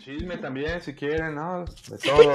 Chisme 0.00 0.38
también, 0.38 0.80
si 0.80 0.94
quieren, 0.94 1.34
¿no? 1.34 1.66
De 1.88 1.98
todo. 2.04 2.32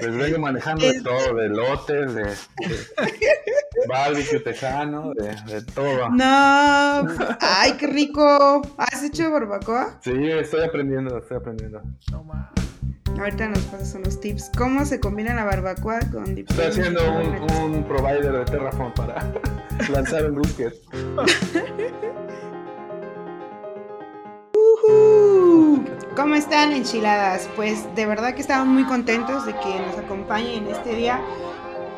Les 0.00 0.16
vengo 0.16 0.38
manejando 0.38 0.86
de 0.86 1.02
todo, 1.02 1.34
de 1.34 1.48
lotes, 1.48 2.14
de, 2.14 2.24
de 2.24 3.86
barbecue 3.86 4.40
tejano, 4.40 5.12
de, 5.14 5.36
de, 5.52 5.62
todo. 5.74 6.08
No, 6.10 7.06
ay, 7.40 7.72
qué 7.78 7.86
rico. 7.88 8.62
¿Has 8.78 9.02
hecho 9.02 9.30
barbacoa? 9.30 9.98
Sí, 10.00 10.12
estoy 10.30 10.62
aprendiendo, 10.62 11.18
estoy 11.18 11.36
aprendiendo. 11.36 11.82
No 12.12 12.24
más. 12.24 12.48
Ahorita 13.18 13.48
nos 13.48 13.60
pasas 13.64 13.94
unos 13.96 14.20
tips. 14.20 14.50
¿Cómo 14.56 14.86
se 14.86 15.00
combina 15.00 15.34
la 15.34 15.44
barbacoa 15.44 16.00
con 16.10 16.34
dip 16.34 16.48
Estoy 16.50 16.66
haciendo 16.66 17.02
un, 17.20 17.52
un 17.60 17.84
provider 17.84 18.32
de 18.32 18.44
Terraform 18.44 18.94
para 18.94 19.22
lanzar 19.90 20.30
un 20.30 20.36
brisket. 20.36 20.74
¿Cómo 26.16 26.36
están 26.36 26.72
enchiladas? 26.72 27.50
Pues 27.56 27.92
de 27.96 28.06
verdad 28.06 28.36
que 28.36 28.40
estamos 28.40 28.68
muy 28.68 28.84
contentos 28.84 29.44
de 29.46 29.52
que 29.52 29.80
nos 29.80 29.98
acompañen 29.98 30.68
este 30.68 30.94
día, 30.94 31.20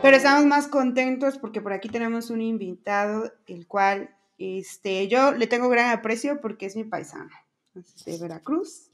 pero 0.00 0.16
estamos 0.16 0.46
más 0.46 0.68
contentos 0.68 1.36
porque 1.36 1.60
por 1.60 1.74
aquí 1.74 1.90
tenemos 1.90 2.30
un 2.30 2.40
invitado, 2.40 3.30
el 3.46 3.66
cual 3.66 4.16
este, 4.38 5.06
yo 5.08 5.32
le 5.32 5.46
tengo 5.46 5.68
gran 5.68 5.90
aprecio 5.90 6.40
porque 6.40 6.64
es 6.64 6.76
mi 6.76 6.84
paisano, 6.84 7.30
de 7.74 8.18
Veracruz, 8.18 8.90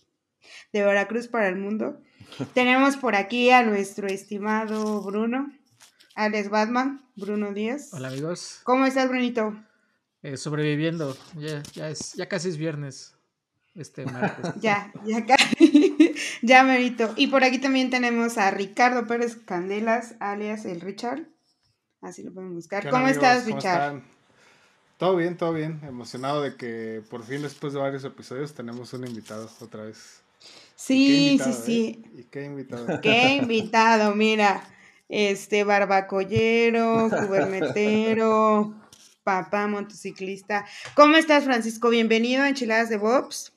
de 0.72 0.82
Veracruz 0.82 1.28
para 1.28 1.48
el 1.48 1.56
mundo. 1.56 2.00
Tenemos 2.52 2.96
por 2.96 3.14
aquí 3.14 3.50
a 3.50 3.62
nuestro 3.62 4.08
estimado 4.08 5.02
Bruno, 5.02 5.52
Alex 6.16 6.50
Batman, 6.50 7.00
Bruno 7.14 7.52
Díaz. 7.52 7.90
Hola 7.92 8.08
amigos, 8.08 8.60
¿Cómo 8.64 8.86
estás, 8.86 9.08
Brunito? 9.08 9.54
Eh, 10.24 10.36
sobreviviendo. 10.36 11.16
Ya, 11.36 11.62
ya, 11.74 11.90
es, 11.90 12.12
ya 12.14 12.28
casi 12.28 12.48
es 12.48 12.56
viernes. 12.56 13.14
Este 13.74 14.04
martes. 14.04 14.52
Ya, 14.60 14.92
ya 15.06 15.24
casi. 15.24 16.14
ya 16.42 16.62
merito. 16.62 17.12
Y 17.16 17.28
por 17.28 17.42
aquí 17.44 17.58
también 17.58 17.90
tenemos 17.90 18.36
a 18.36 18.50
Ricardo 18.50 19.06
Pérez 19.06 19.36
Candelas, 19.36 20.14
alias 20.20 20.64
el 20.66 20.80
Richard. 20.80 21.22
Así 22.02 22.22
lo 22.22 22.32
pueden 22.32 22.54
buscar. 22.54 22.82
¿Qué 22.82 22.90
¿Cómo 22.90 23.04
onda, 23.04 23.12
estás, 23.12 23.42
amigos? 23.42 23.46
¿Cómo 23.46 23.56
Richard? 23.56 23.96
están? 23.96 24.12
Todo 24.98 25.16
bien, 25.16 25.36
todo 25.36 25.52
bien. 25.52 25.80
Emocionado 25.84 26.42
de 26.42 26.56
que 26.56 27.02
por 27.08 27.24
fin 27.24 27.42
después 27.42 27.72
de 27.72 27.80
varios 27.80 28.04
episodios 28.04 28.54
tenemos 28.54 28.92
un 28.92 29.06
invitado 29.06 29.48
otra 29.60 29.84
vez. 29.84 30.22
Sí, 30.76 31.06
¿Qué 31.06 31.12
sí, 31.12 31.26
invitado, 31.30 31.62
sí. 31.64 32.02
eh? 32.04 32.10
¿Y 32.20 32.24
qué 32.24 32.44
invitado? 32.44 33.00
Qué 33.02 33.34
invitado, 33.36 34.14
mira. 34.14 34.62
Este 35.08 35.62
barbacollero, 35.64 37.10
cubernetero, 37.10 38.74
papá 39.22 39.66
motociclista. 39.66 40.64
¿Cómo 40.94 41.16
estás, 41.16 41.44
Francisco? 41.44 41.90
Bienvenido 41.90 42.42
a 42.42 42.48
Enchiladas 42.48 42.88
de 42.88 42.96
Bobs. 42.96 43.52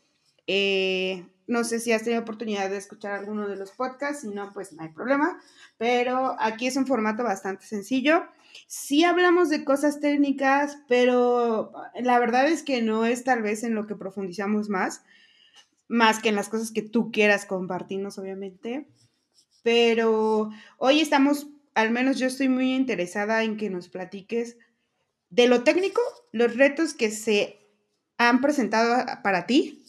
Eh, 0.48 1.26
no 1.48 1.64
sé 1.64 1.80
si 1.80 1.92
has 1.92 2.04
tenido 2.04 2.22
oportunidad 2.22 2.70
de 2.70 2.78
escuchar 2.78 3.14
alguno 3.14 3.48
de 3.48 3.56
los 3.56 3.72
podcasts, 3.72 4.22
si 4.22 4.30
no, 4.30 4.52
pues 4.52 4.74
no 4.74 4.84
hay 4.84 4.90
problema. 4.90 5.40
Pero 5.78 6.36
aquí 6.40 6.68
es 6.68 6.76
un 6.76 6.88
formato 6.88 7.24
bastante 7.24 7.66
sencillo. 7.66 8.24
Sí 8.68 9.04
hablamos 9.04 9.50
de 9.50 9.64
cosas 9.64 10.00
técnicas, 10.00 10.80
pero 10.88 11.72
la 12.00 12.20
verdad 12.20 12.48
es 12.48 12.64
que 12.64 12.82
no 12.82 13.06
es 13.06 13.24
tal 13.24 13.42
vez 13.42 13.64
en 13.64 13.76
lo 13.76 13.86
que 13.86 13.96
profundizamos 13.96 14.70
más, 14.70 15.04
más 15.88 16.20
que 16.20 16.30
en 16.30 16.36
las 16.36 16.50
cosas 16.50 16.72
que 16.72 16.82
tú 16.82 17.12
quieras 17.12 17.46
compartirnos, 17.46 18.18
obviamente. 18.18 18.88
Pero 19.62 20.50
hoy 20.78 21.02
estamos, 21.02 21.48
al 21.76 21.92
menos 21.92 22.18
yo 22.18 22.28
estoy 22.28 22.50
muy 22.50 22.74
interesada 22.74 23.44
en 23.44 23.58
que 23.58 23.70
nos 23.70 23.90
platiques 23.90 24.58
de 25.30 25.48
lo 25.48 25.64
técnico, 25.64 26.02
los 26.32 26.56
retos 26.56 26.94
que 26.94 27.12
se 27.12 27.60
han 28.18 28.42
presentado 28.42 29.06
para 29.22 29.46
ti 29.46 29.85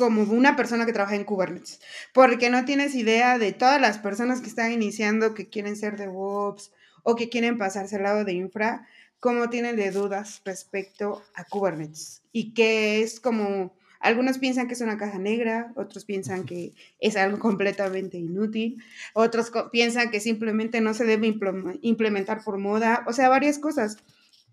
como 0.00 0.22
una 0.22 0.56
persona 0.56 0.84
que 0.84 0.92
trabaja 0.92 1.14
en 1.14 1.22
Kubernetes, 1.22 1.80
porque 2.12 2.50
no 2.50 2.64
tienes 2.64 2.96
idea 2.96 3.38
de 3.38 3.52
todas 3.52 3.80
las 3.80 3.98
personas 3.98 4.40
que 4.40 4.48
están 4.48 4.72
iniciando, 4.72 5.34
que 5.34 5.48
quieren 5.48 5.76
ser 5.76 5.96
DevOps 5.96 6.72
o 7.04 7.14
que 7.14 7.28
quieren 7.28 7.56
pasarse 7.56 7.94
al 7.96 8.02
lado 8.02 8.24
de 8.24 8.32
infra, 8.32 8.88
cómo 9.20 9.48
tienen 9.50 9.76
de 9.76 9.92
dudas 9.92 10.40
respecto 10.44 11.22
a 11.34 11.44
Kubernetes 11.44 12.22
y 12.32 12.52
que 12.54 13.02
es 13.02 13.20
como, 13.20 13.72
algunos 14.00 14.38
piensan 14.38 14.66
que 14.66 14.74
es 14.74 14.80
una 14.80 14.96
caja 14.96 15.18
negra, 15.18 15.72
otros 15.76 16.04
piensan 16.06 16.44
que 16.44 16.72
es 17.00 17.16
algo 17.16 17.38
completamente 17.38 18.16
inútil, 18.16 18.82
otros 19.12 19.52
piensan 19.70 20.10
que 20.10 20.20
simplemente 20.20 20.80
no 20.80 20.94
se 20.94 21.04
debe 21.04 21.28
implem- 21.28 21.78
implementar 21.82 22.42
por 22.42 22.56
moda, 22.56 23.04
o 23.06 23.12
sea, 23.12 23.28
varias 23.28 23.58
cosas. 23.58 23.98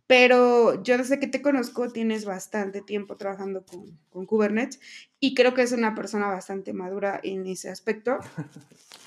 Pero 0.07 0.81
yo 0.83 0.97
desde 0.97 1.19
que 1.19 1.27
te 1.27 1.41
conozco 1.41 1.91
tienes 1.91 2.23
bastante 2.23 2.81
tiempo 2.81 3.17
trabajando 3.17 3.65
con, 3.65 3.99
con 4.09 4.25
Kubernetes 4.25 4.79
y 5.19 5.35
creo 5.35 5.53
que 5.53 5.61
es 5.61 5.73
una 5.73 5.95
persona 5.95 6.27
bastante 6.27 6.73
madura 6.73 7.19
en 7.23 7.45
ese 7.45 7.69
aspecto. 7.69 8.19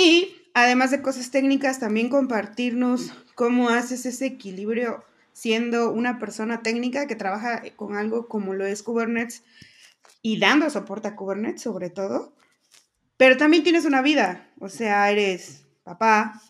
Y 0.00 0.36
además 0.54 0.92
de 0.92 1.02
cosas 1.02 1.32
técnicas, 1.32 1.80
también 1.80 2.08
compartirnos 2.08 3.12
cómo 3.34 3.68
haces 3.68 4.06
ese 4.06 4.26
equilibrio 4.26 5.04
siendo 5.32 5.90
una 5.90 6.20
persona 6.20 6.62
técnica 6.62 7.08
que 7.08 7.16
trabaja 7.16 7.62
con 7.74 7.96
algo 7.96 8.28
como 8.28 8.54
lo 8.54 8.64
es 8.64 8.84
Kubernetes 8.84 9.42
y 10.22 10.38
dando 10.38 10.70
soporte 10.70 11.08
a 11.08 11.16
Kubernetes 11.16 11.62
sobre 11.62 11.90
todo. 11.90 12.32
Pero 13.16 13.36
también 13.36 13.64
tienes 13.64 13.86
una 13.86 14.00
vida, 14.00 14.48
o 14.60 14.68
sea, 14.68 15.10
eres 15.10 15.66
papá, 15.82 16.40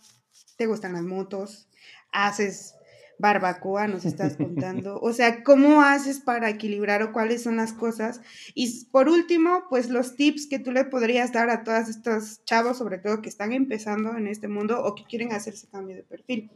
te 0.58 0.66
gustan 0.66 0.92
las 0.92 1.02
motos, 1.02 1.68
haces 2.12 2.74
barbacoa, 3.18 3.88
nos 3.88 4.04
estás 4.04 4.36
contando. 4.38 4.98
O 5.00 5.12
sea, 5.12 5.42
¿cómo 5.42 5.82
haces 5.82 6.20
para 6.20 6.50
equilibrar 6.50 7.02
o 7.02 7.12
cuáles 7.12 7.42
son 7.42 7.56
las 7.56 7.72
cosas? 7.72 8.20
Y 8.54 8.86
por 8.86 9.08
último, 9.08 9.64
pues 9.68 9.90
los 9.90 10.16
tips 10.16 10.46
que 10.46 10.58
tú 10.58 10.72
le 10.72 10.84
podrías 10.84 11.32
dar 11.32 11.50
a 11.50 11.64
todos 11.64 11.88
estos 11.88 12.44
chavos, 12.44 12.78
sobre 12.78 12.98
todo 12.98 13.22
que 13.22 13.28
están 13.28 13.52
empezando 13.52 14.16
en 14.16 14.26
este 14.26 14.48
mundo 14.48 14.82
o 14.82 14.94
que 14.94 15.04
quieren 15.04 15.32
hacer 15.32 15.54
ese 15.54 15.68
cambio 15.68 15.96
de 15.96 16.02
perfil. 16.02 16.50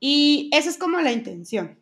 Y 0.00 0.50
esa 0.52 0.70
es 0.70 0.76
como 0.76 1.00
la 1.00 1.12
intención. 1.12 1.78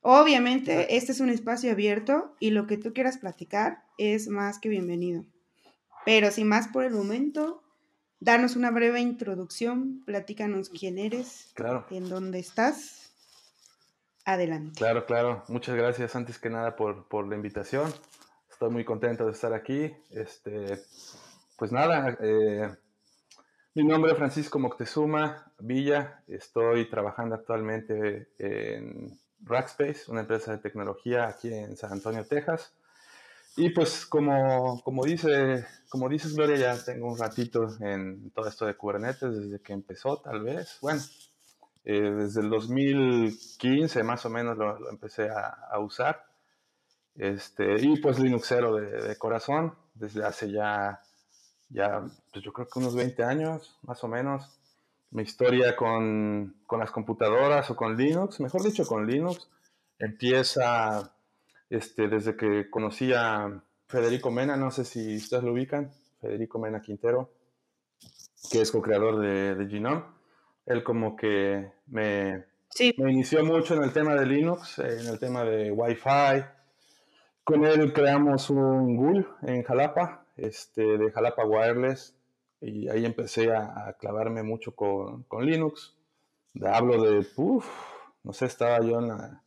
Obviamente, 0.00 0.96
este 0.96 1.12
es 1.12 1.20
un 1.20 1.28
espacio 1.28 1.70
abierto 1.70 2.34
y 2.40 2.50
lo 2.50 2.66
que 2.66 2.76
tú 2.76 2.92
quieras 2.92 3.18
platicar 3.18 3.84
es 3.98 4.26
más 4.26 4.58
que 4.58 4.68
bienvenido. 4.68 5.24
Pero 6.04 6.32
sin 6.32 6.48
más 6.48 6.68
por 6.68 6.84
el 6.84 6.92
momento, 6.92 7.61
danos 8.22 8.54
una 8.56 8.70
breve 8.70 9.00
introducción, 9.00 10.02
platícanos 10.04 10.68
quién 10.70 10.98
eres, 10.98 11.50
Claro, 11.54 11.86
en 11.90 12.08
dónde 12.08 12.38
estás. 12.38 13.12
Adelante. 14.24 14.78
claro, 14.78 15.04
claro. 15.04 15.42
Muchas 15.48 15.74
gracias 15.74 16.14
antes 16.14 16.38
que 16.38 16.48
nada 16.48 16.76
por, 16.76 17.08
por 17.08 17.26
la 17.26 17.34
invitación. 17.34 17.92
Estoy 18.48 18.70
muy 18.70 18.84
contento 18.84 19.26
de 19.26 19.32
estar 19.32 19.52
aquí. 19.52 19.92
Este, 20.10 20.80
pues 21.56 21.72
nada, 21.72 22.16
eh, 22.20 22.70
mi 23.74 23.82
nombre 23.84 24.12
es 24.12 24.18
Francisco 24.18 24.60
Moctezuma 24.60 25.52
Villa. 25.58 26.22
Estoy 26.28 26.88
trabajando 26.88 27.34
actualmente 27.34 28.28
en 28.38 29.18
Rackspace, 29.40 30.08
una 30.08 30.20
empresa 30.20 30.52
de 30.52 30.58
tecnología 30.58 31.26
aquí 31.26 31.52
en 31.52 31.76
San 31.76 31.90
Antonio, 31.90 32.24
Texas. 32.24 32.72
Y 33.56 33.70
pues 33.70 34.06
como, 34.06 34.80
como, 34.82 35.04
dice, 35.04 35.66
como 35.90 36.08
dices 36.08 36.34
Gloria, 36.34 36.56
ya 36.56 36.84
tengo 36.84 37.12
un 37.12 37.18
ratito 37.18 37.68
en 37.80 38.30
todo 38.30 38.48
esto 38.48 38.64
de 38.64 38.76
Kubernetes 38.76 39.36
desde 39.36 39.60
que 39.60 39.74
empezó 39.74 40.18
tal 40.18 40.42
vez. 40.42 40.78
Bueno, 40.80 41.02
eh, 41.84 42.00
desde 42.00 42.40
el 42.40 42.48
2015 42.48 44.02
más 44.04 44.24
o 44.24 44.30
menos 44.30 44.56
lo, 44.56 44.78
lo 44.78 44.90
empecé 44.90 45.28
a, 45.28 45.48
a, 45.70 45.78
usar. 45.80 46.24
Este, 47.14 47.76
y 47.80 48.00
pues 48.00 48.18
Linuxero 48.18 48.74
de, 48.76 49.02
de, 49.08 49.18
corazón 49.18 49.74
desde 49.94 50.24
hace 50.24 50.50
ya, 50.50 51.02
ya 51.68 52.02
pues 52.32 52.42
yo 52.42 52.54
creo 52.54 52.66
que 52.68 52.78
unos 52.78 52.94
20 52.94 53.22
años 53.22 53.78
más 53.82 54.02
o 54.02 54.08
menos. 54.08 54.58
Mi 55.10 55.24
historia 55.24 55.76
con, 55.76 56.56
con 56.66 56.80
las 56.80 56.90
computadoras 56.90 57.68
o 57.70 57.76
con 57.76 57.98
Linux, 57.98 58.40
mejor 58.40 58.62
dicho 58.62 58.86
con 58.86 59.06
Linux, 59.06 59.50
empieza 59.98 61.12
este, 61.72 62.06
desde 62.06 62.36
que 62.36 62.68
conocí 62.68 63.12
a 63.14 63.62
Federico 63.86 64.30
Mena, 64.30 64.56
no 64.56 64.70
sé 64.70 64.84
si 64.84 65.16
ustedes 65.16 65.42
lo 65.42 65.52
ubican, 65.52 65.90
Federico 66.20 66.58
Mena 66.58 66.82
Quintero, 66.82 67.30
que 68.50 68.60
es 68.60 68.70
co-creador 68.70 69.18
de, 69.20 69.54
de 69.54 69.70
Genome. 69.70 70.04
Él 70.66 70.84
como 70.84 71.16
que 71.16 71.72
me, 71.86 72.44
sí. 72.68 72.94
me, 72.98 73.10
inició 73.10 73.42
mucho 73.42 73.74
en 73.74 73.84
el 73.84 73.92
tema 73.92 74.14
de 74.14 74.26
Linux, 74.26 74.78
en 74.80 75.06
el 75.06 75.18
tema 75.18 75.44
de 75.44 75.72
Wi-Fi. 75.72 76.44
Con 77.42 77.64
él 77.64 77.92
creamos 77.94 78.50
un 78.50 78.94
GUL 78.94 79.26
en 79.42 79.62
Jalapa, 79.62 80.26
este, 80.36 80.98
de 80.98 81.10
Jalapa 81.10 81.46
Wireless, 81.46 82.14
y 82.60 82.88
ahí 82.88 83.06
empecé 83.06 83.50
a, 83.50 83.88
a 83.88 83.94
clavarme 83.94 84.42
mucho 84.42 84.76
con, 84.76 85.22
con 85.22 85.46
Linux. 85.46 85.96
Hablo 86.62 87.02
de, 87.02 87.26
uff, 87.36 87.66
no 88.24 88.34
sé, 88.34 88.44
estaba 88.44 88.78
yo 88.80 88.98
en 88.98 89.08
la, 89.08 89.42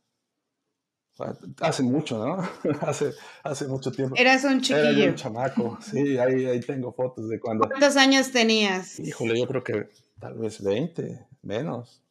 Hace 1.60 1.82
mucho, 1.82 2.18
¿no? 2.18 2.36
hace, 2.82 3.12
hace 3.42 3.66
mucho 3.66 3.90
tiempo. 3.90 4.14
Eras 4.18 4.44
un 4.44 4.60
chiquillo. 4.60 5.02
Era 5.02 5.10
un 5.10 5.16
chamaco, 5.16 5.78
sí, 5.80 6.18
ahí, 6.18 6.44
ahí 6.44 6.60
tengo 6.60 6.92
fotos 6.92 7.28
de 7.28 7.40
cuando... 7.40 7.66
¿Cuántos 7.66 7.96
años 7.96 8.30
tenías? 8.32 9.00
Híjole, 9.00 9.38
yo 9.38 9.46
creo 9.46 9.64
que 9.64 9.88
tal 10.20 10.34
vez 10.34 10.62
20, 10.62 11.26
menos. 11.42 12.02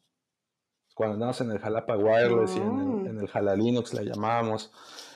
Cuando 0.94 1.14
andamos 1.14 1.40
en 1.40 1.52
el 1.52 1.58
Jalapa 1.58 1.96
Wireless 1.96 2.56
no. 2.56 2.56
y 2.56 2.60
en 2.60 3.00
el, 3.00 3.06
en 3.10 3.20
el 3.20 3.28
Jala 3.28 3.54
Linux 3.54 3.94
la 3.94 4.02
llamábamos. 4.02 4.72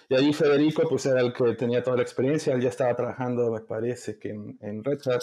Y 0.08 0.14
ahí 0.14 0.32
Federico, 0.32 0.88
pues 0.88 1.06
era 1.06 1.20
el 1.20 1.32
que 1.32 1.54
tenía 1.54 1.82
toda 1.82 1.96
la 1.96 2.02
experiencia, 2.02 2.52
él 2.52 2.60
ya 2.60 2.69
estaba 2.69 2.94
trabajando, 2.94 3.50
me 3.50 3.60
parece 3.60 4.19
que 4.19 4.31
en, 4.31 4.58
en 4.60 4.84
Red 4.84 5.00
Hat, 5.06 5.22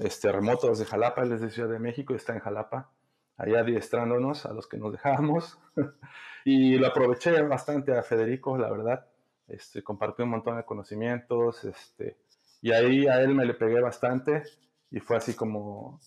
este, 0.00 0.30
remotos 0.32 0.78
de 0.78 0.86
Jalapa, 0.86 1.22
él 1.22 1.32
es 1.32 1.40
de 1.40 1.50
Ciudad 1.50 1.68
de 1.68 1.78
México 1.78 2.12
y 2.12 2.16
está 2.16 2.34
en 2.34 2.40
Jalapa, 2.40 2.90
allá 3.36 3.60
adiestrándonos 3.60 4.46
a 4.46 4.52
los 4.52 4.66
que 4.66 4.78
nos 4.78 4.92
dejábamos. 4.92 5.58
y 6.44 6.76
lo 6.76 6.86
aproveché 6.86 7.42
bastante 7.42 7.96
a 7.96 8.02
Federico, 8.02 8.56
la 8.58 8.70
verdad. 8.70 9.06
Este, 9.48 9.82
compartió 9.82 10.24
un 10.24 10.32
montón 10.32 10.56
de 10.56 10.64
conocimientos, 10.64 11.64
este, 11.64 12.16
y 12.62 12.72
ahí 12.72 13.06
a 13.06 13.20
él 13.20 13.34
me 13.34 13.44
le 13.44 13.54
pegué 13.54 13.80
bastante 13.80 14.42
y 14.90 15.00
fue 15.00 15.16
así 15.18 15.34
como, 15.34 16.00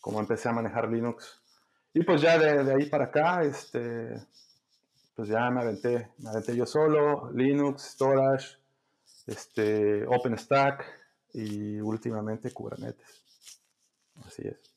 como 0.00 0.20
empecé 0.20 0.48
a 0.48 0.52
manejar 0.52 0.90
Linux. 0.90 1.40
Y 1.92 2.02
pues 2.02 2.20
ya 2.20 2.38
de, 2.38 2.64
de 2.64 2.74
ahí 2.74 2.88
para 2.88 3.04
acá, 3.04 3.42
este, 3.42 4.20
pues 5.14 5.28
ya 5.28 5.48
me 5.50 5.60
aventé, 5.60 6.08
me 6.18 6.30
aventé 6.30 6.56
yo 6.56 6.66
solo, 6.66 7.30
Linux, 7.32 7.82
Storage, 7.92 8.56
este, 9.26 10.04
OpenStack 10.06 10.84
y 11.34 11.80
últimamente 11.80 12.52
Kubernetes. 12.52 13.22
Así 14.26 14.42
es. 14.48 14.73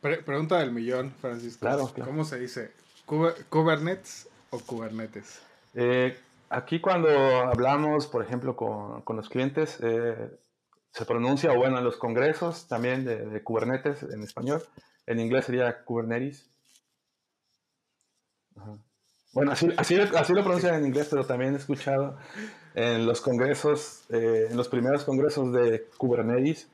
Pregunta 0.00 0.58
del 0.58 0.72
millón, 0.72 1.12
Francisco. 1.20 1.60
Claro, 1.60 1.88
claro. 1.88 2.10
¿Cómo 2.10 2.24
se 2.24 2.38
dice? 2.38 2.72
¿Kubernetes 3.06 4.28
o 4.50 4.58
Kubernetes? 4.60 5.40
Eh, 5.74 6.16
aquí 6.48 6.80
cuando 6.80 7.08
hablamos, 7.08 8.06
por 8.06 8.24
ejemplo, 8.24 8.56
con, 8.56 9.02
con 9.02 9.16
los 9.16 9.28
clientes, 9.28 9.78
eh, 9.82 10.30
se 10.92 11.04
pronuncia, 11.04 11.52
bueno, 11.52 11.78
en 11.78 11.84
los 11.84 11.96
congresos 11.96 12.66
también 12.68 13.04
de, 13.04 13.26
de, 13.26 13.42
Kubernetes 13.42 14.02
en 14.02 14.22
español, 14.22 14.62
en 15.06 15.20
inglés 15.20 15.46
sería 15.46 15.84
Kubernetes. 15.84 16.50
Ajá. 18.56 18.78
Bueno, 19.32 19.52
así, 19.52 19.68
así, 19.76 19.96
así, 19.96 20.32
lo 20.32 20.42
pronuncian 20.42 20.74
en 20.74 20.86
inglés, 20.86 21.06
pero 21.08 21.24
también 21.24 21.54
he 21.54 21.58
escuchado 21.58 22.16
en 22.74 23.06
los 23.06 23.20
congresos, 23.20 24.02
eh, 24.10 24.48
en 24.50 24.56
los 24.56 24.68
primeros 24.68 25.04
congresos 25.04 25.52
de 25.52 25.86
Kubernetes, 25.96 26.68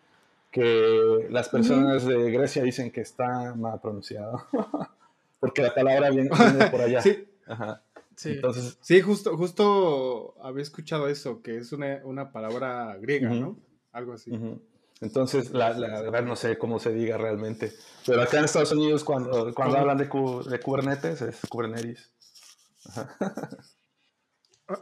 que 0.56 1.26
las 1.28 1.50
personas 1.50 2.02
uh 2.04 2.08
-huh. 2.08 2.22
de 2.24 2.30
Grecia 2.30 2.62
dicen 2.62 2.90
que 2.90 3.02
está 3.02 3.54
mal 3.54 3.78
pronunciado, 3.78 4.46
porque 5.38 5.60
la 5.60 5.74
palabra 5.74 6.08
viene, 6.08 6.30
viene 6.30 6.70
por 6.70 6.80
allá. 6.80 7.02
Sí. 7.02 7.28
Ajá. 7.46 7.82
Sí. 8.16 8.30
Entonces, 8.30 8.78
sí, 8.80 9.02
justo, 9.02 9.36
justo 9.36 10.34
había 10.42 10.62
escuchado 10.62 11.08
eso, 11.08 11.42
que 11.42 11.58
es 11.58 11.72
una, 11.72 12.00
una 12.04 12.32
palabra 12.32 12.96
griega, 12.96 13.30
uh 13.30 13.34
-huh. 13.34 13.40
¿no? 13.40 13.58
Algo 13.92 14.14
así. 14.14 14.30
Uh 14.30 14.36
-huh. 14.36 14.60
Entonces, 15.02 15.52
la, 15.52 15.74
la, 15.74 16.00
verdad 16.00 16.22
no 16.22 16.36
sé 16.36 16.56
cómo 16.56 16.78
se 16.78 16.90
diga 16.90 17.18
realmente. 17.18 17.74
Pero 18.06 18.22
acá 18.22 18.38
en 18.38 18.46
Estados 18.46 18.72
Unidos, 18.72 19.04
cuando, 19.04 19.52
cuando 19.52 19.76
hablan 19.76 19.98
de, 19.98 20.04
de, 20.04 20.60
Kubernetes, 20.60 21.20
es 21.20 21.40
Kubernetes. 21.50 22.10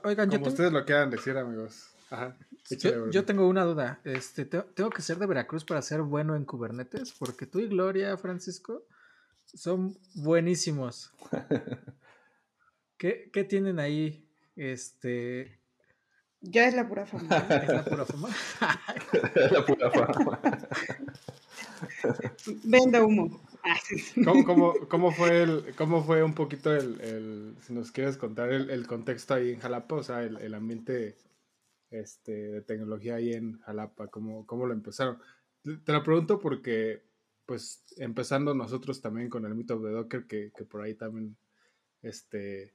Oigan, 0.05 0.31
Como 0.31 0.45
yo 0.45 0.51
ustedes 0.51 0.71
tengo... 0.71 0.79
lo 0.79 0.85
quieran 0.87 1.11
decir, 1.11 1.37
amigos. 1.37 1.94
Ajá. 2.15 2.37
Yo, 2.71 3.11
yo, 3.11 3.25
tengo 3.25 3.49
una 3.49 3.65
duda. 3.65 4.01
Este, 4.05 4.45
¿Tengo 4.45 4.91
que 4.91 5.03
ser 5.03 5.19
de 5.19 5.27
Veracruz 5.27 5.65
para 5.65 5.83
ser 5.83 6.03
bueno 6.03 6.37
en 6.37 6.45
Kubernetes? 6.45 7.13
Porque 7.13 7.45
tú 7.45 7.59
y 7.59 7.67
Gloria, 7.67 8.17
Francisco, 8.17 8.85
son 9.53 9.99
buenísimos. 10.15 11.13
¿Qué, 12.97 13.31
¿Qué, 13.33 13.45
tienen 13.45 13.81
ahí? 13.81 14.27
Este. 14.57 15.59
Ya 16.41 16.69
es 16.69 16.75
la 16.75 16.89
pura 16.89 17.05
fama. 17.05 17.37
¿Es 17.63 17.69
la 17.69 17.85
pura 17.85 18.05
fama? 18.05 18.29
es 19.35 19.53
la 19.53 19.67
pura 19.67 19.91
fama. 19.91 20.41
Venda 22.63 23.03
humo. 23.03 23.43
¿Cómo, 24.25 24.45
cómo, 24.45 24.75
cómo, 24.89 25.11
fue 25.11 25.43
el, 25.43 25.75
¿Cómo 25.77 26.05
fue 26.05 26.23
un 26.23 26.35
poquito 26.35 26.75
el, 26.75 27.01
el 27.01 27.57
si 27.63 27.73
nos 27.73 27.91
quieres 27.91 28.17
contar 28.19 28.53
el, 28.53 28.71
el, 28.71 28.87
contexto 28.87 29.35
ahí 29.35 29.53
en 29.53 29.61
Jalapa? 29.61 29.97
O 29.97 30.03
sea, 30.03 30.23
el, 30.23 30.37
el 30.37 30.55
ambiente 30.55 31.17
este, 31.95 32.33
de 32.33 32.63
tecnología 32.63 33.17
ahí 33.17 33.33
en 33.33 33.61
Jalapa, 33.61 34.09
¿cómo, 34.09 34.47
cómo 34.47 34.67
lo 34.67 34.75
empezaron? 34.75 35.19
Te 35.63 35.93
lo 35.93 36.03
pregunto 36.03 36.39
porque, 36.39 37.03
pues, 37.47 37.85
empezando 37.99 38.55
nosotros 38.55 39.01
también 39.01 39.29
con 39.29 39.47
el 39.47 39.55
Meetup 39.55 39.83
de 39.85 39.93
Docker, 39.93 40.27
que, 40.27 40.53
que 40.57 40.65
por 40.65 40.83
ahí 40.83 40.95
también 40.95 41.37
este, 42.03 42.75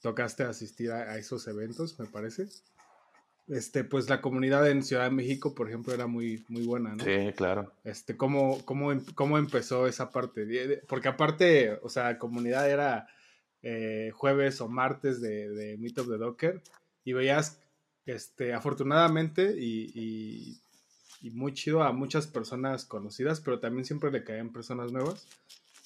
tocaste 0.00 0.42
asistir 0.44 0.90
a, 0.90 1.12
a, 1.12 1.18
esos 1.18 1.46
eventos, 1.46 1.98
me 1.98 2.06
parece. 2.06 2.46
Este, 3.48 3.84
pues 3.84 4.08
la 4.08 4.20
comunidad 4.20 4.68
en 4.68 4.82
Ciudad 4.82 5.04
de 5.04 5.10
México, 5.10 5.54
por 5.54 5.68
ejemplo, 5.68 5.94
era 5.94 6.08
muy, 6.08 6.44
muy 6.48 6.66
buena, 6.66 6.96
¿no? 6.96 7.04
Sí, 7.04 7.32
claro. 7.36 7.72
Este, 7.84 8.16
¿cómo, 8.16 8.64
cómo, 8.64 8.92
cómo 9.14 9.38
empezó 9.38 9.86
esa 9.86 10.10
parte? 10.10 10.82
Porque 10.88 11.08
aparte, 11.08 11.78
o 11.82 11.88
sea, 11.88 12.18
comunidad 12.18 12.68
era 12.68 13.06
eh, 13.62 14.10
jueves 14.14 14.60
o 14.60 14.68
martes 14.68 15.20
de, 15.20 15.50
de 15.50 15.76
Meetup 15.76 16.08
de 16.08 16.18
Docker 16.18 16.62
y 17.04 17.12
veías, 17.12 17.60
este, 18.06 18.54
afortunadamente 18.54 19.54
y, 19.58 19.90
y, 19.94 20.58
y 21.22 21.30
muy 21.30 21.52
chido 21.52 21.82
a 21.82 21.92
muchas 21.92 22.26
personas 22.26 22.84
conocidas, 22.84 23.40
pero 23.40 23.58
también 23.58 23.84
siempre 23.84 24.10
le 24.10 24.24
caían 24.24 24.52
personas 24.52 24.92
nuevas 24.92 25.26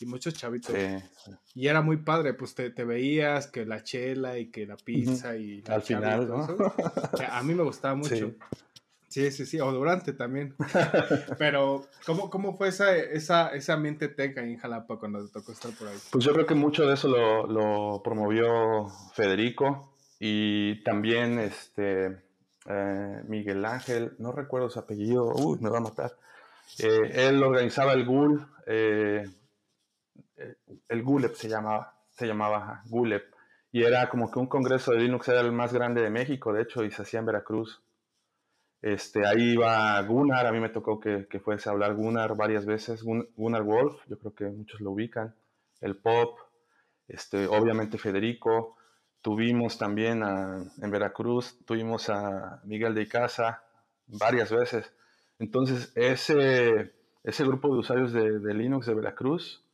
y 0.00 0.06
muchos 0.06 0.34
chavitos. 0.34 0.74
Sí. 0.74 1.32
Y 1.54 1.66
era 1.66 1.82
muy 1.82 1.98
padre, 1.98 2.34
pues 2.34 2.54
te, 2.54 2.70
te, 2.70 2.84
veías 2.84 3.46
que 3.46 3.66
la 3.66 3.82
chela 3.82 4.38
y 4.38 4.46
que 4.46 4.66
la 4.66 4.76
pizza 4.76 5.30
uh 5.30 5.32
-huh. 5.32 5.66
y 5.66 5.70
al 5.70 5.82
final, 5.82 6.28
¿no? 6.28 6.74
A 7.30 7.42
mí 7.42 7.54
me 7.54 7.62
gustaba 7.62 7.94
mucho. 7.94 8.14
Sí. 8.14 8.36
Sí, 9.08 9.28
sí, 9.32 9.44
sí, 9.44 9.60
o 9.60 9.72
durante 9.72 10.12
también. 10.12 10.54
Pero, 11.38 11.84
¿cómo, 12.06 12.30
cómo 12.30 12.56
fue 12.56 12.68
esa, 12.68 12.96
esa, 12.96 13.48
ese 13.48 13.72
ambiente 13.72 14.06
tech 14.06 14.38
ahí 14.38 14.52
en 14.52 14.58
Jalapa 14.58 15.00
cuando 15.00 15.26
te 15.26 15.32
tocó 15.32 15.50
estar 15.50 15.72
por 15.72 15.88
ahí? 15.88 15.98
Pues 16.12 16.24
yo 16.24 16.32
creo 16.32 16.46
que 16.46 16.54
mucho 16.54 16.86
de 16.86 16.94
eso 16.94 17.08
lo, 17.08 17.44
lo 17.48 18.02
promovió 18.04 18.86
Federico 19.12 19.92
y 20.22 20.84
también 20.84 21.38
este, 21.38 22.22
eh, 22.66 23.22
Miguel 23.26 23.64
Ángel, 23.64 24.12
no 24.18 24.32
recuerdo 24.32 24.68
su 24.68 24.78
apellido, 24.78 25.32
uy, 25.34 25.58
me 25.60 25.70
va 25.70 25.78
a 25.78 25.82
matar. 25.82 26.12
Eh, 26.78 27.26
él 27.26 27.42
organizaba 27.42 27.94
el 27.94 28.04
GUL, 28.04 28.46
eh, 28.66 29.24
el 30.88 31.02
GULEP 31.02 31.34
se 31.34 31.48
llamaba, 31.48 31.94
se 32.10 32.26
llamaba 32.26 32.82
GULEP, 32.86 33.24
y 33.72 33.82
era 33.82 34.10
como 34.10 34.30
que 34.30 34.38
un 34.38 34.46
congreso 34.46 34.92
de 34.92 34.98
Linux 34.98 35.26
era 35.28 35.40
el 35.40 35.52
más 35.52 35.72
grande 35.72 36.02
de 36.02 36.10
México, 36.10 36.52
de 36.52 36.62
hecho, 36.62 36.84
y 36.84 36.90
se 36.90 37.00
hacía 37.00 37.20
en 37.20 37.26
Veracruz. 37.26 37.82
Este, 38.82 39.26
ahí 39.26 39.52
iba 39.54 40.00
Gunnar, 40.02 40.46
a 40.46 40.52
mí 40.52 40.60
me 40.60 40.68
tocó 40.68 41.00
que, 41.00 41.26
que 41.28 41.40
fuese 41.40 41.68
a 41.68 41.72
hablar 41.72 41.94
Gunnar 41.94 42.36
varias 42.36 42.66
veces, 42.66 43.02
Gunnar 43.02 43.62
Wolf, 43.62 44.02
yo 44.06 44.18
creo 44.18 44.34
que 44.34 44.44
muchos 44.44 44.82
lo 44.82 44.90
ubican, 44.90 45.34
el 45.80 45.96
Pop, 45.96 46.38
este, 47.08 47.46
obviamente 47.46 47.96
Federico, 47.96 48.76
tuvimos 49.22 49.78
también 49.78 50.22
en 50.22 50.90
Veracruz, 50.90 51.58
tuvimos 51.64 52.08
a 52.08 52.60
Miguel 52.64 52.94
de 52.94 53.02
Icaza 53.02 53.62
varias 54.06 54.50
veces. 54.50 54.92
Entonces, 55.38 55.92
ese, 55.94 56.92
ese 57.24 57.44
grupo 57.44 57.72
de 57.72 57.80
usuarios 57.80 58.12
de, 58.12 58.54
Linux 58.54 58.86
de 58.86 58.94
Veracruz, 58.94 59.64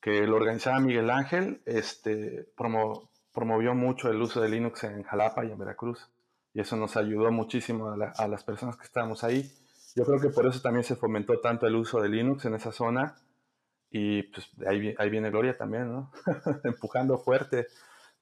que 0.00 0.26
lo 0.26 0.36
organizaba 0.36 0.80
Miguel 0.80 1.10
Ángel, 1.10 1.60
este, 1.64 2.46
promo, 2.56 3.10
promovió 3.32 3.74
mucho 3.74 4.10
el 4.10 4.20
uso 4.20 4.40
de 4.40 4.48
Linux 4.48 4.84
en 4.84 5.02
Jalapa 5.02 5.44
y 5.44 5.50
en 5.50 5.58
Veracruz. 5.58 6.08
Y 6.54 6.60
eso 6.60 6.76
nos 6.76 6.96
ayudó 6.96 7.30
muchísimo 7.30 7.90
a, 7.90 8.28
las 8.28 8.44
personas 8.44 8.76
que 8.76 8.84
estábamos 8.84 9.22
ahí. 9.22 9.50
Yo 9.94 10.04
creo 10.04 10.20
que 10.20 10.30
por 10.30 10.46
eso 10.46 10.60
también 10.60 10.84
se 10.84 10.96
fomentó 10.96 11.40
tanto 11.40 11.66
el 11.66 11.76
uso 11.76 12.00
de 12.00 12.08
Linux 12.08 12.44
en 12.44 12.54
esa 12.54 12.72
zona. 12.72 13.16
Y 13.90 14.24
pues 14.24 14.50
ahí, 14.66 14.94
ahí 14.98 15.08
viene 15.08 15.30
Gloria 15.30 15.56
también, 15.56 15.90
¿no? 15.92 16.12
Empujando 16.64 17.18
fuerte. 17.18 17.68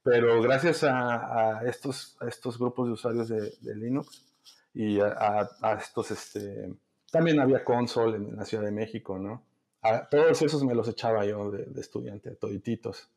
Pero 0.06 0.40
gracias 0.40 0.84
a, 0.84 1.58
a, 1.58 1.64
estos, 1.64 2.16
a 2.20 2.28
estos 2.28 2.58
grupos 2.58 2.86
de 2.86 2.92
usuarios 2.92 3.28
de, 3.28 3.52
de 3.60 3.74
Linux 3.74 4.24
y 4.72 5.00
a, 5.00 5.48
a, 5.60 5.72
estos, 5.74 6.12
este, 6.12 6.72
también 7.10 7.40
había 7.40 7.64
console 7.64 8.16
en, 8.16 8.28
en 8.28 8.36
la 8.36 8.44
Ciudad 8.44 8.62
de 8.62 8.70
México, 8.70 9.18
¿no? 9.18 9.42
a 9.82 10.08
todos 10.08 10.40
esos 10.42 10.64
me 10.64 10.74
los 10.74 10.88
echaba 10.88 11.24
yo 11.24 11.50
de, 11.50 11.64
de 11.64 11.80
estudiante, 11.80 12.30
todititos. 12.36 13.08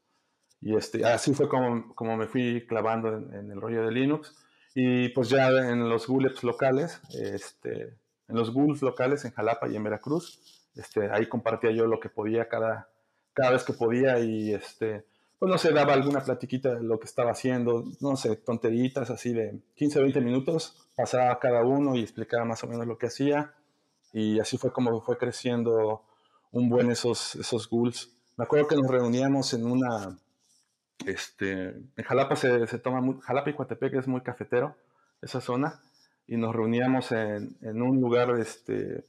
Y 0.61 0.75
este, 0.75 1.05
así 1.05 1.33
fue 1.33 1.47
como, 1.47 1.93
como 1.95 2.17
me 2.17 2.27
fui 2.27 2.65
clavando 2.67 3.15
en, 3.17 3.33
en, 3.33 3.51
el 3.51 3.61
rollo 3.61 3.85
de 3.85 3.91
Linux. 3.91 4.35
Y 4.75 5.09
pues 5.09 5.29
ya 5.29 5.49
en 5.49 5.89
los 5.89 6.07
GULEPs 6.07 6.43
locales, 6.43 7.01
este, 7.13 7.97
en 8.27 8.35
los 8.35 8.51
GULs 8.51 8.81
locales 8.81 9.25
en 9.25 9.31
Jalapa 9.31 9.67
y 9.67 9.75
en 9.75 9.83
Veracruz, 9.83 10.67
este, 10.75 11.09
ahí 11.11 11.27
compartía 11.27 11.71
yo 11.71 11.87
lo 11.87 11.99
que 11.99 12.09
podía 12.09 12.47
cada, 12.47 12.89
cada 13.33 13.51
vez 13.51 13.63
que 13.63 13.73
podía 13.73 14.19
y 14.19 14.53
este, 14.53 15.05
pues 15.39 15.49
no 15.49 15.57
sé, 15.57 15.71
daba 15.71 15.93
alguna 15.93 16.21
platiquita 16.21 16.75
de 16.75 16.83
lo 16.83 16.99
que 16.99 17.05
estaba 17.05 17.31
haciendo, 17.31 17.85
no 18.01 18.17
sé, 18.17 18.35
tonteritas 18.35 19.09
así 19.09 19.31
de 19.33 19.61
15, 19.75 20.01
20 20.01 20.19
minutos, 20.19 20.89
pasaba 20.97 21.31
a 21.31 21.39
cada 21.39 21.63
uno 21.63 21.95
y 21.95 22.01
explicaba 22.01 22.43
más 22.43 22.61
o 22.65 22.67
menos 22.67 22.85
lo 22.85 22.97
que 22.97 23.07
hacía. 23.07 23.53
Y 24.11 24.39
así 24.39 24.57
fue 24.57 24.73
como 24.73 24.99
fue 25.01 25.17
creciendo 25.17 26.03
un 26.51 26.67
buen 26.67 26.91
esos, 26.91 27.35
esos 27.35 27.69
ghouls. 27.69 28.11
Me 28.35 28.43
acuerdo 28.43 28.67
que 28.67 28.75
nos 28.75 28.87
reuníamos 28.87 29.53
en 29.53 29.65
una, 29.65 30.17
este, 31.05 31.69
en 31.69 32.03
Jalapa 32.03 32.35
se, 32.35 32.67
se 32.67 32.79
toma, 32.79 32.99
muy, 32.99 33.19
Jalapa 33.21 33.49
y 33.49 33.53
Coatepec 33.53 33.93
es 33.93 34.07
muy 34.07 34.21
cafetero, 34.21 34.75
esa 35.21 35.39
zona, 35.39 35.81
y 36.27 36.35
nos 36.35 36.53
reuníamos 36.53 37.11
en, 37.11 37.55
en, 37.61 37.81
un 37.81 38.01
lugar, 38.01 38.37
este, 38.39 39.05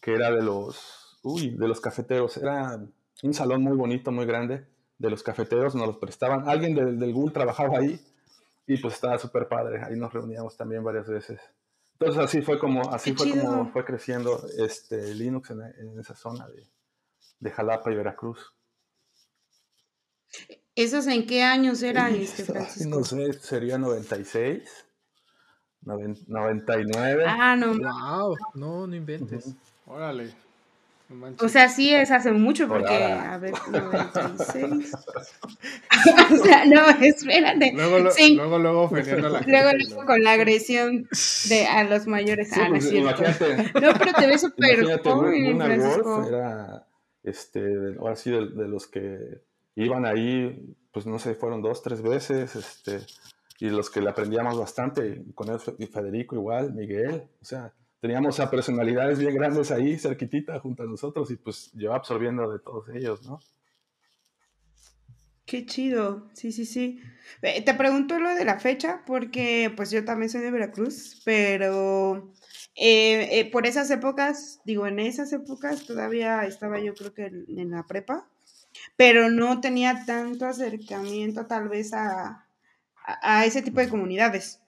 que 0.00 0.14
era 0.14 0.30
de 0.30 0.42
los, 0.42 1.18
uy, 1.22 1.50
de 1.50 1.68
los 1.68 1.80
cafeteros, 1.80 2.36
era 2.36 2.80
un 3.22 3.34
salón 3.34 3.62
muy 3.62 3.76
bonito, 3.76 4.12
muy 4.12 4.26
grande, 4.26 4.64
de 4.98 5.10
los 5.10 5.22
cafeteros, 5.22 5.74
nos 5.74 5.86
los 5.86 5.98
prestaban. 5.98 6.48
Alguien 6.48 6.74
del, 6.74 6.98
del 6.98 7.12
GUL 7.12 7.32
trabajaba 7.32 7.78
ahí 7.78 8.00
y 8.66 8.76
pues 8.78 8.94
estaba 8.94 9.18
súper 9.18 9.48
padre. 9.48 9.82
Ahí 9.84 9.96
nos 9.96 10.12
reuníamos 10.12 10.56
también 10.56 10.82
varias 10.82 11.08
veces. 11.08 11.40
Entonces 11.98 12.22
así 12.22 12.42
fue 12.42 12.58
como, 12.58 12.92
así 12.92 13.14
fue 13.14 13.30
como 13.30 13.72
fue 13.72 13.84
creciendo 13.84 14.46
este 14.58 15.14
Linux 15.14 15.50
en, 15.50 15.62
en 15.62 15.98
esa 15.98 16.14
zona 16.14 16.46
de, 16.48 16.68
de, 17.40 17.50
Jalapa 17.50 17.90
y 17.90 17.94
Veracruz. 17.94 18.54
¿Esos 20.74 21.06
en 21.06 21.26
qué 21.26 21.42
años 21.42 21.82
eran, 21.82 22.14
este 22.14 22.44
Francisco? 22.44 22.90
No 22.90 23.02
sé, 23.02 23.32
sería 23.34 23.78
96, 23.78 24.86
99. 25.80 27.24
Ah, 27.26 27.56
no. 27.56 27.68
Wow, 27.68 28.36
no, 28.54 28.86
no 28.86 28.94
inventes. 28.94 29.46
Uh 29.46 29.50
-huh. 29.50 29.56
Órale. 29.86 30.45
O 31.40 31.48
sea, 31.48 31.68
sí 31.68 31.94
es 31.94 32.10
hace 32.10 32.32
mucho, 32.32 32.66
porque, 32.66 32.92
a 32.92 33.38
ver, 33.38 33.52
96. 33.70 34.92
o 36.32 36.36
sea, 36.36 36.64
no, 36.64 36.88
espérate. 37.00 37.72
Luego, 37.74 37.98
lo, 38.00 38.10
sí. 38.10 38.34
luego, 38.34 38.58
luego 38.58 38.82
ofendiendo 38.82 39.28
a 39.28 39.30
la 39.30 39.40
Luego, 39.42 39.70
gente. 39.70 39.84
luego 39.86 40.04
con 40.04 40.22
la 40.22 40.32
agresión 40.32 41.08
de 41.48 41.66
a 41.66 41.84
los 41.84 42.08
mayores. 42.08 42.50
Sí, 42.50 42.60
ah, 42.60 42.64
no 42.64 42.70
pues, 42.70 42.92
imagínate, 42.92 43.56
No, 43.80 43.92
pero 43.98 44.12
te 44.14 44.26
ves 44.26 44.40
súper 44.40 44.78
imagínate, 44.80 45.10
joven, 45.10 45.50
Luna 45.52 45.64
Francisco. 45.66 46.16
Wolf 46.16 46.28
era, 46.28 46.86
este, 47.22 47.60
ahora 48.00 48.16
sí, 48.16 48.30
de, 48.32 48.48
de, 48.48 48.68
los 48.68 48.88
que 48.88 49.42
iban 49.76 50.06
ahí, 50.06 50.74
pues 50.92 51.06
no 51.06 51.20
sé, 51.20 51.36
fueron 51.36 51.62
dos, 51.62 51.82
tres 51.82 52.02
veces, 52.02 52.56
este, 52.56 53.00
y 53.60 53.70
los 53.70 53.90
que 53.90 54.00
le 54.00 54.10
aprendíamos 54.10 54.58
bastante, 54.58 55.22
con 55.34 55.50
él, 55.50 55.58
y 55.78 55.86
Federico 55.86 56.34
igual, 56.34 56.74
Miguel, 56.74 57.28
o 57.40 57.44
sea, 57.44 57.72
teníamos 58.06 58.38
a 58.38 58.48
personalidades 58.48 59.18
bien 59.18 59.34
grandes 59.34 59.72
ahí, 59.72 59.98
cerquitita, 59.98 60.60
junto 60.60 60.84
a 60.84 60.86
nosotros, 60.86 61.28
y 61.32 61.36
pues 61.36 61.72
yo 61.74 61.92
absorbiendo 61.92 62.48
de 62.48 62.60
todos 62.60 62.88
ellos, 62.90 63.26
¿no? 63.26 63.40
Qué 65.44 65.66
chido, 65.66 66.28
sí, 66.32 66.52
sí, 66.52 66.66
sí. 66.66 67.00
Eh, 67.42 67.64
Te 67.64 67.74
pregunto 67.74 68.20
lo 68.20 68.32
de 68.32 68.44
la 68.44 68.60
fecha, 68.60 69.02
porque 69.04 69.72
pues 69.76 69.90
yo 69.90 70.04
también 70.04 70.30
soy 70.30 70.42
de 70.42 70.52
Veracruz, 70.52 71.20
pero 71.24 72.32
eh, 72.76 73.40
eh, 73.40 73.50
por 73.50 73.66
esas 73.66 73.90
épocas, 73.90 74.60
digo, 74.64 74.86
en 74.86 75.00
esas 75.00 75.32
épocas 75.32 75.84
todavía 75.84 76.44
estaba 76.44 76.78
yo 76.78 76.94
creo 76.94 77.12
que 77.12 77.26
en, 77.26 77.70
la 77.72 77.88
prepa, 77.88 78.28
pero 78.94 79.30
no 79.30 79.60
tenía 79.60 80.04
tanto 80.06 80.46
acercamiento 80.46 81.46
tal 81.46 81.68
vez 81.68 81.92
a, 81.92 82.46
a 83.04 83.44
ese 83.44 83.62
tipo 83.62 83.80
de 83.80 83.88
comunidades. 83.88 84.60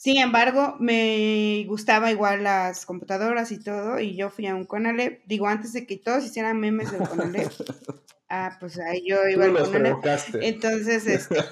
Sin 0.00 0.16
embargo, 0.16 0.76
me 0.80 1.62
gustaba 1.68 2.10
igual 2.10 2.42
las 2.42 2.86
computadoras 2.86 3.52
y 3.52 3.58
todo, 3.58 4.00
y 4.00 4.16
yo 4.16 4.30
fui 4.30 4.46
a 4.46 4.54
un 4.54 4.64
Conalep, 4.64 5.22
digo, 5.26 5.46
antes 5.46 5.74
de 5.74 5.86
que 5.86 5.98
todos 5.98 6.24
hicieran 6.24 6.58
memes 6.58 6.90
del 6.90 7.06
Conalep, 7.06 7.52
ah, 8.30 8.56
pues 8.58 8.78
ahí 8.78 9.02
yo 9.06 9.28
iba 9.28 9.44
Tú 9.44 9.50
al 9.50 9.52
los 9.52 9.68
Conalep. 9.68 10.00
provocaste. 10.00 10.48
Entonces, 10.48 11.06
este... 11.06 11.36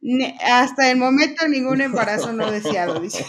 hasta 0.46 0.90
el 0.90 0.96
momento 0.96 1.46
ningún 1.46 1.82
embarazo 1.82 2.32
no 2.32 2.50
deseado, 2.50 2.98
dice. 2.98 3.22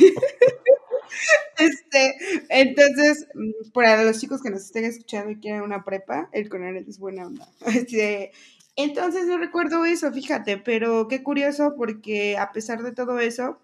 Este, 1.58 2.16
entonces, 2.48 3.28
mm, 3.34 3.72
para 3.74 4.06
los 4.06 4.22
chicos 4.22 4.42
que 4.42 4.50
nos 4.52 4.64
estén 4.64 4.86
escuchando 4.86 5.32
y 5.32 5.40
quieren 5.42 5.64
una 5.64 5.84
prepa, 5.84 6.30
el 6.32 6.48
Conalep 6.48 6.88
es 6.88 6.98
buena 6.98 7.28
onda. 7.28 7.46
Este, 7.66 8.32
entonces 8.76 9.26
no 9.28 9.38
recuerdo 9.38 9.86
eso, 9.86 10.12
fíjate, 10.12 10.58
pero 10.58 11.08
qué 11.08 11.24
curioso 11.24 11.76
porque 11.78 12.38
a 12.38 12.52
pesar 12.52 12.82
de 12.84 12.92
todo 12.92 13.20
eso, 13.20 13.60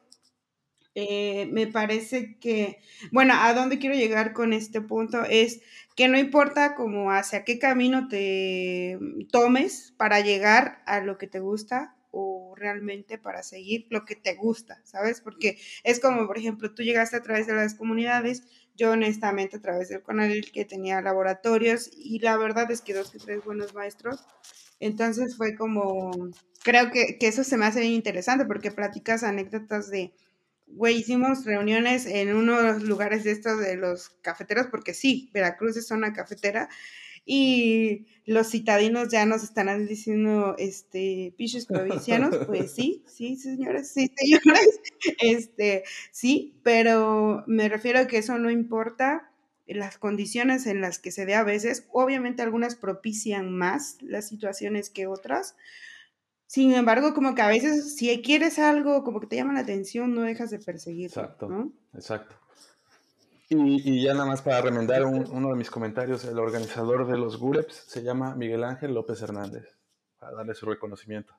eh, 0.96 1.48
me 1.52 1.68
parece 1.68 2.38
que, 2.40 2.80
bueno, 3.12 3.34
a 3.36 3.54
dónde 3.54 3.80
quiero 3.80 3.96
llegar 3.96 4.34
con 4.34 4.54
este 4.54 4.82
punto 4.82 5.24
es 5.24 5.62
que 5.96 6.08
no 6.08 6.18
importa 6.18 6.76
como 6.76 7.12
hacia 7.12 7.44
qué 7.44 7.60
camino 7.60 8.08
te 8.08 8.98
tomes 9.32 9.94
para 9.98 10.20
llegar 10.20 10.82
a 10.86 11.00
lo 11.00 11.18
que 11.18 11.28
te 11.28 11.40
gusta 11.40 11.96
o 12.12 12.56
realmente 12.56 13.18
para 13.18 13.44
seguir 13.44 13.86
lo 13.90 14.04
que 14.06 14.16
te 14.16 14.34
gusta, 14.36 14.82
¿sabes? 14.84 15.22
Porque 15.22 15.60
es 15.84 16.00
como, 16.00 16.26
por 16.28 16.38
ejemplo, 16.38 16.74
tú 16.74 16.84
llegaste 16.84 17.18
a 17.18 17.22
través 17.22 17.48
de 17.48 17.54
las 17.54 17.76
comunidades, 17.76 18.44
yo 18.76 18.92
honestamente 18.92 19.58
a 19.58 19.62
través 19.62 19.90
del 19.90 20.04
canal 20.04 20.42
que 20.52 20.66
tenía 20.66 21.02
laboratorios 21.02 21.90
y 21.96 22.20
la 22.20 22.36
verdad 22.38 22.72
es 22.72 22.82
que 22.82 22.94
dos 22.94 23.12
que 23.12 23.20
tres 23.20 23.44
buenos 23.44 23.74
maestros 23.74 24.26
entonces 24.80 25.36
fue 25.38 25.56
como, 25.56 26.12
creo 26.64 26.92
que, 26.92 27.18
que, 27.18 27.28
eso 27.28 27.44
se 27.44 27.58
me 27.58 27.66
hace 27.66 27.82
bien 27.82 27.94
interesante 27.94 28.46
porque 28.46 28.72
platicas 28.72 29.24
anécdotas 29.24 29.90
de, 29.90 30.14
güey, 30.68 30.98
hicimos 30.98 31.46
reuniones 31.46 32.06
en 32.06 32.36
unos 32.36 32.84
lugares 32.84 33.24
de 33.24 33.32
estos 33.32 33.60
de 33.60 33.76
los 33.76 34.10
cafeteros, 34.22 34.68
porque 34.68 34.94
sí, 34.94 35.30
Veracruz 35.34 35.78
es 35.78 35.92
una 35.92 36.14
cafetera, 36.14 36.70
y 37.32 38.08
los 38.26 38.50
citadinos 38.50 39.10
ya 39.10 39.26
nos 39.26 39.44
están 39.44 39.86
diciendo, 39.88 40.56
este, 40.58 41.34
pichos 41.38 41.66
provincianos, 41.66 42.36
pues 42.48 42.74
sí, 42.74 43.04
sí, 43.08 43.36
señores, 43.36 43.92
sí, 43.92 44.12
señores, 44.16 44.82
este, 45.20 45.84
sí, 46.12 46.56
pero 46.64 47.44
me 47.46 47.70
refiero 47.70 48.00
a 48.00 48.08
que 48.08 48.18
eso 48.18 48.38
no 48.40 48.50
importa, 48.50 49.29
las 49.74 49.98
condiciones 49.98 50.66
en 50.66 50.82
las 50.82 51.00
que 51.00 51.12
se 51.12 51.26
dé 51.26 51.36
a 51.36 51.44
veces, 51.44 51.88
obviamente 51.92 52.42
algunas 52.42 52.76
propician 52.76 53.52
más 53.52 53.98
las 54.02 54.28
situaciones 54.28 54.90
que 54.90 55.08
otras. 55.08 55.56
Sin 56.48 56.74
embargo, 56.74 57.14
como 57.14 57.36
que 57.36 57.42
a 57.42 57.48
veces 57.48 57.96
si 57.96 58.22
quieres 58.22 58.58
algo 58.58 59.04
como 59.04 59.20
que 59.20 59.28
te 59.28 59.36
llama 59.36 59.54
la 59.54 59.60
atención, 59.60 60.16
no 60.16 60.22
dejas 60.22 60.50
de 60.50 60.60
perseguirlo. 60.60 61.22
Exacto, 61.22 61.48
¿no? 61.48 61.72
exacto. 61.94 62.36
Y, 63.50 63.58
y, 63.92 64.04
ya 64.04 64.14
nada 64.14 64.28
más 64.28 64.44
para 64.44 64.62
remendar 64.62 65.06
un, 65.06 65.28
uno 65.32 65.50
de 65.50 65.56
mis 65.56 65.72
comentarios, 65.72 66.24
el 66.26 66.38
organizador 66.38 67.08
de 67.08 67.18
los 67.18 67.38
GUREPS 67.38 67.76
se 67.88 68.04
llama 68.04 68.36
Miguel 68.36 68.64
Ángel 68.64 68.94
López 68.94 69.22
Hernández, 69.24 69.76
para 70.20 70.38
darle 70.38 70.54
su 70.54 70.68
reconocimiento. 70.68 71.34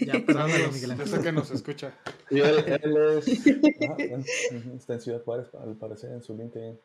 Ya, 0.00 0.24
perdónalo, 0.24 0.72
Miguel 0.72 0.92
Ángel. 0.92 1.06
Yo 1.06 1.16
sé 1.16 1.22
que 1.22 1.32
nos 1.32 1.50
escucha. 1.50 1.94
Y 2.30 2.40
él, 2.40 2.64
él 2.66 2.96
es. 3.18 3.26
ah, 3.88 3.96
está 4.76 4.94
en 4.94 5.00
Ciudad 5.00 5.22
Juárez, 5.22 5.46
al 5.54 5.76
parecer, 5.76 6.12
en 6.12 6.22
su 6.22 6.36
LinkedIn. 6.36 6.78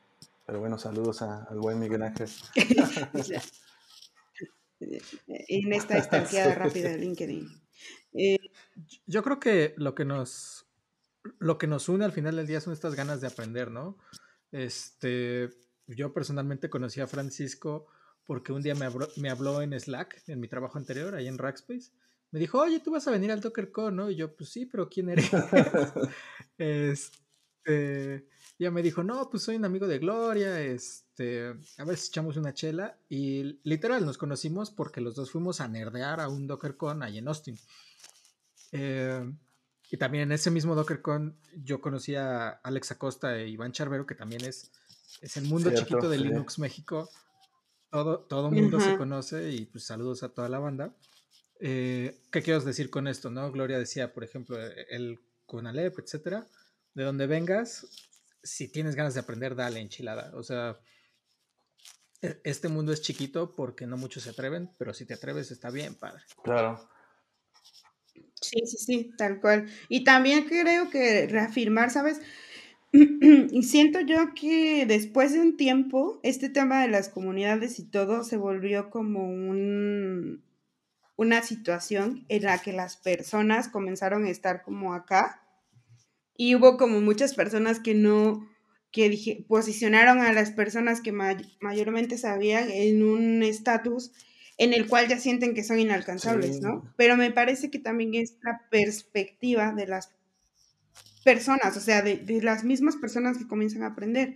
Pero 0.46 0.60
bueno, 0.60 0.78
saludos 0.78 1.22
a, 1.22 1.44
al 1.44 1.60
buen 1.60 1.80
Miguel 1.80 2.04
Ángel. 2.04 2.30
en 4.80 5.74
esta 5.74 5.98
estanqueada 5.98 6.54
sí. 6.54 6.60
rápida 6.60 6.90
de 6.90 6.98
LinkedIn. 6.98 7.50
Eh, 8.14 8.38
Yo 9.06 9.24
creo 9.24 9.40
que 9.40 9.74
lo 9.78 9.96
que 9.96 10.06
nos. 10.06 10.68
Lo 11.40 11.58
que 11.58 11.66
nos 11.66 11.90
une 11.90 12.06
al 12.06 12.12
final 12.12 12.36
del 12.36 12.46
día 12.46 12.62
son 12.62 12.74
estas 12.74 12.94
ganas 12.94 13.20
de 13.20 13.26
aprender, 13.28 13.72
¿no? 13.72 13.98
Este, 14.52 15.50
yo 15.88 16.14
personalmente 16.14 16.70
conocí 16.70 17.02
a 17.02 17.08
Francisco 17.08 17.88
porque 18.26 18.52
un 18.52 18.62
día 18.62 18.76
me 18.76 18.86
habló, 18.86 19.08
me 19.18 19.30
habló 19.30 19.62
en 19.62 19.80
Slack, 19.80 20.24
en 20.28 20.40
mi 20.40 20.48
trabajo 20.48 20.78
anterior, 20.78 21.16
ahí 21.16 21.28
en 21.28 21.38
Rackspace, 21.38 21.92
me 22.36 22.42
dijo, 22.42 22.60
oye, 22.60 22.82
tú 22.82 22.92
vas 22.92 23.08
a 23.08 23.12
venir 23.12 23.32
al 23.32 23.40
DockerCon, 23.40 23.96
¿no? 23.96 24.10
Y 24.10 24.18
yo, 24.18 24.36
pues 24.36 24.50
sí, 24.50 24.66
pero 24.66 24.90
¿quién 24.90 25.08
eres? 25.08 25.32
este, 26.58 28.28
ya 28.60 28.72
me 28.72 28.84
dijo, 28.84 29.04
no, 29.04 29.30
pues 29.30 29.44
soy 29.44 29.56
un 29.56 29.64
amigo 29.64 29.88
de 29.88 30.00
Gloria, 30.00 30.62
este, 30.62 31.56
a 31.78 31.86
ver 31.86 31.96
si 31.96 32.10
echamos 32.10 32.36
una 32.36 32.54
chela. 32.54 32.98
Y 33.08 33.62
literal, 33.64 34.06
nos 34.06 34.18
conocimos 34.18 34.70
porque 34.70 35.00
los 35.00 35.16
dos 35.16 35.32
fuimos 35.32 35.62
a 35.62 35.70
nerdear 35.70 36.20
a 36.20 36.28
un 36.28 36.46
DockerCon 36.46 37.04
ahí 37.04 37.20
en 37.20 37.30
Austin. 37.30 37.58
Eh, 38.74 39.34
y 39.90 39.96
también 39.96 40.24
en 40.24 40.34
ese 40.34 40.52
mismo 40.52 40.76
DockerCon 40.76 41.40
yo 41.64 41.80
conocí 41.80 42.16
a 42.16 42.50
Alex 42.50 42.92
Acosta 42.92 43.34
e 43.38 43.48
Iván 43.48 43.72
Charvero, 43.72 44.06
que 44.06 44.16
también 44.16 44.44
es, 44.44 44.74
es 45.22 45.38
el 45.38 45.46
mundo 45.46 45.70
Cierto, 45.70 45.88
chiquito 45.88 46.10
de 46.10 46.18
sí. 46.18 46.24
Linux 46.26 46.60
México. 46.60 47.10
Todo, 47.90 48.20
todo 48.20 48.52
mundo 48.52 48.76
uh 48.76 48.82
-huh. 48.82 48.92
se 48.92 48.98
conoce 48.98 49.52
y 49.54 49.68
pues 49.68 49.86
saludos 49.86 50.22
a 50.24 50.28
toda 50.28 50.50
la 50.50 50.60
banda. 50.60 50.94
Eh, 51.60 52.18
¿Qué 52.32 52.42
quiero 52.42 52.60
decir 52.62 52.90
con 52.90 53.08
esto? 53.08 53.30
¿no? 53.30 53.52
Gloria 53.52 53.80
decía, 53.80 54.14
por 54.14 54.24
ejemplo, 54.24 54.58
el 54.90 55.20
Conalep, 55.46 56.00
etcétera. 56.00 56.46
De 56.94 57.04
donde 57.04 57.28
vengas, 57.28 57.88
si 58.44 58.72
tienes 58.72 58.96
ganas 58.96 59.14
de 59.14 59.20
aprender, 59.20 59.56
dale 59.56 59.80
enchilada. 59.80 60.32
O 60.36 60.44
sea, 60.44 60.80
este 62.44 62.70
mundo 62.70 62.92
es 62.94 63.02
chiquito 63.02 63.56
porque 63.56 63.86
no 63.86 63.98
muchos 63.98 64.24
se 64.24 64.30
atreven, 64.30 64.70
pero 64.78 64.94
si 64.94 65.06
te 65.06 65.14
atreves 65.14 65.52
está 65.52 65.70
bien, 65.70 65.96
padre. 65.96 66.24
Claro. 66.44 66.90
Sí, 68.42 68.66
sí, 68.66 68.78
sí, 68.78 69.12
tal 69.18 69.40
cual. 69.42 69.68
Y 69.90 70.04
también 70.04 70.46
creo 70.46 70.90
que 70.90 71.28
reafirmar, 71.28 71.92
¿sabes? 71.92 72.22
y 72.92 73.64
siento 73.64 74.00
yo 74.02 74.34
que 74.34 74.86
después 74.86 75.34
de 75.34 75.42
un 75.42 75.58
tiempo, 75.58 76.20
este 76.24 76.50
tema 76.50 76.82
de 76.82 76.88
las 76.88 77.10
comunidades 77.10 77.80
y 77.80 77.90
todo 77.90 78.24
se 78.24 78.38
volvió 78.38 78.90
como 78.90 79.28
un, 79.28 80.44
una 81.16 81.42
situación 81.42 82.26
en 82.30 82.44
la 82.44 82.58
que 82.60 82.74
las 82.74 82.98
personas 82.98 83.68
comenzaron 83.68 84.26
a 84.26 84.30
estar 84.30 84.64
como 84.64 84.94
acá 84.94 85.42
y 86.38 86.56
hubo 86.56 86.78
como 86.78 87.00
muchas 87.02 87.34
personas 87.34 87.80
que 87.80 87.94
no, 87.94 88.50
que 88.92 89.10
dije, 89.10 89.46
posicionaron 89.48 90.20
a 90.20 90.34
las 90.34 90.52
personas 90.52 91.02
que 91.02 91.12
may 91.12 91.38
mayormente 91.62 92.18
sabían 92.18 92.70
en 92.70 93.04
un 93.04 93.44
estatus 93.44 94.12
en 94.58 94.74
el 94.74 94.88
cual 94.88 95.08
ya 95.08 95.20
sienten 95.20 95.54
que 95.54 95.64
son 95.64 95.80
inalcanzables, 95.80 96.58
sí. 96.58 96.62
¿no? 96.62 96.94
Pero 96.98 97.18
me 97.18 97.32
parece 97.32 97.70
que 97.70 97.80
también 97.80 98.16
es 98.16 98.38
la 98.42 98.62
perspectiva 98.70 99.74
de 99.74 99.88
las 99.88 100.12
personas, 101.24 101.76
o 101.76 101.82
sea, 101.82 102.02
de, 102.02 102.18
de, 102.18 102.42
las 102.42 102.64
mismas 102.64 102.96
personas 102.96 103.38
que 103.38 103.48
comienzan 103.48 103.84
a 103.84 103.88
aprender. 103.88 104.36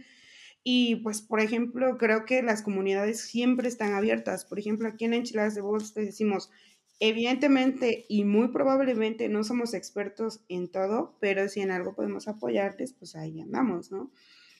Y 0.72 0.98
pues, 0.98 1.24
por 1.24 1.40
ejemplo, 1.40 1.98
creo 1.98 2.26
que 2.26 2.44
las 2.44 2.62
comunidades 2.62 3.22
siempre 3.22 3.68
están 3.68 3.96
abiertas. 3.96 4.46
Por 4.46 4.60
ejemplo, 4.60 4.88
aquí 4.88 5.06
en 5.06 5.16
Enchiladas 5.16 5.56
de 5.56 5.62
Voz 5.62 5.96
te 5.96 6.02
decimos, 6.02 6.52
evidentemente 7.00 8.06
y 8.08 8.24
muy 8.24 8.50
probablemente 8.50 9.30
no 9.30 9.44
somos 9.44 9.74
expertos 9.74 10.44
en 10.48 10.68
todo, 10.68 11.18
pero 11.20 11.50
si 11.50 11.62
en 11.62 11.72
algo 11.72 11.96
podemos 11.96 12.28
apoyarles, 12.28 12.94
pues 12.94 13.16
ahí 13.16 13.42
andamos, 13.42 13.92
¿no? 13.92 14.12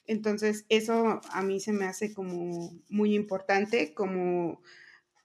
Entonces, 0.04 0.66
eso 0.68 1.20
a 1.30 1.42
mí 1.42 1.60
se 1.60 1.72
me 1.72 1.84
hace 1.84 2.12
como 2.12 2.76
muy 2.88 3.14
importante, 3.14 3.94
como 3.94 4.60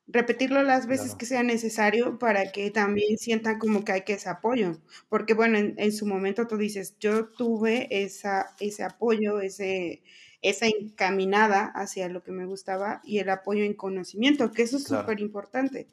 repetirlo 0.07 0.61
las 0.61 0.85
veces 0.85 1.15
que 1.15 1.25
sea 1.25 1.41
necesario 1.41 2.19
para 2.19 2.51
que 2.51 2.69
también 2.69 3.17
sientan 3.17 3.57
como 3.57 3.83
que 3.83 3.91
hay 3.91 4.01
que 4.03 4.13
ese 4.13 4.29
apoyo. 4.29 4.79
Porque 5.09 5.33
bueno, 5.33 5.57
en, 5.57 5.91
su 5.91 6.05
momento 6.05 6.45
tú 6.45 6.57
dices, 6.57 6.95
yo 6.99 7.29
tuve 7.29 7.87
esa, 7.89 8.55
ese 8.59 8.83
apoyo, 8.83 9.39
ese, 9.39 10.03
esa 10.41 10.67
encaminada 10.67 11.65
hacia 11.75 12.09
lo 12.09 12.23
que 12.23 12.31
me 12.31 12.45
gustaba 12.45 13.01
y 13.03 13.19
el 13.19 13.29
apoyo 13.29 13.63
en 13.63 13.73
conocimiento, 13.73 14.51
que 14.51 14.63
eso 14.63 14.77
es 14.77 14.83
súper 14.83 15.19
importante, 15.19 15.87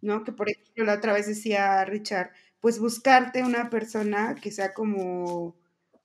¿no? 0.00 0.24
Que 0.24 0.32
por 0.32 0.48
ejemplo 0.48 0.84
la 0.84 0.94
otra 0.94 1.12
vez 1.12 1.26
decía 1.26 1.84
Richard, 1.84 2.30
pues 2.60 2.78
buscarte 2.78 3.42
una 3.42 3.70
persona 3.70 4.34
que 4.34 4.50
sea 4.50 4.74
como 4.74 5.56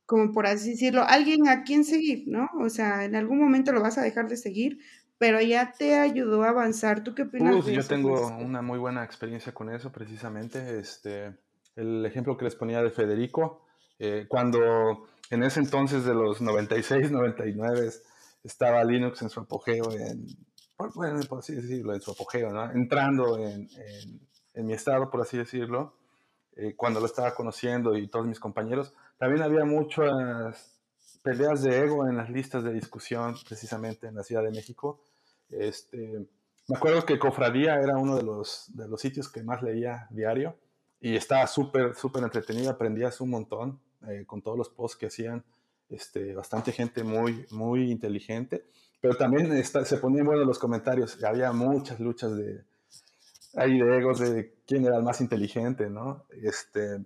como 0.06 0.32
por 0.32 0.46
así 0.46 0.72
decirlo, 0.72 1.04
alguien 1.04 1.48
a 1.48 1.63
quien 1.63 1.84
seguir, 1.84 2.25
¿no? 2.27 2.50
O 2.60 2.70
sea, 2.70 3.06
en 3.06 3.15
algún 3.15 3.39
momento 3.39 3.72
lo 3.72 3.82
vas 3.82 3.98
a 3.98 4.04
dejar 4.04 4.27
de 4.27 4.38
seguir, 4.38 4.80
pero 5.18 5.42
ya 5.42 5.72
te 5.72 5.96
ayudó 5.96 6.44
a 6.44 6.50
avanzar. 6.50 7.04
¿Tú 7.04 7.15
qué 7.15 7.24
opinas? 7.24 7.65
yo 7.65 7.88
tengo 7.88 8.27
una 8.38 8.62
muy 8.62 8.77
buena 8.77 9.04
experiencia 9.04 9.54
con 9.54 9.70
eso, 9.70 9.92
precisamente. 9.92 10.80
Este, 10.80 11.34
el 11.75 12.06
ejemplo 12.06 12.38
que 12.38 12.46
les 12.46 12.56
ponía 12.56 12.84
de 12.84 12.92
Federico, 12.92 13.65
eh, 13.98 14.25
cuando 14.27 15.08
en 15.29 15.44
ese 15.44 15.60
entonces 15.60 16.05
de 16.05 16.13
los 16.13 16.41
96, 16.41 17.12
99 17.12 17.91
estaba 18.44 18.84
Linux 18.84 19.22
en 19.22 19.29
su 19.29 19.39
apogeo, 19.39 19.91
en, 19.91 20.27
bueno, 20.94 21.20
por 21.27 21.39
así 21.39 21.55
decirlo, 21.55 21.94
en 21.94 22.01
su 22.01 22.12
apogeo, 22.12 22.50
entrando 22.74 23.38
en, 23.38 23.67
en, 24.53 24.65
mi 24.65 24.74
estado, 24.74 25.10
por 25.10 25.22
así 25.22 25.38
decirlo, 25.38 25.96
eh, 26.55 26.75
cuando 26.75 27.00
lo 27.00 27.05
estaba 27.05 27.34
conociendo 27.34 27.96
y 27.96 28.08
todos 28.08 28.27
mis 28.27 28.39
compañeros, 28.39 28.94
también 29.17 29.41
había 29.41 29.65
muchas 29.65 30.79
peleas 31.24 31.63
de 31.63 31.79
ego 31.79 32.08
en 32.08 32.17
las 32.17 32.29
listas 32.29 32.63
de 32.63 32.72
discusión, 32.72 33.36
precisamente 33.48 34.08
en 34.08 34.15
la 34.15 34.24
Ciudad 34.24 34.44
de 34.44 34.51
México. 34.51 35.01
Este, 35.50 36.27
me 36.67 36.77
acuerdo 36.77 37.05
que 37.05 37.17
Cofradía 37.17 37.75
era 37.75 37.98
uno 37.98 38.15
de 38.15 38.24
los, 38.24 38.65
de 38.75 38.88
los 38.88 39.01
sitios 39.01 39.29
que 39.29 39.44
más 39.44 39.63
leía 39.63 40.08
diario 40.12 40.55
y 41.00 41.15
estaba 41.15 41.48
súper, 41.48 41.96
súper 41.96 42.24
entretenido, 42.24 42.70
aprendías 42.70 43.22
un 43.22 43.32
montón 43.32 43.79
eh, 44.08 44.24
con 44.25 44.42
todos 44.42 44.58
los 44.58 44.70
posts 44.70 44.98
que 44.98 45.08
hacían, 45.08 45.44
este, 45.90 46.34
bastante 46.34 46.72
gente 46.72 47.04
muy, 47.04 47.46
muy 47.52 47.92
inteligente, 47.92 48.66
pero 49.02 49.16
también 49.16 49.64
se 49.64 49.98
ponían 49.98 50.25
buenos 50.25 50.48
los 50.48 50.60
comentarios, 50.60 51.24
había 51.24 51.52
muchas 51.52 52.00
luchas 52.00 52.36
de, 52.36 52.64
ahí 53.56 53.80
de 53.80 53.98
egos 53.98 54.20
de 54.20 54.54
quién 54.66 54.86
era 54.86 54.98
el 54.98 55.04
más 55.04 55.22
inteligente, 55.22 55.90
¿no? 55.90 56.25
Este, 56.42 57.06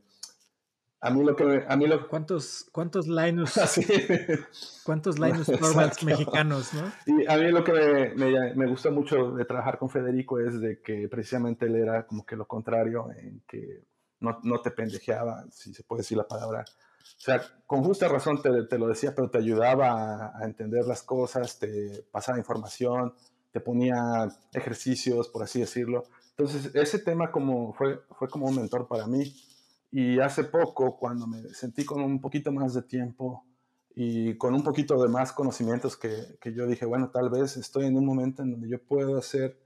a 1.02 1.10
mí 1.12 1.24
lo 1.24 1.36
que 1.36 1.64
a 1.68 1.78
mí 1.78 1.88
lo 1.88 2.08
¿Cuántos 2.10 2.68
cuántos 2.74 3.08
Linus 3.08 3.54
cuántos 4.84 5.18
Linus 5.18 5.48
mexicanos, 6.04 6.74
¿no? 6.74 6.92
Y 7.06 7.26
a 7.26 7.38
mí 7.38 7.52
lo 7.52 7.64
que 7.64 8.14
me, 8.16 8.54
me, 8.56 8.68
gustó 8.68 8.92
mucho 8.92 9.32
de 9.32 9.46
trabajar 9.46 9.78
con 9.78 9.90
Federico 9.90 10.40
es 10.40 10.60
de 10.60 10.82
que 10.82 11.08
precisamente 11.08 11.68
él 11.68 11.76
era 11.76 12.06
como 12.06 12.26
que 12.26 12.36
lo 12.36 12.46
contrario 12.48 13.12
en 13.18 13.42
que 13.48 13.84
no, 14.20 14.40
no 14.44 14.62
te 14.62 14.72
pendejeaba, 14.72 15.46
si 15.52 15.74
se 15.74 15.84
puede 15.84 16.02
decir 16.02 16.18
la 16.18 16.28
palabra. 16.28 16.66
O 17.20 17.22
sea, 17.22 17.42
con 17.66 17.84
justa 17.84 18.08
razón 18.08 18.42
te, 18.42 18.64
te 18.64 18.78
lo 18.78 18.88
decía, 18.88 19.14
pero 19.16 19.30
te 19.30 19.38
ayudaba 19.38 20.32
a, 20.38 20.46
entender 20.46 20.86
las 20.86 21.04
cosas, 21.04 21.60
te 21.60 22.04
pasaba 22.12 22.38
información, 22.38 23.14
te 23.52 23.60
ponía 23.60 24.30
ejercicios, 24.54 25.28
por 25.28 25.44
así 25.44 25.60
decirlo. 25.60 26.06
Entonces, 26.32 26.74
ese 26.76 27.00
tema 27.00 27.32
como 27.32 27.74
fue, 27.74 28.02
fue 28.18 28.30
como 28.30 28.48
un 28.48 28.56
mentor 28.56 28.88
para 28.88 29.08
mí 29.08 29.34
y 29.92 30.20
hace 30.20 30.44
poco, 30.44 30.98
cuando 30.98 31.28
me 31.28 31.42
sentí 31.54 31.84
con 31.84 32.02
un 32.02 32.22
poquito 32.22 32.52
más 32.52 32.74
de 32.74 32.84
tiempo 32.84 33.46
y 33.96 34.38
con 34.38 34.54
un 34.54 34.64
poquito 34.64 35.02
de 35.02 35.10
más 35.10 35.34
conocimientos, 35.34 35.98
que, 35.98 36.38
que, 36.40 36.54
yo 36.54 36.68
dije, 36.68 36.86
bueno, 36.86 37.10
tal 37.10 37.30
vez 37.30 37.58
estoy 37.58 37.88
en 37.88 37.98
un 37.98 38.06
momento 38.06 38.44
en 38.44 38.52
donde 38.52 38.70
yo 38.70 38.82
puedo 38.82 39.18
hacer 39.18 39.60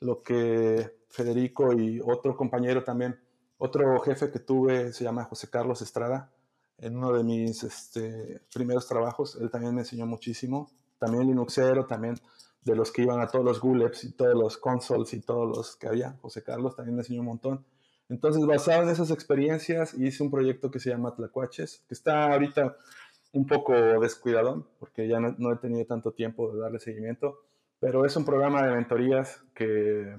lo 0.00 0.22
que 0.22 1.00
Federico 1.08 1.72
y 1.72 2.00
otro 2.00 2.36
compañero 2.36 2.84
también, 2.84 3.18
otro 3.60 4.00
jefe 4.00 4.30
que 4.30 4.38
tuve, 4.38 4.92
se 4.92 5.04
llama 5.04 5.24
José 5.24 5.50
Carlos 5.50 5.82
Estrada, 5.82 6.32
en 6.78 6.96
uno 6.96 7.12
de 7.12 7.22
mis 7.22 7.62
este, 7.62 8.40
primeros 8.52 8.88
trabajos, 8.88 9.36
él 9.38 9.50
también 9.50 9.74
me 9.74 9.82
enseñó 9.82 10.06
muchísimo, 10.06 10.70
también 10.98 11.26
Linuxero, 11.26 11.84
también 11.84 12.14
de 12.62 12.74
los 12.74 12.90
que 12.90 13.02
iban 13.02 13.20
a 13.20 13.28
todos 13.28 13.44
los 13.44 13.60
Guleps 13.60 14.04
y 14.04 14.12
todos 14.12 14.34
los 14.34 14.56
consoles 14.56 15.12
y 15.12 15.20
todos 15.20 15.46
los 15.46 15.76
que 15.76 15.88
había, 15.88 16.16
José 16.22 16.42
Carlos 16.42 16.74
también 16.74 16.96
me 16.96 17.02
enseñó 17.02 17.20
un 17.20 17.26
montón. 17.26 17.66
Entonces, 18.08 18.44
basado 18.46 18.82
en 18.82 18.88
esas 18.88 19.10
experiencias, 19.10 19.92
hice 19.92 20.22
un 20.22 20.30
proyecto 20.30 20.70
que 20.70 20.80
se 20.80 20.88
llama 20.88 21.14
Tlacuaches, 21.14 21.84
que 21.86 21.94
está 21.94 22.32
ahorita 22.32 22.76
un 23.32 23.46
poco 23.46 23.74
descuidado, 24.00 24.66
porque 24.78 25.06
ya 25.06 25.20
no, 25.20 25.52
he 25.52 25.56
tenido 25.56 25.84
tanto 25.84 26.12
tiempo 26.12 26.50
de 26.50 26.60
darle 26.60 26.80
seguimiento, 26.80 27.42
pero 27.78 28.06
es 28.06 28.16
un 28.16 28.24
programa 28.24 28.62
de 28.62 28.74
mentorías 28.74 29.42
que, 29.54 30.16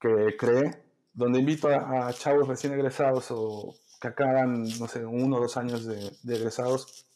que 0.00 0.36
creé, 0.36 0.89
donde 1.20 1.38
invito 1.38 1.68
a, 1.68 2.12
chavos 2.12 2.48
recién 2.48 2.72
egresados 2.72 3.30
o 3.30 3.74
que 4.00 4.08
acaban, 4.08 4.62
no 4.78 4.88
sé, 4.88 5.04
uno 5.04 5.36
o 5.36 5.40
dos 5.40 5.56
años 5.56 5.84
de, 5.84 6.10
egresados 6.24 7.06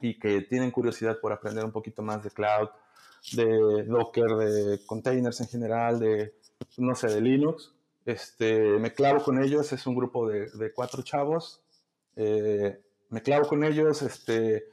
y 0.00 0.18
que 0.18 0.42
tienen 0.42 0.70
curiosidad 0.70 1.18
por 1.20 1.32
aprender 1.32 1.64
un 1.64 1.72
poquito 1.72 2.02
más 2.02 2.22
de 2.22 2.30
cloud, 2.30 2.68
de 3.32 3.84
Docker, 3.84 4.30
de 4.36 4.86
containers 4.86 5.40
en 5.40 5.48
general, 5.48 5.98
de, 5.98 6.34
no 6.76 6.94
sé, 6.94 7.08
de 7.08 7.20
Linux 7.20 7.72
este, 8.08 8.78
me 8.78 8.94
clavo 8.94 9.22
con 9.22 9.38
ellos, 9.38 9.70
es 9.74 9.86
un 9.86 9.94
grupo 9.94 10.26
de, 10.26 10.72
cuatro 10.74 11.02
chavos. 11.02 11.60
Eh, 12.16 12.80
me 13.10 13.20
clavo 13.20 13.46
con 13.46 13.64
ellos, 13.64 14.00
este, 14.00 14.64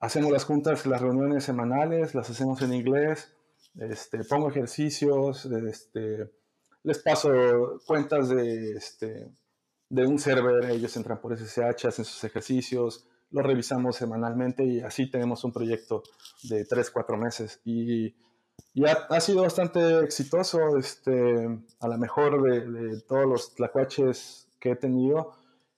hacemos 0.00 0.32
las 0.32 0.44
juntas, 0.44 0.86
las 0.86 1.02
reuniones 1.02 1.44
semanales, 1.44 2.14
las 2.14 2.30
hacemos 2.30 2.62
en 2.62 2.72
inglés, 2.72 3.30
este, 3.78 4.24
pongo 4.24 4.48
ejercicios, 4.48 5.44
este, 5.44 6.30
les 6.82 6.98
paso 6.98 7.80
cuentas 7.86 8.28
de, 8.28 8.72
este, 8.72 9.30
de 9.88 10.06
un 10.06 10.18
server, 10.18 10.70
ellos 10.70 10.96
entran 10.96 11.20
por 11.20 11.36
SSH, 11.36 11.86
hacen 11.86 12.04
sus 12.04 12.22
ejercicios, 12.24 13.06
lo 13.30 13.42
revisamos 13.42 13.96
semanalmente 13.96 14.64
y 14.64 14.80
así 14.80 15.10
tenemos 15.10 15.44
un 15.44 15.52
proyecto 15.52 16.02
de 16.44 16.64
tres, 16.64 16.90
cuatro 16.90 17.16
meses. 17.16 17.60
Y 17.64 18.14
y 18.74 18.84
ha, 18.86 19.20
sido 19.20 19.42
bastante 19.42 20.00
exitoso, 20.04 20.76
este, 20.78 21.48
a 21.80 21.88
lo 21.88 21.98
mejor 21.98 22.42
de, 22.42 23.00
todos 23.02 23.26
los 23.26 23.54
tlacuaches 23.54 24.48
que 24.60 24.72
he 24.72 24.76
tenido, 24.76 25.32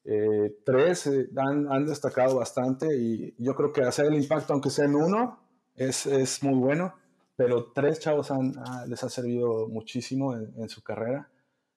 eh, 0.05 0.57
tres 0.65 1.07
eh, 1.07 1.29
han, 1.37 1.71
han, 1.71 1.87
destacado 1.87 2.37
bastante 2.37 2.87
y 2.97 3.35
yo 3.39 3.55
creo 3.55 3.73
que 3.73 3.83
hacer 3.83 4.07
el 4.07 4.15
impacto, 4.15 4.53
aunque 4.53 4.71
sea 4.71 4.87
en 4.87 4.97
uno, 4.97 5.39
es, 5.75 6.07
es 6.07 6.43
muy 6.43 6.59
bueno, 6.59 6.95
pero 7.41 7.73
tres 7.73 8.01
chavos 8.01 8.31
ah, 8.33 8.85
les 8.87 9.03
ha 9.03 9.09
servido 9.09 9.67
muchísimo 9.67 10.37
en, 10.37 10.69
su 10.69 10.83
carrera. 10.83 11.31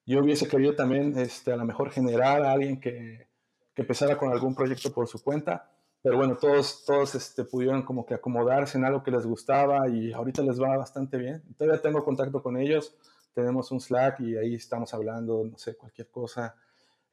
Yo 0.06 0.20
hubiese 0.20 0.46
querido 0.46 0.76
también 0.76 1.18
este, 1.18 1.54
a 1.54 1.56
lo 1.56 1.64
mejor 1.64 1.90
generar 1.90 2.44
a 2.44 2.52
alguien 2.52 2.82
que, 2.82 3.30
empezara 3.74 4.18
con 4.18 4.30
algún 4.30 4.56
proyecto 4.56 4.92
por 4.92 5.08
su 5.08 5.24
cuenta, 5.24 5.72
pero 6.02 6.18
bueno, 6.18 6.36
todos, 6.36 6.84
todos 6.84 7.16
este, 7.16 7.46
pudieron 7.46 7.84
como 7.84 8.06
que 8.06 8.14
acomodarse 8.14 8.78
en 8.78 8.84
algo 8.84 9.04
que 9.04 9.12
les 9.12 9.26
gustaba 9.26 9.88
y 9.88 10.12
ahorita 10.12 10.42
les 10.42 10.62
va 10.62 10.76
bastante 10.76 11.16
bien. 11.16 11.42
Todavía 11.58 11.82
tengo 11.82 12.04
contacto 12.04 12.44
con 12.44 12.58
ellos, 12.58 12.98
tenemos 13.34 13.72
un 13.72 13.80
Slack 13.80 14.20
y 14.20 14.36
ahí 14.36 14.56
estamos 14.56 14.94
hablando, 14.94 15.46
no 15.50 15.58
sé, 15.58 15.78
cualquier 15.78 16.10
cosa, 16.10 16.56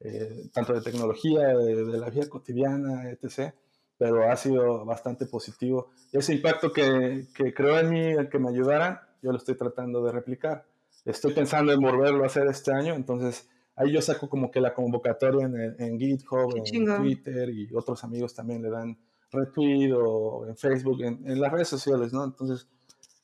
eh, 0.01 0.49
tanto 0.51 0.73
de 0.73 0.81
tecnología, 0.81 1.55
de, 1.55 1.85
la 1.97 2.09
vida 2.09 2.27
cotidiana, 2.27 3.11
etc. 3.11 3.53
Pero 4.01 4.27
ha 4.31 4.35
sido 4.35 4.83
bastante 4.83 5.27
positivo. 5.27 5.91
ese 6.11 6.33
impacto 6.33 6.73
que, 6.73 7.27
que 7.35 7.53
creó 7.53 7.77
en 7.77 7.91
mí, 7.91 8.01
el 8.01 8.29
que 8.29 8.39
me 8.39 8.49
ayudaran, 8.49 8.99
yo 9.21 9.31
lo 9.31 9.37
estoy 9.37 9.53
tratando 9.53 10.03
de 10.03 10.11
replicar. 10.11 10.65
Estoy 11.05 11.33
pensando 11.35 11.71
en 11.71 11.79
volverlo 11.79 12.23
a 12.23 12.25
hacer 12.25 12.47
este 12.47 12.73
año, 12.73 12.95
entonces 12.95 13.47
ahí 13.75 13.93
yo 13.93 14.01
saco 14.01 14.27
como 14.27 14.49
que 14.49 14.59
la 14.59 14.73
convocatoria 14.73 15.45
en, 15.45 15.75
en 15.77 15.99
GitHub, 15.99 16.51
en 16.55 16.97
Twitter 16.97 17.51
y 17.51 17.69
otros 17.75 18.03
amigos 18.03 18.33
también 18.33 18.63
le 18.63 18.71
dan 18.71 18.97
retweet 19.31 19.93
o 19.93 20.47
en 20.47 20.57
Facebook, 20.57 21.03
en, 21.03 21.39
las 21.39 21.51
redes 21.51 21.67
sociales, 21.67 22.11
¿no? 22.11 22.23
Entonces, 22.23 22.67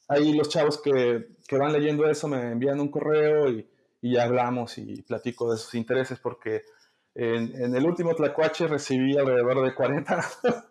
ahí 0.08 0.32
los 0.34 0.50
chavos 0.50 0.80
que, 0.80 1.38
que, 1.48 1.58
van 1.58 1.74
leyendo 1.74 2.08
eso 2.08 2.28
me 2.28 2.52
envían 2.52 2.80
un 2.80 2.90
correo 2.90 3.50
y, 3.50 3.68
y 4.00 4.18
hablamos 4.18 4.78
y 4.78 5.02
platico 5.02 5.52
de 5.52 5.58
sus 5.58 5.74
intereses 5.74 6.20
porque 6.20 6.62
en, 7.17 7.75
el 7.75 7.86
último 7.86 8.13
Tlacuache 8.15 8.67
recibí 8.67 9.17
alrededor 9.17 9.63
de 9.65 9.73
40, 9.73 10.25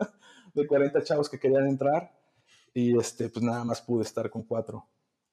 de 0.55 0.67
40 0.67 1.03
chavos 1.03 1.29
que 1.29 1.39
querían 1.39 1.67
entrar 1.67 2.13
y 2.73 2.97
este, 2.99 3.29
pues 3.29 3.45
nada 3.45 3.65
más 3.65 3.83
pude 3.83 4.03
estar 4.03 4.31
con 4.31 4.43
cuatro. 4.43 4.87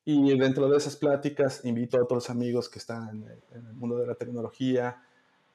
Y 0.05 0.37
dentro 0.37 0.67
de 0.67 0.77
esas 0.77 0.95
pláticas 0.95 1.63
invito 1.63 1.97
a 1.97 2.03
otros 2.03 2.29
amigos 2.29 2.67
que 2.67 2.79
están 2.79 3.25
en 3.51 3.65
el 3.65 3.73
mundo 3.73 3.97
de 3.97 4.07
la 4.07 4.15
tecnología, 4.15 5.01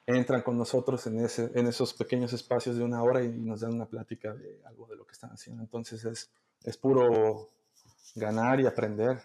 entran 0.07 0.41
con 0.41 0.57
nosotros 0.57 1.05
en, 1.05 1.19
ese, 1.19 1.51
en 1.53 1.67
esos 1.67 1.93
pequeños 1.93 2.33
espacios 2.33 2.77
de 2.77 2.83
una 2.83 3.03
hora 3.03 3.23
y 3.23 3.29
nos 3.29 3.59
dan 3.61 3.75
una 3.75 3.85
plática 3.85 4.33
de 4.33 4.59
algo 4.65 4.87
de 4.87 4.95
lo 4.95 5.05
que 5.05 5.11
están 5.11 5.29
haciendo. 5.31 5.61
Entonces 5.61 6.03
es, 6.03 6.31
es 6.63 6.77
puro, 6.77 7.49
ganar 8.15 8.59
y 8.59 8.65
aprender. 8.65 9.19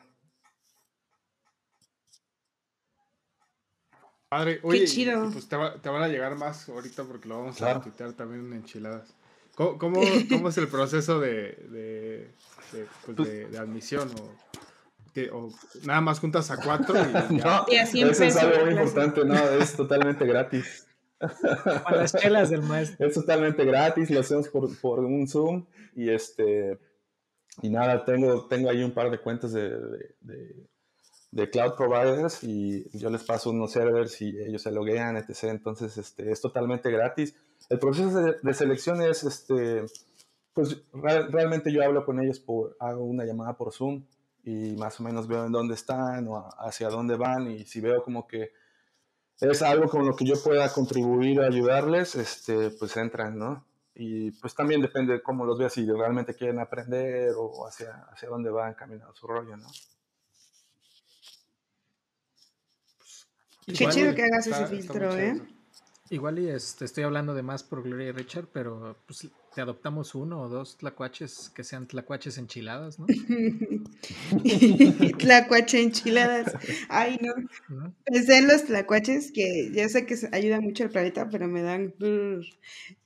Padre, 4.36 4.60
oye, 4.62 4.84
chido. 4.86 5.30
pues 5.32 5.48
te, 5.48 5.56
va- 5.56 5.80
te 5.80 5.88
van 5.88 6.02
a 6.02 6.08
llegar 6.08 6.34
más 6.36 6.68
ahorita 6.68 7.04
porque 7.04 7.28
lo 7.28 7.38
vamos 7.38 7.56
Claro. 7.56 7.78
a 7.78 7.82
tuitear 7.82 8.12
también 8.14 8.46
en 8.46 8.52
enchiladas. 8.54 9.14
¿Cómo, 9.54 9.78
cómo, 9.78 10.00
cómo 10.28 10.48
es 10.48 10.58
el 10.58 10.66
proceso 10.68 11.20
de, 11.20 11.52
de, 11.70 12.30
de, 12.72 12.86
pues, 13.06 13.16
de- 13.28 13.46
de 13.46 13.58
admisión? 13.58 14.08
O, 14.20 15.12
que- 15.14 15.30
o 15.30 15.50
nada 15.84 16.00
más 16.00 16.18
juntas 16.18 16.50
a 16.50 16.56
cuatro 16.56 16.94
y 16.98 17.12
ya. 17.12 17.28
No, 17.30 17.66
Y 17.68 17.76
así 17.76 18.02
eso 18.02 18.24
es 18.24 18.36
algo 18.36 18.64
muy 18.64 18.72
importante, 18.74 19.24
no, 19.24 19.34
es 19.34 19.74
totalmente 19.76 20.26
gratis. 20.26 20.86
A 21.84 21.94
las 21.94 22.12
chelas 22.12 22.50
del 22.50 22.62
maestro. 22.62 23.06
Es 23.06 23.14
totalmente 23.14 23.64
gratis, 23.64 24.10
lo 24.10 24.18
hacemos 24.20 24.48
por, 24.48 24.76
por 24.80 24.98
un 25.00 25.28
Zoom 25.28 25.64
y 25.94 26.10
este 26.10 26.78
y 27.62 27.70
nada, 27.70 28.04
tengo, 28.04 28.46
tengo 28.48 28.68
ahí 28.68 28.82
un 28.82 28.92
par 28.92 29.12
de 29.12 29.18
cuentas 29.20 29.52
de, 29.52 29.70
de, 29.70 30.14
de- 30.20 30.66
de 31.34 31.50
cloud 31.50 31.74
providers 31.76 32.44
y 32.44 32.88
yo 32.96 33.10
les 33.10 33.24
paso 33.24 33.50
unos 33.50 33.72
servers 33.72 34.20
y 34.22 34.28
ellos 34.40 34.62
se 34.62 34.70
loguean, 34.70 35.16
etc. 35.16 35.44
Entonces, 35.50 35.96
este, 35.98 36.30
es 36.30 36.40
totalmente 36.40 36.90
gratis. 36.92 37.34
El 37.68 37.78
proceso 37.80 38.10
de, 38.20 38.36
de 38.40 38.54
selección 38.54 39.02
es, 39.02 39.24
este, 39.24 39.84
pues 40.52 40.82
real- 40.92 41.32
realmente 41.32 41.72
yo 41.72 41.82
hablo 41.82 42.04
con 42.04 42.20
ellos, 42.22 42.38
por, 42.38 42.76
hago 42.78 43.04
una 43.04 43.24
llamada 43.24 43.56
por 43.56 43.72
Zoom 43.72 44.04
y 44.44 44.76
más 44.76 45.00
o 45.00 45.02
menos 45.02 45.26
veo 45.26 45.44
en 45.46 45.52
dónde 45.52 45.74
están 45.74 46.28
o 46.28 46.48
hacia 46.58 46.88
dónde 46.88 47.16
van 47.16 47.50
y 47.50 47.64
si 47.64 47.80
veo 47.80 48.02
como 48.04 48.26
que 48.28 48.52
es 49.40 49.62
algo 49.62 49.88
con 49.88 50.06
lo 50.06 50.14
que 50.14 50.24
yo 50.26 50.34
pueda 50.42 50.72
contribuir 50.72 51.40
a 51.40 51.46
ayudarles, 51.46 52.14
este, 52.14 52.70
pues 52.70 52.96
entran, 52.96 53.36
¿no? 53.38 53.66
Y 53.94 54.30
pues 54.40 54.54
también 54.54 54.80
depende 54.80 55.14
de 55.14 55.22
cómo 55.22 55.44
los 55.44 55.58
veas, 55.58 55.72
si 55.72 55.84
realmente 55.86 56.34
quieren 56.34 56.60
aprender 56.60 57.30
o 57.36 57.66
hacia, 57.66 58.04
hacia 58.12 58.28
dónde 58.28 58.50
van 58.50 58.74
caminando 58.74 59.14
su 59.14 59.26
rollo, 59.26 59.56
¿no? 59.56 59.66
Qué 63.66 63.88
chido 63.88 64.14
que 64.14 64.22
hagas 64.22 64.46
Está- 64.46 64.64
ese 64.64 64.76
filtro, 64.76 65.18
¿eh? 65.18 65.40
Igual 66.10 66.38
y 66.38 66.48
este, 66.48 66.84
estoy 66.84 67.04
hablando 67.04 67.34
de 67.34 67.42
más 67.42 67.62
por 67.62 67.82
Gloria 67.82 68.08
y 68.08 68.12
Richard, 68.12 68.48
pero 68.52 68.94
pues 69.06 69.26
te 69.54 69.60
adoptamos 69.62 70.14
uno 70.14 70.42
o 70.42 70.48
dos 70.50 70.76
tlacuaches 70.76 71.50
que 71.54 71.64
sean 71.64 71.86
tlacuaches 71.86 72.36
enchiladas, 72.36 72.98
¿no? 72.98 73.06
Tlacuache 75.18 75.80
enchiladas. 75.80 76.54
Ay, 76.90 77.18
no. 77.22 77.32
¿No? 77.68 77.94
Pensé 78.04 78.36
en 78.36 78.48
los 78.48 78.64
tlacuaches, 78.64 79.32
que 79.32 79.70
ya 79.72 79.88
sé 79.88 80.04
que 80.04 80.14
ayuda 80.32 80.60
mucho 80.60 80.84
al 80.84 80.90
planeta, 80.90 81.30
pero 81.30 81.48
me 81.48 81.62
dan. 81.62 81.94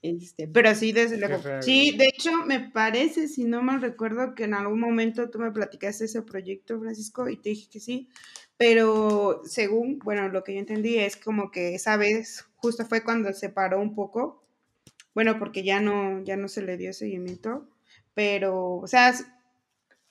Este, 0.03 0.49
pero 0.49 0.75
sí, 0.75 0.91
desde 0.91 1.19
luego. 1.19 1.41
Sí, 1.61 1.97
de 1.97 2.07
hecho, 2.07 2.33
me 2.47 2.69
parece, 2.71 3.29
si 3.29 3.45
no 3.45 3.63
mal 3.63 3.81
recuerdo, 3.81 4.35
que 4.35 4.43
en 4.45 4.55
algún 4.55 4.81
momento 4.81 5.31
tú 5.31 5.39
me 5.39 5.53
platicaste 5.53 6.07
ese 6.07 6.23
proyecto, 6.23 6.81
Francisco, 6.81 7.29
y 7.29 7.37
te 7.37 7.51
dije 7.51 7.69
que 7.71 7.79
sí. 7.79 8.09
Pero 8.59 9.43
según, 9.45 10.01
bueno, 10.01 10.29
lo 10.29 10.45
que 10.45 10.55
yo 10.55 10.61
entendí 10.61 10.99
es 10.99 11.17
como 11.17 11.51
que 11.51 11.75
esa 11.75 11.97
vez 11.97 12.47
justo 12.57 12.85
fue 12.87 13.05
cuando 13.05 13.33
se 13.33 13.51
paró 13.51 13.81
un 13.81 13.95
poco. 13.95 14.45
Bueno, 15.15 15.39
porque 15.39 15.65
ya 15.65 15.81
no, 15.81 16.23
ya 16.25 16.37
no 16.37 16.49
se 16.49 16.63
le 16.63 16.77
dio 16.77 16.93
seguimiento. 16.93 17.69
Pero, 18.15 18.77
o 18.77 18.87
sea, 18.89 19.15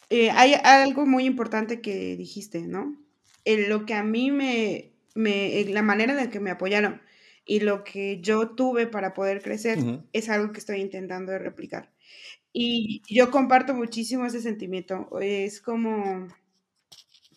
eh, 0.09 0.31
hay 0.31 0.53
algo 0.63 1.05
muy 1.05 1.25
importante 1.25 1.81
que 1.81 2.15
dijiste, 2.15 2.61
¿no? 2.61 2.97
En 3.45 3.69
lo 3.69 3.85
que 3.85 3.93
a 3.93 4.03
mí 4.03 4.31
me, 4.31 4.93
me, 5.15 5.59
en 5.61 5.73
la 5.73 5.81
manera 5.81 6.13
en 6.13 6.17
la 6.17 6.29
que 6.29 6.39
me 6.39 6.51
apoyaron 6.51 7.01
y 7.45 7.61
lo 7.61 7.83
que 7.83 8.19
yo 8.21 8.49
tuve 8.51 8.87
para 8.87 9.13
poder 9.13 9.41
crecer 9.41 9.79
Ujú. 9.79 10.03
es 10.13 10.29
algo 10.29 10.51
que 10.51 10.59
estoy 10.59 10.81
intentando 10.81 11.31
de 11.31 11.39
replicar. 11.39 11.91
Y 12.53 13.01
yo 13.09 13.31
comparto 13.31 13.73
muchísimo 13.73 14.25
ese 14.25 14.41
sentimiento. 14.41 15.09
Es 15.21 15.61
como, 15.61 16.27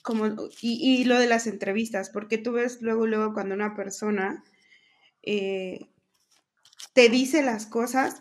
como 0.03 0.27
y, 0.61 1.01
y 1.03 1.05
lo 1.05 1.19
de 1.19 1.27
las 1.27 1.47
entrevistas, 1.47 2.11
porque 2.11 2.39
tú 2.39 2.53
ves 2.53 2.83
luego, 2.83 3.07
luego 3.07 3.35
cuando 3.35 3.55
una 3.55 3.75
persona 3.75 4.45
eh, 5.23 5.89
te 6.95 7.09
dice 7.09 7.43
las 7.43 7.67
cosas 7.67 8.21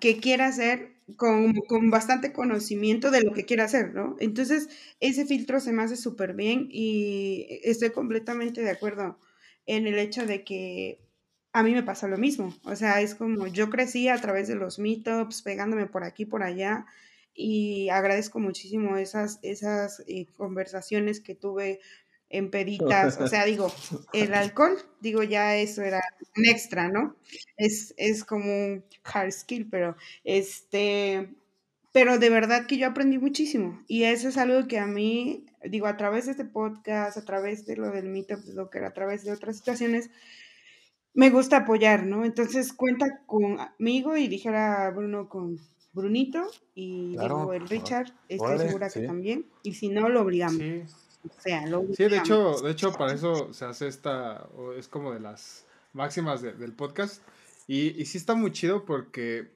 que 0.00 0.18
quiere 0.18 0.44
hacer 0.44 0.96
con, 1.16 1.54
con 1.68 1.90
bastante 1.90 2.32
conocimiento 2.32 3.10
de 3.10 3.22
lo 3.22 3.32
que 3.32 3.44
quiere 3.44 3.62
hacer, 3.62 3.94
¿no? 3.94 4.16
Entonces, 4.20 4.68
ese 5.00 5.24
filtro 5.26 5.60
se 5.60 5.72
me 5.72 5.82
hace 5.82 5.96
súper 5.96 6.34
bien 6.34 6.68
y 6.70 7.46
estoy 7.64 7.90
completamente 7.90 8.62
de 8.62 8.70
acuerdo 8.70 9.18
en 9.66 9.86
el 9.86 9.98
hecho 9.98 10.26
de 10.26 10.44
que 10.44 11.00
a 11.52 11.62
mí 11.62 11.72
me 11.72 11.82
pasa 11.82 12.08
lo 12.08 12.18
mismo. 12.18 12.54
O 12.64 12.76
sea, 12.76 13.00
es 13.00 13.14
como 13.14 13.46
yo 13.46 13.70
crecí 13.70 14.08
a 14.08 14.20
través 14.20 14.48
de 14.48 14.56
los 14.56 14.78
meetups, 14.78 15.42
pegándome 15.42 15.86
por 15.86 16.04
aquí, 16.04 16.26
por 16.26 16.42
allá, 16.42 16.86
y 17.36 17.88
agradezco 17.90 18.40
muchísimo 18.40 18.96
esas, 18.96 19.38
esas 19.42 20.02
eh, 20.08 20.26
conversaciones 20.36 21.20
que 21.20 21.34
tuve 21.34 21.80
en 22.28 22.50
peditas. 22.50 23.20
O 23.20 23.28
sea, 23.28 23.44
digo, 23.44 23.72
el 24.12 24.34
alcohol, 24.34 24.76
digo, 25.00 25.22
ya 25.22 25.56
eso 25.56 25.82
era 25.82 26.02
un 26.36 26.46
extra, 26.46 26.88
¿no? 26.88 27.16
Es, 27.56 27.94
es 27.96 28.24
como 28.24 28.44
un 28.44 28.84
hard 29.04 29.32
skill, 29.32 29.68
pero 29.70 29.96
este, 30.24 31.34
pero 31.92 32.18
de 32.18 32.30
verdad 32.30 32.66
que 32.66 32.78
yo 32.78 32.86
aprendí 32.88 33.18
muchísimo. 33.18 33.82
Y 33.86 34.04
eso 34.04 34.28
es 34.28 34.36
algo 34.36 34.66
que 34.68 34.78
a 34.78 34.86
mí, 34.86 35.46
digo, 35.64 35.86
a 35.86 35.96
través 35.96 36.26
de 36.26 36.32
este 36.32 36.44
podcast, 36.44 37.16
a 37.16 37.24
través 37.24 37.66
de 37.66 37.76
lo 37.76 37.90
del 37.90 38.08
meetup, 38.08 38.40
de 38.40 38.54
lo 38.54 38.70
que 38.70 38.80
a 38.80 38.92
través 38.92 39.24
de 39.24 39.32
otras 39.32 39.56
situaciones, 39.56 40.10
me 41.14 41.30
gusta 41.30 41.58
apoyar, 41.58 42.04
¿no? 42.04 42.26
Entonces 42.26 42.74
cuenta 42.74 43.22
conmigo 43.24 44.16
y 44.18 44.28
dijera 44.28 44.90
Bruno 44.90 45.30
con 45.30 45.58
Brunito 45.96 46.46
y 46.74 47.14
Claro, 47.14 47.38
digo 47.40 47.52
el 47.54 47.68
Richard, 47.68 48.12
estoy 48.28 48.46
órale, 48.54 48.66
segura 48.66 48.88
que 48.88 49.00
sí. 49.00 49.06
también. 49.06 49.46
Y 49.62 49.74
si 49.74 49.88
no, 49.88 50.08
lo 50.08 50.20
obligamos. 50.22 50.58
Sí, 50.58 50.82
O 51.28 51.40
sea, 51.40 51.66
lo 51.66 51.80
Sí, 51.94 52.04
de 52.04 52.06
obligamos. 52.06 52.28
hecho, 52.28 52.64
de 52.66 52.70
hecho 52.70 52.92
para 52.92 53.12
eso 53.14 53.52
se 53.52 53.64
hace 53.64 53.88
esta, 53.88 54.44
o 54.54 54.72
es 54.74 54.86
como 54.86 55.12
de 55.12 55.18
las 55.20 55.66
máximas 55.92 56.40
de- 56.42 56.52
del 56.52 56.72
podcast. 56.72 57.22
Y, 57.66 58.00
y 58.00 58.04
sí 58.04 58.18
está 58.18 58.34
muy 58.36 58.52
chido 58.52 58.84
porque 58.84 59.50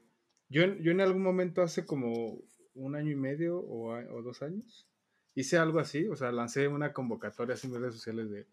yo, 0.48 0.62
en- 0.62 0.82
yo 0.82 0.90
en 0.90 1.00
algún 1.00 1.22
momento 1.22 1.62
hace 1.62 1.86
como 1.86 2.38
un 2.74 2.96
año 2.96 3.12
y 3.12 3.16
medio 3.16 3.58
o, 3.58 3.92
o 3.92 4.22
dos 4.22 4.42
años 4.42 4.86
hice 5.36 5.58
algo 5.58 5.78
así, 5.78 6.08
o 6.08 6.16
sea, 6.16 6.32
lancé 6.32 6.66
una 6.66 6.92
convocatoria 6.92 7.54
así 7.54 7.68
en 7.68 7.74
redes 7.74 7.94
sociales 7.94 8.30
de, 8.30 8.46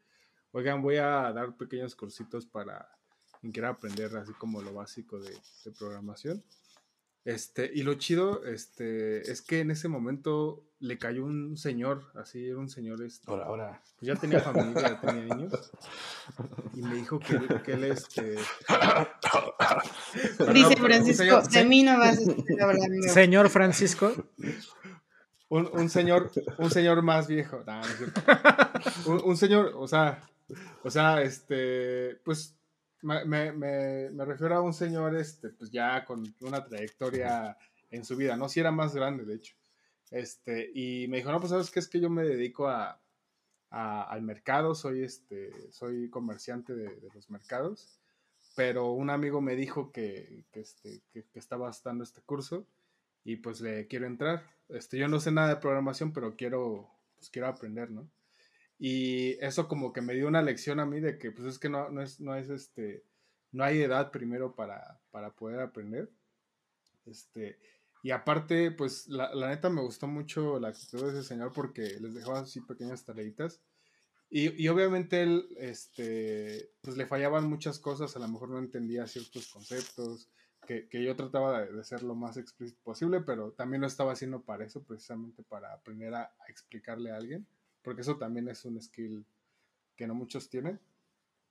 oigan, 0.51 0.81
voy 0.83 0.97
a 0.97 1.31
dar 1.33 1.55
pequeños 1.57 1.95
cursitos 1.95 2.45
para 2.45 2.87
quien 3.41 3.51
quiera 3.51 3.69
aprender 3.69 4.15
así 4.17 4.31
como 4.33 4.61
lo 4.61 4.73
básico 4.73 5.17
de, 5.19 5.31
de 5.65 5.71
programación. 5.71 6.43
Este, 7.27 7.69
y 7.73 7.83
lo 7.83 7.95
chido, 7.95 8.45
este, 8.45 9.29
es 9.29 9.41
que 9.41 9.59
en 9.59 9.69
ese 9.71 9.89
momento 9.89 10.63
le 10.79 10.97
cayó 10.97 11.25
un 11.25 11.57
señor, 11.57 12.05
así 12.15 12.47
era 12.47 12.57
un 12.57 12.69
señor, 12.69 13.03
este, 13.03 13.29
Ahora, 13.29 13.45
ahora. 13.47 13.81
pues 13.99 14.07
ya 14.07 14.15
tenía 14.15 14.39
familia, 14.39 14.81
ya 14.81 15.01
tenía 15.01 15.35
niños. 15.35 15.71
Y 16.73 16.81
me 16.83 16.95
dijo 16.95 17.19
que, 17.19 17.33
él- 17.35 17.61
que 17.65 17.73
él, 17.73 17.83
este. 17.85 18.35
Dice 20.53 20.75
no, 20.75 20.83
Francisco, 20.83 21.23
señor- 21.23 21.47
de 21.49 21.65
mí 21.65 21.83
no 21.83 21.97
vas 21.97 22.17
a 22.17 22.21
estar 22.21 22.61
hablando. 22.61 23.07
Señor 23.09 23.49
Francisco, 23.49 24.13
Un, 25.49 25.69
un 25.73 25.89
señor, 25.89 26.31
un 26.57 26.69
señor 26.71 27.01
más 27.03 27.27
viejo. 27.27 27.63
Nah, 27.65 27.79
no 27.81 27.85
es 27.87 27.97
cierto. 27.97 28.21
un, 29.05 29.21
un 29.23 29.37
señor, 29.37 29.71
o 29.75 29.87
sea, 29.87 30.21
o 30.83 30.91
sea, 30.91 31.21
este, 31.21 32.15
pues 32.25 32.56
me, 33.07 33.51
me, 33.53 34.09
me, 34.11 34.25
refiero 34.25 34.55
a 34.55 34.61
un 34.61 34.73
señor, 34.73 35.15
este, 35.15 35.49
pues 35.49 35.71
ya 35.71 36.03
con 36.05 36.23
una 36.41 36.63
trayectoria 36.65 37.57
en 37.89 38.03
su 38.03 38.15
vida, 38.15 38.35
¿no? 38.35 38.49
Si 38.49 38.59
era 38.59 38.71
más 38.71 38.93
grande, 38.93 39.23
de 39.23 39.35
hecho. 39.35 39.55
Este, 40.11 40.71
y 40.73 41.07
me 41.07 41.17
dijo, 41.17 41.31
no, 41.31 41.39
pues 41.39 41.51
sabes 41.51 41.71
qué 41.71 41.79
es 41.79 41.87
que 41.87 41.99
yo 41.99 42.09
me 42.09 42.23
dedico 42.23 42.67
a, 42.67 42.99
al 43.69 44.21
mercado, 44.21 44.75
soy 44.75 45.03
este, 45.03 45.51
soy 45.71 46.09
comerciante 46.09 46.73
de, 46.73 46.95
de 46.95 47.09
los 47.13 47.29
mercados, 47.29 47.99
pero 48.55 48.91
un 48.91 49.09
amigo 49.09 49.41
me 49.41 49.55
dijo 49.55 49.91
que, 49.91 50.45
que, 50.51 50.61
este, 50.61 51.01
que, 51.11 51.23
que 51.23 51.39
estabas 51.39 51.83
dando 51.83 52.03
este 52.03 52.21
curso 52.21 52.65
y 53.23 53.37
pues 53.37 53.61
le 53.61 53.87
quiero 53.87 54.05
entrar. 54.07 54.43
Este, 54.69 54.97
yo 54.97 55.07
no 55.07 55.19
sé 55.19 55.31
nada 55.31 55.49
de 55.49 55.57
programación, 55.57 56.13
pero 56.13 56.35
quiero, 56.35 56.89
pues 57.15 57.29
quiero 57.29 57.47
aprender, 57.47 57.89
¿no? 57.91 58.07
Y 58.79 59.43
eso 59.43 59.67
como 59.67 59.91
que 59.91 60.01
me 60.01 60.13
dio 60.13 60.27
una 60.27 60.41
lección 60.41 60.79
a 60.79 60.85
mí 60.85 60.99
de 60.99 61.17
que 61.17 61.31
pues 61.31 61.47
es 61.47 61.59
que 61.59 61.69
no, 61.69 61.89
no 61.89 62.01
es, 62.01 62.19
no 62.19 62.35
es 62.35 62.49
este, 62.49 63.03
no 63.51 63.63
hay 63.63 63.81
edad 63.81 64.11
primero 64.11 64.55
para, 64.55 64.99
para 65.11 65.31
poder 65.31 65.59
aprender. 65.59 66.11
Este, 67.05 67.57
y 68.03 68.11
aparte, 68.11 68.71
pues 68.71 69.07
la, 69.07 69.33
la 69.33 69.49
neta 69.49 69.69
me 69.69 69.81
gustó 69.81 70.07
mucho 70.07 70.59
la 70.59 70.69
actitud 70.69 71.03
de 71.03 71.09
ese 71.09 71.23
señor 71.27 71.51
porque 71.53 71.81
les 71.99 72.13
dejaba 72.13 72.39
así 72.41 72.61
pequeñas 72.61 73.03
tareitas. 73.03 73.61
Y, 74.29 74.61
y 74.61 74.67
obviamente 74.67 75.23
él, 75.23 75.47
este, 75.57 76.71
pues 76.81 76.97
le 76.97 77.07
fallaban 77.07 77.49
muchas 77.49 77.79
cosas, 77.79 78.15
a 78.15 78.19
lo 78.19 78.27
mejor 78.27 78.49
no 78.49 78.59
entendía 78.59 79.07
ciertos 79.07 79.47
conceptos, 79.47 80.29
que, 80.65 80.89
que 80.89 81.03
yo 81.03 81.15
trataba 81.15 81.61
de, 81.61 81.71
de 81.71 81.83
ser 81.83 82.03
lo 82.03 82.13
más 82.13 82.35
explícito 82.35 82.81
posible, 82.83 83.21
pero 83.21 83.53
también 83.53 83.81
lo 83.81 83.87
estaba 83.87 84.11
haciendo 84.11 84.41
para 84.41 84.65
eso, 84.65 84.83
precisamente 84.83 85.43
para 85.43 85.73
aprender 85.73 86.13
a, 86.13 86.23
a 86.23 86.49
explicarle 86.49 87.11
a 87.11 87.15
alguien, 87.15 87.47
porque 87.87 88.01
eso 88.01 88.17
también 88.17 88.49
es 88.49 88.65
un 88.65 88.81
skill 88.81 89.23
que 89.95 90.07
no 90.07 90.13
muchos 90.13 90.49
tienen. 90.49 90.77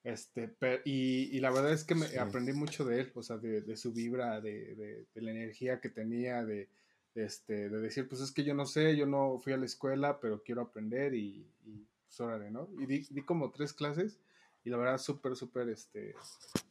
Este, 0.04 0.48
pe- 0.48 0.82
y, 0.84 1.34
y 1.34 1.40
la 1.40 1.50
verdad 1.50 1.72
es 1.72 1.82
que 1.82 1.94
me 1.94 2.08
Sí. 2.08 2.18
aprendí 2.18 2.52
mucho 2.52 2.84
de 2.84 3.00
él, 3.00 3.10
o 3.14 3.22
sea, 3.22 3.38
de, 3.38 3.62
de 3.62 3.74
su 3.74 3.94
vibra, 3.94 4.42
de, 4.42 4.74
de- 4.74 5.06
de 5.14 5.20
la 5.22 5.30
energía 5.30 5.80
que 5.80 5.88
tenía, 5.88 6.44
de, 6.44 6.68
este, 7.14 7.70
de 7.70 7.80
decir, 7.80 8.06
pues 8.06 8.20
es 8.20 8.32
que 8.32 8.44
yo 8.44 8.52
no 8.52 8.66
sé, 8.66 8.94
yo 8.98 9.06
no 9.06 9.38
fui 9.38 9.54
a 9.54 9.56
la 9.56 9.64
escuela, 9.64 10.20
pero 10.20 10.42
quiero 10.42 10.60
aprender 10.60 11.14
y, 11.14 11.46
y 11.64 11.86
pues 12.06 12.20
órale, 12.20 12.50
¿no? 12.50 12.68
Y 12.80 12.84
di, 12.84 13.06
di 13.08 13.22
como 13.22 13.50
tres 13.50 13.72
clases 13.72 14.18
y 14.62 14.68
la 14.68 14.76
verdad 14.76 14.98
súper, 14.98 15.36
súper, 15.36 15.70
este, 15.70 16.14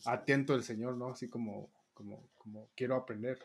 atento 0.06 0.54
el 0.54 0.62
señor, 0.62 0.96
¿no? 0.96 1.10
Así 1.10 1.28
como, 1.28 1.72
como, 1.96 2.30
como 2.38 2.70
quiero 2.76 2.94
aprender. 2.98 3.40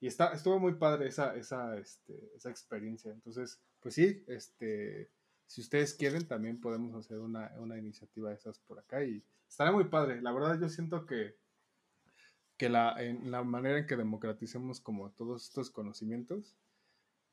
Y 0.00 0.06
está, 0.06 0.32
estuvo 0.32 0.60
muy 0.60 0.74
padre 0.74 1.08
esa, 1.08 1.34
esa, 1.34 1.76
este, 1.76 2.14
esa 2.36 2.50
experiencia. 2.50 3.10
Entonces, 3.10 3.58
pues 3.80 3.94
sí, 3.96 4.22
este, 4.28 5.08
si 5.46 5.60
ustedes 5.60 5.94
quieren, 5.94 6.26
también 6.26 6.60
podemos 6.60 6.94
hacer 6.94 7.18
una, 7.18 7.52
una 7.58 7.78
iniciativa 7.78 8.30
de 8.30 8.36
esas 8.36 8.58
por 8.60 8.78
acá 8.78 9.04
y 9.04 9.22
estará 9.48 9.72
muy 9.72 9.84
padre. 9.84 10.20
La 10.22 10.32
verdad, 10.32 10.58
yo 10.60 10.68
siento 10.68 11.06
que, 11.06 11.36
que 12.56 12.68
la, 12.68 12.94
en 13.02 13.30
la 13.30 13.42
manera 13.44 13.78
en 13.78 13.86
que 13.86 13.96
democraticemos 13.96 14.80
como 14.80 15.10
todos 15.12 15.44
estos 15.44 15.70
conocimientos, 15.70 16.56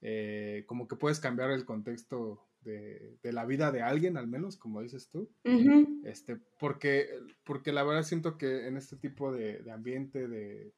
eh, 0.02 0.64
como 0.68 0.88
que 0.88 0.96
puedes 0.96 1.20
cambiar 1.20 1.52
el 1.52 1.66
contexto 1.66 2.48
de, 2.62 3.18
de, 3.22 3.34
la 3.34 3.46
vida 3.46 3.72
de 3.72 3.82
alguien, 3.82 4.18
al 4.18 4.28
menos, 4.28 4.58
como 4.58 4.82
dices 4.82 5.10
tú. 5.10 5.30
Uh 5.46 5.50
-huh. 5.50 6.02
este, 6.06 6.38
porque, 6.60 7.08
porque 7.44 7.72
la 7.72 7.84
verdad 7.84 8.04
siento 8.04 8.38
que 8.38 8.68
en 8.68 8.78
este 8.78 8.98
tipo 8.98 9.32
de, 9.32 9.62
de 9.64 9.72
ambiente 9.72 10.28
de 10.28 10.74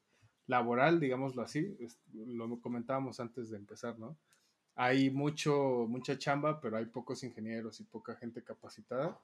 laboral, 0.48 1.00
digámoslo 1.00 1.42
así, 1.42 1.76
es, 1.80 2.00
lo 2.14 2.60
comentábamos 2.60 3.20
antes 3.20 3.50
de 3.50 3.58
empezar, 3.58 3.98
¿no? 3.98 4.18
Hay 4.76 5.10
mucho, 5.10 5.86
mucha 5.88 6.18
chamba, 6.18 6.60
pero 6.60 6.78
hay 6.78 6.86
pocos 6.86 7.24
ingenieros 7.24 7.80
y 7.80 7.84
poca 7.84 8.16
gente 8.16 8.44
capacitada. 8.44 9.20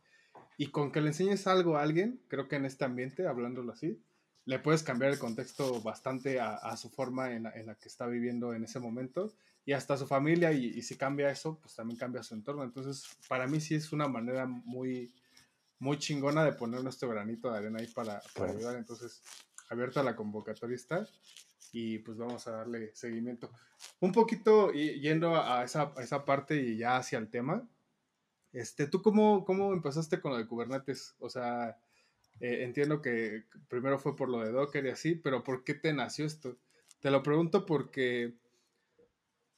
Y 0.58 0.68
con 0.68 0.92
que 0.92 1.02
le 1.02 1.08
enseñes 1.08 1.48
algo 1.48 1.78
a 1.78 1.82
alguien, 1.82 2.22
creo 2.28 2.48
que 2.48 2.58
en 2.58 2.66
este 2.66 2.86
ambiente, 2.86 3.28
hablándolo 3.28 3.72
así, 3.72 4.00
le 4.46 4.60
puedes 4.60 4.84
cambiar 4.84 5.12
el 5.12 5.20
contexto 5.20 5.82
bastante 5.82 6.40
a, 6.40 6.56
a 6.56 6.78
su 6.78 6.90
forma 6.90 7.32
en 7.34 7.44
la, 7.44 7.52
en 7.52 7.68
la, 7.68 7.76
que 7.76 7.88
está 7.88 8.08
viviendo 8.08 8.54
en 8.54 8.64
ese 8.64 8.80
momento 8.80 9.32
y 9.66 9.74
hasta 9.74 9.98
su 9.98 10.08
familia 10.08 10.52
y, 10.52 10.66
y, 10.66 10.82
si 10.82 10.98
cambia 10.98 11.30
eso, 11.30 11.60
pues 11.62 11.76
también 11.76 12.00
cambia 12.00 12.24
su 12.24 12.34
entorno. 12.34 12.64
Entonces, 12.64 13.08
para 13.28 13.48
mí 13.48 13.62
sí 13.62 13.76
es 13.76 13.92
una 13.92 14.08
manera 14.08 14.48
muy, 14.48 15.14
muy 15.78 15.98
chingona 15.98 16.44
de 16.44 16.54
poner 16.54 16.84
nuestro 16.84 17.10
granito 17.10 17.52
de 17.52 17.58
arena 17.58 17.80
ahí 17.80 17.88
para, 17.88 18.22
para 18.36 18.52
ayudar. 18.52 18.76
Entonces, 18.76 19.22
abierta 19.70 20.02
la 20.04 20.16
convocatoria 20.16 20.76
está 20.76 21.08
y 21.72 22.00
pues 22.00 22.18
vamos 22.18 22.48
a 22.48 22.52
darle 22.52 22.92
seguimiento. 22.96 23.52
Un 24.00 24.12
poquito 24.12 24.72
yendo 24.72 25.36
a 25.36 25.64
esa, 25.64 25.94
a 25.96 26.04
esa 26.04 26.26
parte 26.26 26.56
y 26.62 26.78
ya 26.78 26.98
hacia 26.98 27.18
el 27.20 27.30
tema, 27.30 27.68
este, 28.52 28.88
¿tú 28.88 29.02
cómo, 29.02 29.46
cómo 29.46 29.74
empezaste 29.74 30.20
con 30.20 30.32
lo 30.32 30.38
de 30.38 30.48
Kubernetes? 30.48 31.16
O 31.20 31.30
sea, 31.30 31.78
eh, 32.40 32.64
entiendo 32.64 33.02
que 33.02 33.46
primero 33.68 34.00
fue 34.00 34.16
por 34.16 34.30
lo 34.30 34.40
de 34.40 34.52
Docker 34.52 34.86
y 34.86 34.90
así, 34.90 35.16
pero 35.16 35.44
¿por 35.44 35.64
qué 35.64 35.74
te 35.74 35.94
nació 35.94 36.26
esto? 36.26 36.58
Te 37.00 37.12
lo 37.12 37.22
pregunto 37.24 37.66
porque 37.66 38.34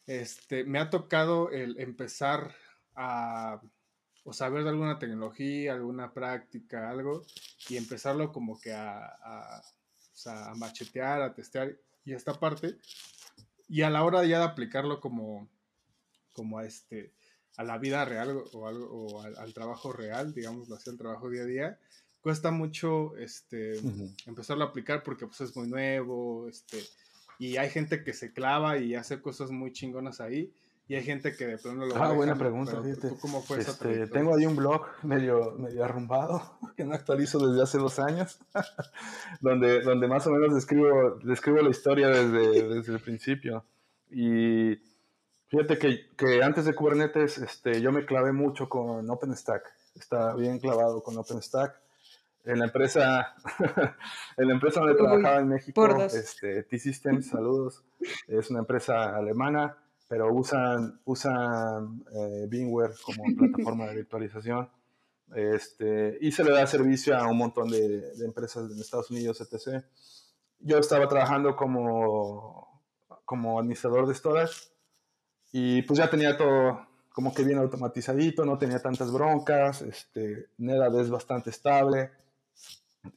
este, 0.06 0.64
me 0.66 0.80
ha 0.80 0.90
tocado 0.90 1.52
el 1.52 1.80
empezar 1.80 2.56
a 2.96 3.62
o 4.24 4.34
saber 4.34 4.64
de 4.64 4.70
alguna 4.70 5.00
tecnología, 5.00 5.74
alguna 5.74 6.14
práctica, 6.14 6.90
algo, 6.90 7.24
y 7.70 7.78
empezarlo 7.78 8.32
como 8.32 8.60
que 8.60 8.72
a, 8.72 9.06
a, 9.06 9.62
o 9.62 10.16
sea, 10.16 10.52
a 10.52 10.56
machetear, 10.56 11.22
a 11.24 11.34
testear 11.34 11.76
y 12.06 12.14
esta 12.14 12.40
parte, 12.40 12.78
y 13.68 13.84
a 13.84 13.90
la 13.90 14.04
hora 14.04 14.26
ya 14.26 14.40
de 14.40 14.46
aplicarlo 14.46 15.00
como, 15.00 15.48
como 16.34 16.60
a, 16.60 16.66
este, 16.66 17.14
a 17.58 17.64
la 17.64 17.78
vida 17.78 18.06
real 18.06 18.44
o, 18.54 18.68
algo, 18.68 18.88
o 18.92 19.22
al, 19.22 19.38
al, 19.38 19.54
trabajo 19.54 19.94
real, 19.94 20.34
digámoslo 20.34 20.76
así, 20.76 20.90
al 20.90 20.98
trabajo 20.98 21.30
día 21.30 21.44
a 21.44 21.46
día, 21.46 21.80
cuesta 22.22 22.52
mucho 22.52 23.16
este, 23.18 23.80
uh 23.80 23.84
-huh. 23.84 24.16
empezarlo 24.28 24.64
a 24.64 24.68
aplicar 24.68 25.04
porque 25.04 25.26
pues, 25.26 25.42
es 25.42 25.56
muy 25.56 25.68
nuevo, 25.68 26.48
este, 26.48 26.84
y 27.40 27.58
hay 27.58 27.70
gente 27.70 28.04
que 28.04 28.14
se 28.14 28.32
clava 28.34 28.78
y 28.78 28.96
hace 28.96 29.22
cosas 29.22 29.50
muy 29.52 29.74
chingonas 29.74 30.22
ahí. 30.22 30.54
Y 30.92 30.96
hay 30.96 31.04
gente 31.04 31.34
que 31.34 31.48
de 31.48 31.58
plano 31.58 31.86
lo 31.86 31.96
Ah, 31.96 32.12
buena 32.12 32.36
pregunta, 32.36 32.84
fíjate. 32.84 33.16
¿Cómo 33.22 33.42
fue 33.42 33.60
este, 33.60 34.08
Tengo 34.08 34.36
ahí 34.36 34.46
un 34.46 34.58
blog 34.58 34.88
medio, 35.04 35.54
medio 35.54 35.86
arrumbado 35.86 36.42
que 36.76 36.84
no 36.84 36.94
actualizo 36.94 37.40
desde 37.48 37.64
hace 37.64 37.78
dos 37.78 37.98
años, 37.98 38.40
donde, 39.40 39.80
donde 39.84 40.10
más 40.10 40.28
o 40.28 40.32
menos 40.32 40.54
describo, 40.54 41.18
describo 41.24 41.60
la 41.60 41.70
historia 41.70 42.10
desde, 42.10 42.76
desde 42.76 42.92
el 42.92 43.00
principio. 43.00 43.64
Y 44.10 44.82
fíjate 45.48 45.78
que, 45.78 46.10
que 46.18 46.44
antes 46.44 46.66
de 46.66 46.76
Kubernetes 46.76 47.38
este, 47.38 47.80
yo 47.80 47.94
me 47.94 48.06
clavé 48.06 48.34
mucho 48.34 48.68
con 48.68 49.10
OpenStack. 49.10 49.64
Estaba 49.96 50.36
bien 50.36 50.60
clavado 50.60 51.02
con 51.02 51.18
OpenStack 51.18 51.74
en 52.44 52.60
la 52.60 52.66
empresa, 52.66 53.34
en 54.36 54.48
la 54.48 54.54
empresa 54.56 54.82
donde 54.82 54.96
Uy, 54.96 55.08
trabajaba 55.08 55.40
en 55.40 55.48
México, 55.48 56.04
este, 56.04 56.64
T-Systems, 56.64 57.30
saludos, 57.30 57.82
es 58.28 58.50
una 58.50 58.60
empresa 58.60 59.16
alemana, 59.16 59.78
pero 60.12 60.30
usan, 60.34 61.00
usan 61.06 62.04
eh, 62.14 62.46
VMware 62.46 62.92
como 63.02 63.24
plataforma 63.38 63.88
de 63.88 63.96
virtualización. 63.96 64.70
Este, 65.34 66.18
y 66.20 66.34
se 66.34 66.44
le 66.44 66.52
da 66.52 66.68
servicio 66.68 67.18
a 67.18 67.26
un 67.30 67.38
montón 67.38 67.70
de, 67.70 68.12
de, 68.12 68.26
empresas 68.26 68.70
en 68.70 68.78
Estados 68.78 69.10
Unidos, 69.10 69.40
etc. 69.40 69.86
Yo 70.60 70.80
estaba 70.80 71.08
trabajando 71.08 71.56
como, 71.56 72.84
como 73.24 73.58
administrador 73.58 74.06
de 74.06 74.14
storage 74.14 74.68
y 75.54 75.82
pues 75.84 75.98
ya 75.98 76.10
tenía 76.10 76.36
todo 76.36 76.86
como 77.14 77.34
que 77.34 77.46
bien 77.46 77.60
automatizadito, 77.60 78.44
no 78.44 78.58
tenía 78.58 78.80
tantas 78.80 79.14
broncas, 79.14 79.82
este, 79.82 80.50
NetApp 80.58 80.96
es 80.96 81.10
bastante 81.10 81.52
estable, 81.52 82.12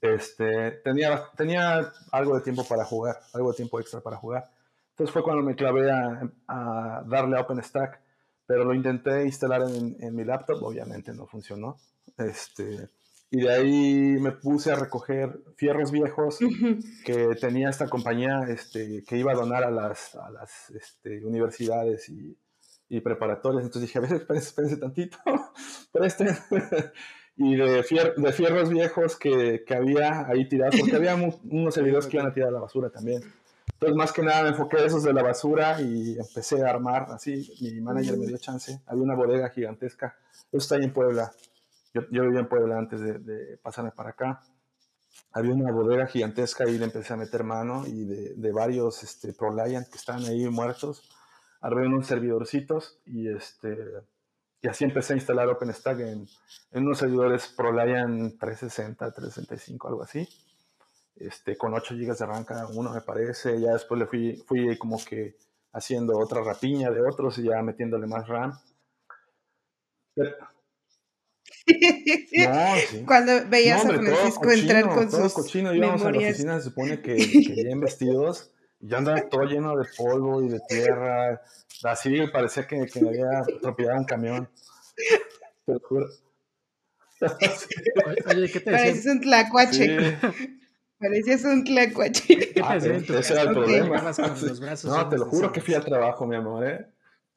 este, 0.00 0.70
tenía, 0.84 1.24
tenía 1.36 1.92
algo 2.12 2.36
de 2.36 2.42
tiempo 2.42 2.64
para 2.64 2.84
jugar, 2.84 3.20
algo 3.32 3.50
de 3.50 3.56
tiempo 3.56 3.80
extra 3.80 4.00
para 4.00 4.16
jugar. 4.16 4.53
Entonces 4.94 5.12
fue 5.12 5.24
cuando 5.24 5.42
me 5.42 5.56
clavé 5.56 5.90
a, 5.90 6.22
a 6.46 7.02
darle 7.08 7.36
a 7.36 7.40
OpenStack, 7.40 8.00
pero 8.46 8.64
lo 8.64 8.74
intenté 8.74 9.24
instalar 9.24 9.62
en, 9.62 9.96
en, 9.98 10.14
mi 10.14 10.24
laptop, 10.24 10.62
obviamente 10.62 11.12
no 11.12 11.26
funcionó. 11.26 11.78
Este, 12.16 12.90
y 13.32 13.40
de 13.40 13.50
ahí 13.52 14.16
me 14.20 14.30
puse 14.30 14.70
a 14.70 14.76
recoger 14.76 15.40
fierros 15.56 15.90
viejos 15.90 16.38
que 17.04 17.34
tenía 17.40 17.70
esta 17.70 17.88
compañía 17.88 18.42
este, 18.48 19.02
que 19.02 19.16
iba 19.16 19.32
a 19.32 19.34
donar 19.34 19.64
a 19.64 19.70
las, 19.72 20.14
a 20.14 20.30
las 20.30 20.70
este, 20.70 21.24
universidades 21.24 22.08
y, 22.08 22.38
y, 22.88 23.00
preparatorias. 23.00 23.64
Entonces 23.64 23.88
dije, 23.88 23.98
a 23.98 24.02
veces 24.02 24.20
espérense, 24.20 24.48
espérense 24.48 24.76
tantito, 24.76 25.18
presten 25.92 26.28
y 27.36 27.56
de, 27.56 27.82
fier 27.82 28.14
de 28.14 28.32
fierros 28.32 28.70
viejos 28.70 29.16
que, 29.16 29.64
que, 29.66 29.74
había 29.74 30.28
ahí 30.28 30.48
tirados, 30.48 30.78
porque 30.78 30.94
había 30.94 31.16
unos 31.16 31.74
servidores 31.74 32.06
que 32.06 32.18
iban 32.18 32.28
a 32.28 32.32
tirar 32.32 32.50
a 32.50 32.52
la 32.52 32.60
basura 32.60 32.90
también. 32.90 33.22
Entonces, 33.84 33.98
más 33.98 34.12
que 34.12 34.22
nada 34.22 34.44
me 34.44 34.48
enfoqué 34.48 34.78
en 34.78 34.86
esos 34.86 35.02
de 35.02 35.12
la 35.12 35.22
basura 35.22 35.78
y 35.78 36.16
empecé 36.18 36.64
a 36.64 36.70
armar 36.70 37.08
así. 37.10 37.54
Mi 37.60 37.82
manager 37.82 38.16
me 38.16 38.26
dio 38.26 38.38
chance. 38.38 38.80
Había 38.86 39.02
una 39.02 39.14
bodega 39.14 39.50
gigantesca. 39.50 40.16
Eso 40.32 40.56
está 40.56 40.76
en 40.76 40.90
Puebla. 40.90 41.30
Yo, 41.92 42.00
yo 42.10 42.22
vivía 42.22 42.40
en 42.40 42.48
Puebla 42.48 42.78
antes 42.78 43.02
de, 43.02 43.58
pasarme 43.58 43.90
para 43.90 44.10
acá. 44.10 44.40
Había 45.32 45.52
una 45.52 45.70
bodega 45.70 46.06
gigantesca 46.06 46.66
y 46.66 46.78
le 46.78 46.86
empecé 46.86 47.12
a 47.12 47.18
meter 47.18 47.44
mano 47.44 47.86
y 47.86 48.04
de, 48.04 48.34
de 48.36 48.52
varios 48.52 49.02
este, 49.02 49.34
ProLiant 49.34 49.86
que 49.86 49.98
estaban 49.98 50.24
ahí 50.24 50.48
muertos. 50.48 51.02
Armé 51.60 51.86
unos 51.86 52.06
servidorcitos 52.06 52.98
y 53.04 53.28
este 53.28 53.76
y 54.62 54.68
así 54.68 54.84
empecé 54.84 55.12
a 55.12 55.16
instalar 55.16 55.46
OpenStack 55.48 56.00
en, 56.00 56.26
en 56.72 56.86
unos 56.86 57.00
servidores 57.00 57.48
ProLiant 57.48 58.38
360, 58.40 59.12
365, 59.12 59.88
algo 59.88 60.02
así. 60.02 60.26
Este, 61.16 61.56
con 61.56 61.74
8 61.74 61.94
GB 61.94 62.16
de 62.16 62.26
RAM 62.26 62.44
cada 62.44 62.66
uno, 62.68 62.92
me 62.92 63.00
parece. 63.00 63.60
Ya 63.60 63.72
después 63.72 63.98
le 63.98 64.06
fui, 64.06 64.42
fui 64.46 64.76
como 64.78 65.02
que 65.04 65.36
haciendo 65.72 66.18
otra 66.18 66.42
rapiña 66.42 66.90
de 66.90 67.00
otros 67.00 67.38
y 67.38 67.44
ya 67.44 67.62
metiéndole 67.62 68.06
más 68.06 68.26
RAM. 68.28 68.52
Pero, 70.14 70.36
no, 71.66 72.76
sí. 72.88 73.04
Cuando 73.06 73.32
veías 73.48 73.84
no, 73.84 73.90
hombre, 73.92 74.12
a 74.12 74.14
Francisco 74.16 74.42
cochino, 74.42 74.62
entrar 74.62 74.94
con 74.94 75.10
todo 75.10 75.22
sus 75.22 75.32
cochino, 75.32 75.74
íbamos 75.74 76.00
memorias. 76.00 76.22
a 76.22 76.24
la 76.24 76.30
oficina, 76.30 76.58
se 76.58 76.64
supone 76.64 77.02
que, 77.02 77.16
que 77.16 77.62
bien 77.64 77.80
vestidos, 77.80 78.52
y 78.80 78.88
yo 78.88 78.98
andaba 78.98 79.28
todo 79.28 79.44
lleno 79.44 79.76
de 79.76 79.86
polvo 79.96 80.42
y 80.42 80.48
de 80.48 80.60
tierra, 80.68 81.42
así 81.84 82.26
parecía 82.32 82.66
que, 82.66 82.86
que 82.86 83.00
me 83.00 83.08
había 83.10 83.40
atropellado 83.40 83.98
un 83.98 84.04
camión. 84.04 84.48
Te 85.64 85.72
lo 85.72 85.80
juro. 85.80 86.08
Oye, 88.26 88.50
¿qué 88.52 88.60
te 88.60 88.70
Pareces 88.70 89.06
un 89.06 89.20
tlacuache. 89.20 90.20
Sí. 90.20 90.60
Parecías 90.98 91.44
un 91.44 91.64
tlacuache. 91.64 92.52
¿Qué 92.54 92.60
ah, 92.62 92.76
ese 92.76 93.32
era 93.32 93.42
el 93.42 93.50
problema. 93.50 94.02
no, 94.84 95.08
te 95.08 95.18
lo 95.18 95.26
juro 95.26 95.52
que 95.52 95.60
fui 95.60 95.74
al 95.74 95.84
trabajo, 95.84 96.26
mi 96.26 96.36
amor, 96.36 96.66
¿eh? 96.66 96.86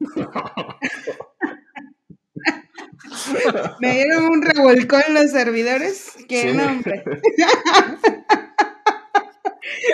Me 3.80 3.92
dieron 3.92 4.24
un 4.24 4.42
revolcón 4.42 5.02
los 5.10 5.30
servidores. 5.30 6.16
¡Qué 6.28 6.42
sí. 6.42 6.56
nombre! 6.56 7.04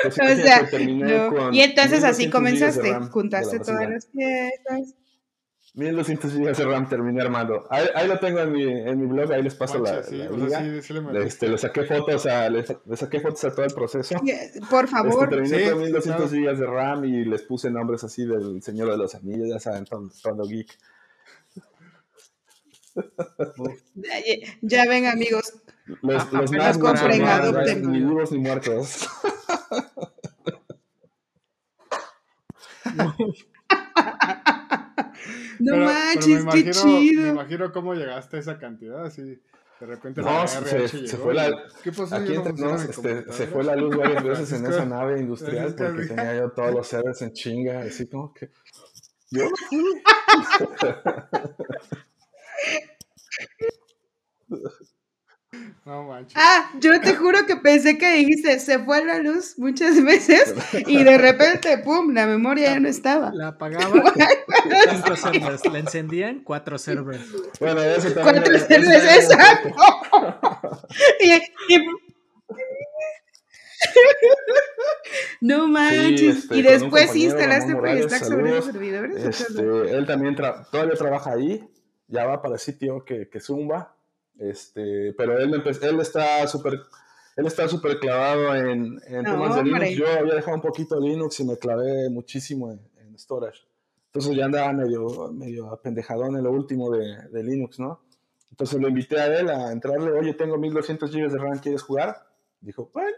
Pues 0.02 0.18
o 0.18 0.42
sea, 0.42 0.68
no. 0.88 1.52
y 1.52 1.60
entonces 1.60 2.04
así 2.04 2.30
comenzaste, 2.30 2.94
juntaste 3.10 3.58
todas 3.58 3.88
las 3.88 4.06
piezas. 4.06 4.94
1200 5.74 6.32
GB 6.32 6.56
de 6.56 6.64
RAM 6.64 6.88
terminé 6.88 7.20
armando. 7.20 7.66
Ahí, 7.68 7.86
ahí, 7.96 8.06
lo 8.06 8.18
tengo 8.20 8.38
en 8.38 8.52
mi, 8.52 8.62
en 8.62 8.96
mi 9.00 9.06
blog, 9.06 9.32
ahí 9.32 9.42
les 9.42 9.56
paso 9.56 9.80
Mancha, 9.80 9.96
la, 9.96 10.02
sí, 10.04 10.16
la 10.18 10.30
liga. 10.30 10.60
sí, 10.60 10.82
sí 10.82 10.94
este, 11.24 11.48
le 11.48 11.58
saqué 11.58 11.82
fotos 11.82 12.26
a, 12.26 12.48
le, 12.48 12.64
le 12.86 12.96
saqué 12.96 13.18
fotos 13.20 13.44
a 13.44 13.50
todo 13.52 13.64
el 13.66 13.74
proceso. 13.74 14.14
Por 14.70 14.84
Este, 14.84 14.86
favor. 14.86 15.28
terminé 15.28 15.58
Sí, 15.64 15.70
con 15.70 15.82
1200 15.82 16.30
claro. 16.30 16.54
GB 16.54 16.58
de 16.60 16.66
RAM 16.66 17.04
y 17.06 17.24
les 17.24 17.42
puse 17.42 17.70
nombres 17.70 18.04
así 18.04 18.24
del 18.24 18.62
Señor 18.62 18.88
de 18.92 18.98
los 18.98 19.14
Anillos, 19.16 19.48
ya 19.48 19.58
saben, 19.58 19.84
todo, 19.84 20.08
geek. 20.46 20.78
Ya, 24.62 24.84
ven, 24.88 25.06
amigos. 25.06 25.54
Los, 26.02 26.32
los 26.32 26.52
más 26.52 26.78
compren, 26.78 27.20
no, 27.20 27.26
adopten. 27.28 27.90
ni 27.90 27.98
vivos 27.98 28.30
ni 28.30 28.38
muertos. 28.38 29.08
No 35.60 35.72
Pero- 35.72 35.86
pero 35.86 35.86
manches, 35.86 36.26
me 36.44 36.52
qué 36.52 36.60
imagino- 36.60 36.84
Me 36.86 37.00
chido. 37.00 37.26
imagino 37.28 37.72
cómo 37.72 37.94
llegaste 37.94 38.36
a 38.36 38.40
esa 38.40 38.58
cantidad, 38.58 39.04
así. 39.04 39.22
De 39.80 39.86
repente 39.86 40.20
No, 40.22 40.28
la 40.28 40.46
se- 40.46 40.58
RH 40.58 40.88
se 40.88 40.98
llegó 40.98 41.24
fue 41.24 41.34
la- 41.34 41.48
y, 41.48 41.52
¿Qué 41.82 41.90
pasó? 41.92 42.14
Aquí 42.14 42.28
Ya 42.28 42.34
no 42.34 42.36
entre 42.36 42.50
funciona 42.52 42.72
nos, 42.72 42.84
mi 42.84 42.90
este, 42.90 43.32
se 43.32 43.46
fue 43.48 43.64
la 43.64 43.76
luz 43.76 43.96
varias 43.96 44.22
veces 44.24 44.52
en 44.60 44.66
esa 44.66 44.84
nave 44.86 45.20
industrial 45.20 45.74
porque 45.76 46.06
tenía 46.06 46.36
yo 46.36 46.50
todos 46.50 46.72
los 46.72 46.86
servers 46.86 47.20
en 47.22 47.32
chinga, 47.32 47.80
así 47.80 48.06
como 48.06 48.32
que... 48.32 48.50
Yo 49.30 49.42
No 55.86 56.02
manches. 56.04 56.32
Ah, 56.36 56.70
yo 56.80 56.98
te 57.00 57.14
juro 57.14 57.44
que 57.46 57.56
pensé 57.56 57.98
que 57.98 58.10
dijiste, 58.14 58.58
se 58.58 58.78
fue 58.78 59.04
la 59.04 59.18
luz 59.18 59.58
muchas 59.58 60.02
veces 60.02 60.54
y 60.86 61.04
de 61.04 61.18
repente, 61.18 61.76
pum, 61.78 62.14
la 62.14 62.26
memoria 62.26 62.72
ya 62.72 62.80
no 62.80 62.88
estaba. 62.88 63.30
La 63.34 63.48
apagaban, 63.48 64.02
cinco 64.90 65.14
servers. 65.16 65.66
La 65.70 65.78
encendían, 65.80 66.42
cuatro 66.42 66.78
servers. 66.78 67.20
Bueno, 67.60 67.82
eso 67.82 68.10
también... 68.12 68.42
Cuatro 68.44 68.66
también- 68.66 68.92
exacto. 68.92 69.68
Y- 71.20 71.74
y- 71.74 71.86
No 75.42 75.68
manches. 75.68 76.38
este, 76.38 76.56
y 76.56 76.62
después 76.62 77.10
sí 77.10 77.24
instalaste 77.24 77.76
Proyestack 77.76 78.24
sobre 78.24 78.50
los 78.52 78.64
servidores. 78.64 79.16
¿o 79.16 79.22
qué 79.22 79.28
Este, 79.28 79.96
él 79.98 80.06
también 80.06 80.34
tra- 80.34 80.66
todavía 80.70 80.94
trabaja 80.94 81.32
ahí, 81.32 81.68
ya 82.08 82.24
va 82.24 82.40
para 82.40 82.54
el 82.54 82.60
sitio 82.60 83.04
que, 83.04 83.28
que 83.28 83.40
Zumba, 83.40 83.94
este, 84.38 85.12
pero 85.16 85.38
él, 85.38 85.54
él 85.82 86.00
está 86.00 86.46
súper 86.46 86.80
él 87.36 87.46
está 87.46 87.68
súper 87.68 87.98
clavado 87.98 88.54
en, 88.54 89.00
en 89.06 89.22
No, 89.24 89.32
temas 89.32 89.54
de 89.54 89.60
hombre. 89.62 89.90
Linux. 89.90 89.96
Yo 89.96 90.18
había 90.20 90.34
dejado 90.34 90.56
un 90.56 90.62
poquito 90.62 91.00
Linux 91.00 91.40
y 91.40 91.44
me 91.44 91.56
clavé 91.56 92.08
muchísimo 92.08 92.70
en, 92.70 92.80
en 92.98 93.18
storage. 93.18 93.62
Entonces 94.06 94.36
ya 94.36 94.44
andaba 94.44 94.72
medio, 94.72 95.32
medio 95.32 95.72
apendejadón 95.72 96.36
en 96.36 96.44
lo 96.44 96.52
último 96.52 96.90
de, 96.90 97.28
de 97.30 97.42
Linux, 97.42 97.80
¿no? 97.80 98.02
Entonces 98.50 98.80
lo 98.80 98.88
invité 98.88 99.18
a 99.18 99.26
él 99.26 99.50
a 99.50 99.72
entrarle, 99.72 100.12
oye, 100.12 100.34
tengo 100.34 100.56
1200 100.56 101.10
GB 101.10 101.28
de 101.28 101.38
RAM, 101.38 101.58
¿quieres 101.58 101.82
jugar? 101.82 102.24
Dijo, 102.60 102.88
bueno. 102.94 103.16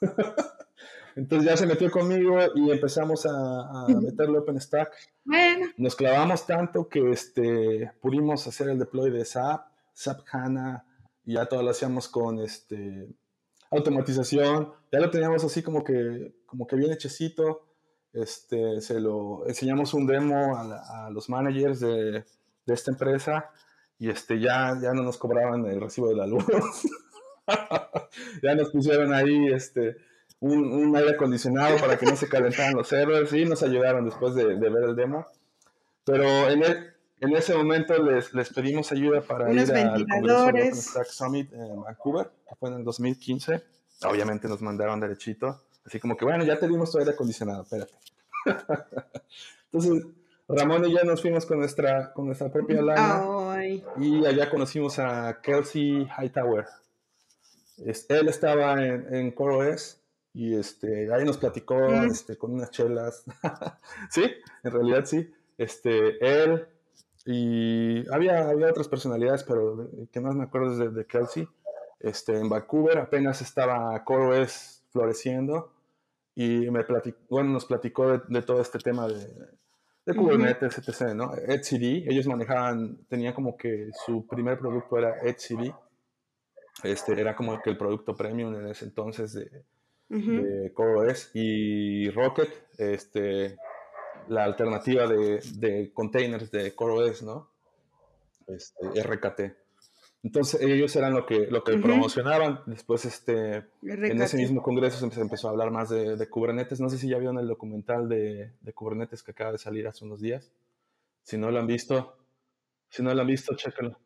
Entonces 1.16 1.48
ya 1.48 1.56
se 1.56 1.66
metió 1.66 1.90
conmigo 1.90 2.38
y 2.54 2.70
empezamos 2.70 3.26
a, 3.26 3.30
a 3.30 3.86
meterle 3.88 4.38
OpenStack. 4.38 4.92
Bueno, 5.24 5.66
Nos 5.78 5.96
clavamos 5.96 6.46
tanto 6.46 6.88
que 6.88 7.10
este, 7.10 7.90
pudimos 8.00 8.46
hacer 8.46 8.68
el 8.68 8.78
deploy 8.78 9.10
de 9.10 9.24
SAP, 9.24 9.66
SAP 9.96 10.20
HANA, 10.30 10.84
y 11.24 11.34
ya 11.34 11.46
todo 11.46 11.62
lo 11.62 11.70
hacíamos 11.70 12.08
con 12.08 12.38
este, 12.38 13.08
automatización. 13.70 14.72
Ya 14.92 15.00
lo 15.00 15.10
teníamos 15.10 15.42
así 15.42 15.62
como 15.62 15.82
que, 15.82 16.34
como 16.46 16.66
que 16.66 16.76
bien 16.76 16.92
hechecito. 16.92 17.62
Este, 18.12 18.80
se 18.80 19.00
lo 19.00 19.46
enseñamos 19.46 19.92
un 19.94 20.06
demo 20.06 20.56
a, 20.56 21.10
los 21.10 21.28
managers 21.28 21.80
de, 21.80 22.24
de 22.64 22.74
esta 22.74 22.90
empresa 22.90 23.50
y 23.98 24.08
este, 24.08 24.38
ya, 24.40 24.78
ya 24.80 24.92
no 24.92 25.02
nos 25.02 25.18
cobraban 25.18 25.66
el 25.66 25.80
recibo 25.80 26.08
de 26.08 26.16
la 26.16 26.26
luz. 26.26 26.44
ya 28.42 28.54
nos 28.54 28.70
pusieron 28.70 29.12
ahí 29.12 29.48
este, 29.52 29.96
un, 30.40 30.72
un 30.72 30.96
aire 30.96 31.10
acondicionado 31.12 31.78
para 31.78 31.98
que 31.98 32.06
no 32.06 32.16
se 32.16 32.28
calentaran 32.28 32.74
los 32.74 32.88
servers 32.88 33.32
y 33.32 33.44
nos 33.44 33.62
ayudaron 33.62 34.04
después 34.04 34.34
de, 34.34 34.56
de 34.56 34.70
ver 34.70 34.84
el 34.84 34.96
demo. 34.96 35.26
Pero 36.04 36.24
en, 36.48 36.62
el- 36.62 36.95
en 37.20 37.34
ese 37.36 37.54
momento 37.56 38.00
les, 38.02 38.32
les 38.34 38.52
pedimos 38.52 38.92
ayuda 38.92 39.20
para 39.22 39.46
Unos 39.48 39.68
ir 39.68 39.74
al 39.76 40.06
Congreso 40.06 40.44
de. 40.44 40.50
OpenStack 40.50 41.06
Summit 41.06 41.52
en 41.52 41.82
Vancouver, 41.82 42.30
que 42.48 42.54
fue 42.56 42.68
en 42.70 42.76
el 42.76 42.84
2015. 42.84 43.62
Obviamente 44.04 44.48
nos 44.48 44.60
mandaron 44.60 45.00
derechito, 45.00 45.62
así 45.86 45.98
como 45.98 46.16
que, 46.16 46.24
bueno, 46.26 46.44
ya 46.44 46.58
te 46.58 46.68
dimos 46.68 46.92
tu 46.92 46.98
aire 46.98 47.12
acondicionado, 47.12 47.62
espérate. 47.62 47.94
Entonces, 49.72 50.04
Ramón 50.48 50.84
y 50.84 50.92
yo 50.92 51.02
nos 51.04 51.22
fuimos 51.22 51.46
con 51.46 51.58
nuestra, 51.58 52.12
con 52.12 52.26
nuestra 52.26 52.50
propia 52.52 52.82
lana 52.82 53.52
ay, 53.52 53.82
y 53.98 54.24
allá 54.26 54.48
conocimos 54.50 54.98
a 54.98 55.40
Kelsey 55.42 56.06
Hightower. 56.18 56.66
Él 57.78 58.28
estaba 58.28 58.84
en, 58.84 59.12
en 59.14 59.30
CoreOS 59.32 59.98
y 60.32 60.54
este, 60.54 61.12
ahí 61.12 61.24
nos 61.24 61.38
platicó 61.38 61.76
Mm. 61.76 62.10
este, 62.10 62.36
con 62.36 62.52
unas 62.52 62.70
chelas. 62.70 63.24
sí, 64.10 64.24
en 64.62 64.70
realidad 64.72 65.04
sí. 65.04 65.30
Este, 65.58 66.18
él 66.20 66.66
y 67.26 68.08
había, 68.12 68.48
había 68.48 68.68
otras 68.68 68.88
personalidades, 68.88 69.44
pero 69.44 69.76
de- 69.76 70.08
que 70.08 70.20
más 70.20 70.34
me 70.34 70.44
acuerdo 70.44 70.72
es 70.72 70.78
de, 70.78 70.90
de 70.90 71.04
Kelsey. 71.06 71.48
Este, 72.00 72.38
en 72.38 72.48
Vancouver 72.48 72.98
apenas 72.98 73.40
estaba 73.42 74.02
CoreOS 74.04 74.84
floreciendo 74.90 75.72
y 76.34 76.70
me 76.70 76.84
platicó, 76.84 77.18
bueno, 77.30 77.50
nos 77.50 77.64
platicó 77.64 78.10
de, 78.12 78.20
de 78.28 78.42
todo 78.42 78.60
este 78.60 78.78
tema 78.78 79.08
de, 79.08 79.26
de. 80.04 80.14
Kubernetes, 80.14 80.78
etc., 80.78 81.14
¿no? 81.14 81.32
etcd, 81.34 82.08
ellos 82.08 82.26
manejaban, 82.28 82.98
tenían 83.08 83.32
como 83.34 83.56
que 83.56 83.90
su 84.04 84.24
primer 84.26 84.56
producto 84.58 84.98
era 84.98 85.18
etcd, 85.22 85.72
este, 86.84 87.20
era 87.20 87.34
como 87.34 87.60
que 87.60 87.70
el 87.70 87.76
producto 87.78 88.14
premium 88.14 88.54
en 88.54 88.68
ese 88.68 88.84
entonces 88.84 89.32
de, 89.32 89.64
ujú. 90.10 90.30
de 90.42 90.72
CoreOS 90.74 91.30
y 91.34 92.08
Rocket, 92.10 92.50
este, 92.78 93.56
la 94.28 94.44
alternativa 94.44 95.06
de, 95.06 95.40
de 95.54 95.90
containers 95.92 96.50
de 96.50 96.74
CoreOS, 96.74 97.22
¿no? 97.22 97.50
Este, 98.46 99.02
RKT. 99.02 99.40
Entonces 100.22 100.60
ellos 100.60 100.94
eran 100.96 101.14
lo 101.14 101.24
que, 101.24 101.46
lo 101.48 101.62
que 101.62 101.76
promocionaban. 101.78 102.60
Después, 102.66 103.04
este, 103.04 103.56
en 103.56 103.62
ese 103.82 103.96
Recate. 103.96 104.36
mismo 104.38 104.62
congreso 104.62 104.98
se 105.08 105.20
empezó, 105.20 105.46
a 105.48 105.50
hablar 105.52 105.70
más 105.70 105.88
de, 105.88 106.16
de 106.16 106.28
Kubernetes. 106.28 106.80
No 106.80 106.88
sé 106.88 106.98
si 106.98 107.08
ya 107.08 107.18
vieron 107.18 107.38
el 107.38 107.46
documental 107.46 108.08
de, 108.08 108.52
de 108.60 108.72
Kubernetes 108.72 109.22
que 109.22 109.30
acaba 109.30 109.52
de 109.52 109.58
salir 109.58 109.86
hace 109.86 110.04
unos 110.04 110.20
días. 110.20 110.50
Si 111.22 111.38
no 111.38 111.50
lo 111.50 111.60
han 111.60 111.66
visto, 111.66 112.16
si 112.88 113.02
no 113.02 113.14
lo 113.14 113.20
han 113.20 113.26
visto, 113.26 113.54
chécalo. 113.54 113.98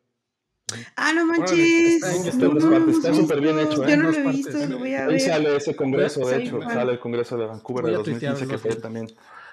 Ah, 0.95 1.11
no 1.13 1.25
manches. 1.25 1.57
está 2.03 2.13
en- 2.15 2.39
No, 2.39 2.53
no 2.53 3.15
súper 3.15 3.41
bien 3.41 3.59
hecho, 3.59 3.83
¿eh? 3.83 3.89
Yo 3.89 3.97
no 3.97 4.07
Dos 4.07 4.17
lo 4.17 4.29
he 4.29 4.31
visto, 4.33 4.65
lo 4.67 4.77
voy 4.79 4.93
a 4.93 5.05
Ahí 5.05 5.11
ver. 5.13 5.19
sale 5.21 5.55
ese 5.55 5.75
congreso, 5.75 6.27
de 6.27 6.37
hecho, 6.43 6.61
sale 6.61 6.91
el 6.93 6.99
congreso 6.99 7.35
de 7.37 7.45
Vancouver 7.47 7.85
de 7.85 7.95
a 7.95 8.03
tuitear 8.03 8.33
2015 8.33 8.47
que 8.47 8.57
fue 8.57 8.81
también. 8.81 9.07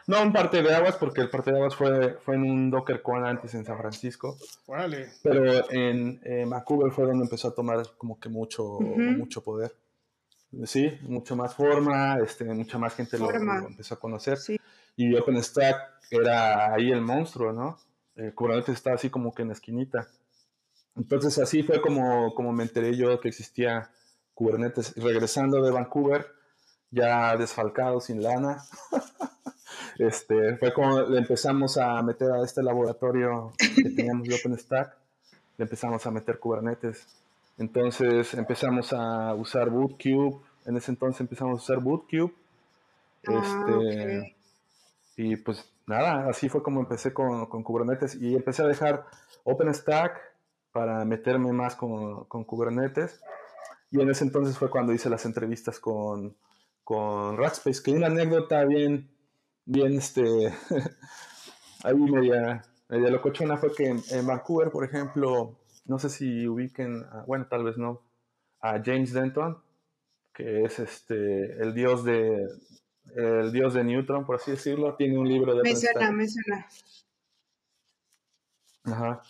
No 0.08 0.22
un 0.22 0.32
parte 0.32 0.62
de 0.62 0.74
aguas, 0.74 0.96
porque 0.96 1.20
el 1.20 1.28
parte 1.28 1.52
de 1.52 1.58
aguas 1.58 1.76
fue, 1.76 2.14
fue 2.24 2.36
en 2.36 2.42
un 2.42 2.70
DockerCon 2.70 3.26
antes 3.26 3.54
en 3.54 3.66
San 3.66 3.76
Francisco, 3.76 4.38
Órale. 4.66 5.10
pero 5.22 5.70
en, 5.70 6.18
Vancouver 6.48 6.90
fue 6.90 7.04
donde 7.04 7.24
empezó 7.24 7.48
a 7.48 7.54
tomar 7.54 7.86
como 7.98 8.18
que 8.18 8.30
mucho, 8.30 8.80
mucho 8.80 9.42
poder. 9.42 9.76
Sí, 10.64 10.90
mucho 11.02 11.36
más 11.36 11.54
forma, 11.54 12.18
este, 12.24 12.46
mucha 12.46 12.78
más 12.78 12.94
gente 12.94 13.18
lo, 13.18 13.30
empezó 13.30 13.94
a 13.94 14.00
conocer. 14.00 14.38
Sí. 14.38 14.58
Y 14.96 15.14
OpenStack 15.14 15.76
era 16.10 16.72
ahí 16.72 16.90
el 16.90 17.02
monstruo, 17.02 17.52
¿no? 17.52 17.76
Eh, 18.16 18.32
Kubernetes 18.34 18.74
estaba 18.76 18.96
así 18.96 19.10
como 19.10 19.34
que 19.34 19.42
en 19.42 19.48
la 19.48 19.54
esquinita. 19.54 20.08
Entonces 20.96 21.38
así 21.38 21.62
fue 21.62 21.82
como, 21.82 22.34
como 22.34 22.52
me 22.52 22.62
enteré 22.62 22.96
yo 22.96 23.20
que 23.20 23.28
existía 23.28 23.90
Kubernetes. 24.32 24.96
Y 24.96 25.00
regresando 25.00 25.62
de 25.62 25.70
Vancouver, 25.70 26.26
ya 26.90 27.36
desfalcado, 27.36 28.00
sin 28.00 28.22
lana, 28.22 28.64
este, 29.98 30.56
fue 30.58 30.72
como 30.72 31.00
le 31.00 31.18
empezamos 31.18 31.76
a 31.78 32.00
meter 32.02 32.30
a 32.30 32.42
este 32.44 32.62
laboratorio 32.62 33.52
que 33.58 33.90
teníamos 33.90 34.28
de 34.28 34.34
OpenStack, 34.36 34.96
le 35.56 35.64
empezamos 35.64 36.06
a 36.06 36.10
meter 36.10 36.38
Kubernetes. 36.38 37.06
Entonces 37.58 38.34
empezamos 38.34 38.92
a 38.92 39.34
usar 39.34 39.68
Bootcube, 39.70 40.38
en 40.66 40.76
ese 40.76 40.92
entonces 40.92 41.20
empezamos 41.20 41.60
a 41.60 41.64
usar 41.64 41.82
Bootcube. 41.82 42.32
Ah, 43.26 43.42
Este, 43.42 44.18
ok. 44.20 44.26
y 45.16 45.36
pues 45.36 45.64
nada, 45.86 46.28
así 46.28 46.48
fue 46.48 46.62
como 46.62 46.80
empecé 46.80 47.12
con, 47.12 47.46
con 47.46 47.62
Kubernetes 47.64 48.14
y 48.14 48.36
empecé 48.36 48.62
a 48.62 48.66
dejar 48.66 49.04
OpenStack 49.44 50.20
para 50.72 51.04
meterme 51.04 51.52
más 51.52 51.74
con, 51.74 52.24
con 52.24 52.44
Kubernetes. 52.44 53.20
Y 53.90 54.00
en 54.00 54.10
ese 54.10 54.22
entonces 54.24 54.56
fue 54.58 54.70
cuando 54.70 54.92
hice 54.92 55.10
las 55.10 55.24
entrevistas 55.24 55.80
con, 55.80 56.36
con 56.84 57.36
Rackspace, 57.36 57.82
que 57.82 57.90
una 57.90 58.06
anécdota 58.06 58.64
bien, 58.64 59.08
bien, 59.68 59.92
este, 59.98 60.22
ahí 61.84 61.94
media, 61.94 62.62
media 62.88 63.10
locochona 63.10 63.56
fue 63.58 63.72
que 63.74 63.86
en, 63.88 64.02
en 64.10 64.26
Vancouver, 64.26 64.70
por 64.70 64.84
ejemplo, 64.84 65.58
no 65.84 65.98
sé 65.98 66.08
si 66.08 66.48
ubiquen, 66.48 67.04
bueno, 67.26 67.46
tal 67.48 67.64
vez 67.64 67.76
no, 67.76 68.02
a 68.60 68.80
James 68.84 69.12
Denton, 69.12 69.58
que 70.32 70.64
es 70.64 70.78
este, 70.78 71.62
el 71.62 71.74
dios 71.74 72.04
de, 72.04 72.48
el 73.14 73.52
dios 73.52 73.74
de 73.74 73.84
Newton, 73.84 74.24
por 74.24 74.36
así 74.36 74.52
decirlo, 74.52 74.94
tiene 74.96 75.18
un 75.18 75.28
libro 75.28 75.54
de 75.54 75.62
Me 75.62 75.76
suena, 75.76 76.10
me 76.12 76.26
suena. 76.26 76.66
Ajá. 78.84 79.20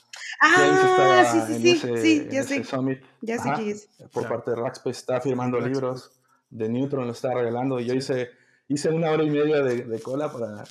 Ah, 0.40 1.24
sí, 1.32 1.40
sí, 1.54 1.60
sí, 1.60 1.70
ese, 1.70 1.96
sí, 1.96 2.28
ya 2.30 2.42
sé. 2.44 2.62
summit. 2.62 3.02
Ya 3.22 3.38
sé 3.38 3.48
Ajá, 3.48 3.58
quién 3.58 3.70
es. 3.70 3.88
Por 4.12 4.22
Claro. 4.22 4.28
parte 4.28 4.50
de 4.52 4.56
Rackspace, 4.56 4.98
estaba 4.98 5.20
firmando 5.20 5.56
Rackspace. 5.58 5.80
libros 5.80 6.20
de 6.50 6.68
Neutron, 6.68 7.06
lo 7.06 7.12
estaba 7.12 7.34
regalando. 7.40 7.80
Y 7.80 7.86
yo 7.86 7.94
hice, 7.94 8.30
hice 8.68 8.90
una 8.90 9.10
hora 9.10 9.24
y 9.24 9.30
media 9.30 9.62
de, 9.62 9.84
de 9.84 10.00
cola 10.00 10.30
para, 10.30 10.64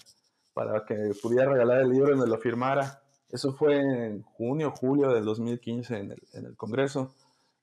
para 0.53 0.85
que 0.85 1.11
pudiera 1.21 1.51
regalar 1.51 1.81
el 1.81 1.89
libro 1.89 2.15
y 2.15 2.19
me 2.19 2.27
lo 2.27 2.37
firmara. 2.37 3.01
Eso 3.29 3.53
fue 3.53 3.77
en 3.79 4.21
junio, 4.23 4.71
julio 4.71 5.11
del 5.11 5.25
2015 5.25 5.97
en 5.97 6.11
el, 6.11 6.21
en 6.33 6.45
el 6.45 6.55
Congreso. 6.55 7.13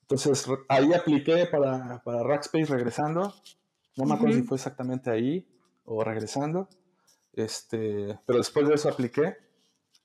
Entonces 0.03 0.47
ahí 0.69 0.93
apliqué 0.93 1.47
para, 1.47 2.03
para 2.05 2.23
Rackspace 2.23 2.67
regresando. 2.67 3.35
No 3.97 4.05
me 4.05 4.15
acuerdo 4.15 4.35
Ujú. 4.35 4.43
si 4.43 4.49
fue 4.49 4.57
exactamente 4.57 5.11
ahí 5.11 5.47
o 5.85 6.05
regresando. 6.05 6.69
Este, 7.33 8.19
pero 8.27 8.39
después 8.39 8.69
de 8.69 8.75
eso 8.75 8.89
apliqué. 8.89 9.37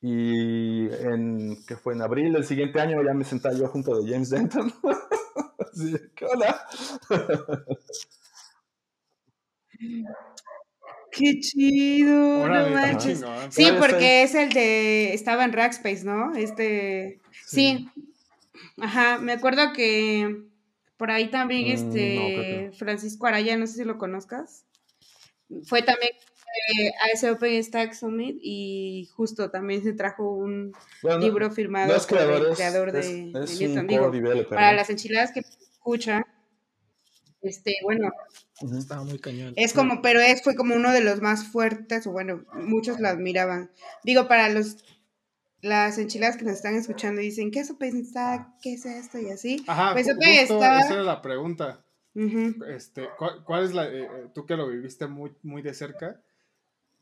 Y 0.02 0.88
en, 0.88 1.58
que 1.66 1.76
fue 1.76 1.94
en 1.94 2.02
abril 2.02 2.32
del 2.32 2.46
siguiente 2.46 2.80
año 2.80 3.04
ya 3.04 3.14
me 3.14 3.26
sentaba 3.26 3.54
yo 3.56 3.68
junto 3.68 4.00
de 4.00 4.10
James 4.10 4.30
Denton. 4.30 4.72
Así, 5.74 5.94
¿qué 6.16 6.26
hola? 6.26 6.62
Qué 11.12 11.40
chido, 11.40 12.42
Órale, 12.42 12.70
no 12.70 12.76
manches. 12.76 13.24
Sí, 13.50 13.68
porque 13.80 14.24
es 14.24 14.36
el 14.36 14.50
de. 14.54 15.14
Estaba 15.14 15.44
en 15.44 15.54
Rackspace, 15.54 16.04
¿no? 16.04 16.36
Este. 16.36 17.20
Sí. 17.46 17.90
Ajá, 18.80 19.18
me 19.18 19.34
acuerdo 19.34 19.74
que 19.74 20.44
por 20.98 21.12
ahí 21.12 21.30
también 21.30 21.66
Mm, 21.66 21.70
no, 21.70 21.76
este 21.76 22.72
Francisco 22.78 23.26
Araya, 23.26 23.58
no 23.58 23.66
sé 23.68 23.74
si 23.78 23.84
lo 23.84 23.98
conozcas. 23.98 24.66
Fue 25.64 25.82
también 25.82 26.12
eh, 26.78 26.92
a 27.04 27.08
ese 27.14 27.32
Open 27.32 27.64
Stack 27.64 27.94
Summit 27.94 28.38
y 28.42 29.10
justo 29.16 29.50
también 29.50 29.82
se 29.84 29.94
trajo 29.94 30.32
un 30.32 30.74
Bueno, 31.02 31.20
libro 31.20 31.50
firmado 31.52 31.88
no 31.88 31.96
es 31.96 32.06
por 32.06 32.20
el 32.20 32.56
creador, 32.56 32.90
es- 32.90 32.94
de, 33.08 33.28
es- 33.30 33.34
de 33.34 33.44
es 33.46 33.60
Newton. 33.60 33.88
Digo, 33.88 34.12
para 34.50 34.74
las 34.74 34.90
enchiladas 34.90 35.32
que 35.32 35.40
escuchan, 35.40 36.24
este, 37.42 37.76
bueno, 37.84 38.12
Estaba 38.78 39.04
muy 39.04 39.20
cañón. 39.20 39.54
es 39.56 39.74
como, 39.74 40.02
pero 40.02 40.20
es, 40.20 40.42
fue 40.44 40.56
como 40.56 40.76
uno 40.76 40.92
de 40.92 41.02
los 41.02 41.22
más 41.22 41.46
fuertes, 41.48 42.06
o 42.08 42.12
bueno, 42.12 42.44
muchos 42.54 43.00
la 43.00 43.10
admiraban. 43.10 43.72
Digo, 44.04 44.28
para 44.28 44.50
los 44.50 44.78
las 45.62 45.98
enchiladas 45.98 46.38
que 46.38 46.46
nos 46.46 46.54
están 46.56 46.76
escuchando 46.76 47.20
y 47.20 47.26
dicen, 47.26 47.52
¿qué 47.52 47.60
es 47.60 47.70
Open 47.70 48.06
Stack? 48.06 48.48
¿Qué 48.62 48.74
es 48.76 48.86
esto? 48.86 49.20
Y 49.20 49.30
así. 49.30 49.62
Ajá, 49.68 49.92
Pues 49.94 50.06
justo 50.08 50.24
está- 50.24 50.80
esa 50.80 50.94
era 50.94 51.04
la 51.04 51.22
pregunta. 51.22 51.84
Ujú. 52.16 52.64
Este, 52.66 53.08
¿cuál, 53.18 53.44
cuál 53.44 53.66
es 53.66 53.74
la, 53.74 53.86
eh, 53.88 54.04
eh, 54.04 54.28
tú 54.34 54.46
que 54.46 54.56
lo 54.56 54.68
viviste 54.70 55.08
muy, 55.08 55.34
muy 55.44 55.62
de 55.62 55.74
cerca, 55.74 56.22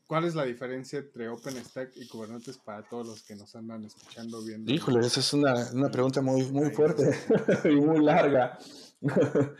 cuál 0.08 0.24
es 0.24 0.34
la 0.34 0.44
diferencia 0.44 0.98
entre 0.98 1.28
OpenStack 1.28 1.92
y 1.96 2.08
Kubernetes 2.08 2.58
para 2.58 2.82
todos 2.82 3.06
los 3.06 3.22
que 3.22 3.36
nos 3.36 3.54
andan 3.54 3.84
escuchando, 3.84 4.42
viendo? 4.44 4.72
Híjole, 4.72 5.06
esa 5.06 5.20
es 5.20 5.32
una, 5.32 5.54
una 5.72 5.88
pregunta 5.90 6.20
muy, 6.20 6.44
muy 6.50 6.70
fuerte 6.70 7.16
y 7.64 7.76
muy 7.76 8.00
larga. 8.04 8.58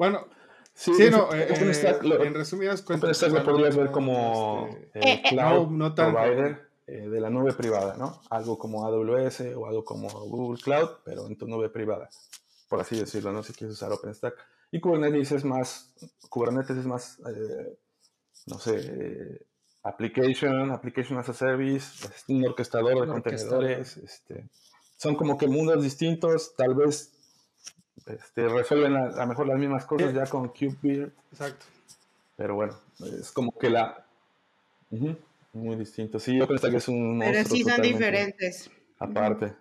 Bueno, 0.00 0.26
Sí, 0.72 0.94
sí, 0.94 1.10
no, 1.10 1.30
eh, 1.34 1.48
OpenStack 1.52 2.02
eh, 2.02 2.08
lo- 2.08 2.24
en 2.24 2.32
resumidas 2.32 2.80
cuentas. 2.80 3.04
OpenStack 3.22 3.32
lo 3.32 3.52
podrías 3.52 3.76
ver 3.76 3.90
como 3.90 4.66
este, 4.70 4.98
el 4.98 5.08
Eh, 5.18 5.22
cloud 5.28 5.66
No, 5.68 5.76
no 5.76 5.94
tanto. 5.94 6.18
provider 6.18 6.70
eh, 6.86 7.06
de 7.10 7.20
la 7.20 7.28
nube 7.28 7.52
privada, 7.52 7.96
¿no? 7.98 8.22
Algo 8.30 8.56
como 8.56 8.86
AWS 8.86 9.54
o 9.56 9.66
algo 9.66 9.84
como 9.84 10.08
Google 10.08 10.58
Cloud, 10.62 10.88
pero 11.04 11.26
en 11.26 11.36
tu 11.36 11.46
nube 11.46 11.68
privada, 11.68 12.08
por 12.70 12.80
así 12.80 12.98
decirlo, 12.98 13.30
¿no? 13.30 13.42
Si 13.42 13.52
quieres 13.52 13.76
usar 13.76 13.92
OpenStack. 13.92 14.34
Y 14.72 14.80
Kubernetes 14.80 15.32
es 15.32 15.44
más, 15.44 15.92
Kubernetes 16.30 16.78
es 16.78 16.86
más, 16.86 17.18
eh, 17.28 17.76
no 18.46 18.58
sé, 18.58 18.76
eh, 18.82 19.46
application, 19.82 20.70
application 20.70 21.18
as 21.18 21.28
a 21.28 21.34
service, 21.34 22.06
es 22.08 22.24
un 22.28 22.42
orquestador 22.46 22.94
de 22.94 23.02
Un 23.02 23.10
orquestador. 23.10 23.58
contenedores, 23.64 23.96
este, 23.98 24.48
son 24.96 25.14
como 25.14 25.36
que 25.36 25.46
mundos 25.46 25.82
distintos, 25.82 26.54
tal 26.56 26.74
vez 26.74 27.12
este, 28.06 28.48
resuelven 28.48 28.96
a, 28.96 29.08
lo 29.10 29.26
mejor 29.26 29.46
las 29.46 29.58
mismas 29.58 29.84
cosas 29.86 30.14
ya 30.14 30.26
con 30.26 30.48
KubeVir, 30.48 31.12
Exacto. 31.32 31.66
pero 32.36 32.54
bueno, 32.54 32.74
es 33.20 33.30
como 33.30 33.56
que 33.58 33.70
la... 33.70 34.06
Muy 35.52 35.76
distinto. 35.76 36.18
Sí, 36.20 36.40
OpenStack 36.40 36.74
es 36.74 36.88
un 36.88 37.18
Pero 37.18 37.44
sí 37.44 37.64
son 37.64 37.82
diferentes. 37.82 38.70
Aparte. 38.98 39.52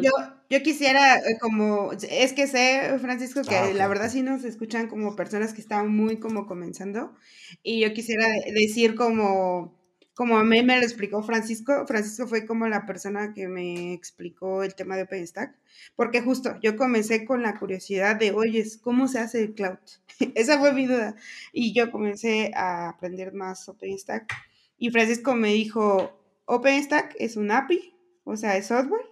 Yo, 0.00 0.10
yo 0.50 0.62
quisiera, 0.62 1.16
eh, 1.18 1.38
como, 1.40 1.92
es 1.92 2.32
que 2.32 2.46
sé, 2.46 2.98
Francisco, 3.00 3.42
que 3.42 3.56
Ah, 3.56 3.72
la 3.72 3.88
verdad 3.88 4.10
sí 4.10 4.22
nos 4.22 4.44
escuchan 4.44 4.88
como 4.88 5.16
personas 5.16 5.54
que 5.54 5.60
están 5.60 5.88
muy 5.94 6.18
como 6.18 6.46
comenzando, 6.46 7.14
y 7.62 7.80
yo 7.80 7.92
quisiera 7.94 8.26
de- 8.26 8.52
decir 8.52 8.94
como, 8.94 9.75
como 10.16 10.38
a 10.38 10.44
mí 10.44 10.62
me 10.62 10.78
lo 10.78 10.82
explicó 10.82 11.22
Francisco, 11.22 11.86
Francisco 11.86 12.26
fue 12.26 12.46
como 12.46 12.66
la 12.68 12.86
persona 12.86 13.34
que 13.34 13.48
me 13.48 13.92
explicó 13.92 14.62
el 14.62 14.74
tema 14.74 14.96
de 14.96 15.02
OpenStack, 15.02 15.54
porque 15.94 16.22
justo 16.22 16.58
yo 16.62 16.74
comencé 16.74 17.26
con 17.26 17.42
la 17.42 17.58
curiosidad 17.58 18.16
de, 18.16 18.32
oye, 18.32 18.64
¿cómo 18.80 19.08
se 19.08 19.18
hace 19.18 19.42
el 19.42 19.52
cloud? 19.54 19.76
Esa 20.34 20.58
fue 20.58 20.72
mi 20.72 20.86
duda, 20.86 21.16
y 21.52 21.74
yo 21.74 21.90
comencé 21.90 22.50
a 22.54 22.88
aprender 22.88 23.34
más 23.34 23.68
OpenStack, 23.68 24.32
y 24.78 24.88
Francisco 24.90 25.34
me 25.34 25.52
dijo, 25.52 26.18
OpenStack 26.46 27.14
es 27.18 27.36
un 27.36 27.50
API, 27.50 27.94
o 28.24 28.38
sea, 28.38 28.56
es 28.56 28.68
software, 28.68 29.04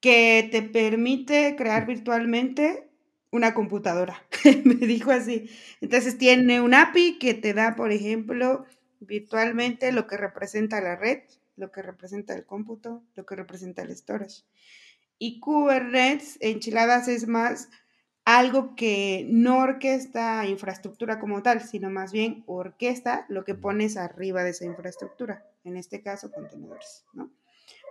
que 0.00 0.48
te 0.50 0.62
permite 0.62 1.54
crear 1.56 1.86
virtualmente 1.86 2.88
una 3.30 3.54
computadora. 3.54 4.22
Me 4.64 4.74
dijo 4.74 5.10
así. 5.10 5.50
Entonces 5.80 6.18
tiene 6.18 6.60
un 6.60 6.74
API 6.74 7.18
que 7.18 7.34
te 7.34 7.54
da, 7.54 7.76
por 7.76 7.92
ejemplo, 7.92 8.64
virtualmente 9.06 9.92
lo 9.92 10.06
que 10.06 10.16
representa 10.16 10.80
la 10.80 10.96
red, 10.96 11.22
lo 11.56 11.70
que 11.70 11.82
representa 11.82 12.34
el 12.34 12.44
cómputo, 12.44 13.02
lo 13.14 13.24
que 13.24 13.36
representa 13.36 13.82
el 13.82 13.96
storage. 13.96 14.42
Y 15.18 15.40
Kubernetes, 15.40 16.38
enchiladas, 16.40 17.08
es 17.08 17.26
más 17.26 17.68
algo 18.26 18.74
que 18.74 19.24
no 19.30 19.60
orquesta 19.60 20.44
infraestructura 20.46 21.20
como 21.20 21.42
tal, 21.42 21.62
sino 21.62 21.90
más 21.90 22.12
bien 22.12 22.42
orquesta 22.46 23.24
lo 23.28 23.44
que 23.44 23.54
pones 23.54 23.96
arriba 23.96 24.42
de 24.42 24.50
esa 24.50 24.64
infraestructura, 24.64 25.46
en 25.64 25.76
este 25.76 26.02
caso 26.02 26.32
contenedores, 26.32 27.04
¿no? 27.12 27.30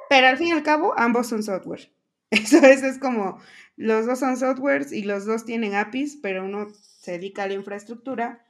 Pero 0.09 0.27
al 0.27 0.37
fin 0.37 0.47
y 0.47 0.51
al 0.51 0.61
cabo, 0.61 0.93
ambos 0.97 1.27
son 1.27 1.41
software. 1.41 1.91
Eso, 2.31 2.57
eso 2.57 2.87
es 2.87 2.99
como, 2.99 3.39
los 3.77 4.07
dos 4.07 4.19
son 4.19 4.35
softwares 4.35 4.91
y 4.91 5.03
los 5.03 5.25
dos 5.25 5.45
tienen 5.45 5.75
APIs, 5.75 6.17
pero 6.21 6.43
uno 6.43 6.67
se 6.73 7.13
dedica 7.13 7.43
a 7.43 7.47
la 7.47 7.53
infraestructura 7.53 8.44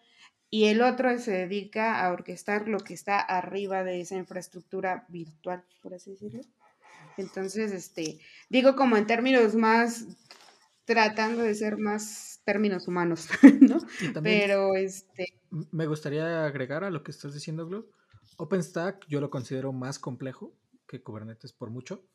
y 0.55 0.67
el 0.67 0.81
otro 0.81 1.19
se 1.19 1.31
dedica 1.31 1.99
a 1.99 2.13
orquestar 2.13 2.69
lo 2.69 2.77
que 2.79 2.93
está 2.93 3.19
arriba 3.19 3.83
de 3.83 3.99
esa 3.99 4.15
infraestructura 4.15 5.05
virtual, 5.09 5.65
por 5.81 5.93
así 5.93 6.11
decirlo. 6.11 6.43
Entonces, 7.17 7.73
este, 7.73 8.19
digo 8.47 8.73
como 8.77 8.95
en 8.95 9.05
términos 9.05 9.53
más, 9.53 10.05
tratando 10.85 11.41
de 11.41 11.55
ser 11.55 11.75
más 11.77 12.39
términos 12.45 12.87
humanos, 12.87 13.27
¿no? 13.59 13.79
Pero, 14.23 14.77
este, 14.77 15.41
me 15.71 15.87
gustaría 15.87 16.45
agregar 16.45 16.85
a 16.85 16.89
lo 16.89 17.03
que 17.03 17.11
estás 17.11 17.33
diciendo, 17.33 17.67
Glo. 17.67 17.89
OpenStack 18.37 19.05
yo 19.09 19.19
lo 19.19 19.29
considero 19.29 19.73
más 19.73 19.99
complejo 19.99 20.55
que 20.87 21.03
Kubernetes 21.03 21.51
por 21.51 21.69
mucho. 21.69 22.07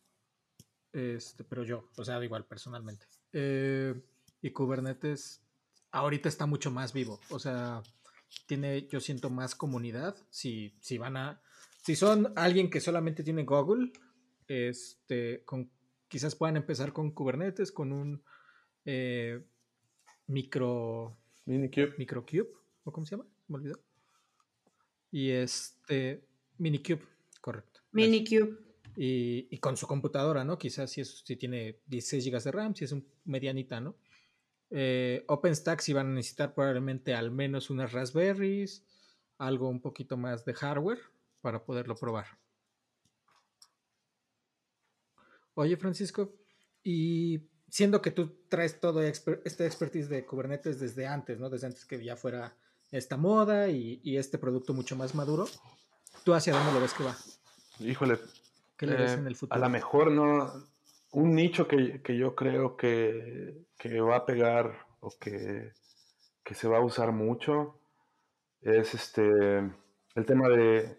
Este, 0.95 1.45
pero 1.45 1.63
yo, 1.63 1.91
o 1.99 2.07
sea, 2.07 2.25
igual 2.25 2.47
personalmente. 2.47 3.05
Eh, 3.35 4.01
y 4.41 4.51
Kubernetes 4.53 5.43
ahorita 5.91 6.31
está 6.31 6.47
mucho 6.47 6.71
más 6.71 6.95
vivo. 6.95 7.21
O 7.29 7.39
sea, 7.39 7.83
tiene, 8.47 8.87
yo 8.89 9.01
siento 9.01 9.31
más 9.31 9.55
comunidad. 9.55 10.17
Si, 10.31 10.75
si 10.81 10.99
van 10.99 11.17
a, 11.17 11.41
si 11.83 11.97
son 11.97 12.33
alguien 12.37 12.71
que 12.71 12.81
solamente 12.81 13.23
tiene 13.23 13.45
Google, 13.45 13.93
este, 14.47 15.45
con, 15.45 15.71
quizás 16.09 16.35
puedan 16.35 16.57
empezar 16.57 16.93
con 16.93 17.13
Kubernetes, 17.13 17.73
con 17.73 17.93
un 17.93 18.23
eh, 18.85 19.43
micro, 20.27 21.17
Minikube. 21.47 21.95
Microcube, 21.99 22.49
¿o 22.85 22.93
cómo 22.93 23.07
se 23.07 23.17
llama? 23.17 23.29
Me 23.49 23.57
olvidó. 23.57 23.81
Y 25.11 25.31
este, 25.31 26.25
Minicube, 26.59 27.03
correcto. 27.41 27.81
Minikube. 27.93 28.59
Y, 28.97 29.47
y 29.55 29.59
con 29.59 29.77
su 29.77 29.87
computadora, 29.87 30.45
¿no? 30.45 30.59
Quizás 30.59 30.91
si, 30.91 31.01
es, 31.01 31.23
si 31.25 31.37
tiene 31.37 31.79
16 31.87 32.27
GB 32.27 32.43
de 32.43 32.51
RAM, 32.51 32.75
si 32.75 32.85
es 32.85 32.93
un 32.93 33.07
medianita, 33.25 33.81
¿no? 33.81 33.97
Eh, 34.71 35.25
OpenStack 35.27 35.81
si 35.81 35.93
van 35.93 36.07
a 36.09 36.15
necesitar 36.15 36.55
probablemente 36.55 37.15
al 37.15 37.31
menos 37.31 37.71
unas 37.71 37.93
Raspberries, 37.93 38.85
algo 39.39 39.69
un 39.69 39.81
poquito 39.81 40.17
más 40.17 40.45
de 40.45 40.55
hardware 40.55 41.01
para 41.41 41.65
poderlo 41.65 41.97
probar. 41.97 42.27
Oye, 45.55 45.77
Francisco, 45.77 46.35
y 46.83 47.49
siendo 47.69 48.01
que 48.01 48.11
tú 48.11 48.45
traes 48.49 48.81
todo 48.81 49.03
exper- 49.03 49.43
esta 49.45 49.67
expertise 49.67 50.09
de 50.09 50.25
Kubernetes 50.25 50.81
desde 50.81 51.07
antes, 51.07 51.39
¿no? 51.41 51.51
Desde 51.51 51.67
antes 51.67 51.85
que 51.85 52.03
ya 52.03 52.17
fuera 52.17 52.57
esta 52.91 53.17
moda 53.17 53.69
y, 53.69 54.01
y 54.03 54.17
este 54.17 54.39
producto 54.39 54.73
mucho 54.75 54.97
más 54.97 55.15
maduro, 55.15 55.47
¿tú 56.25 56.33
hacia 56.35 56.53
dónde 56.55 56.73
lo 56.73 56.81
ves 56.81 56.95
que 56.95 57.05
va? 57.05 57.17
Híjole, 57.81 58.19
¿Qué 58.77 58.87
le 58.87 58.97
ves 58.97 59.13
eh, 59.13 59.15
en 59.15 59.27
el 59.27 59.35
a 59.35 59.37
futuro? 59.37 59.61
lo 59.61 59.69
mejor 59.69 60.11
no. 60.13 60.70
Un 61.13 61.35
nicho 61.35 61.67
que, 61.67 62.03
que 62.03 62.17
yo 62.17 62.35
creo 62.35 62.77
que, 62.77 63.67
que 63.79 64.01
va 64.01 64.17
a 64.17 64.27
pegar 64.27 64.87
o 65.01 65.11
que, 65.19 65.73
que 66.45 66.55
se 66.55 66.69
va 66.69 66.79
a 66.79 66.85
usar 66.85 67.13
mucho 67.13 67.81
es 68.61 68.95
este, 68.95 69.23
el 70.15 70.27
tema 70.27 70.49
de 70.49 70.99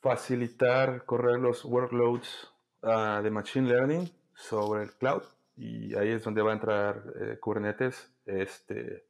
facilitar 0.00 1.04
correr 1.04 1.38
los 1.38 1.64
workloads 1.64 2.50
ah, 2.82 3.20
de 3.22 3.30
Machine 3.30 3.68
Learning 3.68 4.10
sobre 4.34 4.84
el 4.84 4.92
cloud 4.92 5.22
y 5.56 5.94
ahí 5.94 6.08
es 6.08 6.24
donde 6.24 6.40
va 6.40 6.52
a 6.52 6.54
entrar 6.54 7.02
eh, 7.20 7.38
Kubernetes, 7.38 8.10
este, 8.24 9.04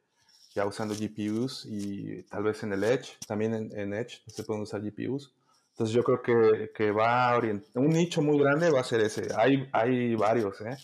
ya 0.53 0.66
usando 0.66 0.95
GPUs 0.95 1.64
y 1.66 2.24
tal 2.24 2.43
vez 2.43 2.62
en 2.64 2.72
el 2.72 2.83
Edge, 2.83 3.16
también 3.26 3.70
en, 3.72 3.95
Edge 3.95 4.20
se 4.26 4.43
pueden 4.43 4.62
usar 4.62 4.81
GPUs. 4.83 5.33
Entonces 5.81 5.97
yo 5.97 6.05
creo 6.05 6.20
que, 6.20 6.72
que 6.74 6.91
va 6.91 7.31
a 7.31 7.39
orientar, 7.39 7.70
un 7.83 7.89
nicho 7.89 8.20
muy 8.20 8.39
grande 8.39 8.70
va 8.70 8.81
a 8.81 8.85
ser 8.85 9.01
ese. 9.01 9.28
Hay, 9.35 9.66
hay 9.72 10.14
varios, 10.14 10.61
¿eh? 10.61 10.76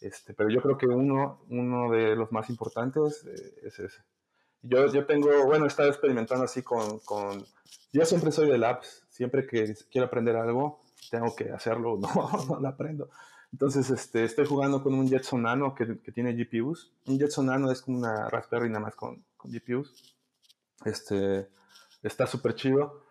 Este, 0.00 0.34
pero 0.34 0.50
yo 0.50 0.60
creo 0.60 0.76
que 0.76 0.86
uno, 0.86 1.44
uno 1.48 1.92
de 1.92 2.16
los 2.16 2.32
más 2.32 2.50
importantes 2.50 3.24
eh, 3.24 3.60
es 3.62 3.78
ese. 3.78 4.02
Yo, 4.62 4.92
yo 4.92 5.06
tengo, 5.06 5.28
bueno, 5.46 5.64
he 5.64 5.68
estado 5.68 5.90
experimentando 5.90 6.44
así 6.44 6.60
con, 6.64 6.98
con, 7.04 7.46
yo 7.92 8.04
siempre 8.04 8.32
soy 8.32 8.50
de 8.50 8.58
labs, 8.58 9.06
siempre 9.10 9.46
que 9.46 9.76
quiero 9.92 10.08
aprender 10.08 10.34
algo, 10.34 10.82
tengo 11.08 11.36
que 11.36 11.52
hacerlo, 11.52 11.96
no, 12.00 12.44
no 12.48 12.58
lo 12.58 12.68
aprendo. 12.68 13.10
Entonces, 13.52 13.90
este, 13.90 14.24
estoy 14.24 14.46
jugando 14.46 14.82
con 14.82 14.92
un 14.94 15.08
Jetson 15.08 15.42
Nano 15.42 15.72
que, 15.72 16.00
que, 16.00 16.10
tiene 16.10 16.34
GPUs. 16.34 16.90
Un 17.06 17.16
Jetson 17.16 17.46
Nano 17.46 17.70
es 17.70 17.80
como 17.80 17.98
una 17.98 18.28
Raspberry 18.28 18.70
nada 18.70 18.80
más 18.80 18.96
con, 18.96 19.24
con 19.36 19.52
GPUs. 19.52 20.16
Este, 20.84 21.48
está 22.02 22.26
súper 22.26 22.56
chido. 22.56 23.02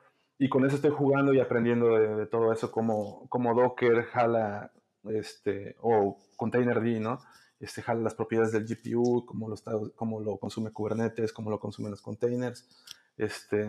Y 0.41 0.49
con 0.49 0.65
eso 0.65 0.75
estoy 0.75 0.89
jugando 0.89 1.35
y 1.35 1.39
aprendiendo 1.39 1.99
de, 1.99 2.25
todo 2.25 2.51
eso, 2.51 2.71
como, 2.71 3.29
como 3.29 3.53
Docker 3.53 4.05
jala, 4.05 4.71
este, 5.03 5.75
o 5.81 6.17
Containerd, 6.35 6.83
¿no? 6.99 7.19
Este, 7.59 7.83
jala 7.83 8.01
las 8.01 8.15
propiedades 8.15 8.51
del 8.51 8.65
GPU, 8.65 9.23
cómo 9.27 9.47
lo, 9.47 9.53
está, 9.53 9.73
cómo 9.95 10.19
lo 10.19 10.37
consume 10.37 10.71
Kubernetes, 10.71 11.31
cómo 11.31 11.51
lo 11.51 11.59
consumen 11.59 11.91
los 11.91 12.01
containers. 12.01 12.67
Este, 13.17 13.67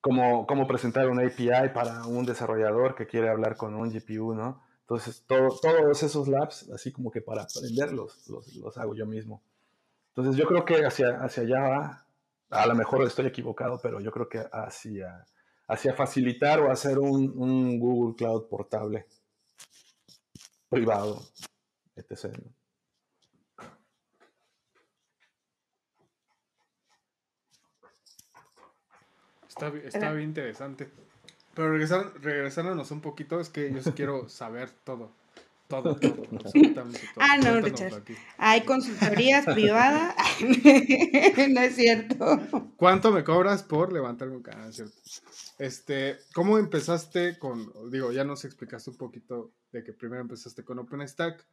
cómo, 0.00 0.46
cómo 0.46 0.66
presentar 0.66 1.10
un 1.10 1.20
API 1.20 1.68
para 1.74 2.06
un 2.06 2.24
desarrollador 2.24 2.94
que 2.94 3.06
quiere 3.06 3.28
hablar 3.28 3.58
con 3.58 3.74
un 3.74 3.90
GPU, 3.90 4.32
¿no? 4.32 4.62
Entonces, 4.80 5.26
todos 5.26 6.02
esos 6.02 6.28
labs, 6.28 6.70
así 6.70 6.92
como 6.92 7.10
que 7.10 7.20
para 7.20 7.42
aprenderlos, 7.42 8.26
los, 8.30 8.56
los, 8.56 8.78
hago 8.78 8.94
yo 8.94 9.04
mismo. 9.04 9.42
Entonces, 10.14 10.34
yo 10.34 10.48
creo 10.48 10.64
que 10.64 10.86
hacia, 10.86 11.22
hacia 11.22 11.42
allá 11.42 11.60
va, 11.60 12.06
a 12.48 12.66
lo 12.66 12.74
mejor 12.74 13.02
estoy 13.02 13.26
equivocado, 13.26 13.78
pero 13.82 14.00
yo 14.00 14.10
creo 14.12 14.30
que 14.30 14.42
hacia, 14.50 15.26
hacia 15.68 15.92
facilitar 15.92 16.60
o 16.60 16.70
hacer 16.70 16.98
un, 16.98 17.32
un 17.36 17.78
Google 17.78 18.16
Cloud 18.16 18.48
portable, 18.48 19.06
privado, 20.68 21.22
etc. 21.94 22.36
Está, 29.46 29.68
está 29.84 30.12
bien 30.12 30.30
interesante. 30.30 30.90
Pero 31.54 31.72
regresar, 31.72 32.12
regresándonos 32.22 32.90
un 32.92 33.00
poquito, 33.00 33.40
es 33.40 33.48
que 33.48 33.72
yo 33.72 33.82
sí 33.82 33.92
quiero 33.92 34.28
saber 34.28 34.70
todo. 34.84 35.10
Todo, 35.68 35.96
todo, 36.00 36.22
absolutamente 36.32 37.00
todo. 37.14 37.24
Ah, 37.24 37.36
no, 37.36 37.60
Richard. 37.60 38.02
Hay 38.38 38.62
consultorías 38.62 39.44
privadas. 39.54 40.14
no 40.40 41.60
es 41.60 41.76
cierto. 41.76 42.40
¿Cuánto 42.76 43.12
me 43.12 43.22
cobras 43.22 43.62
por 43.62 43.92
levantarme 43.92 44.36
un 44.36 44.42
canal? 44.42 44.72
¿cierto? 44.72 44.96
Este, 45.58 46.18
¿cómo 46.32 46.58
empezaste 46.58 47.38
con, 47.38 47.70
digo, 47.90 48.10
ya 48.12 48.24
nos 48.24 48.44
explicaste 48.46 48.90
un 48.90 48.96
poquito 48.96 49.52
de 49.70 49.84
que 49.84 49.92
primero 49.92 50.22
empezaste 50.22 50.64
con 50.64 50.78
OpenStack, 50.78 51.46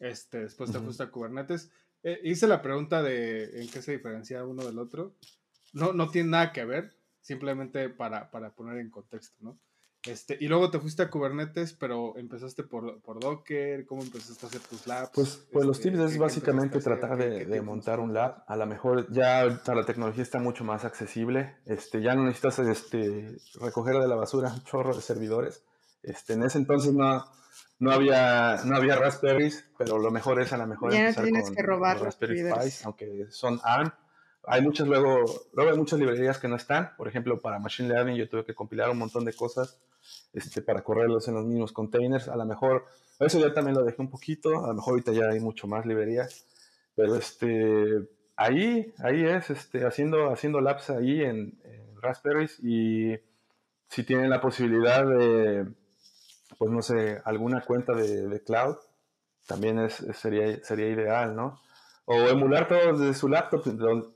este, 0.00 0.42
después 0.42 0.72
te 0.72 0.80
fuiste 0.80 1.04
a 1.04 1.10
Kubernetes. 1.10 1.70
Eh, 2.02 2.20
hice 2.24 2.46
la 2.46 2.62
pregunta 2.62 3.02
de 3.02 3.62
en 3.62 3.68
qué 3.68 3.80
se 3.80 3.92
diferencia 3.92 4.44
uno 4.44 4.64
del 4.64 4.78
otro. 4.78 5.14
No, 5.72 5.92
no 5.92 6.10
tiene 6.10 6.30
nada 6.30 6.52
que 6.52 6.64
ver, 6.64 6.96
simplemente 7.20 7.88
para, 7.88 8.30
para 8.30 8.50
poner 8.50 8.78
en 8.78 8.90
contexto, 8.90 9.36
¿no? 9.40 9.58
Este, 10.06 10.36
y 10.40 10.48
luego 10.48 10.70
te 10.70 10.78
fuiste 10.78 11.02
a 11.02 11.10
Kubernetes, 11.10 11.72
pero 11.72 12.16
empezaste 12.16 12.62
por, 12.62 13.00
por 13.00 13.20
Docker, 13.20 13.86
¿cómo 13.86 14.02
empezaste 14.02 14.46
a 14.46 14.48
hacer 14.48 14.60
tus 14.60 14.86
labs? 14.86 15.10
Pues, 15.14 15.46
pues 15.52 15.66
los 15.66 15.80
tips 15.80 15.98
este, 15.98 16.12
es 16.12 16.18
básicamente 16.18 16.80
tratar 16.80 17.16
de, 17.16 17.44
de 17.44 17.62
montar 17.62 18.00
un 18.00 18.14
lab. 18.14 18.44
A 18.46 18.56
lo 18.56 18.66
mejor 18.66 19.10
ya 19.12 19.44
la 19.44 19.84
tecnología 19.84 20.22
está 20.22 20.38
mucho 20.38 20.64
más 20.64 20.84
accesible. 20.84 21.56
Este, 21.66 22.00
ya 22.02 22.14
no 22.14 22.24
necesitas 22.24 22.58
este, 22.60 23.36
recoger 23.60 23.98
de 23.98 24.08
la 24.08 24.14
basura 24.14 24.52
un 24.52 24.62
chorro 24.64 24.94
de 24.94 25.02
servidores. 25.02 25.64
Este, 26.02 26.34
en 26.34 26.44
ese 26.44 26.58
entonces 26.58 26.92
no, 26.92 27.24
no, 27.78 27.90
había, 27.90 28.58
no 28.64 28.76
había 28.76 28.96
Raspberries, 28.96 29.68
pero 29.76 29.98
lo 29.98 30.10
mejor 30.10 30.40
es 30.40 30.52
a 30.52 30.56
lo 30.56 30.66
mejor 30.66 30.92
ya 30.92 31.10
no 31.10 31.22
tienes 31.22 31.50
que 31.50 31.62
robar 31.62 32.00
Raspberry 32.00 32.44
Pi, 32.44 32.70
aunque 32.84 33.26
son 33.30 33.60
ARM 33.64 33.92
hay 34.46 34.62
muchas 34.62 34.86
luego, 34.86 35.24
luego 35.54 35.70
hay 35.70 35.76
muchas 35.76 35.98
librerías 35.98 36.38
que 36.38 36.48
no 36.48 36.56
están. 36.56 36.94
Por 36.96 37.08
ejemplo, 37.08 37.40
para 37.40 37.58
Machine 37.58 37.88
Learning 37.88 38.16
yo 38.16 38.28
tuve 38.28 38.44
que 38.44 38.54
compilar 38.54 38.90
un 38.90 38.98
montón 38.98 39.24
de 39.24 39.32
cosas 39.32 39.80
este, 40.32 40.62
para 40.62 40.82
correrlos 40.82 41.26
en 41.26 41.34
los 41.34 41.44
mismos 41.44 41.72
containers. 41.72 42.28
A 42.28 42.36
lo 42.36 42.46
mejor, 42.46 42.86
eso 43.18 43.40
ya 43.40 43.52
también 43.52 43.76
lo 43.76 43.84
dejé 43.84 44.00
un 44.00 44.10
poquito. 44.10 44.64
A 44.64 44.68
lo 44.68 44.74
mejor 44.74 44.92
ahorita 44.92 45.12
ya 45.12 45.30
hay 45.30 45.40
mucho 45.40 45.66
más 45.66 45.84
librerías. 45.84 46.46
Pero 46.94 47.16
este, 47.16 48.08
ahí, 48.36 48.94
ahí 48.98 49.24
es, 49.24 49.50
este, 49.50 49.84
haciendo, 49.84 50.30
haciendo 50.30 50.60
labs 50.60 50.90
ahí 50.90 51.22
en, 51.22 51.58
Raspberries 52.00 52.60
y 52.62 53.18
si 53.88 54.04
tienen 54.04 54.30
la 54.30 54.40
posibilidad 54.40 55.04
de, 55.04 55.66
pues 56.56 56.70
no 56.70 56.82
sé, 56.82 57.20
alguna 57.24 57.62
cuenta 57.62 57.94
de, 57.94 58.42
cloud, 58.44 58.76
también 59.46 59.80
es, 59.80 59.94
sería, 60.14 60.62
sería 60.62 60.88
ideal, 60.88 61.34
¿no? 61.34 61.58
O 62.08 62.14
emular 62.14 62.68
todo 62.68 62.96
desde 62.96 63.14
su 63.14 63.28
laptop, 63.28 63.64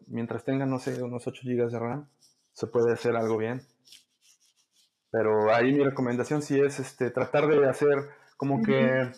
mientras 0.06 0.44
tenga, 0.44 0.64
no 0.64 0.78
sé, 0.78 1.02
unos 1.02 1.26
8 1.26 1.42
GB 1.44 1.70
de 1.70 1.78
RAM, 1.78 2.08
se 2.52 2.68
puede 2.68 2.92
hacer 2.92 3.16
algo 3.16 3.36
bien. 3.36 3.62
Pero 5.10 5.52
ahí 5.52 5.72
mi 5.72 5.82
recomendación 5.82 6.40
sí 6.40 6.60
es 6.60 6.78
este, 6.78 7.10
tratar 7.10 7.48
de 7.48 7.68
hacer 7.68 8.10
como 8.36 8.62
que... 8.62 9.10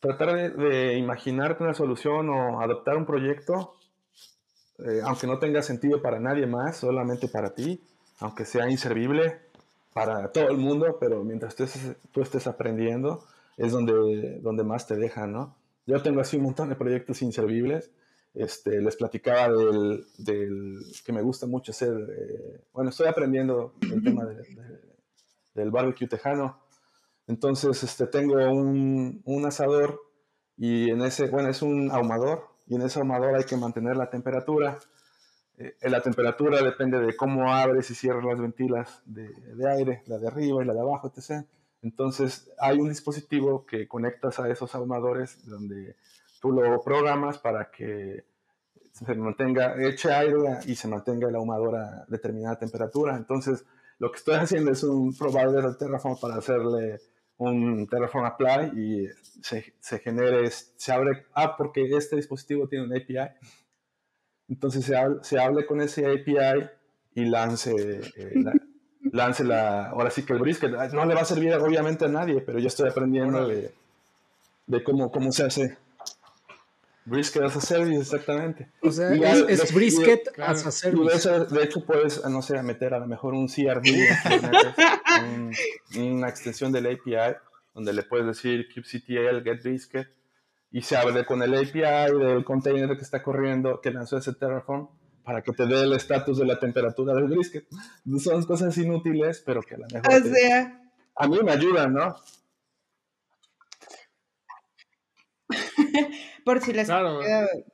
Tratar 0.00 0.56
de, 0.56 0.96
imaginarte 0.98 1.62
una 1.62 1.74
solución 1.74 2.28
o 2.30 2.60
adoptar 2.60 2.96
un 2.96 3.06
proyecto, 3.06 3.76
eh, 4.78 5.00
aunque 5.04 5.28
no 5.28 5.38
tenga 5.38 5.62
sentido 5.62 6.02
para 6.02 6.18
nadie 6.18 6.46
más, 6.46 6.78
solamente 6.78 7.28
para 7.28 7.54
ti, 7.54 7.84
aunque 8.18 8.46
sea 8.46 8.68
inservible 8.68 9.38
para 9.92 10.32
todo 10.32 10.48
el 10.48 10.56
mundo, 10.56 10.96
pero 10.98 11.22
mientras 11.22 11.54
tú 11.54 11.64
estés, 11.64 11.96
tú 12.12 12.22
estés 12.22 12.46
aprendiendo, 12.46 13.24
es 13.58 13.72
donde, 13.72 14.40
donde 14.40 14.64
más 14.64 14.86
te 14.86 14.96
dejan, 14.96 15.32
¿no? 15.32 15.59
Yo 15.90 16.00
tengo 16.00 16.20
así 16.20 16.36
un 16.36 16.44
montón 16.44 16.68
de 16.68 16.76
proyectos 16.76 17.20
inservibles. 17.20 17.90
Este, 18.32 18.80
les 18.80 18.94
platicaba 18.94 19.48
del, 19.52 20.06
del, 20.18 20.78
que 21.04 21.12
me 21.12 21.20
gusta 21.20 21.48
mucho 21.48 21.72
hacer, 21.72 21.90
eh, 21.90 22.60
bueno, 22.72 22.90
estoy 22.90 23.08
aprendiendo 23.08 23.74
el 23.82 24.04
tema 24.04 24.24
del 25.52 25.70
barbecue 25.72 26.06
tejano. 26.06 26.60
Entonces, 27.26 27.82
este, 27.82 28.06
tengo 28.06 28.34
un, 28.34 29.20
un, 29.24 29.46
asador 29.46 30.00
y 30.56 30.90
en 30.90 31.02
ese, 31.02 31.28
bueno, 31.28 31.48
es 31.48 31.60
un 31.60 31.90
ahumador 31.90 32.44
y 32.68 32.76
en 32.76 32.82
ese 32.82 33.00
ahumador 33.00 33.34
hay 33.34 33.44
que 33.44 33.56
mantener 33.56 33.96
la 33.96 34.10
temperatura. 34.10 34.78
Eh, 35.58 35.74
la 35.82 36.00
temperatura 36.02 36.62
depende 36.62 37.00
de 37.00 37.16
cómo 37.16 37.52
abres 37.52 37.90
y 37.90 37.96
cierras 37.96 38.24
las 38.24 38.40
ventilas 38.40 39.02
de, 39.06 39.28
de 39.28 39.70
aire, 39.72 40.02
la 40.06 40.18
de 40.18 40.28
arriba 40.28 40.62
y 40.62 40.66
la 40.66 40.72
de 40.72 40.80
abajo, 40.80 41.12
etc. 41.12 41.44
Entonces, 41.82 42.50
hay 42.58 42.78
un 42.78 42.88
dispositivo 42.88 43.64
que 43.64 43.88
conectas 43.88 44.38
a 44.38 44.48
esos 44.50 44.74
ahumadores 44.74 45.46
donde 45.46 45.96
tú 46.40 46.52
lo 46.52 46.82
programas 46.82 47.38
para 47.38 47.70
que 47.70 48.24
se 48.92 49.14
mantenga, 49.14 49.76
eche 49.82 50.12
aire 50.12 50.58
y 50.66 50.74
se 50.74 50.88
mantenga 50.88 51.28
el 51.28 51.36
ahumador 51.36 51.76
a 51.76 52.04
determinada 52.08 52.58
temperatura. 52.58 53.16
Entonces, 53.16 53.64
lo 53.98 54.10
que 54.10 54.18
estoy 54.18 54.34
haciendo 54.36 54.72
es 54.72 54.82
un 54.82 55.16
provider 55.16 55.62
de 55.62 55.74
Terraform 55.74 56.18
para 56.20 56.36
hacerle 56.36 57.00
un 57.38 57.86
Terraform 57.86 58.26
Apply 58.26 58.78
y 58.78 59.08
se, 59.40 59.98
genere, 60.00 60.50
se 60.50 60.92
abre, 60.92 61.26
ah, 61.34 61.56
porque 61.56 61.84
este 61.96 62.16
dispositivo 62.16 62.68
tiene 62.68 62.84
un 62.84 62.94
API. 62.94 63.34
Entonces 64.48 64.84
se, 64.84 64.94
se 65.22 65.38
hable 65.38 65.64
con 65.64 65.80
ese 65.80 66.06
API 66.06 66.68
y 67.14 67.24
lance 67.24 67.72
eh, 68.16 68.32
la, 68.34 68.52
lance 69.12 69.44
la, 69.44 69.90
ahora 69.90 70.10
sí 70.10 70.24
que 70.24 70.32
el 70.32 70.38
brisket, 70.38 70.72
no 70.92 71.04
le 71.04 71.14
va 71.14 71.22
a 71.22 71.24
servir 71.24 71.54
obviamente 71.54 72.04
a 72.04 72.08
nadie, 72.08 72.40
pero 72.40 72.58
yo 72.58 72.68
estoy 72.68 72.88
aprendiendo 72.88 73.46
de, 73.46 73.72
de 74.66 74.82
cómo, 74.82 75.10
cómo 75.10 75.32
se 75.32 75.44
hace. 75.44 75.78
Brisket 77.06 77.42
as 77.42 77.56
a 77.56 77.60
service, 77.60 78.00
exactamente. 78.00 78.68
O 78.82 78.92
sea, 78.92 79.12
es, 79.12 79.74
brisket 79.74 80.38
as 80.38 80.66
a 80.66 80.70
service. 80.70 81.28
De 81.50 81.64
hecho, 81.64 81.84
puedes, 81.84 82.24
no 82.28 82.42
sé, 82.42 82.62
meter 82.62 82.94
a 82.94 82.98
lo 82.98 83.06
mejor 83.06 83.34
un 83.34 83.48
CRD, 83.48 84.06
una 85.96 86.28
extensión 86.28 86.70
del 86.70 86.86
API, 86.86 87.36
donde 87.74 87.92
le 87.92 88.02
puedes 88.02 88.26
decir 88.26 88.68
kubectl 88.72 89.42
get 89.42 89.62
brisket, 89.62 90.08
y 90.70 90.82
se 90.82 90.96
abre 90.96 91.24
con 91.24 91.42
el 91.42 91.54
API 91.54 92.16
del 92.16 92.44
container 92.44 92.96
que 92.96 93.02
está 93.02 93.22
corriendo, 93.22 93.80
que 93.80 93.90
lanzó 93.90 94.18
ese 94.18 94.34
Terraform, 94.34 94.88
para 95.30 95.42
que 95.44 95.52
te 95.52 95.64
dé 95.64 95.84
el 95.84 95.92
estatus 95.92 96.38
de 96.38 96.44
la 96.44 96.58
temperatura 96.58 97.14
del 97.14 97.28
brisket. 97.28 97.64
Son 98.18 98.42
cosas 98.42 98.76
inútiles, 98.78 99.40
pero 99.46 99.62
que 99.62 99.76
a 99.76 99.78
lo 99.78 99.86
mejor... 99.86 100.12
O 100.12 100.24
sea... 100.24 100.92
A 101.14 101.28
mí 101.28 101.38
me 101.44 101.52
ayudan, 101.52 101.94
¿no? 101.94 102.16
Por 106.44 106.60
si 106.60 106.72
las... 106.72 106.86
Claro. 106.86 107.20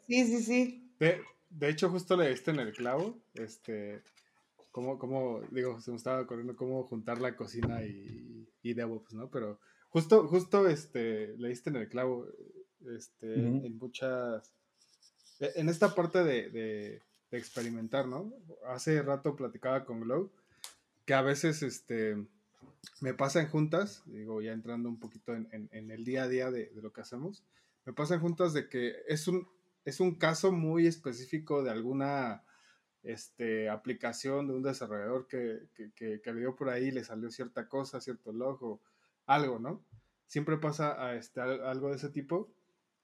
Sí, 0.07 0.27
sí, 0.27 0.43
sí. 0.43 0.93
De, 1.01 1.23
de 1.49 1.69
hecho, 1.71 1.89
justo 1.89 2.15
le 2.15 2.29
diste 2.29 2.51
en 2.51 2.61
el 2.61 2.75
clavo, 2.75 3.17
este, 3.33 4.03
cómo, 4.71 4.99
cómo, 4.99 5.41
digo, 5.51 5.81
se 5.81 5.93
me 5.93 5.97
estaba 5.97 6.27
corriendo 6.27 6.57
cómo 6.57 6.83
juntar 6.83 7.23
la 7.23 7.37
cocina 7.37 7.83
y, 7.87 8.47
y 8.63 8.75
DevOps, 8.75 9.15
¿no? 9.15 9.31
Pero 9.31 9.61
justo, 9.89 10.29
justo, 10.29 10.69
este, 10.69 11.35
le 11.39 11.49
diste 11.49 11.71
en 11.71 11.77
el 11.77 11.89
clavo, 11.89 12.27
este, 12.95 13.33
en 13.33 13.79
muchas, 13.79 14.53
e, 15.41 15.53
en 15.55 15.71
esta 15.71 15.95
parte 15.95 16.23
de, 16.23 16.51
de, 16.51 17.03
experimentar, 17.31 18.07
¿no? 18.07 18.33
Hace 18.67 19.03
rato 19.03 19.37
platicaba 19.37 19.85
con 19.85 20.01
Glow, 20.01 20.31
que 21.05 21.15
a 21.15 21.23
veces, 21.23 21.63
este, 21.63 22.17
me 23.01 23.15
pasa 23.15 23.41
en 23.41 23.49
juntas, 23.49 24.03
digo, 24.07 24.41
ya 24.41 24.53
entrando 24.53 24.89
un 24.89 24.99
poquito 24.99 25.35
en, 25.35 25.49
en, 25.53 25.91
el 25.91 26.05
día 26.05 26.25
a 26.25 26.29
día 26.29 26.51
de, 26.51 26.71
de, 26.71 26.83
lo 26.83 26.93
que 26.93 27.01
hacemos, 27.01 27.45
me 27.85 27.93
pasa 27.93 28.15
en 28.15 28.21
juntas 28.21 28.53
de 28.53 28.69
que 28.69 28.95
es 29.09 29.29
un, 29.29 29.49
es 29.85 30.01
un 30.01 30.17
caso 30.17 30.53
muy 30.53 30.87
específico 30.87 31.63
de 31.63 31.71
alguna 31.71 32.43
este, 33.03 33.69
aplicación 33.69 34.49
de 34.49 34.55
un 34.55 34.63
desarrollador 34.63 35.29
que, 35.29 35.69
que, 35.75 36.21
que, 36.21 36.33
vio 36.33 36.57
por 36.57 36.69
ahí, 36.69 36.91
le 36.91 37.05
salió 37.05 37.31
cierta 37.31 37.69
cosa, 37.69 38.01
cierto 38.01 38.33
logo, 38.33 38.81
algo, 39.27 39.59
¿no? 39.59 39.85
Siempre 40.27 40.57
pasa 40.59 41.01
a 41.01 41.15
este, 41.15 41.41
algo 41.41 41.91
de 41.91 41.97
ese 41.97 42.09
tipo 42.09 42.51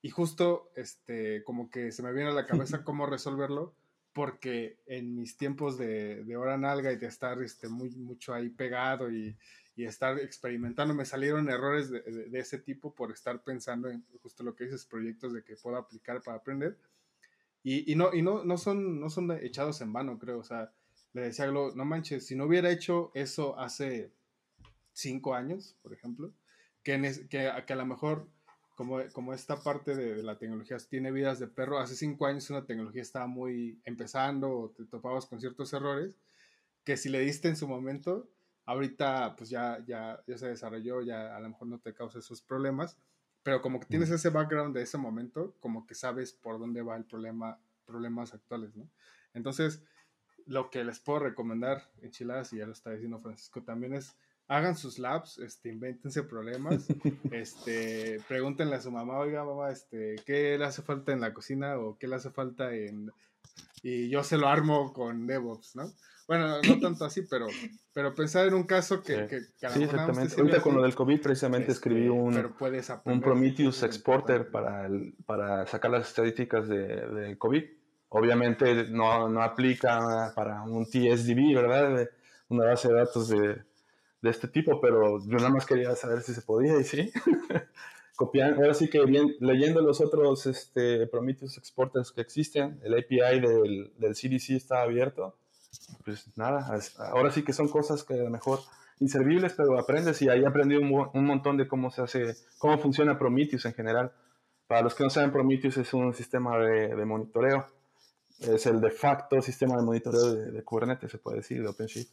y 0.00 0.10
justo 0.10 0.72
este, 0.74 1.44
como 1.44 1.70
que 1.70 1.92
se 1.92 2.02
me 2.02 2.12
viene 2.12 2.30
a 2.30 2.34
la 2.34 2.46
cabeza 2.46 2.82
cómo 2.84 3.06
resolverlo 3.06 3.74
porque 4.12 4.78
en 4.86 5.14
mis 5.14 5.36
tiempos 5.36 5.78
de, 5.78 6.24
de 6.24 6.36
hora 6.36 6.58
nalga 6.58 6.92
y 6.92 6.96
de 6.96 7.06
estar 7.06 7.40
este, 7.42 7.68
muy, 7.68 7.90
mucho 7.90 8.34
ahí 8.34 8.50
pegado 8.50 9.10
y, 9.10 9.36
y 9.74 9.84
estar 9.84 10.18
experimentando, 10.18 10.94
me 10.94 11.04
salieron 11.04 11.48
errores 11.48 11.90
de, 11.90 12.02
de, 12.02 12.38
ese 12.38 12.58
tipo 12.58 12.94
por 12.94 13.10
estar 13.10 13.42
pensando 13.42 13.88
en 13.88 14.04
justo 14.22 14.42
lo 14.44 14.54
que 14.54 14.64
dices, 14.64 14.84
proyectos 14.84 15.32
de 15.32 15.42
que 15.42 15.56
puedo 15.56 15.76
aplicar 15.76 16.20
para 16.22 16.36
aprender. 16.36 16.76
Y, 17.62 17.90
y, 17.90 17.96
no, 17.96 18.12
y 18.12 18.22
no, 18.22 18.44
no, 18.44 18.58
son, 18.58 19.00
no 19.00 19.08
son 19.08 19.30
echados 19.30 19.80
en 19.80 19.92
vano, 19.92 20.18
creo. 20.18 20.38
O 20.38 20.44
sea, 20.44 20.72
le 21.14 21.22
decía 21.22 21.46
algo, 21.46 21.72
no 21.74 21.84
manches, 21.84 22.26
si 22.26 22.34
no 22.34 22.44
hubiera 22.44 22.70
hecho 22.70 23.12
eso 23.14 23.58
hace 23.58 24.12
cinco 24.92 25.34
años, 25.34 25.76
por 25.82 25.92
ejemplo, 25.94 26.32
que, 26.82 27.00
que, 27.30 27.50
que 27.66 27.72
a 27.72 27.76
lo 27.76 27.86
mejor 27.86 28.28
como, 28.74 29.00
como 29.12 29.34
esta 29.34 29.62
parte 29.62 29.94
de, 29.94 30.14
de, 30.16 30.22
la 30.22 30.38
tecnología 30.38 30.76
tiene 30.88 31.12
vidas 31.12 31.38
de 31.38 31.46
perro, 31.46 31.78
hace 31.78 31.94
cinco 31.94 32.26
años 32.26 32.50
una 32.50 32.64
tecnología 32.64 33.02
estaba 33.02 33.26
muy 33.26 33.80
empezando 33.84 34.50
o 34.50 34.70
te 34.70 34.84
topabas 34.84 35.26
con 35.26 35.40
ciertos 35.40 35.72
errores 35.72 36.14
que 36.84 36.96
si 36.96 37.08
le 37.08 37.20
diste 37.20 37.48
en 37.48 37.56
su 37.56 37.68
momento, 37.68 38.28
Ahorita 38.64 39.34
pues 39.36 39.50
ya, 39.50 39.84
ya, 39.86 40.22
ya 40.26 40.38
se 40.38 40.48
desarrolló, 40.48 41.02
ya 41.02 41.36
a 41.36 41.40
lo 41.40 41.48
mejor 41.48 41.66
no 41.66 41.80
te 41.80 41.94
causa 41.94 42.20
esos 42.20 42.42
problemas, 42.42 42.96
pero 43.42 43.60
como 43.60 43.80
que 43.80 43.86
tienes 43.86 44.10
ese 44.10 44.30
background 44.30 44.74
de 44.74 44.82
ese 44.82 44.98
momento, 44.98 45.56
como 45.58 45.84
que 45.84 45.96
sabes 45.96 46.32
por 46.32 46.60
dónde 46.60 46.82
va 46.82 46.96
el 46.96 47.04
problema, 47.04 47.58
problemas 47.84 48.34
actuales, 48.34 48.76
¿no? 48.76 48.88
Entonces, 49.34 49.82
lo 50.46 50.70
que 50.70 50.84
les 50.84 51.00
puedo 51.00 51.18
recomendar, 51.18 51.90
enchiladas, 52.02 52.52
y 52.52 52.58
ya 52.58 52.66
lo 52.66 52.72
está 52.72 52.92
diciendo 52.92 53.18
Francisco, 53.18 53.62
también 53.62 53.94
es 53.94 54.16
hagan 54.48 54.76
sus 54.76 54.98
labs, 54.98 55.38
este, 55.38 55.70
invéntense 55.70 56.22
problemas, 56.22 56.86
este, 57.30 58.20
pregúntenle 58.28 58.76
a 58.76 58.80
su 58.80 58.90
mamá, 58.90 59.18
oiga, 59.18 59.44
mamá, 59.44 59.70
este, 59.70 60.16
¿qué 60.26 60.56
le 60.58 60.64
hace 60.64 60.82
falta 60.82 61.12
en 61.12 61.20
la 61.20 61.32
cocina 61.32 61.78
o 61.78 61.96
qué 61.98 62.06
le 62.08 62.16
hace 62.16 62.30
falta 62.30 62.74
en... 62.74 63.10
Y 63.82 64.08
yo 64.08 64.22
se 64.22 64.38
lo 64.38 64.48
armo 64.48 64.92
con 64.92 65.26
DevOps, 65.26 65.74
¿no? 65.74 65.92
Bueno, 66.28 66.62
no 66.62 66.80
tanto 66.80 67.04
así, 67.04 67.22
pero, 67.22 67.46
pero 67.92 68.14
pensar 68.14 68.46
en 68.46 68.54
un 68.54 68.62
caso 68.62 69.02
que... 69.02 69.26
que, 69.26 69.40
sí, 69.40 69.82
exactamente. 69.82 70.40
Ahorita 70.40 70.62
con 70.62 70.76
lo 70.76 70.82
del 70.82 70.94
COVID 70.94 71.20
precisamente 71.20 71.72
este, 71.72 71.90
escribí 71.90 72.08
un, 72.08 72.54
un 73.04 73.20
Prometheus 73.20 73.82
Exporter 73.82 74.50
para, 74.50 74.86
el, 74.86 75.14
para 75.26 75.66
sacar 75.66 75.90
las 75.90 76.08
estadísticas 76.08 76.68
de, 76.68 76.78
de 76.78 77.38
COVID. 77.38 77.64
Obviamente 78.10 78.88
no, 78.88 79.28
no, 79.28 79.42
aplica 79.42 80.32
para 80.36 80.62
un 80.62 80.84
TSDB, 80.84 81.54
¿verdad? 81.54 82.08
una 82.48 82.66
base 82.66 82.88
de 82.88 82.94
datos 82.94 83.28
de, 83.28 83.62
de, 84.22 84.30
este 84.30 84.48
tipo, 84.48 84.80
pero 84.80 85.18
yo 85.20 85.36
nada 85.36 85.50
más 85.50 85.66
quería 85.66 85.94
saber 85.96 86.22
si 86.22 86.32
se 86.32 86.42
podía 86.42 86.78
y 86.78 86.84
sí. 86.84 87.10
Copiando, 88.16 88.60
ahora 88.60 88.74
sí 88.74 88.88
que 88.88 89.00
leyendo 89.40 89.80
los 89.80 90.00
otros 90.00 90.46
este, 90.46 91.06
Prometheus 91.08 91.58
Exporters 91.58 92.12
que 92.12 92.20
existen, 92.20 92.78
el 92.84 92.94
API 92.94 93.40
del, 93.40 93.92
del 93.96 94.14
CDC 94.14 94.50
está 94.50 94.82
abierto 94.82 95.36
pues 96.04 96.26
nada, 96.36 96.78
ahora 96.98 97.30
sí 97.30 97.42
que 97.42 97.52
son 97.52 97.68
cosas 97.68 98.04
que 98.04 98.14
a 98.14 98.24
lo 98.24 98.30
mejor 98.30 98.60
inservibles, 99.00 99.54
pero 99.54 99.78
aprendes 99.78 100.20
y 100.22 100.28
ahí 100.28 100.44
aprendí 100.44 100.76
un, 100.76 100.92
un, 101.12 101.24
montón 101.24 101.56
de 101.56 101.66
cómo 101.66 101.90
se 101.90 102.02
hace, 102.02 102.36
cómo 102.58 102.78
funciona 102.78 103.18
Prometheus 103.18 103.64
en 103.64 103.74
general. 103.74 104.12
Para 104.66 104.82
los 104.82 104.94
que 104.94 105.04
no 105.04 105.10
saben, 105.10 105.32
Prometheus 105.32 105.76
es 105.76 105.92
un 105.94 106.14
sistema 106.14 106.58
de, 106.58 106.94
de 106.94 107.04
monitoreo, 107.04 107.66
es 108.40 108.66
el 108.66 108.80
de 108.80 108.90
facto 108.90 109.40
sistema 109.40 109.76
de 109.76 109.82
monitoreo 109.82 110.34
de, 110.34 110.52
de 110.52 110.62
Kubernetes, 110.62 111.10
se 111.10 111.18
puede 111.18 111.38
decir, 111.38 111.62
de 111.62 111.68
OpenShift. 111.68 112.10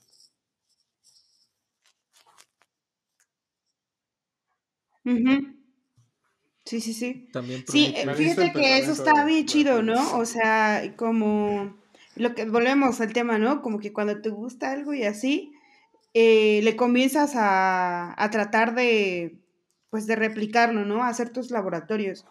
Sí, 6.66 6.82
sí, 6.82 6.93
sí. 6.93 7.30
También 7.34 7.64
sí, 7.68 7.93
eh, 7.95 8.07
fíjate 8.14 8.51
que 8.51 8.78
eso 8.78 8.91
está 8.91 9.26
bien 9.26 9.45
chido, 9.45 9.82
¿no? 9.82 10.18
O 10.18 10.26
sea, 10.26 10.93
como 10.95 11.76
lo 12.16 12.36
que 12.36 12.45
volvemos 12.45 13.01
al 13.01 13.14
tema, 13.14 13.38
¿no? 13.38 13.62
Como 13.62 13.80
que 13.80 13.91
cuando 13.91 14.22
te 14.22 14.30
gusta 14.30 14.72
algo 14.72 14.93
y 14.93 15.03
así, 15.03 15.53
eh, 16.14 16.62
le 16.64 16.76
comienzas 16.76 17.36
a, 17.36 18.14
a, 18.22 18.30
tratar 18.30 18.76
de, 18.76 19.39
pues, 19.89 20.05
de 20.05 20.16
replicarlo, 20.16 20.86
¿no? 20.86 21.03
hacer 21.03 21.30
tus 21.30 21.49
laboratorios. 21.49 22.26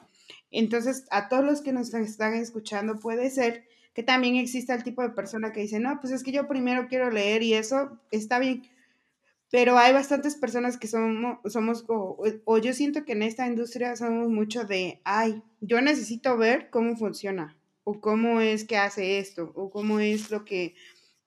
Entonces, 0.50 1.04
a 1.10 1.28
todos 1.28 1.44
los 1.44 1.60
que 1.60 1.72
nos 1.72 1.92
están 1.92 2.34
escuchando, 2.34 2.98
puede 2.98 3.30
ser 3.30 3.64
que 3.94 4.02
también 4.02 4.36
exista 4.36 4.74
el 4.74 4.84
tipo 4.84 5.02
de 5.02 5.10
persona 5.10 5.52
que 5.52 5.60
dice, 5.60 5.80
no, 5.80 5.98
pues 6.00 6.12
es 6.12 6.22
que 6.22 6.32
yo 6.32 6.46
primero 6.46 6.86
quiero 6.88 7.10
leer 7.10 7.42
y 7.42 7.54
eso 7.54 7.98
está 8.10 8.38
bien. 8.38 8.62
Pero 9.50 9.78
hay 9.78 9.92
bastantes 9.92 10.36
personas 10.36 10.76
que 10.76 10.88
somos, 10.88 11.38
somos 11.50 11.84
o, 11.88 12.58
yo 12.58 12.72
siento 12.74 13.04
que 13.04 13.12
en 13.12 13.22
esta 13.22 13.46
industria 13.46 13.96
somos 13.96 14.28
mucho 14.28 14.64
de, 14.64 15.00
ay, 15.04 15.42
yo 15.60 15.80
necesito 15.80 16.36
ver 16.36 16.68
cómo 16.70 16.96
funciona 16.96 17.56
o 17.84 18.00
cómo 18.00 18.40
es 18.42 18.64
que 18.64 18.76
hace 18.76 19.18
esto, 19.18 19.50
o 19.54 19.70
cómo 19.70 20.00
es 20.00 20.30
lo 20.30 20.44
que... 20.44 20.74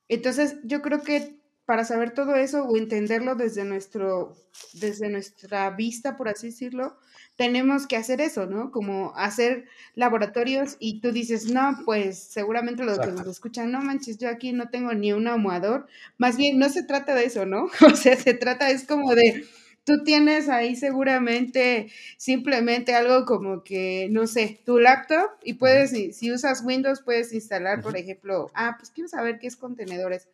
Entonces, 0.08 0.58
yo 0.64 0.84
creo 0.84 1.02
que 1.02 1.36
para 1.66 1.86
saber 1.86 2.14
todo 2.14 2.36
eso 2.36 2.66
o 2.66 2.78
entenderlo 2.78 3.34
desde, 3.36 3.64
nuestro, 3.64 4.36
desde 4.74 5.10
nuestra 5.10 5.72
vista, 5.72 6.18
por 6.18 6.30
así 6.30 6.48
decirlo, 6.48 6.98
tenemos 7.36 7.88
que 7.88 7.96
hacer 7.96 8.22
eso, 8.22 8.46
¿no? 8.46 8.72
Como 8.72 9.14
hacer 9.16 9.66
laboratorios 9.96 10.78
y 10.80 11.02
tú 11.02 11.12
dices, 11.12 11.52
no, 11.52 11.80
pues 11.86 12.20
seguramente 12.20 12.84
los 12.84 13.00
que 13.00 13.08
nos 13.08 13.28
escuchan, 13.28 13.72
no 13.72 13.82
manches, 13.82 14.18
yo 14.18 14.30
aquí 14.30 14.52
no 14.54 14.70
tengo 14.70 14.94
ni 14.94 15.12
un 15.14 15.28
ahumador. 15.28 15.88
Más 16.18 16.38
bien, 16.38 16.60
no 16.60 16.70
se 16.70 16.84
trata 16.84 17.16
de 17.16 17.26
eso, 17.26 17.46
¿no? 17.46 17.70
O 17.94 17.96
sea, 17.96 18.16
se 18.16 18.34
trata, 18.34 18.70
es 18.70 18.86
como 18.86 19.16
de, 19.16 19.46
tú 19.84 20.04
tienes 20.04 20.50
ahí 20.50 20.76
seguramente 20.76 21.92
simplemente 22.18 22.94
algo 22.96 23.26
como 23.26 23.64
que, 23.64 24.08
no 24.12 24.28
sé, 24.28 24.62
tu 24.66 24.80
laptop 24.80 25.32
y 25.44 25.54
puedes, 25.56 25.92
si 26.16 26.32
usas 26.32 26.64
Windows, 26.64 27.02
puedes 27.02 27.34
instalar, 27.34 27.82
por 27.82 27.98
ejemplo, 27.98 28.52
ah, 28.54 28.76
pues 28.78 28.92
quiero 28.92 29.08
saber 29.08 29.40
qué 29.40 29.48
es 29.48 29.56
contenedores. 29.56 30.28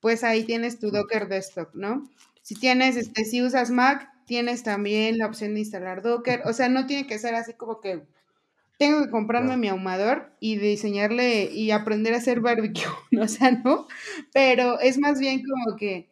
Pues 0.00 0.24
ahí 0.24 0.44
tienes 0.44 0.78
tu 0.78 0.90
Docker 0.90 1.28
Desktop, 1.28 1.74
¿no? 1.74 2.08
Si 2.42 2.54
tienes, 2.54 2.96
este, 2.96 3.24
si 3.24 3.42
usas 3.42 3.70
Mac, 3.70 4.10
tienes 4.30 4.62
también 4.62 5.18
la 5.18 5.26
opción 5.26 5.54
de 5.54 5.58
instalar 5.58 6.02
Docker. 6.02 6.42
O 6.44 6.52
sea, 6.52 6.68
no 6.68 6.86
tiene 6.86 7.08
que 7.08 7.18
ser 7.18 7.34
así 7.34 7.54
como 7.54 7.80
que 7.80 8.04
tengo 8.78 9.02
que 9.02 9.10
comprarme 9.10 9.56
mi 9.56 9.66
ahumador 9.66 10.32
y 10.38 10.56
diseñarle 10.56 11.46
y 11.46 11.72
aprender 11.72 12.14
a 12.14 12.18
hacer 12.18 12.38
barbecue, 12.38 12.84
o 13.20 13.26
sea, 13.26 13.50
¿no? 13.50 13.88
Pero 14.32 14.78
es 14.78 14.98
más 14.98 15.18
bien 15.18 15.42
como 15.42 15.76
que 15.76 16.10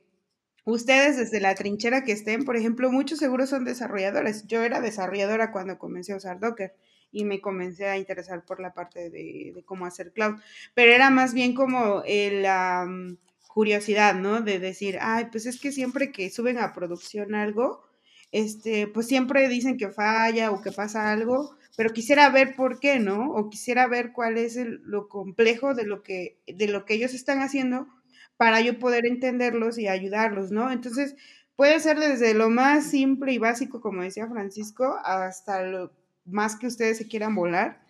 ustedes 0.65 1.17
desde 1.17 1.39
la 1.41 1.55
trinchera 1.55 2.03
que 2.03 2.11
estén, 2.11 2.45
por 2.45 2.57
ejemplo, 2.57 2.91
muchos 2.91 3.21
seguros 3.21 3.51
son 3.51 3.65
desarrolladores. 3.65 4.49
Yo 4.49 4.65
era 4.65 4.81
desarrolladora 4.81 5.53
cuando 5.53 5.79
comencé 5.79 6.13
a 6.13 6.17
usar 6.17 6.41
Docker 6.41 6.75
y 7.13 7.25
me 7.25 7.41
comencé 7.41 7.87
a 7.87 7.99
interesar 7.99 8.45
por 8.45 8.59
la 8.59 8.75
parte 8.75 9.11
de, 9.11 9.63
cómo 9.65 9.87
hacer 9.87 10.13
cloud, 10.13 10.41
pero 10.75 10.91
era 10.91 11.11
más 11.11 11.35
bien 11.35 11.55
como 11.55 12.03
la 12.05 12.85
curiosidad, 13.47 14.17
¿no? 14.17 14.41
De 14.41 14.59
decir, 14.59 14.99
ay, 15.01 15.29
pues 15.31 15.47
es 15.47 15.61
que 15.61 15.71
siempre 15.71 16.11
que 16.11 16.31
suben 16.31 16.59
a 16.59 16.73
producción 16.73 17.37
algo, 17.37 17.88
este, 18.33 18.87
pues 18.89 19.07
siempre 19.07 19.49
dicen 19.49 19.77
que 19.77 19.91
falla 19.91 20.51
o 20.51 20.63
que 20.63 20.73
pasa 20.73 21.13
algo, 21.13 21.57
pero 21.77 21.93
quisiera 21.93 22.29
ver 22.31 22.57
por 22.57 22.81
qué, 22.81 22.99
¿no? 22.99 23.33
O 23.33 23.51
quisiera 23.51 23.87
ver 23.87 24.13
cuál 24.13 24.39
es 24.39 24.57
lo 24.57 25.09
complejo 25.09 25.75
de 25.75 25.85
lo 25.85 26.03
que 26.03 26.39
de 26.47 26.69
lo 26.69 26.85
que 26.85 26.95
ellos 26.95 27.15
están 27.15 27.41
haciendo 27.41 27.87
para 28.39 28.61
yo 28.61 28.79
poder 28.79 29.05
entenderlos 29.07 29.79
y 29.79 29.89
ayudarlos, 29.89 30.51
¿no? 30.51 30.71
Entonces, 30.71 31.17
puede 31.57 31.81
ser 31.81 31.99
desde 31.99 32.35
lo 32.35 32.51
más 32.51 32.89
simple 32.89 33.33
y 33.33 33.39
básico, 33.39 33.81
como 33.81 34.03
decía 34.03 34.29
Francisco, 34.29 34.97
hasta 35.05 35.65
lo 35.65 35.93
más 36.25 36.57
que 36.57 36.69
ustedes 36.69 36.99
se 36.99 37.09
quieran 37.09 37.35
volar. 37.35 37.83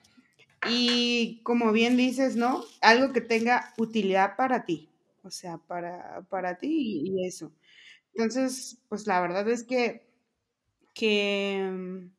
Y 0.67 1.43
como 1.45 1.71
bien 1.71 1.97
dices, 1.99 2.35
¿no? 2.35 2.65
Algo 2.81 3.13
que 3.13 3.21
tenga 3.21 3.75
utilidad 3.77 4.37
para 4.37 4.65
ti, 4.65 4.89
o 5.23 5.31
sea, 5.31 5.59
para, 5.59 6.23
para 6.31 6.57
ti 6.59 7.03
y, 7.05 7.27
eso. 7.27 7.53
Entonces, 8.15 8.79
pues 8.89 9.07
la 9.07 9.21
verdad 9.21 9.47
es 9.49 9.65
que, 9.65 10.08
que, 10.99 12.11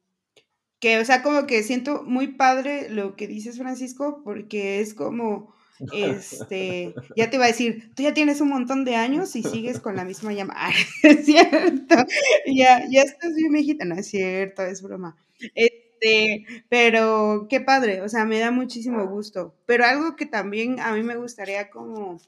que, 0.80 1.00
o 1.00 1.06
sea, 1.06 1.22
como 1.22 1.46
que 1.46 1.64
siento 1.64 2.04
muy 2.04 2.30
padre 2.30 2.90
lo 2.90 3.18
que 3.18 3.28
dices, 3.28 3.58
Francisco, 3.58 4.22
porque 4.24 4.80
es 4.80 4.94
como 4.94 5.54
este, 5.92 6.94
ya 7.18 7.30
te 7.30 7.36
iba 7.36 7.44
a 7.44 7.50
decir, 7.50 7.92
tú 7.94 8.04
ya 8.04 8.14
tienes 8.14 8.40
un 8.40 8.50
montón 8.50 8.86
de 8.86 8.96
años 8.96 9.36
y 9.36 9.44
sigues 9.44 9.82
con 9.82 9.98
la 9.98 10.06
misma 10.06 10.32
llamada. 10.32 10.72
es 11.04 11.26
cierto, 11.26 11.96
ya, 12.46 12.86
ya 12.90 13.02
estás 13.02 13.36
bien 13.36 13.52
viejita, 13.52 13.84
no 13.84 13.96
es 13.96 14.08
cierto, 14.08 14.64
es 14.64 14.82
broma. 14.82 15.18
Este, 15.56 16.46
pero 16.70 17.48
qué 17.50 17.60
padre, 17.60 18.02
o 18.02 18.08
sea, 18.08 18.24
me 18.24 18.40
da 18.40 18.52
muchísimo 18.52 19.06
gusto. 19.08 19.56
Pero 19.66 19.86
algo 19.86 20.16
que 20.16 20.26
también 20.26 20.80
a 20.80 20.94
mí 20.94 21.04
me 21.04 21.18
gustaría 21.18 21.70
como 21.70 22.22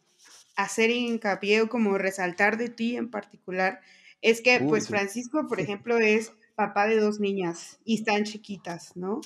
hacer 0.57 0.89
hincapié 0.89 1.61
o 1.61 1.69
como 1.69 1.97
resaltar 1.97 2.57
de 2.57 2.67
ti 2.67 2.97
en 2.97 3.09
particular 3.09 3.79
es 4.21 4.41
que, 4.41 4.59
pues, 4.59 4.87
Francisco, 4.87 5.47
por 5.47 5.59
ejemplo, 5.59 5.97
es 5.97 6.31
papá 6.55 6.87
de 6.87 6.99
dos 6.99 7.19
niñas 7.19 7.79
y 7.85 7.95
están 7.95 8.23
chiquitas, 8.25 8.95
¿no? 8.95 9.21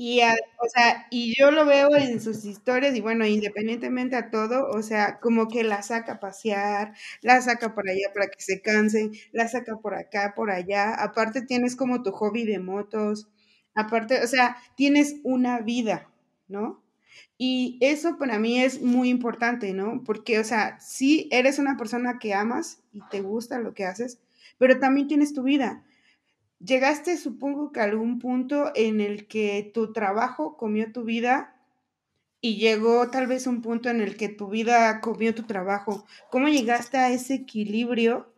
Y, 0.00 0.20
o 0.22 0.68
sea, 0.72 1.06
y 1.10 1.34
yo 1.38 1.50
lo 1.50 1.66
veo 1.66 1.94
en 1.96 2.20
sus 2.20 2.44
historias 2.44 2.94
y 2.96 3.00
bueno, 3.00 3.26
independientemente 3.26 4.14
a 4.16 4.30
todo, 4.30 4.68
o 4.70 4.80
sea, 4.82 5.18
como 5.20 5.48
que 5.48 5.64
la 5.64 5.82
saca 5.82 6.14
a 6.14 6.20
pasear, 6.20 6.94
la 7.20 7.40
saca 7.42 7.74
por 7.74 7.88
allá 7.90 8.06
para 8.14 8.28
que 8.28 8.40
se 8.40 8.62
cansen, 8.62 9.10
la 9.32 9.48
saca 9.48 9.76
por 9.78 9.94
acá, 9.96 10.34
por 10.36 10.50
allá. 10.52 10.94
Aparte 10.94 11.42
tienes 11.42 11.74
como 11.76 12.02
tu 12.02 12.12
hobby 12.12 12.44
de 12.44 12.60
motos, 12.60 13.28
aparte, 13.74 14.22
o 14.22 14.26
sea, 14.28 14.56
tienes 14.76 15.16
una 15.24 15.60
vida, 15.60 16.08
¿no? 16.46 16.80
Y 17.36 17.78
eso 17.80 18.18
para 18.18 18.38
mí 18.38 18.60
es 18.60 18.80
muy 18.82 19.08
importante, 19.08 19.72
¿no? 19.72 20.02
Porque, 20.04 20.38
o 20.38 20.44
sea, 20.44 20.78
sí 20.80 21.28
eres 21.32 21.58
una 21.58 21.76
persona 21.76 22.18
que 22.20 22.34
amas 22.34 22.82
y 22.92 23.00
te 23.10 23.20
gusta 23.20 23.58
lo 23.58 23.74
que 23.74 23.84
haces, 23.84 24.20
pero 24.58 24.78
también 24.78 25.08
tienes 25.08 25.32
tu 25.34 25.42
vida. 25.42 25.84
Llegaste, 26.60 27.16
supongo 27.16 27.70
que 27.72 27.80
a 27.80 27.84
algún 27.84 28.18
punto 28.18 28.72
en 28.74 29.00
el 29.00 29.28
que 29.28 29.70
tu 29.72 29.92
trabajo 29.92 30.56
comió 30.56 30.92
tu 30.92 31.04
vida 31.04 31.54
y 32.40 32.58
llegó 32.58 33.10
tal 33.10 33.26
vez 33.28 33.46
un 33.46 33.62
punto 33.62 33.90
en 33.90 34.00
el 34.02 34.16
que 34.16 34.28
tu 34.28 34.48
vida 34.48 35.00
comió 35.00 35.34
tu 35.34 35.44
trabajo. 35.44 36.06
¿Cómo 36.30 36.48
llegaste 36.48 36.98
a 36.98 37.10
ese 37.12 37.34
equilibrio 37.34 38.32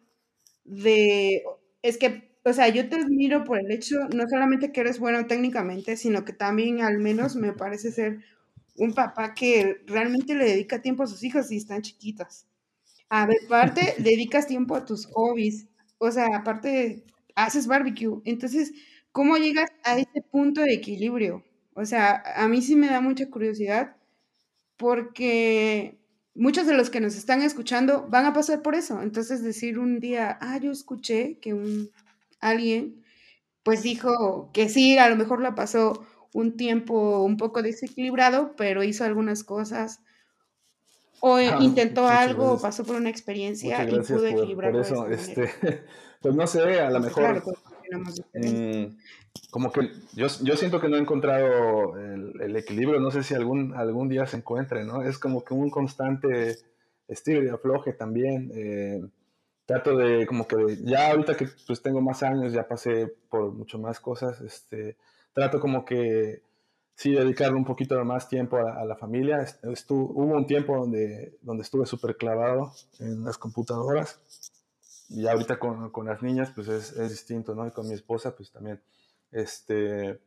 de, 0.65 1.43
es 1.83 1.99
que, 1.99 2.33
o 2.45 2.53
sea, 2.55 2.69
yo 2.69 2.89
te 2.89 2.97
admiro 2.97 3.45
por 3.45 3.59
el 3.61 3.71
hecho, 3.73 3.97
no 4.15 4.29
solamente 4.29 4.73
que 4.73 4.83
eres 4.83 4.99
bueno 5.01 5.27
técnicamente, 5.27 5.97
sino 5.97 6.25
que 6.25 6.33
también 6.35 6.83
al 6.83 6.99
menos 6.99 7.37
me 7.37 7.53
parece 7.55 7.93
ser 7.93 8.21
un 8.77 8.95
papá 8.95 9.35
que 9.35 9.83
realmente 9.87 10.35
le 10.35 10.47
dedica 10.47 10.83
tiempo 10.83 11.05
a 11.05 11.07
sus 11.09 11.23
hijos 11.25 11.51
y 11.53 11.59
están 11.59 11.83
chiquitas. 11.83 12.47
A 13.11 13.27
ver, 13.27 13.37
aparte, 13.47 13.95
dedicas 13.99 14.47
tiempo 14.47 14.75
a 14.77 14.85
tus 14.85 15.07
hobbies. 15.07 15.67
O 15.99 16.11
sea, 16.11 16.29
aparte, 16.37 17.05
haces 17.37 17.67
barbecue. 17.67 18.21
Entonces, 18.25 18.73
¿cómo 19.13 19.37
llegas 19.37 19.71
a 19.85 19.99
ese 19.99 20.23
punto 20.31 20.63
de 20.63 20.75
equilibrio? 20.75 21.45
O 21.75 21.85
sea, 21.85 22.23
a 22.37 22.49
mí 22.49 22.63
sí 22.63 22.77
me 22.77 22.89
da 22.89 23.01
mucha 23.01 23.29
curiosidad 23.31 23.97
porque 24.77 25.99
muchos 26.35 26.67
de 26.67 26.75
los 26.75 26.91
que 26.91 27.01
nos 27.01 27.17
están 27.17 27.43
escuchando 27.43 28.07
van 28.09 28.27
a 28.27 28.33
pasar 28.33 28.63
por 28.63 28.75
eso. 28.75 29.03
Entonces, 29.03 29.43
decir 29.43 29.79
un 29.79 30.01
día, 30.01 30.39
ah, 30.41 30.59
yo 30.59 30.71
escuché 30.71 31.39
que 31.39 31.55
un 31.55 31.91
alguien 32.41 33.05
pues 33.63 33.83
dijo 33.83 34.51
que 34.53 34.69
sí, 34.69 34.99
a 34.99 35.09
lo 35.09 35.17
mejor 35.17 35.43
la 35.43 35.55
pasó 35.55 36.05
un 36.33 36.57
tiempo 36.57 37.23
un 37.23 37.37
poco 37.37 37.63
desequilibrado, 37.63 38.55
pero 38.57 38.83
hizo 38.83 39.05
algunas 39.05 39.45
cosas 39.45 40.01
o 41.21 41.37
ah, 41.37 41.59
intentó 41.61 42.09
algo 42.09 42.53
o 42.53 42.61
pasó 42.61 42.85
por 42.85 42.97
una 42.97 43.11
experiencia 43.11 43.85
y 43.85 43.91
pudo 44.01 44.27
equilibrar. 44.27 44.73
Por 44.73 44.81
eso, 44.81 45.07
este, 45.09 45.51
pues 46.21 46.35
no 46.35 46.47
sé, 46.47 46.81
a 46.81 46.91
lo 46.91 47.01
mejor. 47.01 47.43
Pues, 47.43 48.23
mm, 48.35 48.97
como 49.51 49.73
que 49.73 49.91
yo, 50.15 50.27
yo, 50.43 50.57
siento 50.57 50.81
que 50.81 50.89
no 50.89 50.97
he 50.97 51.01
encontrado 51.01 51.97
el, 51.97 52.57
equilibrio, 52.57 53.01
no 53.01 53.11
sé 53.11 53.23
si 53.23 53.35
algún, 53.35 53.75
algún 53.75 54.09
día 54.09 54.27
se 54.27 54.37
encuentre, 54.37 54.85
¿no? 54.85 55.03
Es 55.03 55.19
como 55.19 55.45
que 55.45 55.55
un 55.55 55.71
constante 55.71 56.59
estilo 57.09 57.41
de 57.41 57.51
afloje 57.51 57.93
también. 57.93 58.51
Eh, 58.55 59.03
trato 59.67 59.97
de, 59.97 60.27
como 60.27 60.47
que 60.47 60.79
ya 60.83 61.11
ahorita 61.11 61.37
que 61.37 61.49
pues 61.67 61.81
tengo 61.81 62.01
más 62.01 62.23
años, 62.23 62.53
ya 62.53 62.67
pasé 62.67 63.07
por 63.29 63.53
mucho 63.53 63.79
más 63.79 64.01
cosas, 64.01 64.41
este, 64.41 64.97
trato 65.33 65.61
como 65.61 65.85
que 65.85 66.43
sí 66.97 67.13
dedicarle 67.13 67.57
un 67.57 67.65
poquito 67.65 68.05
más 68.05 68.29
tiempo 68.29 68.59
a, 68.59 68.85
la 68.85 68.97
familia. 68.97 69.47
hubo 69.89 70.37
un 70.37 70.47
tiempo 70.47 70.77
donde, 70.77 71.39
donde 71.41 71.63
estuve 71.63 71.87
súper 71.87 72.17
clavado 72.17 72.73
en 72.99 73.25
las 73.25 73.39
computadoras 73.39 74.21
y 75.11 75.27
ahorita 75.27 75.59
con, 75.59 75.91
con 75.91 76.07
las 76.07 76.23
niñas 76.23 76.51
pues 76.55 76.69
es, 76.69 76.93
es, 76.93 77.11
distinto, 77.11 77.55
¿no? 77.55 77.67
Y 77.67 77.73
con 77.73 77.87
mi 77.87 77.95
esposa 77.95 78.35
pues 78.35 78.51
también. 78.51 78.81
Este, 79.31 80.19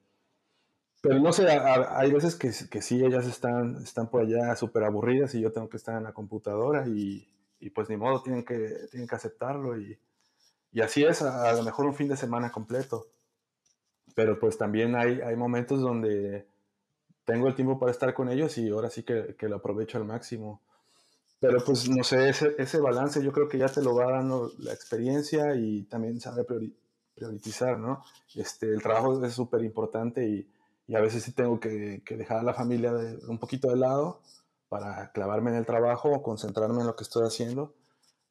pero 1.02 1.20
no 1.20 1.34
sé, 1.34 1.48
hay 1.50 2.12
veces 2.12 2.36
que, 2.36 2.52
que, 2.70 2.82
sí, 2.82 3.04
ellas 3.04 3.26
están, 3.26 3.78
están 3.84 4.10
por 4.10 4.22
allá 4.22 4.56
súper 4.56 4.84
aburridas 4.84 5.36
y 5.36 5.42
yo 5.42 5.52
tengo 5.52 5.68
que 5.68 5.78
estar 5.78 5.98
en 5.98 6.04
la 6.04 6.14
computadora 6.14 6.88
y, 6.88 7.28
y, 7.60 7.70
pues 7.72 7.90
ni 7.90 7.98
modo, 7.98 8.22
tienen 8.22 8.46
que, 8.46 8.88
tienen 8.92 9.08
que 9.08 9.16
aceptarlo 9.16 9.78
y, 9.78 10.00
y 10.72 10.82
así 10.82 11.04
es, 11.04 11.22
a, 11.22 11.50
a, 11.50 11.54
lo 11.54 11.64
mejor 11.64 11.86
un 11.88 11.96
fin 11.96 12.08
de 12.08 12.16
semana 12.16 12.52
completo 12.52 13.08
pero 14.16 14.40
pues 14.40 14.58
también 14.58 14.96
hay, 14.96 15.22
hay 15.22 15.36
momentos 15.36 15.82
donde 15.82 16.48
tengo 17.26 17.48
el 17.48 17.56
tiempo 17.56 17.80
para 17.80 17.92
estar 17.92 18.14
con 18.14 18.30
ellos 18.30 18.58
y 18.58 18.70
ahora 18.70 18.90
sí 18.90 19.04
que, 19.04 19.36
que 19.38 19.50
lo 19.50 19.58
aprovecho 19.58 19.98
al 19.98 20.06
máximo. 20.06 20.62
Pero 21.44 21.62
pues 21.62 21.90
no 21.90 22.06
sé, 22.06 22.30
ese, 22.30 22.56
ese, 22.58 22.80
balance 22.80 23.22
yo 23.22 23.34
creo 23.34 23.50
que 23.50 23.58
ya 23.58 23.68
te 23.68 23.82
lo 23.82 23.94
va 23.94 24.10
dando 24.10 24.54
la 24.60 24.72
experiencia 24.72 25.54
y 25.58 25.84
también 25.84 26.22
sabe 26.22 26.46
priorizar, 27.16 27.78
¿no? 27.78 28.02
Este, 28.34 28.68
el 28.68 28.82
trabajo 28.82 29.22
es 29.26 29.34
súper 29.34 29.62
importante 29.62 30.26
y, 30.26 30.48
y, 30.88 30.96
a 30.96 31.02
veces 31.02 31.22
sí 31.22 31.34
tengo 31.34 31.60
que, 31.60 32.02
dejar 32.12 32.38
a 32.38 32.44
la 32.44 32.54
familia 32.54 32.94
un 33.28 33.40
poquito 33.40 33.70
de 33.70 33.76
lado 33.76 34.22
para 34.70 35.12
clavarme 35.12 35.52
en 35.52 35.58
el 35.58 35.66
trabajo, 35.66 36.24
concentrarme 36.24 36.80
en 36.80 36.88
lo 36.88 36.96
que 36.96 37.04
estoy 37.04 37.28
haciendo. 37.28 37.74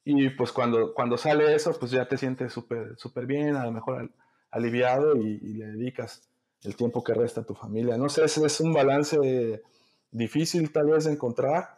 Y 0.03 0.31
pues 0.31 0.51
cuando, 0.51 0.95
cuando 0.95 1.15
sale 1.15 1.53
eso, 1.53 1.71
pues 1.79 1.91
ya 1.91 2.07
te 2.07 2.17
sientes 2.17 2.51
súper 2.51 2.97
súper 2.97 3.27
bien, 3.27 3.55
a 3.55 3.63
lo 3.63 3.71
mejor 3.71 4.09
aliviado 4.49 5.17
y, 5.17 5.37
le 5.53 5.67
dedicas 5.67 6.27
el 6.63 6.75
tiempo 6.75 7.03
que 7.03 7.13
resta 7.13 7.41
a 7.41 7.45
tu 7.45 7.53
familia. 7.53 7.95
No 7.95 8.09
sé, 8.09 8.25
ese 8.25 8.43
es 8.43 8.59
un 8.59 8.73
balance 8.73 9.61
difícil 10.09 10.71
tal 10.71 10.87
vez 10.87 11.03
de 11.03 11.11
encontrar, 11.11 11.75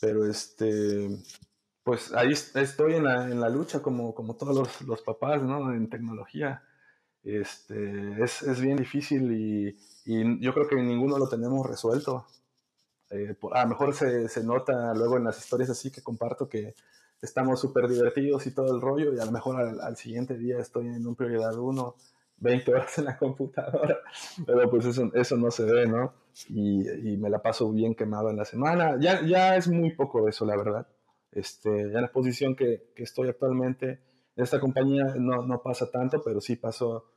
pero 0.00 0.24
este, 0.24 1.08
pues 1.82 2.12
ahí 2.12 2.32
estoy 2.32 2.94
en 2.94 3.04
la, 3.04 3.24
en 3.24 3.40
la 3.40 3.48
lucha 3.48 3.80
como, 3.80 4.14
como 4.14 4.36
todos 4.36 4.56
los, 4.56 4.82
los, 4.82 5.02
papás, 5.02 5.42
¿no? 5.42 5.72
En 5.72 5.88
tecnología. 5.88 6.62
Este, 7.24 8.22
es, 8.22 8.42
es 8.42 8.60
bien 8.60 8.76
difícil 8.76 9.32
y, 9.32 9.78
y, 10.04 10.40
yo 10.40 10.54
creo 10.54 10.68
que 10.68 10.76
ninguno 10.76 11.18
lo 11.18 11.28
tenemos 11.28 11.66
resuelto. 11.66 12.26
Eh, 13.10 13.36
a 13.52 13.62
lo 13.62 13.68
mejor 13.68 13.94
se, 13.94 14.28
se, 14.28 14.44
nota 14.44 14.94
luego 14.94 15.16
en 15.16 15.24
las 15.24 15.38
historias 15.38 15.70
así 15.70 15.90
que 15.90 16.02
comparto 16.02 16.48
que 16.48 16.74
estamos 17.22 17.60
súper 17.60 17.88
divertidos 17.88 18.46
y 18.46 18.52
todo 18.52 18.74
el 18.74 18.80
rollo, 18.80 19.14
y 19.14 19.18
a 19.18 19.24
lo 19.24 19.32
mejor 19.32 19.60
al, 19.60 19.96
siguiente 19.96 20.36
día 20.36 20.58
estoy 20.58 20.86
en 20.86 21.06
un 21.06 21.16
prioridad 21.16 21.56
1, 21.56 21.94
20 22.38 22.74
horas 22.74 22.98
en 22.98 23.04
la 23.06 23.18
computadora, 23.18 23.98
pero 24.46 24.70
pues 24.70 24.84
eso, 24.86 25.10
eso 25.14 25.36
no 25.36 25.50
se 25.50 25.64
ve, 25.64 25.86
¿no? 25.86 26.12
Y, 26.48 27.12
y, 27.12 27.16
me 27.16 27.30
la 27.30 27.42
paso 27.42 27.70
bien 27.72 27.94
quemado 27.94 28.30
en 28.30 28.36
la 28.36 28.44
semana. 28.44 28.96
Ya, 29.00 29.24
ya 29.26 29.56
es 29.56 29.68
muy 29.68 29.92
poco 29.94 30.28
eso, 30.28 30.44
la 30.46 30.56
verdad. 30.56 30.86
Este, 31.32 31.68
ya 31.90 31.98
en 31.98 32.02
la 32.02 32.12
posición 32.12 32.54
que, 32.54 32.92
que 32.94 33.02
estoy 33.02 33.28
actualmente, 33.28 34.00
en 34.36 34.44
esta 34.44 34.60
compañía 34.60 35.04
no, 35.16 35.42
no, 35.42 35.62
pasa 35.62 35.90
tanto, 35.90 36.22
pero 36.22 36.40
sí 36.40 36.56
pasó 36.56 37.10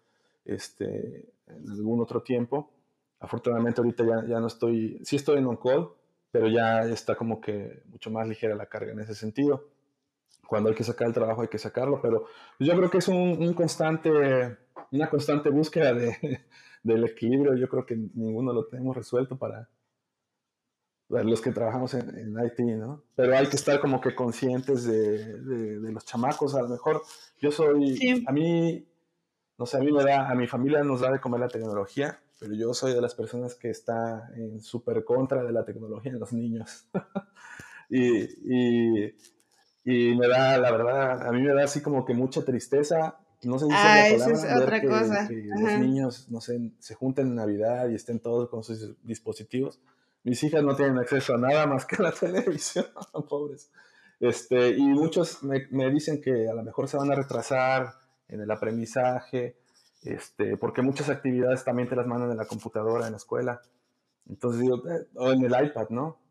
este, 0.44 1.34
en 1.48 1.70
algún 1.70 2.02
otro 2.02 2.24
tiempo. 2.24 2.72
Afortunadamente 3.20 3.82
ahorita 3.82 4.04
ya, 4.04 4.26
ya 4.28 4.40
no 4.40 4.48
estoy, 4.48 5.00
sí 5.04 5.18
estoy 5.18 5.38
en 5.38 5.46
on-call, 5.46 5.90
pero 6.32 6.48
ya 6.48 6.82
está 6.82 7.16
como 7.16 7.40
que 7.40 7.84
mucho 7.86 8.10
más 8.10 8.28
ligera 8.28 8.56
la 8.56 8.66
carga 8.66 8.94
en 8.94 9.00
ese 9.02 9.14
sentido 9.14 9.70
cuando 10.52 10.68
hay 10.68 10.76
que 10.76 10.84
sacar 10.84 11.08
el 11.08 11.14
trabajo 11.14 11.44
hay 11.44 11.48
que 11.48 11.58
sacarlo, 11.58 12.02
pero 12.02 12.26
yo 12.60 12.76
creo 12.76 12.90
que 12.90 12.98
es 12.98 13.08
un, 13.08 13.54
constante, 13.54 14.58
una 14.92 15.10
constante 15.10 15.50
búsqueda 15.50 15.94
de, 15.94 16.42
del 16.84 17.04
equilibrio. 17.06 17.56
Yo 17.56 17.68
creo 17.70 17.86
que 17.86 17.96
ninguno 17.96 18.54
lo 18.54 18.66
tenemos 18.68 18.96
resuelto 18.96 19.38
para, 19.38 19.70
los 21.10 21.42
que 21.42 21.52
trabajamos 21.52 21.94
en, 21.94 22.18
en, 22.18 22.46
IT, 22.46 22.60
¿no? 22.78 23.04
Pero 23.16 23.38
hay 23.38 23.48
que 23.48 23.56
estar 23.56 23.80
como 23.80 24.00
que 24.00 24.16
conscientes 24.16 24.86
de, 24.86 25.40
de, 25.80 25.92
los 25.92 26.06
chamacos. 26.06 26.56
A 26.56 26.62
lo 26.62 26.70
mejor 26.70 27.02
yo 27.40 27.52
soy, 27.52 28.24
a 28.26 28.32
mí, 28.32 28.86
no 29.58 29.66
sé, 29.66 29.78
a 29.78 29.82
mí 29.82 29.92
me 29.92 30.04
da, 30.04 30.30
a 30.30 30.36
mi 30.36 30.48
familia 30.48 30.84
nos 30.84 31.02
da 31.02 31.12
de 31.12 31.20
comer 31.20 31.42
la 31.42 31.50
tecnología, 31.50 32.20
pero 32.40 32.54
yo 32.54 32.74
soy 32.74 32.94
de 32.94 33.02
las 33.02 33.14
personas 33.14 33.56
que 33.56 33.70
está 33.70 34.32
en 34.36 34.62
súper 34.62 35.04
contra 35.04 35.44
de 35.44 35.52
la 35.52 35.66
tecnología 35.66 36.12
en 36.12 36.20
los 36.20 36.34
niños. 36.34 36.88
y, 37.90 39.06
y 39.06 39.16
y 39.84 40.16
me 40.16 40.28
da, 40.28 40.58
la 40.58 40.72
verdad, 40.72 41.28
a 41.28 41.32
mí 41.32 41.42
me 41.42 41.54
da 41.54 41.64
así 41.64 41.82
como 41.82 42.06
que 42.06 42.14
mucha 42.14 42.46
tristeza. 42.46 43.20
No 43.44 43.58
sé 43.58 43.66
si 43.66 43.72
ah, 43.74 44.08
eso 44.08 44.30
es 44.30 44.44
otra 44.44 44.80
que, 44.80 44.88
cosa. 44.88 45.28
Que 45.28 45.44
los 45.46 45.80
niños, 45.80 46.30
no 46.30 46.42
sé, 46.42 46.72
se 46.80 46.96
junten 46.96 47.28
en 47.28 47.36
Navidad 47.36 47.90
y 47.90 47.96
estén 47.96 48.20
todos 48.20 48.50
con 48.50 48.64
sus 48.64 48.96
dispositivos. 49.04 49.80
Mis 50.24 50.44
hijas 50.44 50.64
no 50.64 50.76
tienen 50.76 51.00
acceso 51.00 51.34
a 51.34 51.38
nada 51.38 51.66
más 51.66 51.86
que 51.86 51.96
a 51.96 52.04
la 52.04 52.12
televisión, 52.20 52.86
pobres. 53.30 53.72
Este, 54.20 54.70
y 54.70 54.84
muchos 54.84 55.42
me, 55.44 55.68
me, 55.72 55.90
dicen 55.90 56.22
que 56.22 56.48
a 56.48 56.54
lo 56.54 56.62
mejor 56.62 56.88
se 56.88 56.98
van 56.98 57.12
a 57.12 57.16
retrasar 57.16 57.96
en 58.28 58.42
el 58.42 58.52
aprendizaje, 58.52 59.58
este, 60.04 60.58
porque 60.58 60.84
muchas 60.84 61.10
actividades 61.10 61.64
también 61.64 61.90
te 61.90 61.96
las 61.96 62.06
mandan 62.06 62.32
en 62.32 62.38
la 62.38 62.46
computadora, 62.46 63.08
en 63.08 63.14
la 63.14 63.18
escuela. 63.18 63.62
Entonces 64.30 64.62
digo, 64.62 64.88
eh, 64.88 65.08
o 65.16 65.32
en 65.32 65.44
el 65.44 65.66
iPad, 65.66 65.90
¿no? 65.90 66.22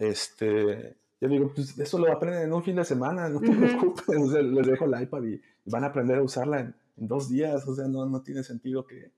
este, 0.00 0.96
yo 1.20 1.28
digo, 1.28 1.52
pues 1.54 1.78
eso 1.78 1.98
lo 1.98 2.10
aprenden 2.10 2.44
en 2.44 2.52
un 2.52 2.62
fin 2.62 2.76
de 2.76 2.84
semana, 2.84 3.28
no 3.28 3.40
te 3.40 3.50
preocupes, 3.50 4.08
les 4.08 4.66
dejo 4.66 4.86
el 4.86 5.02
iPad 5.02 5.22
y, 5.24 5.40
van 5.66 5.84
a 5.84 5.88
aprender 5.88 6.18
a 6.18 6.22
usarla 6.22 6.60
en, 6.60 6.74
dos 6.96 7.30
días, 7.30 7.66
o 7.66 7.74
sea, 7.74 7.88
no, 7.88 8.06
no 8.06 8.22
tiene 8.22 8.42
sentido 8.42 8.86
que, 8.86 9.12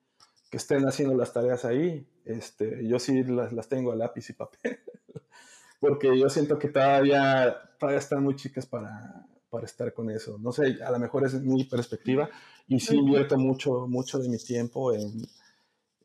que, 0.51 0.57
estén 0.57 0.85
haciendo 0.85 1.17
las 1.17 1.33
tareas 1.33 1.65
ahí. 1.65 2.07
Este, 2.25 2.87
yo 2.87 3.01
sí 3.01 3.25
las, 3.25 3.53
las 3.53 3.69
tengo 3.69 3.91
a 3.91 3.97
lápiz 3.97 4.31
y 4.31 4.35
papel, 4.35 4.79
porque 5.81 6.17
yo 6.17 6.29
siento 6.29 6.59
que 6.59 6.69
todavía, 6.69 7.57
todavía 7.79 7.99
están 7.99 8.23
muy 8.23 8.37
chicas 8.37 8.67
para, 8.67 9.27
para 9.51 9.67
estar 9.67 9.93
con 9.93 10.11
eso. 10.11 10.39
No 10.39 10.53
sé, 10.53 10.79
a 10.85 10.91
lo 10.91 10.99
mejor 10.99 11.27
es 11.27 11.35
mi 11.41 11.65
perspectiva 11.65 12.29
y 12.69 12.81
sí 12.81 12.97
invierto 12.97 13.37
mucho, 13.37 13.87
mucho 13.89 14.19
de 14.19 14.29
mi 14.29 14.39
tiempo 14.39 14.93
en, 14.93 15.23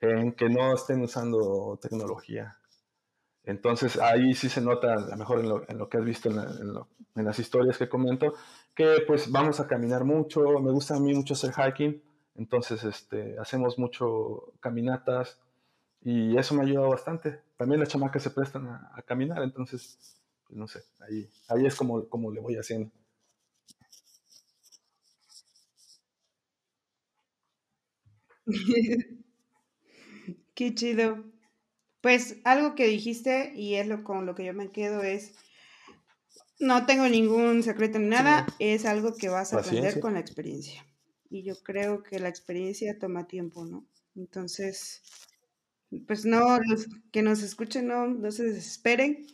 en 0.01 0.33
que 0.33 0.49
no 0.49 0.73
estén 0.73 1.01
usando 1.01 1.77
tecnología. 1.81 2.57
Entonces 3.47 3.97
ahí 3.97 4.35
sí 4.35 4.49
se 4.49 4.59
nota, 4.59 4.93
a 4.93 4.99
lo 4.99 5.15
mejor 5.15 5.39
en 5.39 5.77
lo, 5.77 5.89
que 5.89 5.97
has 5.97 6.03
visto 6.03 6.29
en, 6.29 7.25
las 7.25 7.39
historias 7.39 7.77
que 7.77 7.87
comento, 7.87 8.33
que 8.75 8.97
pues 9.07 9.31
vamos 9.31 9.61
a 9.61 9.67
caminar 9.67 10.03
mucho, 10.03 10.59
me 10.59 10.69
gusta 10.71 10.97
a 10.97 10.99
mí 10.99 11.13
mucho 11.13 11.33
hacer 11.33 11.53
hiking, 11.53 12.03
entonces 12.35 12.83
este, 12.83 13.39
hacemos 13.39 13.79
mucho 13.79 14.53
caminatas 14.59 15.39
y 16.01 16.35
eso 16.37 16.55
me 16.55 16.61
ha 16.61 16.65
ayudado 16.65 16.89
bastante. 16.89 17.39
También 17.55 17.79
las 17.79 17.87
chamacas 17.87 18.21
se 18.21 18.31
prestan 18.31 18.67
a, 18.67 19.01
caminar, 19.05 19.41
entonces, 19.41 19.97
pues, 20.45 20.57
no 20.57 20.67
sé, 20.67 20.81
ahí, 20.99 21.29
ahí 21.47 21.65
es 21.65 21.75
como, 21.75 22.05
como 22.09 22.31
le 22.31 22.41
voy 22.41 22.57
haciendo. 22.57 22.91
Qué 30.53 30.75
chido. 30.75 31.36
Pues 32.01 32.37
algo 32.43 32.75
que 32.75 32.87
dijiste 32.87 33.53
y 33.55 33.75
es 33.75 33.87
lo 33.87 34.03
con 34.03 34.25
lo 34.25 34.35
que 34.35 34.45
yo 34.45 34.53
me 34.53 34.71
quedo 34.71 35.01
es 35.03 35.35
no 36.59 36.85
tengo 36.85 37.07
ningún 37.07 37.63
secreto 37.63 37.99
ni 37.99 38.07
nada, 38.07 38.47
es 38.59 38.85
algo 38.85 39.15
que 39.15 39.29
vas 39.29 39.53
a 39.53 39.59
aprender 39.59 39.99
con 39.99 40.13
la 40.13 40.19
experiencia. 40.19 40.85
Y 41.29 41.43
yo 41.43 41.55
creo 41.61 42.03
que 42.03 42.19
la 42.19 42.29
experiencia 42.29 42.97
toma 42.97 43.27
tiempo, 43.27 43.65
¿no? 43.65 43.85
Entonces, 44.15 45.01
pues 46.07 46.25
no, 46.25 46.59
los 46.59 46.87
que 47.11 47.21
nos 47.21 47.43
escuchen 47.43 47.87
no, 47.87 48.07
no 48.07 48.31
se 48.31 48.45
desesperen, 48.45 49.27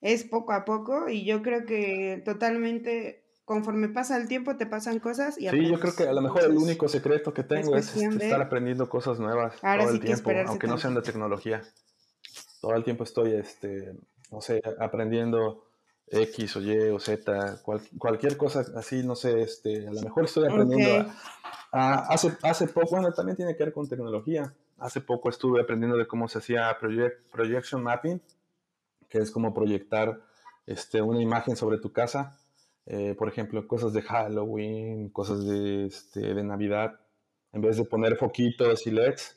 es 0.00 0.24
poco 0.24 0.52
a 0.52 0.64
poco 0.64 1.08
y 1.08 1.24
yo 1.24 1.42
creo 1.42 1.66
que 1.66 2.22
totalmente 2.24 3.29
conforme 3.50 3.88
pasa 3.88 4.16
el 4.16 4.28
tiempo 4.28 4.56
te 4.56 4.64
pasan 4.64 5.00
cosas 5.00 5.36
y 5.36 5.48
Sí, 5.48 5.68
yo 5.68 5.80
creo 5.80 5.92
que 5.96 6.04
a 6.04 6.12
lo 6.12 6.20
mejor 6.20 6.44
el 6.44 6.56
único 6.56 6.86
secreto 6.86 7.34
que 7.34 7.42
tengo 7.42 7.74
es, 7.74 7.96
este, 7.96 8.26
estar 8.26 8.40
aprendiendo 8.40 8.88
cosas 8.88 9.18
nuevas 9.18 9.60
todo 9.60 9.90
el 9.90 9.98
tiempo, 9.98 10.30
aunque 10.46 10.68
no 10.68 10.78
sean 10.78 10.94
de 10.94 11.02
tecnología. 11.02 11.60
Todo 12.60 12.76
el 12.76 12.84
tiempo 12.84 13.02
estoy, 13.02 13.32
este, 13.32 13.92
no 14.30 14.40
sé, 14.40 14.62
aprendiendo 14.78 15.64
X 16.06 16.54
o 16.54 16.60
Y 16.60 16.90
o 16.90 17.00
Z, 17.00 17.60
cualquier 17.98 18.36
cosa 18.36 18.64
así, 18.76 19.02
no 19.02 19.16
sé, 19.16 19.40
este, 19.40 19.88
a 19.88 19.90
lo 19.90 20.00
mejor 20.00 20.26
estoy 20.26 20.46
aprendiendo 20.46 21.10
hace, 21.72 22.30
hace 22.44 22.68
poco, 22.68 22.90
bueno, 22.90 23.12
también 23.12 23.34
tiene 23.34 23.56
que 23.56 23.64
ver 23.64 23.72
con 23.72 23.88
tecnología. 23.88 24.54
Hace 24.78 25.00
poco 25.00 25.28
estuve 25.28 25.60
aprendiendo 25.60 25.96
de 25.96 26.06
cómo 26.06 26.28
se 26.28 26.38
hacía 26.38 26.78
projection 26.78 27.82
mapping, 27.82 28.22
que 29.08 29.18
es 29.18 29.32
como 29.32 29.52
proyectar 29.52 30.20
este, 30.66 31.02
una 31.02 31.20
imagen 31.20 31.56
sobre 31.56 31.78
tu 31.78 31.90
casa 31.90 32.39
eh, 32.92 33.14
por 33.14 33.28
ejemplo, 33.28 33.68
cosas 33.68 33.92
de 33.92 34.02
Halloween, 34.02 35.10
cosas 35.10 35.46
de, 35.46 35.86
este, 35.86 36.34
de 36.34 36.42
Navidad, 36.42 36.98
en 37.52 37.60
vez 37.60 37.76
de 37.76 37.84
poner 37.84 38.16
foquitos 38.16 38.84
y 38.84 38.90
LEDs, 38.90 39.36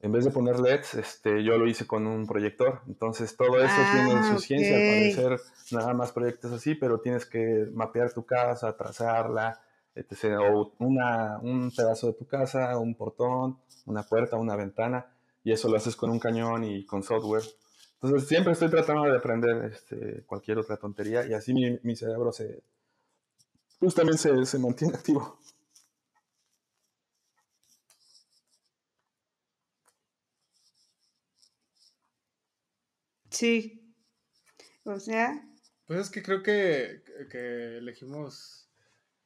en 0.00 0.12
vez 0.12 0.26
de 0.26 0.30
poner 0.30 0.60
LEDs, 0.60 0.92
este, 0.92 1.42
yo 1.42 1.56
lo 1.56 1.66
hice 1.66 1.86
con 1.86 2.06
un 2.06 2.26
proyector. 2.26 2.82
Entonces, 2.86 3.34
todo 3.34 3.64
eso 3.64 3.80
tiene 3.92 4.12
ah, 4.12 4.30
su 4.30 4.40
ciencia, 4.40 4.76
al 4.76 4.82
parecer, 4.82 5.40
nada 5.70 5.94
más 5.94 6.12
proyectos 6.12 6.52
así, 6.52 6.74
pero 6.74 7.00
tienes 7.00 7.24
que 7.24 7.66
mapear 7.72 8.12
tu 8.12 8.26
casa, 8.26 8.76
trazarla, 8.76 9.62
etc. 9.94 10.38
O 10.52 10.74
una, 10.80 11.38
un 11.40 11.72
pedazo 11.74 12.08
de 12.08 12.12
tu 12.12 12.26
casa, 12.26 12.76
un 12.76 12.94
portón, 12.94 13.56
una 13.86 14.02
puerta, 14.02 14.36
una 14.36 14.54
ventana, 14.54 15.06
y 15.42 15.52
eso 15.52 15.70
lo 15.70 15.78
haces 15.78 15.96
con 15.96 16.10
un 16.10 16.18
cañón 16.18 16.62
y 16.64 16.84
con 16.84 17.02
software. 17.02 17.44
Entonces 18.04 18.28
siempre 18.28 18.52
estoy 18.52 18.68
tratando 18.68 19.04
de 19.04 19.16
aprender 19.16 19.72
este, 19.72 20.24
cualquier 20.26 20.58
otra 20.58 20.76
tontería 20.76 21.26
y 21.26 21.32
así 21.32 21.54
mi, 21.54 21.78
mi 21.82 21.96
cerebro 21.96 22.32
se, 22.32 22.62
pues 23.78 23.94
también 23.94 24.18
se, 24.18 24.44
se 24.44 24.58
mantiene 24.58 24.94
activo. 24.94 25.38
Sí. 33.30 33.94
O 34.84 35.00
sea. 35.00 35.42
Pues 35.86 36.00
es 36.00 36.10
que 36.10 36.22
creo 36.22 36.42
que, 36.42 37.02
que 37.30 37.78
elegimos, 37.78 38.68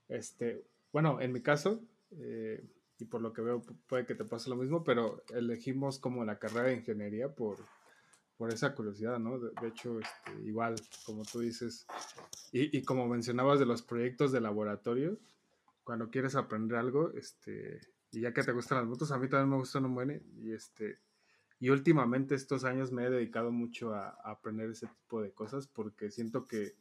este, 0.07 0.63
bueno, 0.93 1.21
en 1.21 1.33
mi 1.33 1.43
caso, 1.43 1.83
eh, 2.13 2.65
y 3.01 3.07
por 3.07 3.23
lo 3.23 3.33
que 3.33 3.43
veo 3.43 3.61
puede 3.89 4.07
que 4.07 4.15
te 4.15 4.25
pase 4.25 4.49
lo 4.49 4.55
mismo, 4.55 4.85
pero 4.85 5.25
elegimos 5.35 5.99
como 5.99 6.25
la 6.25 6.39
carrera 6.39 6.69
de 6.69 6.75
ingeniería 6.75 7.35
por, 7.35 7.59
por 8.39 8.53
esa 8.53 8.73
curiosidad, 8.73 9.19
¿no? 9.19 9.39
De, 9.41 9.51
hecho, 9.67 9.99
este, 9.99 10.33
igual, 10.45 10.77
como 11.05 11.25
tú 11.25 11.41
dices, 11.41 11.87
y, 12.53 12.83
como 12.83 13.09
mencionabas 13.09 13.59
de 13.59 13.67
los 13.67 13.83
proyectos 13.83 14.31
de 14.31 14.41
laboratorio, 14.41 15.19
cuando 15.83 16.09
quieres 16.09 16.37
aprender 16.37 16.79
algo, 16.79 17.13
este, 17.15 17.81
y 18.13 18.21
ya 18.21 18.33
que 18.33 18.45
te 18.45 18.53
gustan 18.53 18.79
las 18.79 18.87
motos, 18.87 19.11
a 19.11 19.19
mí 19.19 19.29
también 19.29 19.51
me 19.51 19.57
gustan 19.57 19.85
un 19.85 19.95
buen, 19.95 20.23
y 20.37 20.53
este, 20.53 21.01
y 21.59 21.71
últimamente 21.71 22.37
estos 22.37 22.63
años 22.63 22.93
me 22.93 23.05
he 23.05 23.11
dedicado 23.11 23.51
mucho 23.51 23.93
a, 23.93 24.11
aprender 24.23 24.71
ese 24.71 24.87
tipo 24.87 25.21
de 25.21 25.33
cosas 25.33 25.67
porque 25.67 26.13
siento 26.13 26.47
que, 26.47 26.77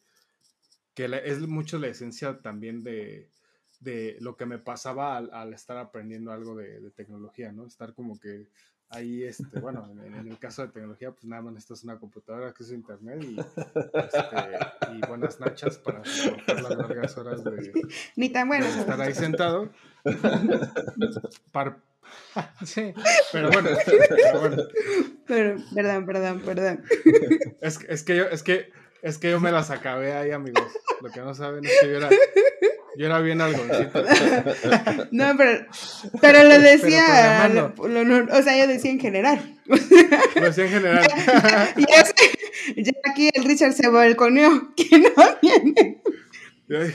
que 0.94 1.06
es 1.26 1.40
mucho 1.48 1.80
la 1.80 1.88
esencia 1.88 2.40
también 2.40 2.84
de, 2.84 3.32
de 3.80 4.18
lo 4.20 4.38
que 4.38 4.46
me 4.46 4.60
pasaba 4.60 5.18
al, 5.18 5.54
estar 5.54 5.78
aprendiendo 5.78 6.32
algo 6.32 6.56
de, 6.56 6.80
de, 6.82 6.92
tecnología, 6.92 7.52
¿no? 7.52 7.66
Estar 7.66 7.96
como 7.96 8.20
que 8.20 8.48
ahí, 8.90 9.24
este, 9.24 9.60
bueno, 9.60 9.88
en, 10.04 10.28
el 10.28 10.40
caso 10.40 10.64
de 10.64 10.70
tecnología, 10.70 11.12
pues 11.12 11.26
nada 11.26 11.42
más 11.42 11.54
necesitas 11.54 11.84
una 11.84 11.98
computadora, 11.98 12.54
que 12.54 12.64
es 12.64 12.72
internet 12.72 13.24
y, 13.24 13.40
este, 13.40 13.62
y 14.96 15.08
buenas 15.08 15.40
nachas 15.40 15.78
para 15.78 16.04
soportar 16.06 16.62
las 16.62 16.78
largas 16.78 17.18
horas 17.18 17.44
de, 17.44 17.72
Ni 18.16 18.30
tan 18.30 18.48
buenas. 18.48 18.78
estar 18.78 19.02
ahí 19.02 19.14
sentado. 19.14 19.70
sí, 22.66 22.94
pero 23.34 23.52
bueno, 23.52 23.70
pero 23.86 24.40
bueno. 24.40 24.64
Pero, 25.26 25.58
perdón, 25.74 26.06
perdón, 26.06 26.42
perdón. 26.42 26.84
Es, 27.62 27.80
es, 27.90 28.04
que 28.04 28.16
yo, 28.16 28.26
es 28.26 28.44
que 28.44 28.72
es 29.02 29.18
que 29.18 29.32
yo 29.32 29.40
me 29.40 29.52
las 29.52 29.70
acabé 29.70 30.14
ahí, 30.14 30.32
amigos. 30.32 30.72
Lo 31.02 31.12
que 31.12 31.22
no 31.22 31.34
saben 31.34 31.66
es 31.66 31.72
que 31.82 31.88
yo 31.88 31.98
era, 31.98 32.10
yo 32.98 33.06
era 33.06 33.20
bien 33.20 33.42
algo. 33.42 33.64
No, 35.12 35.36
pero, 35.38 35.66
pero 36.20 36.44
lo 36.44 36.60
decía. 36.60 37.48
Lo, 37.50 37.74
o 37.78 38.42
sea, 38.42 38.58
yo 38.58 38.68
decía 38.68 38.92
en 38.92 39.00
general. 39.00 39.60
Lo 39.66 40.42
decía 40.42 40.66
en 40.66 40.72
general. 40.72 41.08
ya, 41.78 42.92
aquí 43.10 43.30
el 43.34 43.46
Richard 43.46 43.74
se 43.74 43.88
balconeó, 43.88 44.74
que 44.76 45.00
no 45.00 45.10
viene. 45.42 46.02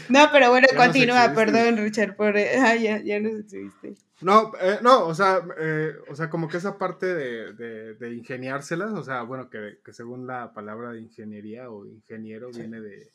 No, 0.08 0.28
pero 0.32 0.50
bueno, 0.50 0.66
continúa, 0.76 1.32
perdón, 1.34 1.76
Richard, 1.78 2.16
por. 2.16 2.36
Ah, 2.36 2.74
ya, 2.74 3.00
ya 3.02 3.20
nos 3.20 3.40
exhibiste. 3.40 3.94
No, 4.20 4.52
eh, 4.60 4.78
no, 4.82 5.06
o 5.06 5.14
sea, 5.14 5.42
eh, 5.58 5.94
o 6.08 6.14
sea, 6.14 6.30
como 6.30 6.48
que 6.48 6.58
esa 6.58 6.78
parte 6.78 7.06
de, 7.06 7.52
de, 7.54 7.94
de 7.94 8.14
ingeniárselas, 8.14 8.92
o 8.92 9.02
sea, 9.02 9.22
bueno, 9.22 9.50
que, 9.50 9.78
que, 9.84 9.92
según 9.92 10.26
la 10.26 10.52
palabra 10.52 10.92
de 10.92 11.00
ingeniería 11.00 11.70
o 11.70 11.86
ingeniero 11.86 12.50
viene 12.50 12.80
de, 12.80 13.08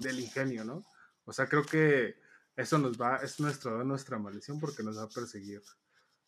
del 0.00 0.18
ingenio, 0.18 0.64
¿no? 0.64 0.84
O 1.24 1.32
sea, 1.32 1.46
creo 1.46 1.62
que 1.62 2.16
eso 2.58 2.76
nos 2.76 3.00
va, 3.00 3.18
es 3.18 3.38
nuestro, 3.38 3.84
nuestra 3.84 4.18
maldición 4.18 4.58
porque 4.58 4.82
nos 4.82 4.98
va 4.98 5.04
a 5.04 5.08
perseguir. 5.08 5.62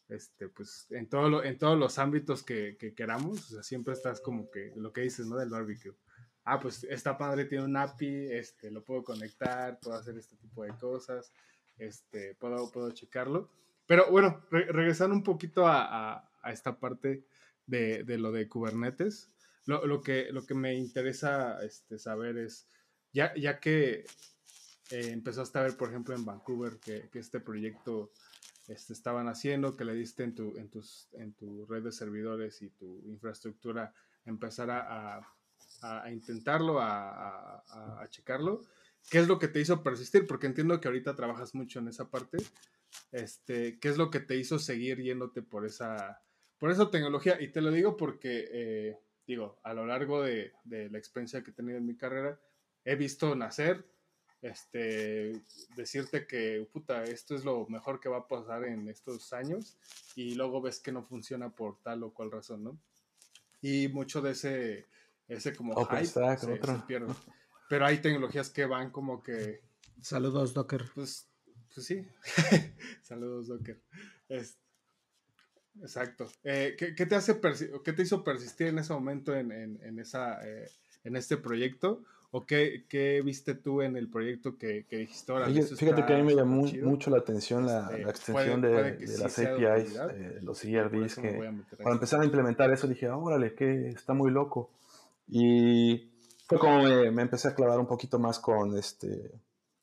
Este, 0.09 0.49
pues 0.49 0.87
en, 0.91 1.09
todo 1.09 1.29
lo, 1.29 1.43
en 1.45 1.59
todos 1.59 1.77
los 1.77 1.99
ámbitos 1.99 2.45
que, 2.45 2.77
que, 2.79 2.95
queramos, 2.95 3.49
siempre 3.63 3.95
estás 3.95 4.21
como 4.21 4.49
que 4.49 4.73
lo 4.77 4.93
que 4.93 5.01
dices, 5.03 5.27
¿no? 5.27 5.37
Del 5.37 5.51
barbecue. 5.51 5.93
Ah, 6.45 6.61
pues 6.61 6.85
esta 6.85 7.19
padre 7.19 7.47
tiene 7.47 7.65
un 7.65 7.77
API, 7.77 8.29
este, 8.31 8.71
lo 8.71 8.85
puedo 8.85 9.03
conectar, 9.03 9.81
puedo 9.81 9.97
hacer 9.97 10.17
este 10.19 10.37
tipo 10.37 10.63
de 10.63 10.71
cosas, 10.79 11.33
este, 11.79 12.37
puedo, 12.37 12.71
puedo 12.71 12.93
checarlo. 12.93 13.51
Pero 13.87 14.09
bueno, 14.11 14.47
regresando 14.51 15.17
un 15.17 15.25
poquito 15.25 15.67
a, 15.67 16.31
a, 16.43 16.53
esta 16.53 16.79
parte 16.79 17.27
de, 17.67 18.05
de, 18.05 18.19
lo 18.19 18.31
de 18.31 18.49
Kubernetes, 18.49 19.33
lo, 19.67 19.85
lo, 19.85 20.01
que, 20.01 20.29
lo 20.31 20.47
que 20.47 20.55
me 20.55 20.75
interesa 20.75 21.61
este, 21.65 21.99
saber 21.99 22.39
es, 22.39 22.69
ya, 23.13 23.35
ya 23.35 23.59
que 23.59 24.05
eh, 24.91 25.11
empezaste 25.11 25.59
a 25.59 25.63
ver, 25.63 25.77
por 25.77 25.89
ejemplo, 25.89 26.15
en 26.15 26.25
Vancouver 26.25 26.79
que, 26.81 27.09
que 27.11 27.19
este 27.21 27.41
proyecto 27.41 28.13
este, 28.71 28.93
estaban 28.93 29.29
haciendo, 29.29 29.77
que 29.77 29.85
le 29.85 29.95
diste 29.95 30.23
en 30.23 30.35
tu, 30.35 30.57
en, 30.57 30.69
tus, 30.69 31.09
en 31.13 31.33
tu 31.35 31.67
red 31.67 31.83
de 31.83 31.93
servidores 31.93 32.63
y 32.63 32.71
tu 32.71 33.03
infraestructura 33.07 33.93
empezar 34.25 34.71
a, 34.71 35.19
a, 35.83 36.03
a 36.05 36.11
intentarlo, 36.13 36.81
a, 36.81 37.57
a, 37.57 38.09
checarlo. 38.11 38.61
¿Qué 39.11 39.19
es 39.19 39.29
lo 39.29 39.39
que 39.39 39.49
te 39.49 39.61
hizo 39.61 39.83
persistir? 39.83 40.27
Porque 40.27 40.47
entiendo 40.47 40.81
que 40.81 40.89
ahorita 40.89 41.17
trabajas 41.17 41.55
mucho 41.55 41.79
en 41.79 41.89
esa 41.89 42.11
parte. 42.11 42.39
Este, 43.13 43.79
¿Qué 43.81 43.89
es 43.89 43.97
lo 43.97 44.11
que 44.11 44.21
te 44.21 44.37
hizo 44.37 44.59
seguir 44.59 45.01
yéndote 45.01 45.43
por 45.43 45.67
esa, 45.67 46.23
por 46.59 46.71
esa 46.71 46.91
tecnología? 46.91 47.41
Y 47.41 47.49
te 47.49 47.61
lo 47.61 47.71
digo 47.71 47.97
porque, 47.97 48.49
eh, 48.53 48.99
digo, 49.27 49.59
a 49.65 49.75
lo 49.75 49.87
largo 49.87 50.23
de, 50.23 50.53
de 50.65 50.91
la 50.91 50.99
experiencia 50.99 51.43
que 51.43 51.51
he 51.51 51.55
tenido 51.55 51.79
en 51.79 51.87
mi 51.87 51.97
carrera, 51.97 52.39
he 52.85 52.95
visto 52.95 53.35
nacer, 53.35 53.90
este, 54.43 55.43
decirte 55.77 56.27
que, 56.27 56.67
puta, 56.73 57.05
esto 57.05 57.35
es 57.35 57.45
lo 57.45 57.67
mejor 57.69 58.01
que 58.01 58.09
va 58.09 58.19
a 58.19 58.29
pasar 58.29 58.65
en 58.65 58.89
estos 58.89 59.33
años 59.33 59.77
y 60.17 60.35
luego 60.35 60.63
ves 60.63 60.81
que 60.81 60.93
no 60.93 61.03
funciona 61.03 61.51
por 61.51 61.79
tal 61.83 62.03
o 62.03 62.13
cual 62.13 62.31
razón, 62.31 62.65
¿no? 62.65 62.79
Y 63.61 63.89
mucho 63.89 64.23
de 64.23 64.31
ese, 64.33 64.89
ese 65.29 65.55
como 65.55 65.75
hype 65.85 66.07
se, 66.07 66.39
se 66.39 66.59
pierde. 66.87 67.13
Pero 67.69 67.87
hay 67.87 67.99
tecnologías 67.99 68.51
que 68.51 68.65
van 68.65 68.91
como 68.91 69.23
que... 69.23 69.63
Saludos, 70.01 70.55
Docker. 70.55 70.87
Pues, 70.95 71.29
pues 71.75 71.87
sí. 71.87 72.07
Saludos, 73.03 73.49
Docker. 73.49 73.81
Es, 74.29 74.59
exacto. 75.83 76.27
Eh, 76.43 76.75
¿qué, 76.79 76.95
¿qué, 76.95 77.05
te 77.05 77.15
hace 77.15 77.39
¿Qué 77.85 77.93
te 77.93 78.03
hizo 78.03 78.25
persistir 78.25 78.69
en 78.69 78.79
ese 78.79 78.93
momento 78.95 79.37
en, 79.37 79.53
en, 79.53 79.79
en 79.83 79.99
esa, 79.99 80.41
eh, 80.49 80.71
en 81.05 81.17
este 81.17 81.37
proyecto? 81.37 82.03
¿O 82.33 82.47
qué, 82.47 82.85
qué, 82.89 83.23
viste 83.23 83.55
tú 83.57 83.83
en 83.83 83.97
el 83.97 84.09
proyecto 84.09 84.57
que, 84.57 84.87
que 84.87 84.99
dijiste 84.99 85.33
ahora? 85.33 85.47
Fíjate, 85.47 85.75
fíjate 85.75 86.07
que 86.07 86.15
a 86.15 86.17
mí 86.19 86.23
me 86.23 86.37
llamó 86.37 86.63
mucho 86.83 87.11
la 87.11 87.19
atención 87.19 87.67
la, 87.67 87.89
este, 87.91 88.05
la 88.05 88.11
extensión 88.11 88.61
puede, 88.61 88.73
puede 88.73 88.93
de, 88.93 88.99
de 88.99 89.07
sí 89.09 89.23
las 89.23 89.39
APIs, 89.39 89.97
eh, 89.97 90.39
los 90.43 90.65
ERDs, 90.65 91.17
que 91.17 91.37
cuando 91.77 91.93
empezaron 91.95 92.23
a 92.23 92.27
implementar 92.27 92.73
eso 92.73 92.87
dije, 92.87 93.11
órale, 93.11 93.55
que 93.55 93.89
está 93.89 94.15
muy 94.15 94.31
loco. 94.31 94.71
Y 95.27 96.13
fue 96.47 96.59
como 96.61 96.85
me, 96.85 97.11
me, 97.11 97.23
empecé 97.23 97.49
a 97.49 97.55
clavar 97.55 97.81
un 97.81 97.87
poquito 97.87 98.21
más 98.21 98.39
con, 98.39 98.79
este, 98.79 99.33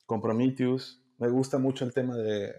con 0.05 0.21
Prometheus. 0.21 1.01
Me 1.17 1.27
gusta 1.27 1.57
mucho 1.57 1.83
el 1.83 1.93
tema 1.93 2.15
de, 2.15 2.53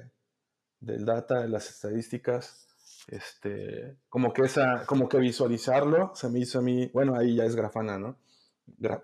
del 0.80 1.06
data, 1.06 1.40
de 1.40 1.48
las 1.48 1.70
estadísticas. 1.70 2.66
Este, 3.06 3.96
como 4.10 4.34
que 4.34 4.42
esa, 4.42 4.84
como 4.84 5.08
que 5.08 5.18
visualizarlo 5.18 6.12
se 6.14 6.28
me 6.28 6.40
hizo 6.40 6.58
a 6.58 6.62
mí, 6.62 6.90
bueno, 6.92 7.16
ahí 7.16 7.36
ya 7.36 7.46
es 7.46 7.56
Grafana, 7.56 7.98
¿no? 7.98 8.16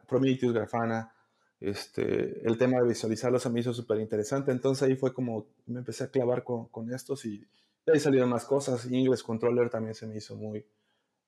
Prometheus, 0.06 0.52
Grafana, 0.52 1.12
este, 1.60 2.46
el 2.46 2.58
tema 2.58 2.80
de 2.80 2.88
visualizarlo 2.88 3.38
se 3.38 3.50
me 3.50 3.60
hizo 3.60 3.72
súper 3.72 4.00
interesante, 4.00 4.52
entonces 4.52 4.88
ahí 4.88 4.96
fue 4.96 5.14
como 5.14 5.46
me 5.66 5.78
empecé 5.78 6.04
a 6.04 6.10
clavar 6.10 6.44
con, 6.44 6.66
con, 6.66 6.92
estos 6.92 7.24
y 7.24 7.46
ahí 7.86 8.00
salieron 8.00 8.28
más 8.28 8.44
cosas, 8.44 8.90
Ingress 8.90 9.22
Controller 9.22 9.70
también 9.70 9.94
se 9.94 10.06
me 10.06 10.16
hizo 10.16 10.36
muy, 10.36 10.66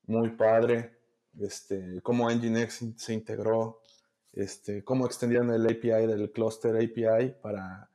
muy 0.05 0.29
padre, 0.31 0.97
este, 1.39 2.01
cómo 2.01 2.29
Nginx 2.29 2.85
se 2.97 3.13
integró, 3.13 3.81
este, 4.33 4.83
cómo 4.83 5.05
extendieron 5.05 5.51
el 5.51 5.65
API 5.65 6.05
del 6.05 6.31
cluster 6.31 6.75
API 6.75 7.35
para 7.41 7.89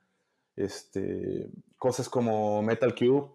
este, 0.57 1.51
cosas 1.79 2.09
como 2.09 2.63
Metal 2.63 2.95
Cube. 2.95 3.31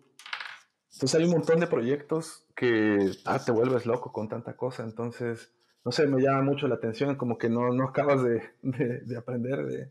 Entonces 0.93 1.15
hay 1.15 1.25
un 1.25 1.31
montón 1.31 1.59
de 1.59 1.67
proyectos 1.67 2.45
que 2.55 3.11
ah, 3.25 3.39
te 3.43 3.51
vuelves 3.51 3.85
loco 3.85 4.11
con 4.11 4.27
tanta 4.27 4.55
cosa, 4.55 4.83
entonces 4.83 5.51
no 5.87 5.93
sé, 5.93 6.05
me 6.07 6.21
llama 6.21 6.41
mucho 6.43 6.67
la 6.67 6.75
atención, 6.75 7.15
como 7.15 7.37
que 7.37 7.49
no, 7.49 7.69
no 7.73 7.85
acabas 7.85 8.21
de, 8.23 8.43
de, 8.61 8.99
de 9.01 9.17
aprender 9.17 9.65
de, 9.65 9.89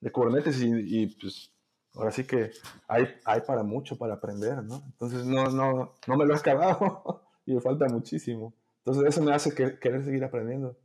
de 0.00 0.12
Kubernetes 0.12 0.60
y, 0.62 0.70
y, 1.02 1.06
pues 1.16 1.52
ahora 1.94 2.12
sí 2.12 2.24
que 2.26 2.50
hay, 2.88 3.08
hay 3.24 3.40
para 3.42 3.62
mucho 3.62 3.96
para 3.98 4.14
aprender, 4.14 4.62
¿no? 4.64 4.82
Entonces 4.86 5.24
no, 5.26 5.46
no, 5.46 5.94
no 6.06 6.16
me 6.18 6.26
lo 6.26 6.34
he 6.34 6.38
acabado 6.38 7.22
y 7.46 7.54
me 7.54 7.62
falta 7.62 7.86
muchísimo. 7.88 8.54
Entonces 8.80 9.06
eso 9.08 9.22
me 9.22 9.32
hace 9.34 9.54
que, 9.54 9.78
querer 9.80 10.04
seguir 10.04 10.24
aprendiendo. 10.24 10.76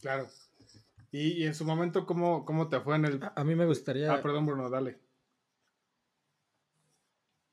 Claro. 0.00 0.28
Y, 1.14 1.44
y, 1.44 1.46
en 1.46 1.54
su 1.54 1.64
momento, 1.64 2.06
¿cómo, 2.06 2.44
¿cómo 2.44 2.68
te 2.68 2.80
fue 2.80 2.96
en 2.96 3.04
el...? 3.04 3.22
A, 3.22 3.34
a, 3.36 3.44
mí 3.44 3.54
me 3.54 3.66
gustaría... 3.66 4.12
Ah, 4.12 4.20
perdón, 4.20 4.46
Bruno, 4.46 4.68
dale. 4.68 4.98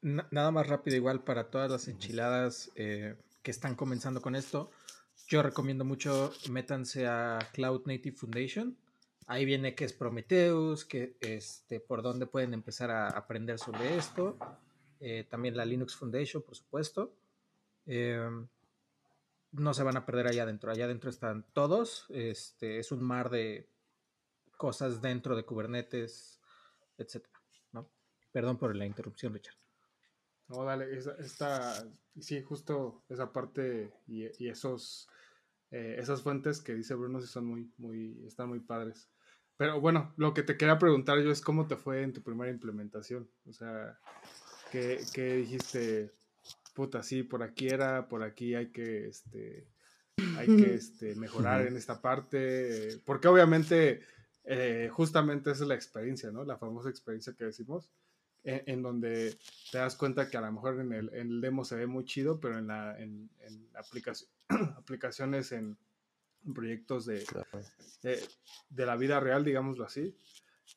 nada 0.02 0.50
más 0.50 0.66
rápido, 0.66 0.98
igual 0.98 1.24
para 1.24 1.52
todas 1.52 1.70
las 1.70 1.88
enchiladas 1.88 2.72
eh, 2.74 3.18
que 3.44 3.52
están 3.52 3.76
comenzando 3.76 4.20
con 4.20 4.36
esto. 4.36 4.72
Yo 5.28 5.44
recomiendo 5.44 5.86
mucho, 5.86 6.34
métanse 6.50 7.06
a 7.06 7.38
Cloud 7.54 7.84
Native 7.86 8.18
Foundation. 8.18 8.76
Ahí 9.28 9.46
viene 9.46 9.76
que 9.76 9.86
es 9.86 9.94
Prometheus, 9.94 10.84
que 10.84 11.16
este, 11.20 11.80
por 11.80 12.02
dónde 12.02 12.26
pueden 12.26 12.56
empezar 12.56 12.90
a 12.90 13.10
aprender 13.10 13.60
sobre 13.60 13.96
esto. 13.96 14.40
Eh, 15.00 15.28
también 15.30 15.56
la 15.56 15.66
Linux 15.66 15.96
Foundation, 15.96 16.42
por 16.42 16.56
supuesto. 16.56 17.14
Eh, 17.86 18.28
no 19.52 19.74
se 19.74 19.84
van 19.84 19.98
a 19.98 20.06
perder 20.06 20.28
allá 20.28 20.44
adentro. 20.44 20.72
Allá 20.72 20.86
adentro 20.86 21.10
están 21.10 21.46
todos. 21.54 22.06
Este 22.10 22.80
es 22.80 22.92
un 22.92 23.04
mar 23.04 23.30
de 23.30 23.70
cosas 24.58 25.02
dentro 25.02 25.36
de 25.36 25.44
Kubernetes, 25.44 26.40
etcétera. 26.98 27.42
¿no? 27.72 27.90
Perdón 28.32 28.58
por 28.58 28.76
la 28.76 28.86
interrupción, 28.86 29.34
Richard. 29.34 29.56
No, 30.48 30.66
dale, 30.66 30.98
esta, 31.20 31.84
sí, 32.20 32.42
justo 32.42 33.04
esa 33.08 33.32
parte 33.32 33.94
y, 34.06 34.26
y 34.44 34.50
esos, 34.50 35.08
eh, 35.72 35.96
esas 35.98 36.22
fuentes 36.22 36.60
que 36.60 36.76
dice 36.76 36.94
Bruno 36.94 37.22
sí 37.22 37.28
son 37.28 37.46
muy, 37.46 37.72
muy, 37.78 38.22
están 38.26 38.50
muy 38.50 38.60
padres. 38.60 39.10
Pero 39.56 39.80
bueno, 39.80 40.14
lo 40.18 40.34
que 40.34 40.44
te 40.44 40.58
quería 40.58 40.78
preguntar 40.78 41.20
yo 41.22 41.32
es 41.32 41.40
cómo 41.40 41.68
te 41.68 41.78
fue 41.78 42.02
en 42.04 42.14
tu 42.14 42.22
primera 42.22 42.52
implementación. 42.52 43.30
O 43.48 43.54
sea, 43.54 43.98
¿qué, 44.72 45.00
qué 45.14 45.36
dijiste? 45.36 46.12
Puta, 46.74 47.04
sí, 47.04 47.24
por 47.24 47.44
aquí 47.44 47.68
era, 47.68 48.08
por 48.08 48.24
aquí 48.24 48.56
hay 48.56 48.72
que, 48.72 49.08
este, 49.08 49.68
hay 50.38 50.48
que 50.48 50.74
este, 50.76 51.16
mejorar 51.16 51.68
en 51.68 51.78
esta 51.78 52.02
parte, 52.02 53.02
porque 53.06 53.28
obviamente, 53.28 54.02
eh, 54.44 54.90
justamente 54.92 55.52
esa 55.52 55.64
es 55.64 55.68
la 55.68 55.76
experiencia, 55.76 56.32
¿no? 56.32 56.44
La 56.44 56.58
famosa 56.58 56.90
experiencia 56.90 57.34
que 57.34 57.46
decimos, 57.46 57.90
en, 58.44 58.64
en, 58.66 58.82
donde 58.82 59.38
te 59.72 59.78
das 59.78 59.96
cuenta 59.96 60.30
que 60.30 60.38
a 60.38 60.42
lo 60.42 60.52
mejor 60.52 60.80
en 60.80 60.94
el, 60.94 61.10
en 61.14 61.28
el 61.28 61.42
demo 61.42 61.64
se 61.64 61.76
ve 61.76 61.88
muy 61.88 62.06
chido, 62.06 62.40
pero 62.40 62.58
en, 62.58 62.68
la, 62.68 63.00
en, 63.00 63.30
en 63.42 63.68
aplicación, 63.76 64.30
aplicaciones 64.78 65.52
en, 65.52 65.78
proyectos 66.56 67.06
de, 67.06 67.24
de, 68.02 68.20
de, 68.70 68.86
la 68.86 68.96
vida 68.96 69.20
real, 69.20 69.44
digámoslo 69.44 69.86
así, 69.86 70.16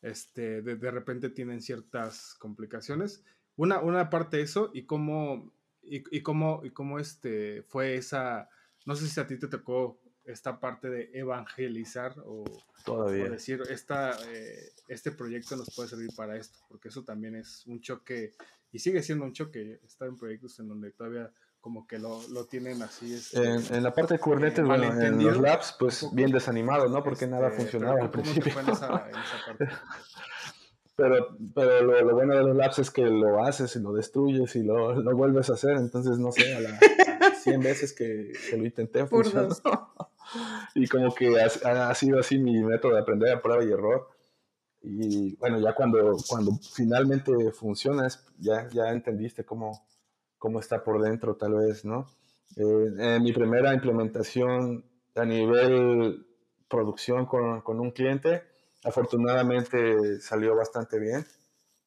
este, 0.03 0.63
de, 0.63 0.77
de 0.77 0.91
repente 0.91 1.31
tienen 1.31 1.63
ciertas 1.63 2.35
complicaciones. 2.35 3.25
Una, 3.57 3.81
una 3.81 4.11
parte 4.11 4.41
eso 4.41 4.71
y 4.75 4.85
cómo 4.85 5.53
y, 5.87 6.17
y, 6.17 6.23
cómo, 6.23 6.61
y 6.65 6.71
cómo 6.71 6.99
este 6.99 7.63
fue 7.63 7.97
esa, 7.97 8.49
no 8.87 8.95
sé 8.95 9.07
si 9.09 9.21
a 9.21 9.27
ti 9.27 9.39
te 9.39 9.49
tocó 9.49 10.01
esta 10.25 10.59
parte 10.59 10.89
de 10.89 11.11
evangelizar 11.13 12.15
o, 12.25 12.45
Todavía. 12.85 13.25
o 13.25 13.31
decir, 13.31 13.63
esta, 13.69 14.17
eh, 14.29 14.73
este 14.89 15.11
proyecto 15.13 15.57
nos 15.57 15.75
puede 15.75 15.89
servir 15.89 16.11
para 16.17 16.37
esto, 16.37 16.59
porque 16.69 16.89
eso 16.89 17.05
también 17.05 17.37
es 17.37 17.67
un 17.67 17.81
choque, 17.81 18.35
y 18.73 18.79
sigue 18.79 19.03
siendo 19.03 19.25
un 19.25 19.33
choque 19.33 19.81
estar 19.85 20.09
en 20.09 20.17
proyectos 20.17 20.59
en 20.61 20.69
donde 20.69 20.93
todavía 20.93 21.31
como 21.61 21.87
que 21.87 21.99
lo, 21.99 22.21
lo 22.29 22.45
tienen 22.45 22.83
así. 22.83 23.15
Este, 23.15 23.43
en, 23.43 23.75
en, 23.75 23.83
la 23.83 23.95
parte 23.95 24.15
de 24.15 24.21
Kubernetes, 24.21 24.59
eh, 24.59 24.63
bueno, 24.63 25.01
en 25.01 25.25
los 25.25 25.41
labs, 25.41 25.75
pues 25.79 26.07
bien 26.13 26.31
desanimado, 26.31 26.91
¿no? 26.91 27.03
Porque 27.03 27.25
este, 27.25 27.35
nada 27.35 27.51
funcionaba 27.53 28.03
al 28.03 28.11
principio. 28.11 28.53
En 28.61 28.69
esa, 28.69 29.09
en 29.09 29.17
esa 29.17 29.47
parte? 29.47 29.69
Pero, 30.97 31.37
pero 31.55 31.83
lo, 31.83 32.01
lo, 32.03 32.15
bueno 32.15 32.37
de 32.37 32.45
los 32.45 32.57
labs 32.57 32.79
es 32.79 32.91
que 32.91 33.03
lo 33.03 33.43
haces 33.43 33.75
y 33.75 33.81
lo 33.81 33.93
destruyes 33.93 34.55
y 34.55 34.63
lo, 34.63 34.95
lo 34.95 35.17
vuelves 35.17 35.51
a 35.51 35.55
hacer. 35.55 35.77
Entonces, 35.77 36.19
no 36.19 36.31
sé, 36.31 36.55
a 36.55 36.61
las 36.61 37.43
100 37.43 37.61
veces 37.61 37.93
que, 37.93 38.33
que, 38.49 38.57
lo 38.57 38.65
intenté 38.65 39.05
funcionó. 39.07 39.49
y 40.75 40.87
como 40.87 41.15
que 41.15 41.41
ha, 41.41 41.91
ha, 41.91 41.95
sido 41.95 42.21
así 42.21 42.39
mi 42.39 42.63
método 42.63 42.95
de 42.95 43.01
aprender 43.01 43.33
a 43.33 43.43
prueba 43.43 43.65
y 43.65 43.73
error. 43.73 44.09
Y 44.83 45.35
bueno, 45.37 45.59
ya 45.61 45.75
cuando, 45.75 46.17
cuando 46.29 46.53
finalmente 46.75 47.33
funciona, 47.53 48.07
ya, 48.39 48.69
ya 48.69 48.91
entendiste 48.91 49.45
cómo, 49.45 49.87
cómo 50.39 50.61
está 50.61 50.85
por 50.85 51.03
dentro, 51.03 51.37
tal 51.37 51.55
vez, 51.55 51.85
¿no? 51.85 52.07
Eh, 52.57 52.93
en 52.99 53.23
mi 53.23 53.33
primera 53.33 53.75
implementación 53.75 54.85
a 55.17 55.25
nivel 55.25 56.27
producción 56.69 57.27
con, 57.27 57.63
con 57.63 57.81
un 57.81 57.91
cliente, 57.91 58.43
afortunadamente 58.85 60.21
salió 60.21 60.55
bastante 60.55 60.99
bien. 60.99 61.27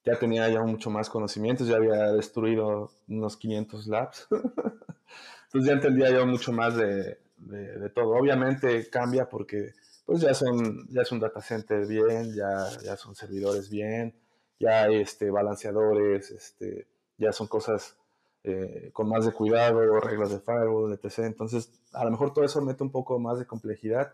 Ya 0.03 0.17
tenía 0.17 0.49
ya 0.49 0.61
mucho 0.63 0.89
más 0.89 1.09
conocimientos, 1.09 1.67
ya 1.67 1.75
había 1.75 2.11
destruido 2.13 2.91
unos 3.07 3.37
500 3.37 3.87
labs. 3.87 4.27
Entonces 5.45 5.67
ya 5.67 5.73
entendía 5.73 6.09
yo 6.11 6.25
mucho 6.25 6.51
más 6.51 6.75
de, 6.75 7.19
de, 7.37 7.79
de, 7.79 7.89
todo. 7.89 8.11
Obviamente 8.11 8.89
cambia 8.89 9.29
porque 9.29 9.73
pues 10.05 10.21
ya 10.21 10.33
son 10.33 10.87
ya 10.89 11.01
es 11.01 11.11
un 11.11 11.19
data 11.19 11.41
center 11.41 11.85
bien, 11.85 12.33
ya, 12.33 12.69
ya 12.83 12.95
son 12.95 13.15
servidores 13.15 13.69
bien, 13.69 14.15
ya 14.59 14.83
hay 14.83 15.01
este, 15.01 15.29
balanceadores, 15.29 16.31
este, 16.31 16.87
ya 17.17 17.31
son 17.31 17.47
cosas 17.47 17.97
eh, 18.43 18.91
con 18.93 19.09
más 19.09 19.25
de 19.25 19.33
cuidado, 19.33 19.99
reglas 19.99 20.31
de 20.31 20.39
firewall, 20.39 20.93
etc. 20.93 21.19
Entonces 21.19 21.71
a 21.91 22.05
lo 22.05 22.11
mejor 22.11 22.33
todo 22.33 22.45
eso 22.45 22.61
mete 22.61 22.83
un 22.83 22.91
poco 22.91 23.19
más 23.19 23.39
de 23.39 23.45
complejidad 23.45 24.13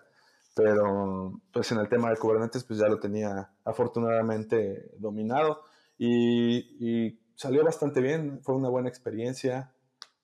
pero 0.54 1.42
pues 1.52 1.72
en 1.72 1.80
el 1.80 1.90
tema 1.90 2.10
de 2.10 2.18
Kubernetes 2.18 2.64
pues 2.64 2.80
ya 2.80 2.88
lo 2.88 3.00
tenía 3.00 3.52
afortunadamente 3.66 4.92
dominado 4.98 5.62
y, 5.98 7.20
salió 7.36 7.64
bastante 7.64 8.00
bien, 8.00 8.42
fue 8.44 8.56
una 8.56 8.70
buena 8.70 8.90
experiencia 8.90 9.74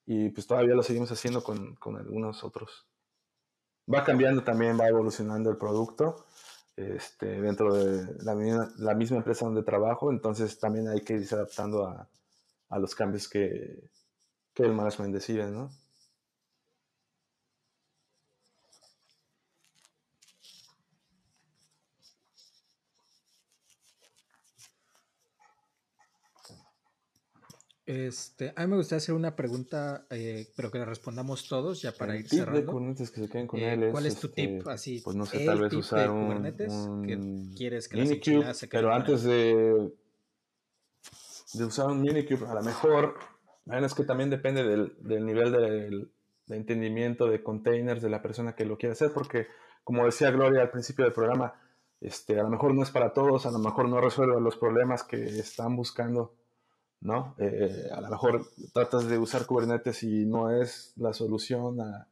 y 0.05 0.30
pues 0.30 0.47
todavía 0.47 0.75
lo 0.75 0.84
seguimos 0.84 1.11
haciendo 1.11 1.43
con, 1.43 1.75
con 1.75 1.97
algunos 1.97 2.43
otros. 2.43 2.86
Va 3.91 4.03
cambiando 4.03 4.43
también, 4.43 4.80
va 4.80 4.88
evolucionando 4.88 5.49
el 5.49 5.57
producto, 5.57 6.25
este, 6.75 7.41
dentro 7.41 7.73
de 7.73 8.23
la, 8.23 8.36
misma- 8.36 8.71
la 8.77 8.93
misma 8.93 9.17
empresa 9.17 9.45
donde 9.45 9.63
trabajo, 9.63 10.11
entonces 10.11 10.59
también 10.59 10.88
hay 10.88 11.01
que 11.01 11.13
irse 11.15 11.36
adaptando 11.36 11.86
a, 11.86 12.07
a 12.69 12.80
los 12.80 12.93
cambios 12.95 13.27
que, 13.27 13.89
que 14.53 14.63
el 14.63 14.73
management 14.73 15.13
decide, 15.13 15.49
¿no? 15.49 15.71
Este, 27.92 28.54
a 28.56 28.62
mí 28.62 28.68
me 28.70 28.78
gustaría 28.78 28.98
hacer 29.00 29.16
una 29.16 29.36
pregunta, 29.36 30.06
eh, 30.12 30.46
pero 30.56 30.70
que 30.70 30.78
la 30.78 30.86
respondamos 30.86 31.48
todos 31.48 31.82
ya 31.82 31.92
para 31.92 32.14
El 32.14 32.20
ir 32.20 32.30
tip 32.30 32.40
de 32.40 32.46
cerrando. 32.46 32.72
Kubernetes 32.72 33.10
que 33.10 33.22
se 33.22 33.30
queden 33.30 33.48
con 33.48 33.60
Eh, 33.60 33.74
él 33.74 33.84
es, 33.86 33.92
¿Cuál 33.92 34.06
es 34.06 34.16
tu 34.20 34.28
este, 34.28 34.48
tip 34.48 34.68
así? 34.68 35.02
Pues 35.04 35.16
no 35.16 35.26
sé, 35.26 35.44
tal 35.44 35.60
vez 35.62 35.74
usar 35.74 36.02
de 36.04 36.10
un, 36.10 36.26
Kubernetes 36.28 36.72
que 37.04 37.16
un 37.16 37.54
quieres 37.58 37.88
que 37.90 37.98
las 37.98 38.10
se 38.10 38.70
queden 38.70 38.84
pero 38.86 38.94
antes 38.94 39.24
de, 39.24 39.92
de 41.54 41.66
usar 41.66 41.88
un 41.88 42.02
Minikube, 42.04 42.48
a 42.48 42.54
lo 42.54 42.62
mejor, 42.62 43.16
bueno, 43.66 43.88
es 43.88 43.96
que 43.96 44.04
también 44.04 44.30
depende 44.30 44.64
del, 44.64 44.94
del 45.00 45.26
nivel 45.26 45.52
del- 45.52 46.12
de 46.46 46.56
entendimiento 46.58 47.28
de 47.28 47.42
containers 47.42 48.02
de 48.04 48.10
la 48.12 48.22
persona 48.22 48.54
que 48.56 48.66
lo 48.66 48.78
quiere 48.78 48.94
hacer, 48.94 49.12
porque 49.14 49.48
como 49.84 50.06
decía 50.06 50.30
Gloria 50.30 50.62
al 50.62 50.70
principio 50.70 51.06
del 51.06 51.14
programa, 51.14 51.54
este, 52.02 52.40
a 52.40 52.44
lo 52.44 52.50
mejor 52.50 52.76
no 52.76 52.84
es 52.84 52.92
para 52.92 53.14
todos, 53.14 53.48
a 53.48 53.52
lo 53.52 53.58
mejor 53.60 53.90
no 53.90 54.00
resuelve 54.00 54.40
los 54.42 54.58
problemas 54.58 55.04
que 55.04 55.24
están 55.40 55.76
buscando, 55.76 56.36
¿no? 57.02 57.36
Eh, 57.38 57.89
a 57.91 58.02
lo 58.02 58.10
mejor 58.10 58.45
tratas 58.74 59.08
de 59.08 59.18
usar 59.18 59.45
Kubernetes 59.45 60.04
y 60.04 60.26
no 60.26 60.52
es 60.52 60.93
la 60.97 61.14
solución 61.14 61.80
a, 61.82 62.08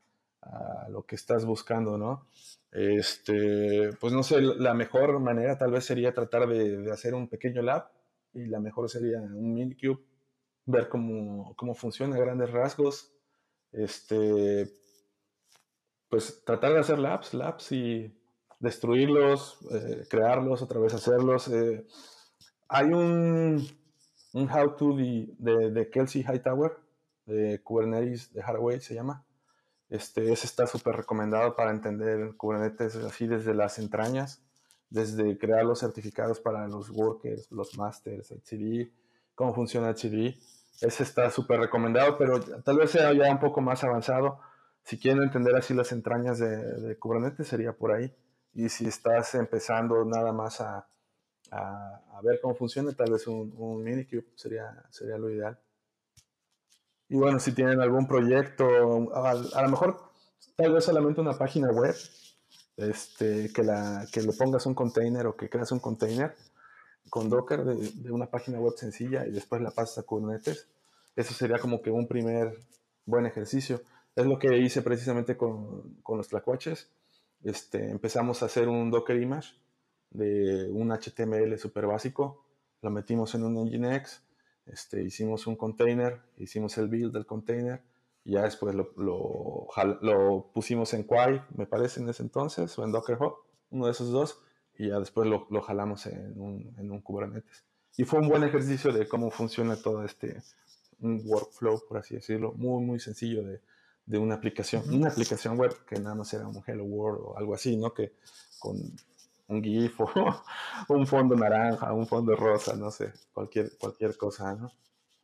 lo 0.90 1.04
que 1.04 1.16
estás 1.16 1.44
buscando, 1.44 1.98
¿no? 1.98 2.26
Este, 2.72 3.90
pues 4.00 4.14
no 4.14 4.24
sé, 4.24 4.40
la 4.40 4.74
mejor 4.74 5.20
manera 5.20 5.58
tal 5.58 5.72
vez 5.72 5.84
sería 5.84 6.14
tratar 6.14 6.48
de, 6.48 6.78
de 6.78 6.92
hacer 6.92 7.14
un 7.16 7.28
pequeño 7.28 7.62
lab 7.62 7.90
y 8.34 8.46
la 8.46 8.60
mejor 8.60 8.90
sería 8.90 9.20
un 9.20 9.54
Minikube, 9.54 10.00
ver 10.66 10.88
cómo, 10.90 11.54
cómo 11.56 11.74
funciona 11.74 12.16
a 12.16 12.20
grandes 12.20 12.52
rasgos, 12.52 13.12
este, 13.72 14.70
pues 16.10 16.44
tratar 16.46 16.74
de 16.74 16.80
hacer 16.80 17.00
labs, 17.00 17.34
labs 17.34 17.72
y 17.72 18.14
destruirlos, 18.60 19.58
eh, 19.72 20.06
crearlos, 20.10 20.62
otra 20.62 20.80
vez 20.80 20.94
hacerlos. 20.94 21.48
eh. 21.48 21.86
Hay 22.70 22.88
un, 22.88 23.66
un 24.34 24.50
how-to 24.50 24.96
de, 24.96 25.34
de, 25.38 25.72
de 25.72 25.90
Kelsey 25.90 26.24
Hightower, 26.24 26.78
de 27.26 27.62
Kubernetes, 27.64 28.34
de 28.34 28.42
Haraway 28.42 28.80
se 28.80 28.96
llama. 28.96 29.26
Este, 29.90 30.32
ese 30.32 30.48
está 30.48 30.68
súper 30.68 30.96
recomendado 30.96 31.56
para 31.56 31.72
entender 31.72 32.36
Kubernetes 32.36 32.96
así 32.98 33.28
desde 33.28 33.54
las 33.54 33.80
entrañas, 33.80 34.42
desde 34.90 35.38
crear 35.38 35.64
los 35.66 35.80
certificados 35.80 36.40
para 36.40 36.68
los 36.68 36.90
workers, 36.90 37.52
los 37.52 37.78
masters, 37.78 38.32
etcd, 38.32 38.92
cómo 39.36 39.54
funciona 39.54 39.90
etcd. 39.90 40.38
Ese 40.82 41.04
está 41.04 41.30
súper 41.32 41.60
recomendado, 41.60 42.18
pero 42.18 42.40
tal 42.40 42.78
vez 42.78 42.92
sea 42.92 43.12
ya 43.14 43.32
un 43.32 43.40
poco 43.40 43.62
más 43.62 43.84
avanzado. 43.84 44.40
Si 44.84 45.00
quieren 45.00 45.24
entender 45.24 45.56
así 45.56 45.74
las 45.74 45.92
entrañas 45.92 46.40
de, 46.40 46.58
de 46.58 46.98
Kubernetes, 46.98 47.48
sería 47.48 47.74
por 47.74 47.92
ahí. 47.92 48.14
Y 48.54 48.70
si 48.70 48.88
estás 48.88 49.36
empezando 49.36 50.06
nada 50.06 50.32
más 50.32 50.62
a, 50.62 50.88
a, 51.52 52.22
ver 52.24 52.40
cómo 52.42 52.56
funciona, 52.56 52.92
tal 52.94 53.12
vez 53.12 53.28
un, 53.28 53.54
un 53.58 53.84
Minikube 53.84 54.26
sería, 54.36 54.84
sería 54.90 55.18
lo 55.18 55.30
ideal. 55.30 55.60
Y 57.10 57.16
bueno, 57.16 57.40
si 57.40 57.54
tienen 57.54 57.80
algún 57.80 58.08
proyecto, 58.08 58.66
a, 59.14 59.32
a 59.32 59.62
lo 59.62 59.70
mejor 59.70 59.98
tal 60.56 60.74
vez 60.74 60.84
solamente 60.84 61.22
una 61.22 61.38
página 61.38 61.72
web, 61.72 61.96
este, 62.78 63.52
que, 63.54 63.64
la, 63.64 64.06
que 64.12 64.22
le 64.22 64.34
pongas 64.34 64.66
un 64.66 64.76
container 64.76 65.26
o 65.28 65.36
que 65.36 65.50
creas 65.50 65.72
un 65.72 65.80
container 65.80 66.36
con 67.10 67.30
Docker 67.30 67.64
de, 67.64 67.76
de 67.76 68.12
una 68.12 68.28
página 68.28 68.60
web 68.60 68.74
sencilla 68.76 69.26
y 69.26 69.32
después 69.32 69.62
la 69.62 69.72
pasas 69.72 70.00
a 70.00 70.04
Kubernetes. 70.04 70.68
Eso 71.16 71.34
sería 71.34 71.58
como 71.58 71.82
que 71.82 71.90
un 71.90 72.08
primer 72.08 72.58
buen 73.06 73.26
ejercicio. 73.26 73.82
Es 74.16 74.26
lo 74.26 74.38
que 74.38 74.58
hice 74.58 74.82
precisamente 74.82 75.38
con, 75.38 75.96
con 76.04 76.18
los 76.18 76.28
tlacuaches. 76.28 76.90
Este, 77.44 77.90
empezamos 77.90 78.44
a 78.44 78.48
hacer 78.48 78.68
un 78.68 78.92
Docker 78.92 79.20
image 79.20 79.56
de 80.18 80.70
un 80.72 80.92
HTML 80.92 81.58
súper 81.58 81.86
básico, 81.86 82.44
lo 82.82 82.90
metimos 82.90 83.36
en 83.36 83.44
un 83.44 83.56
Nginx, 83.66 84.24
este, 84.66 85.04
hicimos 85.04 85.48
un 85.48 85.56
container, 85.56 86.22
hicimos 86.38 86.78
el 86.78 86.88
build 86.88 87.14
del 87.14 87.26
container 87.26 87.82
y 88.26 88.34
ya 88.34 88.44
después 88.44 88.76
lo, 88.76 88.92
lo, 88.98 89.68
lo 90.02 90.52
pusimos 90.54 90.94
en 90.94 91.04
Quay, 91.04 91.42
me 91.56 91.66
parece 91.66 92.02
en 92.02 92.10
ese 92.10 92.24
entonces, 92.24 92.78
o 92.78 92.84
en 92.84 92.92
Docker 92.92 93.18
Hub, 93.22 93.36
uno 93.70 93.86
de 93.86 93.92
esos 93.92 94.12
dos, 94.12 94.42
y 94.78 94.90
ya 94.90 95.00
después 95.00 95.30
lo, 95.30 95.48
lo 95.50 95.62
jalamos 95.62 96.06
en 96.08 96.40
un, 96.40 96.76
en 96.78 96.92
un 96.92 97.02
Kubernetes. 97.02 97.64
Y 97.96 98.04
fue 98.04 98.20
un 98.20 98.28
buen 98.28 98.44
ejercicio 98.44 98.92
de 98.92 99.08
cómo 99.08 99.32
funciona 99.32 99.76
todo 99.76 100.04
este 100.04 100.42
un 101.00 101.22
workflow, 101.26 101.84
por 101.88 101.98
así 101.98 102.16
decirlo, 102.16 102.54
muy, 102.54 102.84
muy 102.84 103.00
sencillo 103.00 103.44
de, 103.44 103.62
de 104.06 104.18
una 104.18 104.36
aplicación, 104.36 104.84
una 104.94 105.10
aplicación 105.10 105.58
web 105.58 105.74
que 105.86 106.00
nada 106.00 106.16
más 106.16 106.34
era 106.34 106.48
un 106.48 106.64
Hello 106.66 106.86
World 106.86 107.20
o 107.22 107.38
algo 107.38 107.54
así, 107.54 107.78
¿no? 107.78 107.94
Que 107.94 108.14
con 108.60 108.78
un 109.48 109.64
GIF 109.64 110.02
o 110.02 110.08
un 110.90 111.08
fondo 111.08 111.36
naranja, 111.36 111.94
un 111.94 112.08
fondo 112.08 112.36
rosa, 112.36 112.76
no 112.76 112.92
sé, 112.92 113.14
cualquier, 113.34 113.78
cualquier 113.78 114.18
cosa, 114.18 114.56
¿no? 114.56 114.72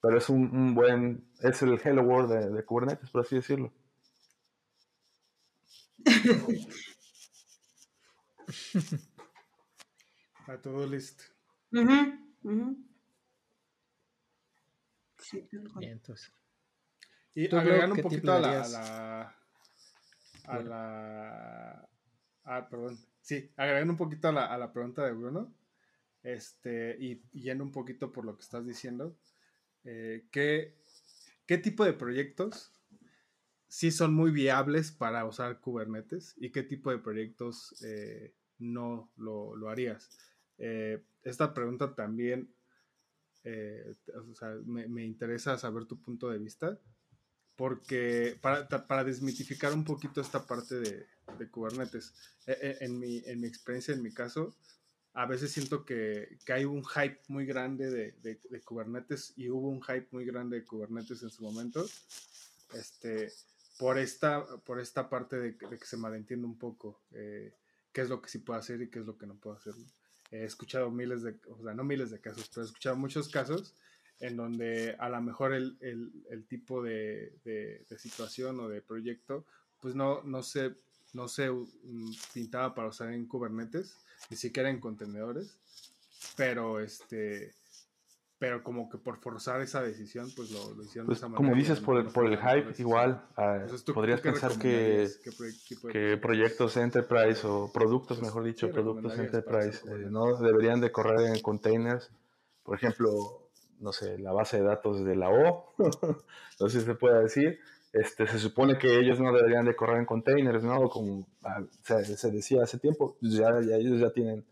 Pero 0.02 0.18
es 0.18 0.30
un, 0.30 0.56
un 0.56 0.76
buen, 0.76 1.30
es 1.42 1.62
el 1.62 1.80
Hello 1.82 2.04
World 2.04 2.32
de, 2.32 2.50
de 2.50 2.66
Kubernetes, 2.66 3.10
por 3.10 3.22
así 3.22 3.36
decirlo. 3.36 3.72
A 10.48 10.58
todo 10.58 10.86
list. 10.86 11.22
Ujú, 11.72 12.20
ujú. 12.44 12.78
Sí. 15.20 15.48
Bien, 15.78 15.94
entonces. 15.94 16.34
Y 17.34 17.48
¿Tú, 17.48 17.56
Glo, 17.56 17.62
agregando 17.62 17.96
un 17.96 18.02
poquito 18.02 18.34
a 18.34 18.40
la, 18.40 18.62
a 18.62 18.68
la. 18.68 19.36
A 20.46 20.60
la. 20.60 21.90
Ah, 22.44 22.68
perdón. 22.70 23.00
Sí, 23.24 23.50
agregando 23.56 23.94
un 23.94 23.98
poquito 23.98 24.28
a 24.28 24.34
la, 24.34 24.46
a 24.48 24.58
la 24.58 24.74
pregunta 24.74 25.06
de 25.06 25.14
Bruno. 25.14 25.56
Este, 26.24 26.98
y, 27.00 27.22
yendo 27.32 27.64
un 27.64 27.72
poquito 27.72 28.12
por 28.12 28.26
lo 28.26 28.36
que 28.36 28.44
estás 28.44 28.66
diciendo. 28.68 29.18
eh, 29.86 30.28
¿qué, 30.30 30.76
¿Qué 31.46 31.58
tipo 31.58 31.86
de 31.86 31.94
proyectos 31.94 32.74
sí 33.68 33.92
son 33.92 34.14
muy 34.14 34.32
viables 34.32 34.92
para 34.92 35.26
usar 35.26 35.62
Kubernetes? 35.62 36.36
¿Y 36.38 36.52
qué 36.52 36.64
tipo 36.64 36.92
de 36.92 37.00
proyectos 37.00 37.74
eh, 37.82 38.34
no 38.60 39.10
lo, 39.16 39.56
lo 39.56 39.70
harías? 39.70 40.10
Eh, 40.58 41.02
esta 41.24 41.54
pregunta 41.54 41.96
también 41.96 42.54
o 43.46 44.36
sea, 44.36 44.56
me, 44.66 44.88
me 44.88 45.04
interesa 45.04 45.58
saber 45.58 45.86
tu 45.86 46.00
punto 46.00 46.30
de 46.30 46.40
vista, 46.40 46.80
porque 47.56 48.38
para, 48.42 48.68
para 48.68 49.04
desmitificar 49.04 49.74
un 49.74 49.84
poquito 49.84 50.22
esta 50.22 50.46
parte 50.46 50.76
de, 50.80 51.06
de 51.38 51.50
Kubernetes, 51.50 52.14
e- 52.48 52.58
e- 52.62 52.78
en, 52.86 53.00
mi, 53.00 53.22
en 53.26 53.40
mi 53.42 53.48
experiencia, 53.48 53.94
en 53.94 54.02
mi 54.02 54.12
caso, 54.12 54.56
a 55.14 55.26
veces 55.28 55.52
siento 55.52 55.86
que, 55.86 56.40
que 56.46 56.54
hay 56.54 56.66
un 56.66 56.84
hype 56.84 57.20
muy 57.28 57.46
grande 57.46 57.90
de, 57.92 58.12
de- 58.24 58.40
de 58.50 58.62
Kubernetes 58.62 59.34
y 59.36 59.50
hubo 59.50 59.70
un 59.70 59.82
hype 59.84 60.08
muy 60.12 60.26
grande 60.26 60.60
de 60.62 60.66
Kubernetes 60.66 61.22
en 61.22 61.30
su 61.30 61.44
momento, 61.44 61.86
este, 62.74 63.32
por, 63.78 63.98
esta, 64.00 64.46
por 64.66 64.80
esta 64.80 65.10
parte 65.10 65.38
de, 65.38 65.58
que- 65.58 65.78
se 65.86 65.98
malentiende 65.98 66.46
un 66.48 66.58
poco 66.58 67.02
eh, 67.12 67.54
qué 67.92 68.02
es 68.02 68.10
lo 68.10 68.22
que 68.22 68.30
sí 68.30 68.40
puedo 68.40 68.60
hacer 68.60 68.82
y 68.82 68.90
qué 68.90 69.00
es 69.00 69.06
lo 69.06 69.18
que 69.18 69.28
no 69.28 69.36
puedo 69.36 69.56
hacer. 69.56 69.74
He 70.32 70.44
escuchado 70.46 70.90
miles 70.90 71.22
de, 71.22 71.36
o 71.48 71.62
sea, 71.64 71.76
no 71.76 71.84
miles 71.84 72.10
de 72.10 72.20
casos, 72.20 72.50
pero 72.50 72.64
he 72.64 72.66
escuchado 72.70 72.96
muchos 72.96 73.30
casos 73.30 73.76
en 74.20 74.38
donde 74.38 74.96
a 75.00 75.10
lo 75.10 75.22
mejor 75.22 75.54
el, 75.54 75.78
el- 75.82 76.12
el 76.30 76.46
tipo 76.46 76.82
de, 76.82 77.34
de- 77.44 77.86
de 77.90 78.00
situación 78.00 78.60
o 78.60 78.70
de 78.70 78.82
proyecto, 78.82 79.46
pues 79.82 79.96
no, 79.96 80.22
no 80.24 80.44
se, 80.44 80.76
no 81.14 81.28
se 81.28 81.50
mm, 81.52 82.12
pintaba 82.34 82.74
para 82.74 82.88
usar 82.90 83.12
en 83.14 83.26
Kubernetes, 83.28 83.98
ni 84.30 84.38
siquiera 84.38 84.70
en 84.70 84.80
contenedores, 84.80 85.58
pero 86.38 86.80
este 86.80 87.54
pero 88.40 88.62
como 88.62 88.90
que 88.90 88.98
por 88.98 89.22
forzar 89.22 89.62
esa 89.62 89.82
decisión, 89.82 90.30
pues 90.36 90.52
lo, 90.52 90.74
lo 90.74 90.84
hicieron 90.84 91.06
Pues 91.08 91.20
de 91.22 91.26
esa 91.28 91.34
como 91.34 91.52
manera. 91.52 91.58
y 91.58 91.62
dices, 91.62 91.80
por 91.80 91.98
el, 91.98 92.08
por 92.12 92.26
el 92.26 92.38
hype, 92.38 92.74
igual, 92.82 93.26
Entonces, 93.38 93.86
¿tú- 93.86 93.92
tú 93.92 93.94
podrías 93.94 94.20
pensar 94.20 94.60
que, 94.60 95.10
que 95.94 96.18
proyectos? 96.18 96.76
enterprise 96.76 97.48
o 97.48 97.72
productos, 97.72 98.18
Pues, 98.18 98.28
mejor 98.28 98.44
dicho, 98.44 98.68
¿qué 98.68 98.74
productos 98.74 99.18
enterprise, 99.18 99.80
eh, 99.88 100.08
no 100.10 100.36
deberían 100.42 100.82
de 100.82 100.92
correr 100.92 101.34
en 101.34 101.42
containers. 101.42 102.12
Por 102.64 102.76
ejemplo, 102.76 103.43
no 103.84 103.92
sé, 103.92 104.18
la 104.18 104.32
base 104.32 104.58
de 104.58 104.64
datos 104.64 105.04
de 105.04 105.16
la 105.16 105.30
O, 105.30 105.74
no 106.60 106.70
sé 106.70 106.80
si 106.80 106.86
se 106.86 106.96
puede 106.96 107.22
decir. 107.24 107.60
Este, 107.92 108.26
se 108.26 108.40
supone 108.40 108.80
que 108.80 108.98
ellos 108.98 109.20
no 109.20 109.32
deberían 109.32 109.66
de 109.66 109.76
correr 109.76 109.98
en 109.98 110.06
containers, 110.06 110.64
¿no? 110.64 110.90
Como 110.90 111.28
ah, 111.44 111.62
se, 111.84 112.32
decía 112.32 112.64
hace 112.64 112.80
tiempo, 112.80 113.16
pues 113.20 113.34
ya, 113.34 113.50
ellos 113.60 114.00
ya 114.00 114.12
tienen 114.12 114.44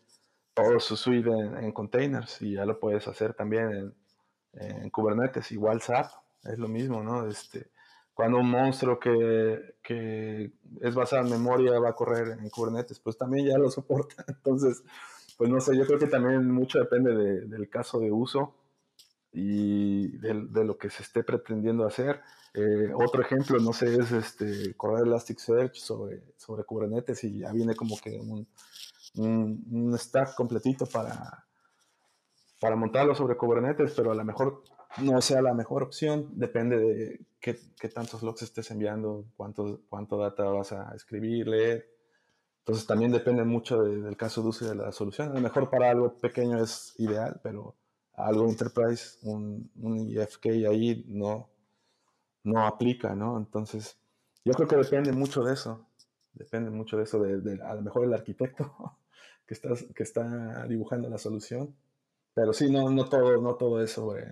todo 0.54 0.80
su 0.80 0.96
suite 0.96 1.30
en, 1.30 1.72
containers 1.72 2.40
y 2.44 2.54
ya 2.54 2.66
lo 2.66 2.80
puedes 2.80 3.08
hacer 3.08 3.34
también 3.34 3.96
en, 4.54 4.82
en 4.84 4.90
Kubernetes. 4.92 5.52
Igual 5.52 5.82
SAP 5.82 6.12
es 6.44 6.60
lo 6.60 6.68
mismo, 6.68 7.02
¿no? 7.02 7.26
Este, 7.28 7.72
cuando 8.14 8.38
un 8.38 8.50
monstruo 8.52 9.00
que, 9.00 9.76
que, 9.82 10.52
es 10.82 10.94
basado 10.94 11.24
en 11.26 11.32
memoria 11.32 11.80
va 11.80 11.90
a 11.90 11.96
correr 11.96 12.38
en 12.40 12.50
Kubernetes, 12.50 13.00
pues 13.00 13.18
también 13.18 13.48
ya 13.48 13.58
lo 13.58 13.72
soporta. 13.72 14.24
Entonces, 14.28 14.84
pues 15.38 15.50
no 15.50 15.60
sé, 15.60 15.76
yo 15.76 15.88
creo 15.88 15.98
que 15.98 16.08
también 16.08 16.52
mucho 16.52 16.78
depende 16.78 17.16
del 17.48 17.70
caso 17.70 18.00
de 18.00 18.12
uso 18.12 18.54
y 19.34 20.18
de, 20.18 20.48
de, 20.50 20.66
lo 20.66 20.78
que 20.78 20.90
se 20.90 21.04
esté 21.04 21.24
pretendiendo 21.24 21.86
hacer. 21.86 22.22
Eh, 22.54 22.92
otro 22.94 23.22
ejemplo, 23.22 23.60
no 23.60 23.72
sé, 23.72 23.96
es 23.96 24.12
este, 24.12 24.74
correr 24.76 25.08
Elasticsearch 25.08 25.76
sobre, 25.76 26.22
sobre 26.38 26.64
Kubernetes 26.64 27.24
y 27.24 27.40
ya 27.40 27.52
viene 27.52 27.76
como 27.76 27.98
que 27.98 28.20
un, 28.20 28.48
un, 29.16 29.66
un 29.72 29.98
stack 29.98 30.36
completito 30.36 30.86
para, 30.86 31.46
para 32.60 32.76
montarlo 32.76 33.16
sobre 33.16 33.38
Kubernetes, 33.38 33.94
pero 33.96 34.12
a 34.12 34.16
lo 34.16 34.26
mejor 34.26 34.64
no 34.98 35.22
sea 35.22 35.42
la 35.42 35.54
mejor 35.54 35.84
opción, 35.84 36.30
depende 36.34 36.78
de 36.78 37.20
qué, 37.40 37.58
qué 37.80 37.88
tantos 37.88 38.24
logs 38.24 38.42
estés 38.42 38.70
enviando, 38.72 39.26
cuánto, 39.38 39.82
cuánto 39.90 40.18
data 40.18 40.44
vas 40.44 40.74
a 40.74 40.94
escribir, 40.94 41.48
leer. 41.48 41.90
Entonces 42.60 42.86
también 42.86 43.12
depende 43.12 43.44
mucho 43.44 43.82
del 43.82 44.16
caso 44.18 44.42
de 44.42 44.50
uso 44.50 44.68
de 44.68 44.76
la 44.76 44.92
solución. 44.92 45.30
A 45.32 45.34
lo 45.34 45.42
mejor 45.42 45.70
para 45.70 45.90
algo 45.90 46.18
pequeño 46.18 46.62
es 46.62 46.94
ideal, 47.00 47.40
pero 47.42 47.76
algo 48.14 48.48
enterprise, 48.48 49.18
un, 49.24 49.70
un 49.76 50.10
IFK 50.10 50.46
ahí 50.68 51.06
no, 51.08 51.50
no 52.44 52.66
aplica, 52.66 53.16
¿no? 53.16 53.38
Entonces, 53.38 53.98
yo 54.44 54.54
creo 54.54 54.68
que 54.68 54.76
depende 54.76 55.12
mucho 55.12 55.44
de 55.44 55.54
eso. 55.54 55.88
Depende 56.34 56.70
mucho 56.72 56.98
de 56.98 57.04
eso, 57.04 57.22
de, 57.22 57.62
a 57.62 57.76
lo 57.76 57.82
mejor 57.82 58.06
el 58.06 58.14
arquitecto 58.14 58.98
que, 59.46 59.54
está, 59.54 59.70
que 59.94 60.04
está 60.04 60.66
dibujando 60.68 61.10
la 61.10 61.18
solución. 61.18 61.76
Pero 62.34 62.54
sí, 62.54 62.72
no, 62.72 62.90
no, 62.90 63.10
todo, 63.10 63.42
no 63.42 63.56
todo 63.56 63.82
es 63.82 63.92
sobre, 63.92 64.26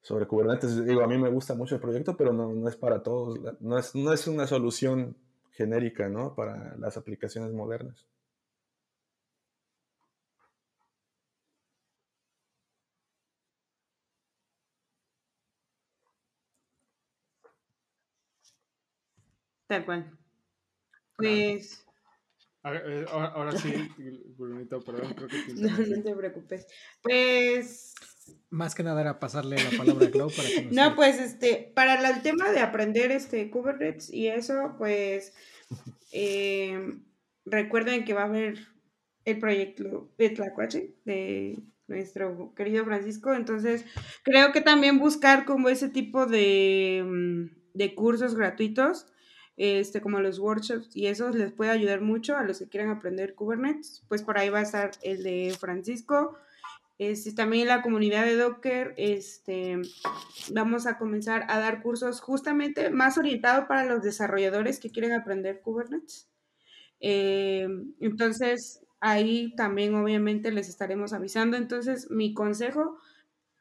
sobre 0.00 0.26
Kubernetes. 0.26 0.84
Digo, 0.84 1.02
a 1.02 1.06
mí 1.06 1.16
me 1.16 1.30
gusta 1.30 1.54
mucho 1.54 1.76
el 1.76 1.80
proyecto, 1.80 2.16
pero 2.16 2.32
no, 2.32 2.52
no 2.52 2.68
es 2.68 2.76
para 2.76 3.02
todos. 3.02 3.38
No 3.60 3.78
es, 3.78 3.94
no 3.94 4.12
es 4.12 4.26
una 4.26 4.46
solución 4.46 5.16
genérica, 5.52 6.08
¿no? 6.08 6.34
Para 6.34 6.76
las 6.76 6.96
aplicaciones 6.96 7.52
modernas. 7.52 8.06
Tal 19.74 19.84
cual. 19.86 20.18
Pues. 21.16 21.84
Eh, 22.62 23.04
ahora, 23.10 23.50
sí, 23.58 23.72
Brunito, 24.38 24.80
perdón, 24.80 25.14
creo 25.14 25.28
que 25.28 25.54
No, 25.56 25.76
no 25.76 26.02
te 26.02 26.14
preocupes. 26.14 26.66
Pues. 27.02 27.94
Más 28.50 28.76
que 28.76 28.84
nada 28.84 29.00
era 29.00 29.18
pasarle 29.18 29.56
la 29.56 29.76
palabra 29.76 30.06
a 30.06 30.10
Clau 30.12 30.30
para 30.30 30.48
que 30.48 30.68
No, 30.70 30.94
pues 30.94 31.20
este, 31.20 31.72
para 31.74 32.08
el 32.08 32.22
tema 32.22 32.52
de 32.52 32.60
aprender 32.60 33.10
este 33.10 33.50
Kubernetes 33.50 34.10
y 34.10 34.28
eso, 34.28 34.76
pues 34.78 35.34
eh, 36.12 36.94
recuerden 37.44 38.04
que 38.04 38.14
va 38.14 38.22
a 38.22 38.26
haber 38.26 38.58
el 39.24 39.38
proyecto 39.40 40.08
de 40.18 40.30
Tlacuache 40.30 40.94
de 41.04 41.58
nuestro 41.88 42.54
querido 42.54 42.84
Francisco, 42.84 43.34
entonces 43.34 43.84
creo 44.22 44.52
que 44.52 44.60
también 44.60 45.00
buscar 45.00 45.44
como 45.44 45.68
ese 45.68 45.88
tipo 45.88 46.26
de, 46.26 47.02
mm, 47.04 47.76
de 47.76 47.94
cursos 47.94 48.36
gratuitos 48.36 49.06
este, 49.56 50.00
como 50.00 50.20
los 50.20 50.38
workshops 50.38 50.96
y 50.96 51.06
eso 51.06 51.30
les 51.30 51.52
puede 51.52 51.70
ayudar 51.70 52.00
mucho 52.00 52.36
a 52.36 52.42
los 52.42 52.58
que 52.58 52.68
quieran 52.68 52.90
aprender 52.90 53.34
Kubernetes, 53.34 54.04
pues 54.08 54.22
por 54.22 54.38
ahí 54.38 54.48
va 54.48 54.58
a 54.60 54.62
estar 54.62 54.90
el 55.02 55.22
de 55.22 55.54
Francisco. 55.58 56.36
Este, 56.98 57.32
también 57.32 57.66
la 57.66 57.82
comunidad 57.82 58.24
de 58.24 58.36
Docker, 58.36 58.94
este, 58.96 59.82
vamos 60.52 60.86
a 60.86 60.96
comenzar 60.96 61.44
a 61.48 61.58
dar 61.58 61.82
cursos 61.82 62.20
justamente 62.20 62.90
más 62.90 63.18
orientados 63.18 63.66
para 63.66 63.84
los 63.84 64.02
desarrolladores 64.02 64.78
que 64.78 64.90
quieren 64.90 65.12
aprender 65.12 65.60
Kubernetes. 65.60 66.28
Eh, 67.00 67.68
entonces, 68.00 68.80
ahí 69.00 69.54
también 69.56 69.94
obviamente 69.94 70.52
les 70.52 70.68
estaremos 70.68 71.12
avisando. 71.12 71.56
Entonces, 71.56 72.10
mi 72.10 72.32
consejo, 72.32 72.98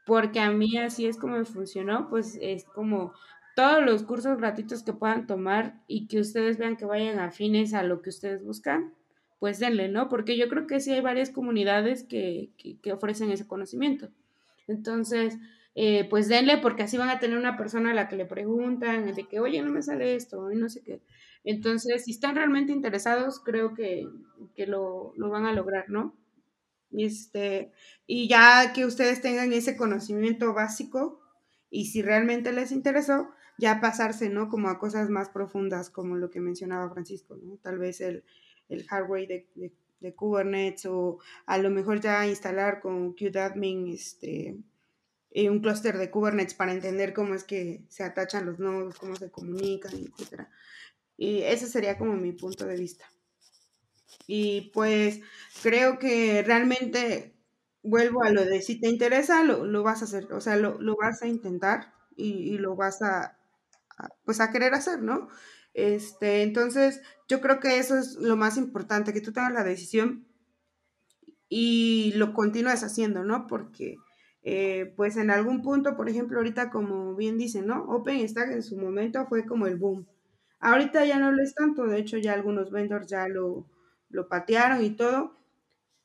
porque 0.06 0.40
a 0.40 0.52
mí 0.52 0.78
así 0.78 1.08
es 1.08 1.18
como 1.18 1.38
me 1.38 1.46
funcionó, 1.46 2.10
pues 2.10 2.38
es 2.40 2.66
como 2.66 3.14
todos 3.56 3.84
los 3.84 4.04
cursos 4.04 4.38
gratuitos 4.38 4.84
que 4.84 4.94
puedan 4.94 5.28
tomar 5.28 5.82
y 5.88 6.08
que 6.08 6.20
ustedes 6.20 6.58
vean 6.58 6.76
que 6.76 6.86
vayan 6.86 7.20
afines 7.20 7.74
a 7.74 7.84
lo 7.84 8.02
que 8.02 8.10
ustedes 8.10 8.44
buscan, 8.44 8.94
pues 9.40 9.60
denle, 9.60 9.90
¿no? 9.90 10.10
Porque 10.10 10.38
yo 10.38 10.48
creo 10.50 10.68
que 10.68 10.80
sí 10.80 10.92
hay 10.92 11.02
varias 11.02 11.30
comunidades 11.30 12.04
que, 12.04 12.52
ofrecen 12.92 13.32
ese 13.32 13.48
conocimiento. 13.48 14.10
Entonces, 14.68 15.38
eh, 15.76 16.08
pues 16.10 16.30
denle 16.30 16.58
porque 16.60 16.84
así 16.84 16.98
van 16.98 17.10
a 17.10 17.20
tener 17.20 17.38
una 17.38 17.58
persona 17.58 17.92
a 17.92 17.94
la 17.94 18.08
que 18.08 18.16
le 18.16 18.26
preguntan 18.26 19.14
de 19.14 19.28
que, 19.28 19.40
oye, 19.40 19.62
no 19.62 19.72
me 19.72 19.82
sale 19.82 20.16
esto, 20.16 20.52
y 20.52 20.56
no 20.56 20.70
sé 20.70 20.82
qué. 20.82 21.02
Entonces, 21.44 22.06
si 22.06 22.12
están 22.12 22.36
realmente 22.36 22.72
interesados, 22.72 23.40
creo 23.40 23.74
que, 23.74 24.08
lo, 24.66 25.14
lo, 25.18 25.30
van 25.30 25.46
a 25.46 25.54
lograr, 25.54 25.90
¿no? 25.90 26.16
Este, 26.92 27.72
y 28.08 28.28
ya 28.28 28.72
que 28.74 28.86
ustedes 28.86 29.22
tengan 29.22 29.52
ese 29.52 29.76
conocimiento 29.76 30.54
básico 30.54 31.20
y 31.70 31.88
si 31.88 32.02
realmente 32.02 32.54
les 32.54 32.72
interesó, 32.72 33.30
ya 33.58 33.80
pasarse, 33.82 34.30
¿no? 34.30 34.50
Como 34.50 34.70
a 34.70 34.80
cosas 34.80 35.10
más 35.10 35.30
profundas, 35.30 35.90
como 35.90 36.16
lo 36.16 36.30
que 36.30 36.40
mencionaba 36.40 36.92
Francisco, 36.92 37.38
¿no? 37.42 37.58
Tal 37.58 37.78
vez 37.78 38.02
el, 38.02 38.24
el 38.70 38.86
hardware 38.88 39.28
de, 39.28 39.72
de, 40.00 40.16
Kubernetes 40.16 40.86
o 40.86 41.20
a 41.46 41.58
lo 41.58 41.70
mejor 41.70 42.02
ya 42.02 42.28
instalar 42.28 42.82
con 42.82 43.14
Qdadmin 43.14 43.88
este, 43.88 44.58
eh, 45.32 45.50
un 45.50 45.62
clúster 45.62 45.98
de 45.98 46.12
Kubernetes 46.12 46.56
para 46.56 46.74
entender 46.74 47.14
cómo 47.14 47.36
es 47.36 47.46
que 47.46 47.86
se 47.88 48.04
atachan 48.04 48.46
los 48.46 48.60
nodos, 48.60 49.00
cómo 49.00 49.16
se 49.16 49.32
comunican, 49.32 49.94
etc. 49.94 50.48
Y 51.16 51.44
ese 51.44 51.68
sería 51.68 51.98
como 51.98 52.16
mi 52.16 52.34
punto 52.34 52.66
de 52.66 52.76
vista. 52.76 53.06
Y 54.28 54.72
pues 54.74 55.22
creo 55.62 56.00
que 56.00 56.44
realmente 56.44 57.34
vuelvo 57.82 58.24
a 58.24 58.32
lo 58.32 58.46
de 58.46 58.62
si 58.62 58.80
te 58.80 58.90
interesa, 58.90 59.44
lo, 59.44 59.66
lo 59.66 59.84
vas 59.84 60.02
a 60.02 60.06
hacer, 60.06 60.32
o 60.34 60.42
sea, 60.42 60.56
lo, 60.56 60.80
lo 60.82 60.96
vas 60.96 61.22
a 61.22 61.28
intentar 61.28 61.94
y, 62.16 62.54
y, 62.54 62.58
lo 62.58 62.76
vas 62.76 63.02
a, 63.02 63.38
pues 64.26 64.40
a 64.42 64.52
querer 64.52 64.74
hacer, 64.74 65.02
¿no? 65.02 65.30
Este, 65.74 66.44
entonces, 66.44 67.02
yo 67.28 67.42
creo 67.42 67.60
que 67.60 67.80
eso 67.80 67.98
es 67.98 68.16
lo 68.16 68.36
más 68.36 68.58
importante, 68.58 69.14
que 69.14 69.22
tú 69.22 69.34
tengas 69.34 69.54
la 69.54 69.64
decisión 69.64 70.28
y 71.50 72.14
lo 72.16 72.34
continúes 72.34 72.84
haciendo, 72.84 73.24
¿no? 73.24 73.48
Porque, 73.48 73.98
eh, 74.44 74.94
pues 74.96 75.18
en 75.18 75.32
algún 75.32 75.62
punto, 75.62 75.96
por 75.96 76.10
ejemplo, 76.10 76.38
ahorita 76.38 76.70
como 76.70 77.16
bien 77.16 77.38
dicen, 77.38 77.68
¿no? 77.68 77.84
OpenStack 77.86 78.52
en 78.52 78.64
su 78.64 78.78
momento 78.78 79.26
fue 79.28 79.46
como 79.46 79.68
el 79.68 79.78
boom. 79.78 80.08
Ahorita 80.60 81.06
ya 81.06 81.20
no 81.20 81.32
lo 81.32 81.44
es 81.44 81.56
tanto, 81.56 81.86
de 81.86 82.00
hecho 82.00 82.18
ya 82.18 82.34
algunos 82.34 82.72
vendors 82.72 83.08
ya 83.08 83.28
lo, 83.28 83.68
lo 84.10 84.28
patearon 84.30 84.84
y 84.84 84.92
todo, 84.92 85.38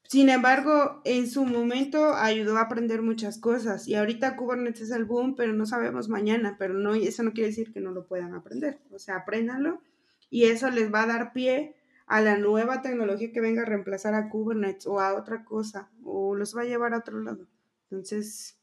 sin 0.09 0.31
embargo, 0.31 1.03
en 1.05 1.29
su 1.29 1.45
momento 1.45 2.15
ayudó 2.15 2.57
a 2.57 2.63
aprender 2.63 3.03
muchas 3.03 3.37
cosas 3.37 3.87
y 3.87 3.95
ahorita 3.95 4.37
Kubernetes 4.37 4.85
es 4.85 4.91
el 4.91 5.05
boom, 5.05 5.37
pero 5.37 5.53
no 5.53 5.67
sabemos 5.67 6.09
mañana, 6.09 6.57
pero 6.59 6.73
no, 6.73 6.95
eso 6.95 7.23
no 7.23 7.35
quiere 7.35 7.51
decir 7.51 7.75
que 7.75 7.83
no 7.83 7.91
lo 7.91 8.07
puedan 8.07 8.33
aprender. 8.33 8.79
O 8.91 8.99
sea, 8.99 9.17
apréndanlo 9.17 9.83
y 10.31 10.45
eso 10.45 10.71
les 10.71 10.91
va 10.91 11.03
a 11.03 11.09
dar 11.09 11.35
pie 11.35 11.77
a 12.07 12.23
la 12.23 12.39
nueva 12.39 12.81
tecnología 12.81 13.33
que 13.33 13.43
venga 13.43 13.61
a 13.61 13.67
reemplazar 13.67 14.15
a 14.15 14.31
Kubernetes 14.31 14.87
o 14.87 14.99
a 14.99 15.13
otra 15.13 15.45
cosa 15.45 15.91
o 16.03 16.35
los 16.35 16.57
va 16.57 16.63
a 16.63 16.65
llevar 16.65 16.95
a 16.95 17.01
otro 17.01 17.21
lado. 17.21 17.47
Entonces, 17.91 18.59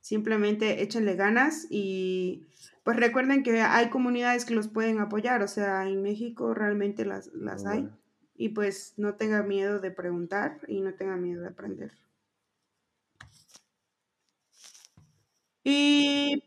simplemente 0.00 0.82
échenle 0.82 1.14
ganas 1.14 1.68
y 1.70 2.44
pues 2.82 2.96
recuerden 2.96 3.44
que 3.44 3.60
hay 3.60 3.88
comunidades 3.88 4.44
que 4.44 4.54
los 4.54 4.66
pueden 4.66 4.98
apoyar, 4.98 5.44
o 5.44 5.48
sea, 5.48 5.88
en 5.88 6.02
México 6.02 6.54
realmente 6.54 7.04
las, 7.04 7.28
las 7.34 7.64
hay 7.66 7.88
y 8.38 8.50
pues 8.50 8.94
no 8.96 9.14
tenga 9.14 9.42
miedo 9.42 9.80
de 9.80 9.90
preguntar 9.90 10.60
y 10.68 10.80
no 10.80 10.94
tenga 10.94 11.16
miedo 11.16 11.42
de 11.42 11.48
aprender. 11.48 11.92
Y 15.64 16.42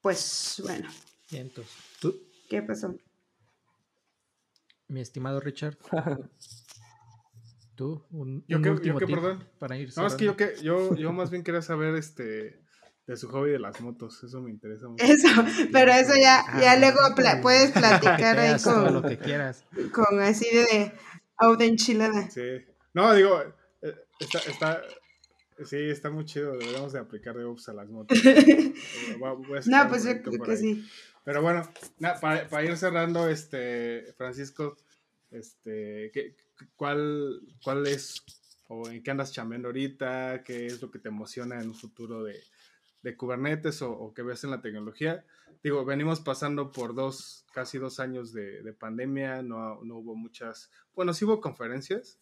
pues 0.00 0.60
bueno. 0.64 0.88
Y 1.30 1.38
entonces, 1.38 1.74
¿tú? 2.00 2.20
¿Qué 2.48 2.62
pasó? 2.62 2.94
Mi 4.88 5.00
estimado 5.00 5.40
Richard. 5.40 5.76
¿Tú? 7.74 8.04
Un, 8.10 8.44
yo 8.46 8.58
un 8.58 8.62
que, 8.62 8.92
perdón. 8.92 9.48
Para 9.58 9.78
ir 9.78 9.90
no, 9.96 10.06
es 10.06 10.14
que 10.14 10.24
yo, 10.26 10.36
que 10.36 10.54
yo, 10.62 10.94
yo 10.96 11.12
más 11.12 11.30
bien 11.30 11.42
quería 11.42 11.62
saber 11.62 11.94
este 11.94 12.60
de 13.06 13.16
su 13.16 13.28
hobby 13.28 13.50
de 13.50 13.58
las 13.58 13.80
motos, 13.80 14.22
eso 14.22 14.40
me 14.40 14.50
interesa 14.50 14.86
mucho. 14.86 15.04
Eso, 15.04 15.26
pero 15.72 15.90
eso 15.90 16.12
ya, 16.16 16.44
ya 16.60 16.76
luego 16.76 16.98
puedes 17.42 17.72
platicar 17.72 18.38
ahí 18.38 18.60
con, 18.62 18.94
lo 18.94 19.02
que 19.02 19.18
quieras. 19.18 19.64
con 19.92 20.20
así 20.20 20.46
de, 20.48 20.92
Oh, 21.40 21.56
de 21.56 21.66
enchilada. 21.66 22.30
Sí. 22.30 22.64
No, 22.92 23.14
digo, 23.14 23.42
eh, 23.82 23.94
está, 24.18 24.38
está, 24.40 24.82
sí, 25.64 25.76
está 25.76 26.10
muy 26.10 26.24
chido. 26.24 26.52
Deberíamos 26.52 26.92
de 26.92 26.98
aplicar 26.98 27.36
DevOps 27.36 27.68
a 27.68 27.72
las 27.72 27.88
motos. 27.88 28.18
no, 29.66 29.88
pues 29.88 30.04
yo 30.04 30.22
creo 30.22 30.42
que 30.42 30.56
sí. 30.56 30.86
Pero 31.24 31.42
bueno, 31.42 31.62
para, 32.20 32.48
para, 32.48 32.64
ir 32.64 32.76
cerrando, 32.76 33.28
este, 33.28 34.12
Francisco, 34.16 34.76
este, 35.30 36.10
¿qué, 36.12 36.34
cuál, 36.76 37.40
¿cuál 37.62 37.86
es 37.86 38.22
o 38.68 38.88
en 38.88 39.02
qué 39.02 39.10
andas 39.10 39.32
chambeando 39.32 39.68
ahorita? 39.68 40.42
¿Qué 40.44 40.66
es 40.66 40.80
lo 40.80 40.90
que 40.90 40.98
te 40.98 41.08
emociona 41.08 41.60
en 41.60 41.68
un 41.68 41.74
futuro 41.74 42.24
de, 42.24 42.40
de 43.02 43.16
Kubernetes 43.16 43.82
o, 43.82 44.12
que 44.14 44.22
ves 44.22 44.44
en 44.44 44.50
la 44.50 44.60
tecnología. 44.60 45.24
Digo, 45.62 45.84
venimos 45.84 46.20
pasando 46.20 46.72
por 46.72 46.94
dos, 46.94 47.46
casi 47.52 47.78
dos 47.78 48.00
años 48.00 48.32
de, 48.32 48.72
pandemia, 48.78 49.42
no, 49.42 49.82
no, 49.82 49.98
hubo 49.98 50.14
muchas, 50.14 50.70
bueno, 50.94 51.12
sí 51.12 51.24
hubo 51.24 51.40
conferencias 51.40 52.18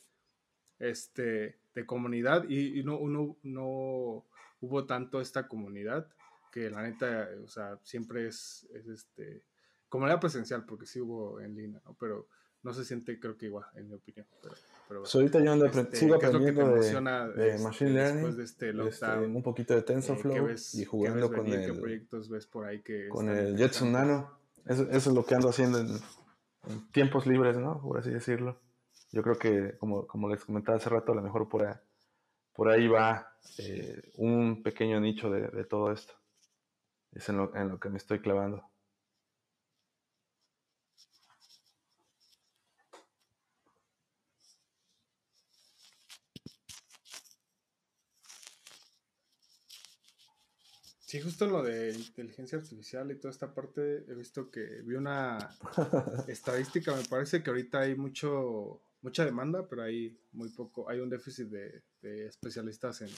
este, 0.79 1.61
de 1.75 1.87
comunidad 1.87 2.49
y, 2.49 2.83
no, 2.83 2.99
no 3.43 4.27
hubo 4.61 4.87
tanto 4.87 5.21
esta 5.21 5.47
comunidad 5.47 6.09
que 6.51 6.71
la 6.71 6.83
neta, 6.83 7.29
o 7.45 7.49
sea, 7.49 7.79
siempre 7.85 8.27
es, 8.27 8.69
es 8.75 8.87
este, 8.89 9.45
comunidad 9.89 10.21
presencial, 10.21 10.65
porque 10.65 10.87
sí 10.87 11.01
hubo 11.01 11.41
en 11.41 11.55
línea, 11.55 11.81
¿no? 11.85 11.97
Pero 11.99 12.29
no 12.63 12.73
se 12.73 12.85
siente, 12.85 13.19
creo 13.19 13.37
que 13.37 13.47
igual, 13.47 13.67
en 13.75 13.89
mi 13.89 13.95
opinión. 13.95 14.27
Pero, 14.43 14.55
pero 14.89 15.03
ahorita 15.13 15.41
yo 15.41 15.53
ando 15.53 15.67
este, 15.67 15.97
sigo 15.97 16.15
aprendiendo 16.17 16.69
de, 16.69 16.81
de, 16.81 17.51
este, 17.51 17.63
Machine 17.63 17.91
Learning, 17.91 18.37
de 18.37 18.45
este, 18.45 18.71
este 18.89 19.07
un 19.19 19.43
poquito 19.43 19.75
de 19.75 19.83
TensorFlow 19.83 20.49
eh, 20.49 20.57
y 20.75 20.85
jugando 20.85 21.33
con 21.33 21.47
el, 21.47 21.79
proyectos 21.79 22.29
ves 22.29 22.47
por 22.47 22.67
ahí 22.67 22.83
que 22.83 23.09
con 23.09 23.29
el 23.29 23.57
Jetson 23.57 23.93
Nano. 23.93 24.39
Eso, 24.67 24.83
eso, 24.91 25.11
es 25.11 25.15
lo 25.15 25.25
que 25.25 25.35
ando 25.35 25.49
haciendo 25.49 25.79
en, 25.79 25.89
tiempos 26.93 27.27
libres, 27.27 27.57
¿no? 27.57 27.81
Por 27.81 27.99
así 27.99 28.11
decirlo. 28.11 28.61
Yo 29.11 29.23
creo 29.23 29.39
que, 29.39 29.79
como, 29.79 30.07
como 30.07 30.29
les 30.29 30.45
comentaba 30.45 30.77
hace 30.77 30.91
rato, 30.91 31.13
a 31.13 31.15
lo 31.15 31.23
mejor 31.23 31.49
por 31.49 31.65
ahí, 31.65 31.75
por 32.53 32.69
ahí 32.69 32.89
va 32.89 33.33
eh, 33.59 34.13
un 34.17 34.63
pequeño 34.63 35.01
nicho 35.01 35.31
de, 35.31 35.49
de, 35.49 35.65
todo 35.65 35.93
esto. 35.93 36.13
Es 37.13 37.29
en 37.31 37.39
lo, 37.39 37.57
en 37.57 37.69
lo 37.69 37.81
que 37.81 37.89
me 37.89 37.97
estoy 37.97 38.19
clavando. 38.19 38.69
Sí, 51.09 51.23
justo 51.23 51.47
lo 51.47 51.63
de 51.63 51.95
inteligencia 51.95 52.59
artificial 52.59 53.11
y 53.11 53.15
toda 53.15 53.31
esta 53.31 53.55
parte, 53.55 54.05
he 54.07 54.15
visto 54.15 54.51
que 54.51 54.83
vi 54.85 54.95
una 54.95 55.39
estadística, 56.29 56.95
me 56.95 57.03
parece 57.05 57.43
que 57.43 57.49
ahorita 57.49 57.81
hay 57.81 57.97
mucho 57.97 58.83
mucha 59.01 59.25
demanda, 59.25 59.67
pero 59.71 59.85
hay 59.85 60.19
muy 60.33 60.51
poco, 60.51 60.91
hay 60.91 61.01
un 61.01 61.09
déficit 61.09 61.49
de, 61.49 61.83
especialistas 62.27 63.01
en... 63.01 63.09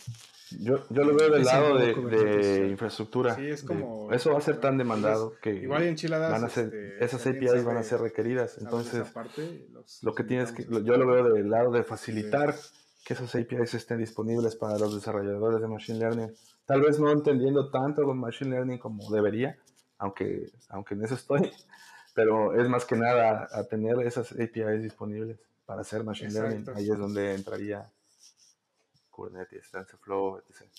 Yo, 0.62 0.87
yo 0.89 1.03
lo 1.03 1.17
veo 1.17 1.31
del 1.31 1.43
lado 1.43 1.79
de, 1.79 2.69
infraestructura. 2.71 3.35
Sí, 3.35 3.47
es 3.47 3.65
como... 3.65 4.12
Eso 4.12 4.31
va 4.31 4.39
a 4.39 4.43
ser 4.43 4.59
tan 4.59 4.79
demandado 4.79 5.35
que... 5.43 5.53
Igual 5.55 5.83
en 5.83 5.97
van 6.11 6.45
a 6.45 6.49
ser, 6.49 6.67
este, 6.67 7.05
esas 7.05 7.27
APIs 7.27 7.65
van 7.65 7.77
a 7.77 7.83
ser 7.83 8.01
requeridas, 8.01 8.57
entonces 8.59 9.05
lo 10.03 10.15
que 10.15 10.23
tienes 10.23 10.53
que, 10.53 10.62
yo 10.65 10.97
lo 10.97 11.07
veo 11.09 11.33
del 11.33 11.51
lado 11.51 11.73
de 11.73 11.83
facilitar 11.83 12.55
que 13.11 13.15
esas 13.15 13.35
APIs 13.35 13.74
estén 13.74 13.99
disponibles 13.99 14.55
para 14.55 14.78
los 14.78 14.95
desarrolladores 14.95 15.61
de 15.61 15.66
Machine 15.66 15.99
Learning 15.99 16.32
Tal 16.65 16.81
vez 16.81 17.01
no 17.01 17.11
entendiendo 17.11 17.69
tanto 17.69 18.05
con 18.05 18.20
Machine 18.20 18.53
Learning 18.53 18.78
como 18.78 19.11
debería, 19.11 19.59
aunque, 19.99 20.53
aunque 20.69 20.95
en 20.95 21.03
eso 21.03 21.16
estoy, 21.16 21.51
pero 22.15 22.55
es 22.55 22.69
más 22.69 22.85
que 22.85 22.95
nada 22.95 23.49
a 23.51 23.65
tener 23.65 23.99
esas 24.07 24.31
APIs 24.31 24.85
disponibles 24.85 25.41
para 25.66 25.81
hacer 25.81 26.05
Machine 26.05 26.31
Learning. 26.31 26.65
Ahí 26.77 26.89
es 26.89 26.97
donde 26.97 27.35
entraría 27.35 27.91
Kubernetes, 29.11 29.69
TensorFlow, 29.73 30.39
etc. 30.49 30.70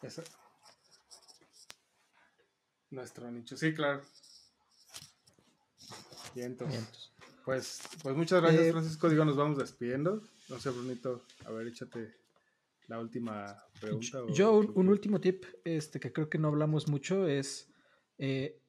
Eso. 0.00 0.22
Nuestro 2.88 3.30
nicho, 3.30 3.58
sí, 3.58 3.74
claro. 3.74 4.00
Pues, 7.44 7.80
pues 8.02 8.16
muchas 8.16 8.42
gracias, 8.42 8.64
eh, 8.64 8.72
Francisco. 8.72 9.08
Digo, 9.08 9.24
nos 9.24 9.36
vamos 9.36 9.58
despidiendo. 9.58 10.22
No 10.48 10.58
sé, 10.58 10.70
Brunito, 10.70 11.22
a 11.44 11.50
ver, 11.50 11.68
échate 11.68 12.14
la 12.88 13.00
última 13.00 13.64
pregunta. 13.80 14.22
Yo, 14.32 14.58
un, 14.58 14.88
último 14.88 15.20
tip 15.20 15.44
este, 15.64 15.98
que 15.98 16.12
creo 16.12 16.28
que 16.28 16.38
no 16.38 16.48
hablamos 16.48 16.88
mucho 16.88 17.26
es 17.26 17.68
eh, 18.18 18.60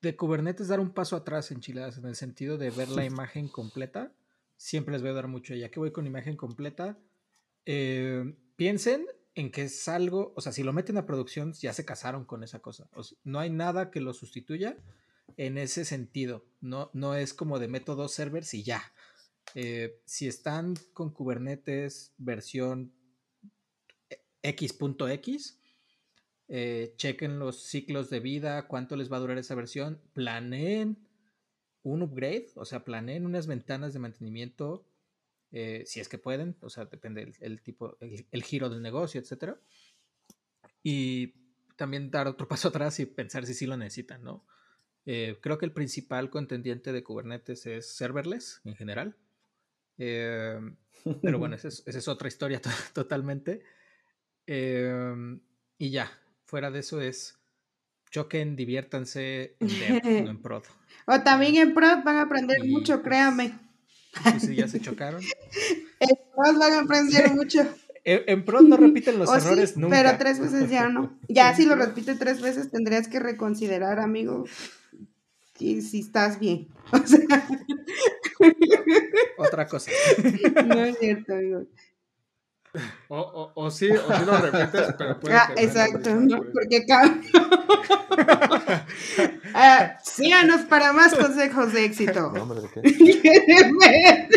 de 0.00 0.16
Kubernetes 0.16 0.68
dar 0.68 0.80
un 0.80 0.90
paso 0.90 1.16
atrás 1.16 1.50
en 1.50 1.60
Chiladas, 1.60 1.98
en 1.98 2.06
el 2.06 2.16
sentido 2.16 2.58
de 2.58 2.70
ver 2.70 2.88
la 2.88 3.04
imagen 3.04 3.48
completa. 3.48 4.12
Siempre 4.56 4.92
les 4.92 5.02
voy 5.02 5.10
a 5.10 5.14
dar 5.14 5.28
mucho. 5.28 5.54
Ya 5.54 5.70
que 5.70 5.80
voy 5.80 5.90
con 5.90 6.06
imagen 6.06 6.36
completa, 6.36 6.98
eh, 7.66 8.34
piensen 8.56 9.06
en 9.34 9.50
que 9.50 9.62
es 9.62 9.88
algo, 9.88 10.32
o 10.36 10.40
sea, 10.40 10.52
si 10.52 10.62
lo 10.62 10.72
meten 10.72 10.98
a 10.98 11.06
producción, 11.06 11.52
ya 11.54 11.72
se 11.72 11.84
casaron 11.84 12.24
con 12.26 12.44
esa 12.44 12.60
cosa. 12.60 12.88
no 13.24 13.40
hay 13.40 13.50
nada 13.50 13.90
que 13.90 14.00
lo 14.00 14.12
sustituya 14.12 14.76
en 15.36 15.58
ese 15.58 15.84
sentido. 15.84 16.44
No, 16.60 16.90
no 16.92 17.14
es 17.14 17.34
como 17.34 17.58
de 17.58 17.68
método 17.68 18.08
servers 18.08 18.54
y 18.54 18.62
ya. 18.62 18.92
Eh, 19.54 20.00
si 20.04 20.28
están 20.28 20.74
con 20.92 21.10
Kubernetes 21.10 22.14
versión 22.18 22.92
X.x, 24.42 25.58
eh, 26.48 26.94
chequen 26.96 27.38
los 27.38 27.62
ciclos 27.62 28.10
de 28.10 28.20
vida, 28.20 28.66
cuánto 28.66 28.96
les 28.96 29.10
va 29.10 29.16
a 29.16 29.20
durar 29.20 29.38
esa 29.38 29.54
versión, 29.54 30.00
planeen 30.12 30.98
un 31.82 32.02
upgrade, 32.02 32.48
o 32.54 32.64
sea, 32.64 32.84
planeen 32.84 33.26
unas 33.26 33.46
ventanas 33.46 33.92
de 33.92 33.98
mantenimiento, 33.98 34.86
eh, 35.50 35.82
si 35.86 36.00
es 36.00 36.08
que 36.08 36.18
pueden, 36.18 36.56
o 36.62 36.70
sea, 36.70 36.86
depende 36.86 37.26
del 37.38 37.60
tipo, 37.62 37.96
el, 38.00 38.26
el, 38.30 38.42
giro 38.42 38.70
del 38.70 38.82
negocio, 38.82 39.20
etcétera. 39.20 39.60
Y 40.82 41.34
también 41.76 42.10
dar 42.10 42.26
otro 42.28 42.48
paso 42.48 42.68
atrás 42.68 42.98
y 43.00 43.06
pensar 43.06 43.46
si 43.46 43.54
sí 43.54 43.66
lo 43.66 43.76
necesitan, 43.76 44.22
¿no? 44.22 44.44
Eh, 45.04 45.38
creo 45.40 45.58
que 45.58 45.66
el 45.66 45.72
principal 45.72 46.30
contendiente 46.30 46.92
de 46.92 47.02
Kubernetes 47.02 47.66
es 47.66 47.94
serverless 47.94 48.60
en 48.64 48.76
general. 48.76 49.16
Eh, 49.98 50.58
pero 51.22 51.38
bueno, 51.38 51.56
esa 51.56 51.68
es, 51.86 52.08
otra 52.08 52.28
historia 52.28 52.60
totalmente. 52.92 53.62
Eh, 54.46 55.14
y 55.78 55.90
ya, 55.90 56.10
fuera 56.44 56.70
de 56.70 56.80
eso 56.80 57.00
es 57.00 57.38
choquen, 58.10 58.56
diviértanse 58.56 59.56
en 59.58 59.68
dev, 59.68 60.24
no 60.24 60.30
en 60.30 60.42
prod. 60.42 60.64
O 61.06 61.20
también 61.20 61.56
en 61.56 61.74
prod 61.74 62.04
van 62.04 62.16
a 62.16 62.22
aprender 62.22 62.64
mucho, 62.64 63.02
créame. 63.02 63.58
Sí, 64.38 64.54
ya 64.54 64.68
se 64.68 64.80
chocaron. 64.80 65.22
en 66.00 66.16
prod 66.34 66.58
van 66.58 66.72
a 66.72 66.80
aprender 66.80 67.30
mucho. 67.30 67.66
En, 68.04 68.44
prod 68.44 68.62
no 68.62 68.76
repiten 68.76 69.18
los 69.18 69.32
errores 69.34 69.76
nunca. 69.76 69.96
Pero 69.96 70.18
tres 70.18 70.40
veces 70.40 70.68
ya 70.68 70.88
no. 70.88 71.18
Ya 71.28 71.54
si 71.54 71.64
lo 71.64 71.76
repite 71.76 72.16
tres 72.16 72.42
veces 72.42 72.70
tendrías 72.70 73.08
que 73.08 73.20
reconsiderar, 73.20 74.00
amigo 74.00 74.44
si, 75.82 76.00
estás 76.00 76.38
bien. 76.38 76.68
Otra 79.38 79.66
cosa. 79.66 79.90
No 80.66 80.84
es 80.84 80.98
cierto, 80.98 81.34
amigo. 81.34 81.66
O, 83.08 83.20
o, 83.20 83.52
o, 83.54 83.70
sí, 83.70 83.90
o 83.90 84.18
sí 84.18 84.24
lo 84.24 84.38
repites, 84.38 84.94
pero 84.96 85.20
puede 85.20 85.34
ah, 85.34 85.52
Exacto, 85.56 86.14
¿no? 86.14 86.38
porque 86.38 86.86
ah, 89.54 89.98
síganos 90.02 90.62
para 90.62 90.94
más 90.94 91.14
consejos 91.14 91.74
de 91.74 91.84
éxito. 91.84 92.32
No, 92.32 92.44
hombre, 92.44 92.62
¿de 92.62 92.70
qué? 92.70 92.80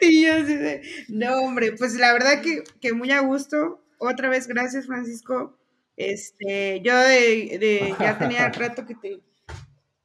y 0.00 0.26
yo 0.26 0.34
así 0.34 0.56
de, 0.56 0.82
no, 1.08 1.42
hombre, 1.42 1.70
pues 1.78 1.94
la 1.94 2.12
verdad 2.12 2.42
que, 2.42 2.64
que 2.80 2.92
muy 2.92 3.12
a 3.12 3.20
gusto. 3.20 3.80
Otra 3.98 4.28
vez, 4.28 4.48
gracias, 4.48 4.86
Francisco. 4.86 5.56
Este, 5.96 6.80
yo 6.82 6.98
de, 6.98 7.58
de 7.60 7.94
ya 8.00 8.18
tenía 8.18 8.48
rato 8.48 8.84
que 8.86 8.96
te 8.96 9.20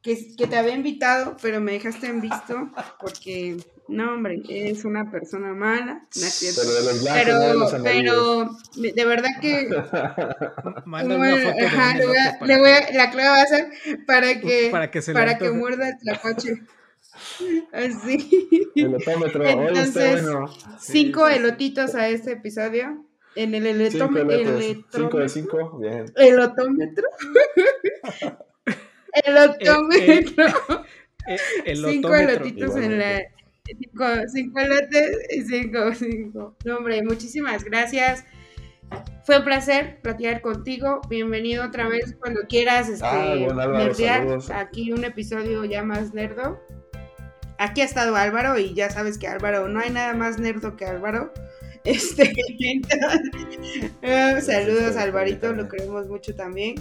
que, 0.05 0.47
te 0.47 0.55
había 0.55 0.75
invitado, 0.75 1.35
pero 1.41 1.59
me 1.59 1.71
dejaste 1.71 2.05
en 2.05 2.21
visto 2.21 2.69
porque, 2.99 3.57
no, 3.87 4.13
hombre, 4.13 4.43
es 4.47 4.85
una 4.85 5.09
persona 5.09 5.51
mala. 5.53 6.03
No 6.15 6.25
es 6.25 6.55
Pero 6.55 6.73
de 6.73 6.83
los 6.83 7.01
blancos, 7.01 7.23
pero, 7.23 7.39
de, 7.39 7.53
los 7.55 7.71
pero 8.75 8.93
de 8.93 9.05
verdad 9.05 9.29
que. 9.41 9.67
Manda 10.85 11.15
una 11.15 11.37
foto 11.37 11.57
le 11.97 12.05
voy 12.05 12.17
a, 12.17 12.45
le 12.45 12.59
voy 12.59 12.69
a, 12.69 12.91
la 12.93 13.09
clave 13.09 13.29
va 13.29 13.41
a 13.41 13.47
ser 13.47 13.69
para 14.05 14.39
que, 14.39 14.69
para 14.71 14.91
que, 14.91 15.01
se 15.01 15.13
para 15.13 15.39
que 15.39 15.49
muerda 15.49 15.89
el 15.89 15.97
tlacuache. 15.97 16.61
Así. 17.73 18.69
Elotómetro. 18.75 19.43
Entonces, 19.43 20.21
bueno. 20.21 20.53
cinco 20.79 21.27
elotitos 21.27 21.95
a 21.95 22.09
este 22.09 22.33
episodio. 22.33 23.03
En 23.35 23.55
el 23.55 23.65
elotómetro. 23.65 24.59
Cinco 24.91 25.17
de 25.17 25.29
cinco, 25.29 25.77
bien. 25.79 26.05
Elotómetro. 26.15 27.09
El 29.23 29.37
otómetro. 29.37 30.45
Eh, 31.27 31.37
el, 31.65 31.85
cinco 31.85 32.13
elotitos 32.13 32.75
en 32.75 32.99
la. 32.99 33.21
Cinco, 33.65 34.05
cinco 34.31 34.59
elotes 34.59 35.17
y 35.31 35.41
cinco, 35.41 35.93
cinco. 35.95 36.55
No, 36.65 36.77
hombre, 36.77 37.01
muchísimas 37.01 37.63
gracias. 37.63 38.25
Fue 39.23 39.39
un 39.39 39.45
placer 39.45 39.99
platicar 40.01 40.41
contigo. 40.41 41.01
Bienvenido 41.09 41.65
otra 41.65 41.87
vez 41.87 42.15
cuando 42.19 42.41
quieras 42.47 42.89
este, 42.89 43.05
ah, 43.07 44.59
Aquí 44.59 44.91
un 44.91 45.03
episodio 45.03 45.65
ya 45.65 45.81
más 45.81 46.13
nerdo. 46.13 46.59
Aquí 47.57 47.81
ha 47.81 47.85
estado 47.85 48.15
Álvaro 48.17 48.59
y 48.59 48.73
ya 48.73 48.89
sabes 48.89 49.17
que 49.17 49.27
Álvaro, 49.27 49.67
no 49.69 49.79
hay 49.79 49.89
nada 49.89 50.13
más 50.13 50.39
nerdo 50.39 50.75
que 50.75 50.85
Álvaro. 50.85 51.33
Este, 51.85 52.33
uh, 54.01 54.41
saludos 54.41 54.95
Alvarito, 54.95 55.53
lo 55.53 55.69
queremos 55.69 56.07
mucho 56.07 56.33
también. 56.33 56.73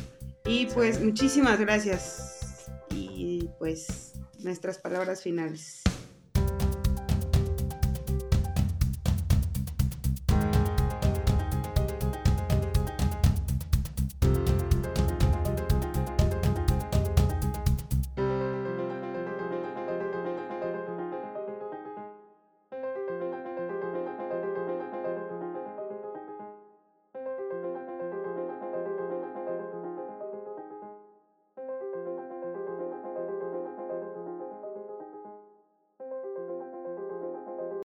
Y 0.46 0.66
pues 0.66 1.00
muchísimas 1.00 1.58
gracias. 1.58 2.70
Y 2.90 3.48
pues 3.58 4.12
nuestras 4.40 4.78
palabras 4.78 5.22
finales. 5.22 5.83